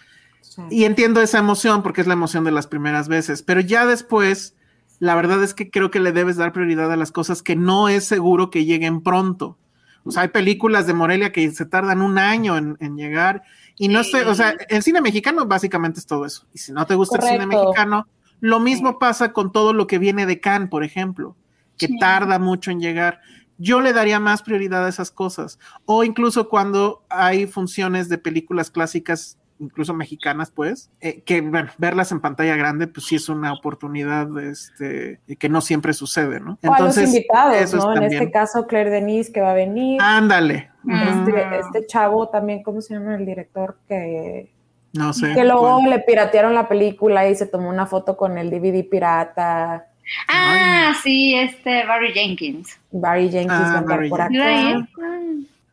Sí. 0.49 0.61
Y 0.69 0.84
entiendo 0.85 1.22
esa 1.22 1.39
emoción 1.39 1.84
porque 1.84 2.01
es 2.01 2.07
la 2.07 2.13
emoción 2.13 2.43
de 2.43 2.51
las 2.51 2.67
primeras 2.67 3.07
veces, 3.07 3.43
pero 3.43 3.61
ya 3.61 3.85
después, 3.85 4.55
la 4.99 5.15
verdad 5.15 5.43
es 5.43 5.53
que 5.53 5.69
creo 5.69 5.91
que 5.91 5.99
le 5.99 6.11
debes 6.11 6.38
dar 6.38 6.53
prioridad 6.53 6.91
a 6.91 6.97
las 6.97 7.11
cosas 7.11 7.41
que 7.41 7.55
no 7.55 7.89
es 7.89 8.05
seguro 8.05 8.49
que 8.49 8.65
lleguen 8.65 9.01
pronto. 9.01 9.57
O 10.03 10.11
sea, 10.11 10.22
hay 10.22 10.27
películas 10.30 10.85
de 10.85 10.93
Morelia 10.93 11.31
que 11.31 11.49
se 11.51 11.65
tardan 11.65 12.01
un 12.01 12.19
año 12.19 12.57
en, 12.57 12.77
en 12.80 12.95
llegar 12.95 13.43
y 13.77 13.89
no 13.89 14.03
sé, 14.03 14.26
o 14.26 14.35
sea, 14.35 14.55
el 14.69 14.84
cine 14.84 15.01
mexicano 15.01 15.45
básicamente 15.45 15.99
es 15.99 16.05
todo 16.05 16.26
eso. 16.26 16.45
Y 16.53 16.59
si 16.59 16.72
no 16.72 16.85
te 16.85 16.95
gusta 16.95 17.17
el 17.17 17.23
cine 17.23 17.45
mexicano, 17.45 18.07
lo 18.39 18.59
mismo 18.59 18.99
pasa 18.99 19.34
con 19.34 19.51
todo 19.51 19.73
lo 19.73 19.88
que 19.88 19.99
viene 19.99 20.26
de 20.26 20.39
Cannes, 20.39 20.69
por 20.69 20.84
ejemplo, 20.84 21.35
que 21.77 21.89
tarda 21.99 22.39
mucho 22.39 22.72
en 22.72 22.80
llegar. 22.80 23.19
Yo 23.57 23.81
le 23.81 23.93
daría 23.93 24.19
más 24.19 24.41
prioridad 24.43 24.85
a 24.85 24.89
esas 24.89 25.11
cosas. 25.11 25.59
O 25.85 26.03
incluso 26.03 26.47
cuando 26.47 27.03
hay 27.09 27.47
funciones 27.47 28.07
de 28.07 28.17
películas 28.17 28.72
clásicas, 28.72 29.38
incluso 29.60 29.94
mexicanas, 29.94 30.52
pues, 30.52 30.90
eh, 31.02 31.22
que 31.22 31.41
bueno, 31.41 31.69
verlas 31.77 32.11
en 32.11 32.19
pantalla 32.19 32.56
grande, 32.56 32.88
pues 32.88 33.06
sí 33.06 33.15
es 33.15 33.30
una 33.30 33.53
oportunidad 33.53 34.27
este, 34.40 35.19
que 35.40 35.49
no 35.49 35.61
siempre 35.61 35.94
sucede, 35.94 36.40
¿no? 36.40 36.57
o 36.64 36.73
a 36.73 36.80
los 36.80 36.98
invitados, 36.98 37.56
eso 37.56 37.77
es 37.77 37.84
¿no? 37.86 37.94
En 37.94 37.99
también- 38.02 38.22
este 38.22 38.32
caso, 38.34 38.68
Claire 38.68 38.90
Denise, 38.90 39.32
que 39.32 39.41
va 39.41 39.52
a 39.52 39.56
venir. 39.56 40.02
Ándale. 40.02 40.72
Mm. 40.84 40.94
Este, 40.94 41.60
este 41.60 41.88
chavo 41.88 42.27
también, 42.30 42.64
¿cómo 42.64 42.82
se 42.82 42.94
llama 42.94 43.15
el 43.15 43.26
director? 43.26 43.77
Que, 43.88 44.52
No 44.94 45.14
sé. 45.14 45.34
que 45.34 45.44
luego 45.44 45.77
cuál. 45.80 45.90
le 45.90 45.99
piratearon 45.99 46.53
la 46.53 46.68
película 46.68 47.27
y 47.30 47.36
se 47.36 47.45
tomó 47.45 47.69
una 47.69 47.86
foto 47.86 48.18
con 48.18 48.38
el 48.38 48.49
DVD 48.49 48.84
pirata. 48.84 49.88
Ah, 50.27 50.94
sí, 51.02 51.34
este 51.34 51.86
Barry 51.88 52.11
Jenkins. 52.14 52.80
Barry 52.91 53.30
Jenkins 53.30 53.52
Ah, 53.53 53.69
va 53.69 53.73
a 53.73 53.77
andar 53.80 54.10
por 54.10 54.22
acá. 54.22 54.88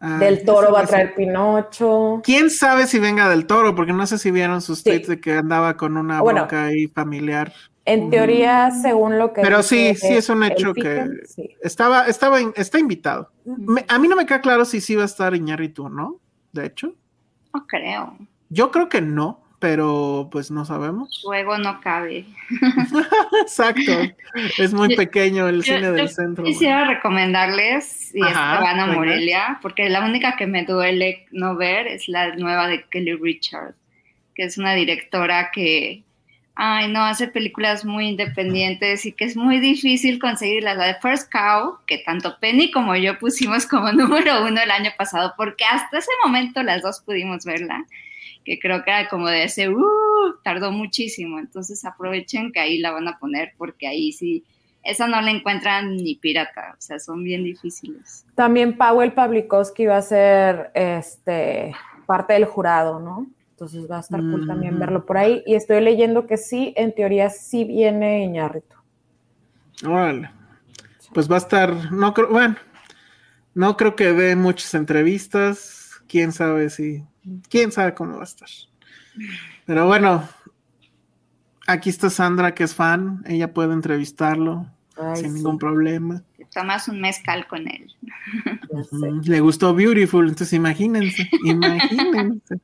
Ah, 0.04 0.18
del 0.18 0.44
Toro 0.44 0.72
va 0.72 0.80
a 0.80 0.86
traer 0.86 1.14
Pinocho. 1.14 2.20
¿Quién 2.24 2.50
sabe 2.50 2.88
si 2.88 2.98
venga 2.98 3.28
del 3.28 3.46
toro? 3.46 3.74
Porque 3.76 3.92
no 3.92 4.04
sé 4.06 4.18
si 4.18 4.32
vieron 4.32 4.60
sus 4.60 4.78
Sí. 4.78 4.84
tweets 4.84 5.06
de 5.06 5.20
que 5.20 5.34
andaba 5.34 5.76
con 5.76 5.96
una 5.96 6.20
Bueno. 6.20 6.40
bronca 6.40 6.64
ahí 6.64 6.88
familiar. 6.88 7.52
En 7.84 8.10
teoría, 8.10 8.70
según 8.72 9.16
lo 9.18 9.32
que. 9.32 9.42
Pero 9.42 9.62
sí, 9.62 9.94
sí 9.94 10.08
es 10.14 10.28
un 10.28 10.42
hecho 10.42 10.72
que- 10.74 11.08
sí. 11.24 11.50
Estaba, 11.62 12.06
estaba, 12.06 12.40
in- 12.40 12.52
está 12.56 12.78
invitado. 12.80 13.30
Me- 13.44 13.84
a 13.88 13.98
mí 14.00 14.08
no 14.08 14.16
me 14.16 14.26
queda 14.26 14.40
claro 14.40 14.64
si 14.64 14.80
sí 14.80 14.96
va 14.96 15.02
a 15.02 15.06
estar 15.06 15.34
Iñárritu 15.36 15.84
o 15.86 15.88
no, 15.88 16.20
de 16.52 16.66
hecho. 16.66 16.94
No 17.54 17.64
creo. 17.66 18.16
Yo 18.50 18.70
creo 18.72 18.88
que 18.88 19.00
no, 19.00 19.41
pero 19.62 20.28
pues 20.32 20.50
no 20.50 20.64
sabemos. 20.64 21.22
Luego 21.24 21.56
no 21.56 21.80
cabe. 21.80 22.26
Exacto. 23.42 23.92
Es 24.58 24.74
muy 24.74 24.96
pequeño 24.96 25.46
el 25.46 25.62
Yo- 25.62 25.76
cine 25.76 25.92
del 25.92 26.08
centro. 26.08 26.42
Quisiera 26.44 26.84
recomendarles 26.84 28.12
es 28.12 28.22
Ajá, 28.24 28.60
van 28.60 28.80
a. 28.80 28.86
Morelia, 28.88 29.60
porque 29.62 29.88
la 29.88 30.04
única 30.04 30.34
que 30.36 30.48
me 30.48 30.64
duele 30.64 31.26
no 31.30 31.54
ver 31.56 31.86
es 31.86 32.08
la 32.08 32.34
nueva 32.34 32.66
de 32.66 32.82
Kelly 32.90 33.14
Richard, 33.14 33.74
que 34.34 34.42
es 34.42 34.58
una 34.58 34.74
directora 34.74 35.52
que, 35.52 36.02
ay, 36.56 36.88
no, 36.88 37.04
hace 37.04 37.28
películas 37.28 37.84
muy 37.84 38.08
independientes 38.08 39.06
y 39.06 39.12
que 39.12 39.26
es 39.26 39.36
muy 39.36 39.60
difícil 39.60 40.18
conseguirlas. 40.18 40.76
La 40.76 40.88
de 40.88 40.94
First 41.00 41.30
Cow, 41.32 41.78
que 41.86 41.98
tanto 41.98 42.36
Penny 42.40 42.72
como 42.72 42.96
yo 42.96 43.16
pusimos 43.20 43.64
como 43.66 43.92
número 43.92 44.44
uno 44.44 44.60
el 44.60 44.72
año 44.72 44.90
pasado, 44.98 45.34
porque 45.36 45.64
hasta 45.64 45.98
ese 45.98 46.10
momento 46.24 46.64
las 46.64 46.82
dos 46.82 47.00
pudimos 47.06 47.44
verla, 47.44 47.84
que 48.44 48.58
creo 48.58 48.84
que 48.84 48.90
era 48.90 49.08
como 49.08 49.28
de 49.28 49.44
ese, 49.44 49.68
uh, 49.68 49.82
tardó 50.42 50.72
muchísimo. 50.72 51.38
Entonces 51.38 51.84
aprovechen 51.84 52.52
que 52.52 52.60
ahí 52.60 52.78
la 52.78 52.92
van 52.92 53.08
a 53.08 53.18
poner, 53.18 53.52
porque 53.56 53.86
ahí 53.86 54.12
sí 54.12 54.44
esa 54.82 55.06
no 55.06 55.20
la 55.20 55.30
encuentran 55.30 55.96
ni 55.96 56.16
pirata, 56.16 56.74
o 56.76 56.80
sea, 56.80 56.98
son 56.98 57.22
bien 57.22 57.44
difíciles. 57.44 58.26
También 58.34 58.76
Powell 58.76 59.12
Pawlikowski 59.12 59.86
va 59.86 59.98
a 59.98 60.02
ser 60.02 60.70
este, 60.74 61.74
parte 62.06 62.32
del 62.32 62.44
jurado, 62.46 62.98
¿no? 62.98 63.28
Entonces 63.50 63.88
va 63.88 63.98
a 63.98 64.00
estar 64.00 64.18
cool 64.18 64.44
también 64.46 64.78
verlo 64.80 65.06
por 65.06 65.18
ahí. 65.18 65.42
Y 65.46 65.54
estoy 65.54 65.80
leyendo 65.82 66.26
que 66.26 66.36
sí, 66.36 66.74
en 66.76 66.92
teoría 66.92 67.30
sí 67.30 67.64
viene 67.64 68.24
Iñárritu. 68.24 68.74
Órale. 69.86 70.30
Pues 71.14 71.30
va 71.30 71.36
a 71.36 71.38
estar, 71.38 71.92
no 71.92 72.12
creo, 72.12 72.28
bueno, 72.28 72.56
no 73.54 73.76
creo 73.76 73.94
que 73.94 74.12
dé 74.12 74.34
muchas 74.34 74.74
entrevistas. 74.74 76.02
Quién 76.08 76.32
sabe 76.32 76.70
si, 76.70 77.04
quién 77.48 77.72
sabe 77.72 77.94
cómo 77.94 78.14
va 78.16 78.20
a 78.22 78.24
estar. 78.24 78.48
Pero 79.66 79.86
bueno, 79.86 80.28
aquí 81.66 81.90
está 81.90 82.10
Sandra, 82.10 82.54
que 82.54 82.64
es 82.64 82.74
fan. 82.74 83.22
Ella 83.26 83.52
puede 83.52 83.72
entrevistarlo 83.72 84.66
Ay, 84.96 85.16
sin 85.16 85.28
sí, 85.30 85.34
ningún 85.36 85.58
problema. 85.58 86.22
Te 86.36 86.46
tomas 86.46 86.88
un 86.88 87.00
mezcal 87.00 87.46
con 87.46 87.68
él. 87.68 87.94
Le 89.24 89.40
gustó 89.40 89.74
Beautiful, 89.74 90.28
entonces 90.28 90.52
imagínense, 90.54 91.28
imagínense. 91.44 92.56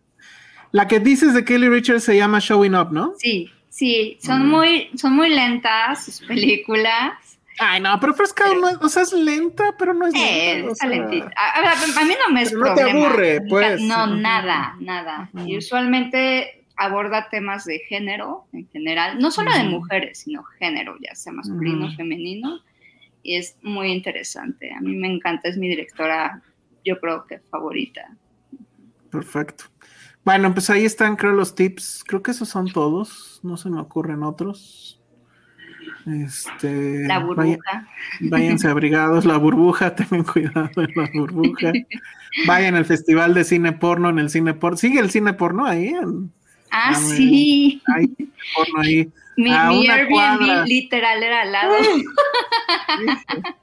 La 0.72 0.86
que 0.86 1.01
dices 1.01 1.32
de 1.35 1.44
Kelly 1.44 1.68
Richards 1.68 2.05
se 2.05 2.16
llama 2.16 2.39
Showing 2.40 2.74
Up, 2.74 2.93
¿no? 2.93 3.14
Sí, 3.18 3.51
sí, 3.70 4.18
son 4.20 4.47
Mm. 4.47 4.51
muy, 4.51 4.90
son 4.97 5.14
muy 5.14 5.28
lentas 5.30 6.05
sus 6.05 6.20
películas. 6.26 7.27
Ay, 7.60 7.80
no, 7.80 7.98
pero 8.01 8.14
First 8.14 8.39
Cow 8.39 8.55
no 8.60 8.68
es, 8.68 8.76
o 8.80 8.89
sea, 8.89 9.02
es 9.02 9.12
lenta, 9.12 9.74
pero 9.78 9.93
no 9.94 10.06
es 10.06 10.14
Eh, 10.14 10.55
lenta. 10.56 10.72
o 10.72 10.74
sea, 10.74 10.89
lentita. 10.89 11.30
A, 11.36 11.60
a- 11.60 11.72
a 11.72 12.05
mí 12.05 12.14
no 12.26 12.32
me 12.35 12.43
es 12.43 12.51
Pero 12.51 12.64
no 12.64 12.74
te 12.74 12.82
aburre, 12.82 13.40
pues. 13.48 13.80
No, 13.82 14.06
nada, 14.06 14.76
nada. 14.80 15.30
Y 15.47 15.56
usualmente 15.56 16.64
aborda 16.76 17.28
temas 17.28 17.64
de 17.64 17.80
género 17.80 18.47
en 18.52 18.68
general, 18.68 19.18
no 19.18 19.30
solo 19.32 19.52
de 19.52 19.64
mujeres, 19.64 20.20
sino 20.20 20.44
género, 20.44 20.97
ya 21.01 21.14
sea 21.16 21.32
masculino, 21.32 21.86
Ujú. 21.86 21.97
femenino. 21.97 22.60
Y 23.24 23.35
es 23.36 23.56
muy 23.62 23.90
interesante. 23.90 24.72
A 24.72 24.80
mí 24.80 24.94
me 24.97 25.12
encanta, 25.12 25.48
es 25.48 25.56
mi 25.59 25.68
directora, 25.68 26.40
yo 26.85 27.01
creo 27.01 27.26
que 27.26 27.40
favorita. 27.40 28.16
Perfecto. 29.10 29.64
Bueno, 30.24 30.52
pues 30.52 30.70
ahí 30.70 30.85
están, 30.85 31.16
creo, 31.16 31.32
los 31.32 31.55
tips. 31.55 32.05
Creo 32.06 32.22
que 32.22 32.30
esos 32.30 32.48
son 32.48 32.70
todos. 32.72 33.40
No 33.43 33.56
se 33.56 33.70
me 33.70 33.80
ocurren 33.80 34.22
otros. 34.22 34.98
Este. 36.07 37.07
La 37.07 37.19
burbuja. 37.19 37.87
váyanse 38.20 38.69
abrigados, 38.70 39.25
la 39.25 39.37
burbuja, 39.37 39.95
tengan 39.97 40.25
cuidado 40.25 40.70
en 40.77 40.91
la 40.95 41.09
burbuja. 41.15 41.73
Vayan 42.47 42.75
al 42.77 42.85
festival 42.85 43.35
de 43.35 43.45
cine 43.45 43.73
porno 43.73 44.09
en 44.11 44.19
el 44.19 44.31
cine 44.31 44.55
porno. 44.55 44.77
¿Sigue 44.77 45.01
el 45.01 45.11
cine 45.11 45.33
porno 45.33 45.66
ahí? 45.66 45.89
En- 45.89 46.33
Ah, 46.70 46.95
sí. 46.95 47.81
hay 47.97 48.09
porno 48.55 48.81
ahí. 48.83 49.11
Mi, 49.39 49.53
A 49.53 49.69
mi 49.69 49.85
una 49.85 49.95
Airbnb 49.95 50.11
cuadra. 50.11 50.65
literal 50.65 51.23
era 51.23 51.43
al 51.43 51.53
lado. 51.53 51.75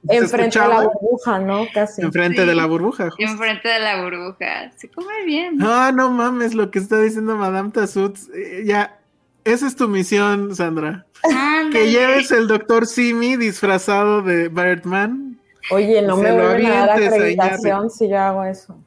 ¿Se 0.07 0.15
Enfrente 0.17 0.59
de 0.59 0.67
la 0.69 0.81
burbuja, 0.81 1.39
¿no? 1.39 1.65
Casi. 1.73 2.01
Enfrente 2.01 2.41
Sí. 2.41 2.47
de 2.47 2.55
la 2.55 2.65
burbuja. 2.65 3.09
justo. 3.09 3.21
Enfrente 3.23 3.67
de 3.67 3.79
la 3.79 4.01
burbuja. 4.01 4.71
Se 4.77 4.89
come 4.89 5.25
bien. 5.25 5.57
Ah, 5.61 5.91
no 5.93 6.09
mames, 6.09 6.53
lo 6.55 6.71
que 6.71 6.79
está 6.79 7.01
diciendo 7.01 7.35
Madame 7.35 7.71
Tassut. 7.71 8.17
Eh, 8.33 8.63
ya, 8.65 8.97
esa 9.45 9.67
es 9.67 9.75
tu 9.75 9.87
misión, 9.87 10.55
Sandra. 10.55 11.05
Ándale. 11.23 11.69
Que 11.71 11.91
lleves 11.91 12.31
el 12.31 12.47
doctor 12.47 12.85
Simi 12.85 13.37
disfrazado 13.37 14.21
de 14.21 14.49
Birdman. 14.49 15.39
Oye, 15.71 16.01
no 16.01 16.17
me 16.17 16.31
vuelven 16.31 16.67
a 16.67 16.85
dar 16.87 17.03
acreditación 17.03 17.89
si 17.89 18.09
yo 18.09 18.19
hago 18.19 18.43
eso. 18.43 18.77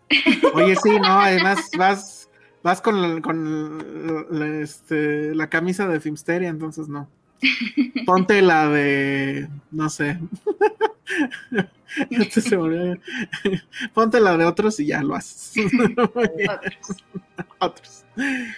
Oye, 0.54 0.76
sí, 0.76 0.90
no, 1.00 1.20
además 1.20 1.70
vas, 1.76 2.28
vas 2.62 2.80
con, 2.80 3.00
la, 3.16 3.20
con 3.20 4.26
la, 4.30 4.46
este, 4.60 5.34
la 5.34 5.48
camisa 5.48 5.88
de 5.88 6.00
Filmsteria, 6.00 6.48
entonces 6.48 6.88
no. 6.88 7.08
Ponte 8.06 8.42
la 8.42 8.68
de, 8.68 9.48
no 9.70 9.88
sé. 9.88 10.18
Este. 12.10 12.58
Ponte 13.94 14.20
la 14.20 14.36
de 14.36 14.44
otros 14.44 14.78
y 14.78 14.86
ya 14.86 15.02
lo 15.02 15.14
haces. 15.14 15.54
Otros. 17.58 18.04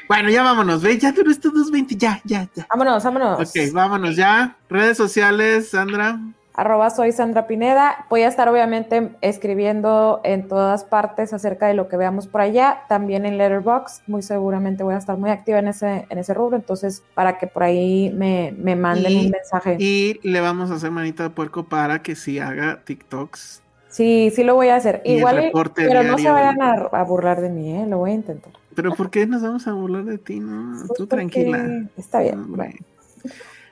Bueno, 0.08 0.28
ya 0.30 0.42
vámonos, 0.42 0.82
ve, 0.82 0.98
ya 0.98 1.12
duró 1.12 1.30
estos 1.30 1.52
2.20, 1.52 1.96
ya, 1.96 2.20
ya, 2.24 2.48
ya. 2.54 2.66
Vámonos, 2.70 3.04
vámonos. 3.04 3.40
Ok, 3.40 3.72
vámonos 3.72 4.16
ya. 4.16 4.56
Redes 4.68 4.96
sociales, 4.96 5.70
Sandra. 5.70 6.18
Arroba 6.52 6.90
soy 6.90 7.12
Sandra 7.12 7.46
Pineda. 7.46 8.04
Voy 8.10 8.22
a 8.22 8.28
estar 8.28 8.48
obviamente 8.48 9.12
escribiendo 9.22 10.20
en 10.24 10.46
todas 10.48 10.84
partes 10.84 11.32
acerca 11.32 11.68
de 11.68 11.74
lo 11.74 11.88
que 11.88 11.96
veamos 11.96 12.26
por 12.26 12.40
allá. 12.42 12.82
También 12.88 13.24
en 13.24 13.38
Letterboxd. 13.38 14.02
Muy 14.08 14.20
seguramente 14.22 14.82
voy 14.82 14.94
a 14.94 14.98
estar 14.98 15.16
muy 15.16 15.30
activa 15.30 15.58
en 15.60 15.68
ese, 15.68 16.06
en 16.10 16.18
ese 16.18 16.34
rubro. 16.34 16.56
Entonces, 16.56 17.02
para 17.14 17.38
que 17.38 17.46
por 17.46 17.62
ahí 17.62 18.12
me, 18.14 18.52
me 18.58 18.76
manden 18.76 19.12
Y- 19.12 19.24
un 19.26 19.30
mensaje. 19.30 19.76
Y 19.78 20.20
le 20.22 20.40
vamos 20.40 20.70
a 20.70 20.74
hacer 20.74 20.90
manita 20.90 21.22
de 21.22 21.30
puerco 21.30 21.64
para 21.64 22.02
que 22.02 22.14
sí 22.14 22.38
haga 22.38 22.80
TikToks. 22.84 23.62
Sí, 23.88 24.30
sí 24.34 24.44
lo 24.44 24.54
voy 24.54 24.68
a 24.68 24.76
hacer. 24.76 25.00
Y 25.04 25.14
Igual, 25.14 25.52
pero 25.74 26.02
no 26.02 26.18
se 26.18 26.30
vayan 26.30 26.60
a, 26.60 26.72
a 26.92 27.02
burlar 27.04 27.40
de 27.40 27.48
mí, 27.48 27.74
¿eh? 27.76 27.86
Lo 27.86 27.98
voy 27.98 28.10
a 28.10 28.14
intentar. 28.14 28.52
Pero 28.82 28.94
¿por 28.94 29.10
qué 29.10 29.26
nos 29.26 29.42
vamos 29.42 29.66
a 29.66 29.74
burlar 29.74 30.04
de 30.04 30.16
ti? 30.16 30.40
No, 30.40 30.86
tú 30.96 31.06
tranquila. 31.06 31.86
Está 31.98 32.20
bien. 32.20 32.38
Hombre. 32.38 32.76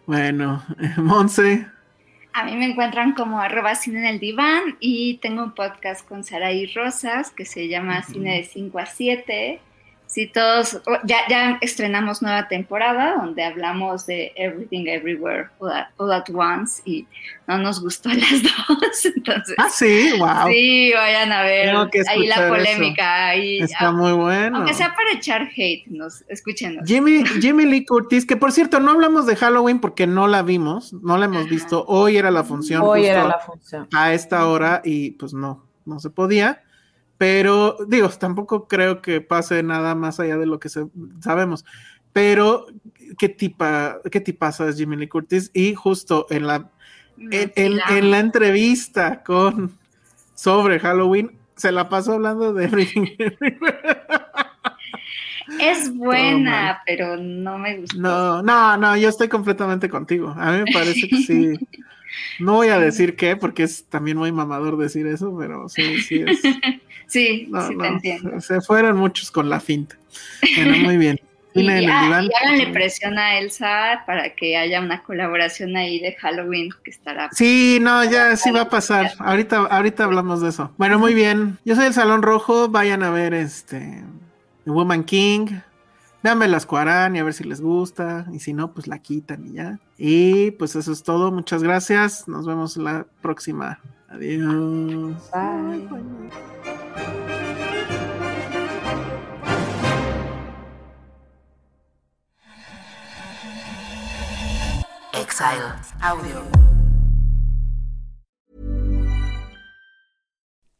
Bueno. 0.04 0.62
Bueno, 0.76 1.02
Monse. 1.02 1.66
A 2.34 2.44
mí 2.44 2.54
me 2.56 2.66
encuentran 2.66 3.14
como 3.14 3.40
arroba 3.40 3.74
cine 3.74 4.00
en 4.00 4.04
el 4.04 4.20
diván 4.20 4.76
y 4.80 5.16
tengo 5.22 5.42
un 5.42 5.54
podcast 5.54 6.06
con 6.06 6.24
Saraí 6.24 6.66
Rosas 6.66 7.30
que 7.30 7.46
se 7.46 7.68
llama 7.68 8.02
Cine 8.02 8.36
de 8.36 8.44
5 8.44 8.78
a 8.78 8.84
7. 8.84 9.60
Si 10.08 10.26
todos, 10.26 10.80
oh, 10.86 10.96
ya, 11.04 11.18
ya 11.28 11.58
estrenamos 11.60 12.22
nueva 12.22 12.48
temporada 12.48 13.16
donde 13.16 13.44
hablamos 13.44 14.06
de 14.06 14.32
Everything 14.36 14.86
Everywhere 14.86 15.48
All 15.58 15.70
at, 15.70 15.88
All 15.98 16.10
at 16.12 16.24
Once 16.32 16.80
y 16.86 17.06
no 17.46 17.58
nos 17.58 17.80
gustó 17.82 18.08
a 18.08 18.14
las 18.14 18.42
dos. 18.42 19.04
Entonces, 19.14 19.54
Ah, 19.58 19.68
sí, 19.70 20.12
wow. 20.18 20.48
sí, 20.50 20.92
vayan 20.94 21.30
a 21.30 21.42
ver 21.42 21.66
Tengo 21.66 21.90
que 21.90 22.02
ahí 22.08 22.26
la 22.26 22.48
polémica. 22.48 23.26
Ahí, 23.28 23.58
Está 23.58 23.92
muy 23.92 24.12
bueno. 24.12 24.56
Aunque 24.56 24.72
sea 24.72 24.94
para 24.96 25.12
echar 25.12 25.42
hate, 25.54 25.86
nos, 25.88 26.24
escúchenos. 26.28 26.88
Jimmy, 26.88 27.22
Jimmy 27.42 27.66
Lee 27.66 27.84
Curtis, 27.84 28.24
que 28.24 28.36
por 28.36 28.50
cierto, 28.52 28.80
no 28.80 28.92
hablamos 28.92 29.26
de 29.26 29.36
Halloween 29.36 29.78
porque 29.78 30.06
no 30.06 30.26
la 30.26 30.40
vimos, 30.42 30.94
no 30.94 31.18
la 31.18 31.26
hemos 31.26 31.42
Ajá. 31.42 31.50
visto. 31.50 31.84
Hoy 31.86 32.16
era 32.16 32.30
la 32.30 32.44
función. 32.44 32.80
Hoy 32.82 33.00
justo 33.00 33.12
era 33.12 33.24
la 33.28 33.38
función. 33.40 33.88
a 33.94 34.14
esta 34.14 34.46
hora 34.48 34.80
y 34.84 35.10
pues 35.12 35.34
no, 35.34 35.66
no 35.84 36.00
se 36.00 36.08
podía. 36.08 36.62
Pero 37.18 37.76
digo, 37.88 38.08
tampoco 38.10 38.68
creo 38.68 39.02
que 39.02 39.20
pase 39.20 39.62
nada 39.62 39.94
más 39.94 40.20
allá 40.20 40.38
de 40.38 40.46
lo 40.46 40.58
que 40.60 40.68
sabemos. 41.20 41.64
Pero 42.12 42.66
qué 43.18 43.28
tipa, 43.28 43.98
qué 44.10 44.20
tipaza 44.20 44.68
es 44.68 44.76
Jimmy 44.76 44.96
Lee 44.96 45.08
Curtis 45.08 45.50
y 45.52 45.74
justo 45.74 46.26
en 46.30 46.46
la 46.46 46.70
en, 47.18 47.52
en- 47.56 47.80
en 47.90 48.10
la 48.12 48.18
entrevista 48.20 49.22
con 49.24 49.76
sobre 50.34 50.78
Halloween 50.78 51.32
se 51.56 51.72
la 51.72 51.88
pasó 51.88 52.12
hablando 52.14 52.52
de 52.52 52.64
Everything. 52.66 53.06
Es 55.60 55.94
buena, 55.96 56.80
pero 56.86 57.16
no 57.16 57.58
me 57.58 57.78
gustó. 57.78 57.98
No, 57.98 58.42
no, 58.42 58.76
no, 58.76 58.96
yo 58.96 59.08
estoy 59.08 59.28
completamente 59.28 59.88
contigo. 59.88 60.28
A 60.36 60.52
mí 60.52 60.58
me 60.64 60.72
parece 60.72 61.08
que 61.08 61.16
sí. 61.22 61.58
No 62.38 62.54
voy 62.54 62.68
a 62.68 62.78
decir 62.78 63.16
qué, 63.16 63.36
porque 63.36 63.62
es 63.62 63.84
también 63.84 64.16
muy 64.16 64.32
mamador 64.32 64.76
decir 64.76 65.06
eso, 65.06 65.36
pero 65.38 65.68
sí, 65.68 66.00
sí 66.00 66.24
es. 66.26 66.40
Sí, 67.08 67.46
No, 67.48 67.66
sí 67.66 67.74
no, 67.74 67.82
te 67.82 67.88
entiendo. 67.88 68.40
Se 68.42 68.60
fueron 68.60 68.98
muchos 68.98 69.30
con 69.30 69.48
la 69.48 69.60
finta. 69.60 69.96
Bueno, 70.56 70.76
muy 70.78 70.98
bien. 70.98 71.18
Y, 71.54 71.68
ah, 71.68 71.80
y 71.80 71.86
háganle 71.86 72.66
presión 72.72 73.18
a 73.18 73.38
Elsa 73.38 74.04
para 74.06 74.34
que 74.34 74.56
haya 74.56 74.80
una 74.80 75.02
colaboración 75.02 75.76
ahí 75.76 75.98
de 75.98 76.14
Halloween 76.14 76.70
que 76.84 76.90
estará. 76.90 77.30
Sí, 77.32 77.78
no, 77.80 78.04
ya 78.04 78.36
sí 78.36 78.52
va 78.52 78.60
a 78.60 78.68
pasar. 78.68 79.12
Ahorita, 79.18 79.56
ahorita 79.56 80.04
hablamos 80.04 80.40
de 80.40 80.50
eso. 80.50 80.72
Bueno, 80.76 80.98
muy 80.98 81.14
bien. 81.14 81.58
Yo 81.64 81.74
soy 81.74 81.86
el 81.86 81.94
Salón 81.94 82.22
Rojo. 82.22 82.68
Vayan 82.68 83.02
a 83.02 83.10
ver 83.10 83.34
este 83.34 84.04
The 84.64 84.70
Woman 84.70 85.02
King. 85.02 85.46
Véanme 86.22 86.48
las 86.48 86.66
Cuarán 86.66 87.14
y 87.14 87.20
a 87.20 87.24
ver 87.24 87.34
si 87.34 87.44
les 87.44 87.60
gusta. 87.60 88.26
Y 88.32 88.40
si 88.40 88.52
no, 88.52 88.72
pues 88.72 88.86
la 88.86 88.98
quitan 88.98 89.46
y 89.46 89.52
ya. 89.52 89.78
Y 89.96 90.50
pues 90.52 90.76
eso 90.76 90.92
es 90.92 91.02
todo. 91.02 91.30
Muchas 91.30 91.62
gracias. 91.62 92.26
Nos 92.28 92.46
vemos 92.46 92.76
la 92.76 93.06
próxima. 93.22 93.78
Adiós. 94.08 95.14
Bye. 95.32 95.88
Exile 105.12 105.74
Audio. 106.00 106.77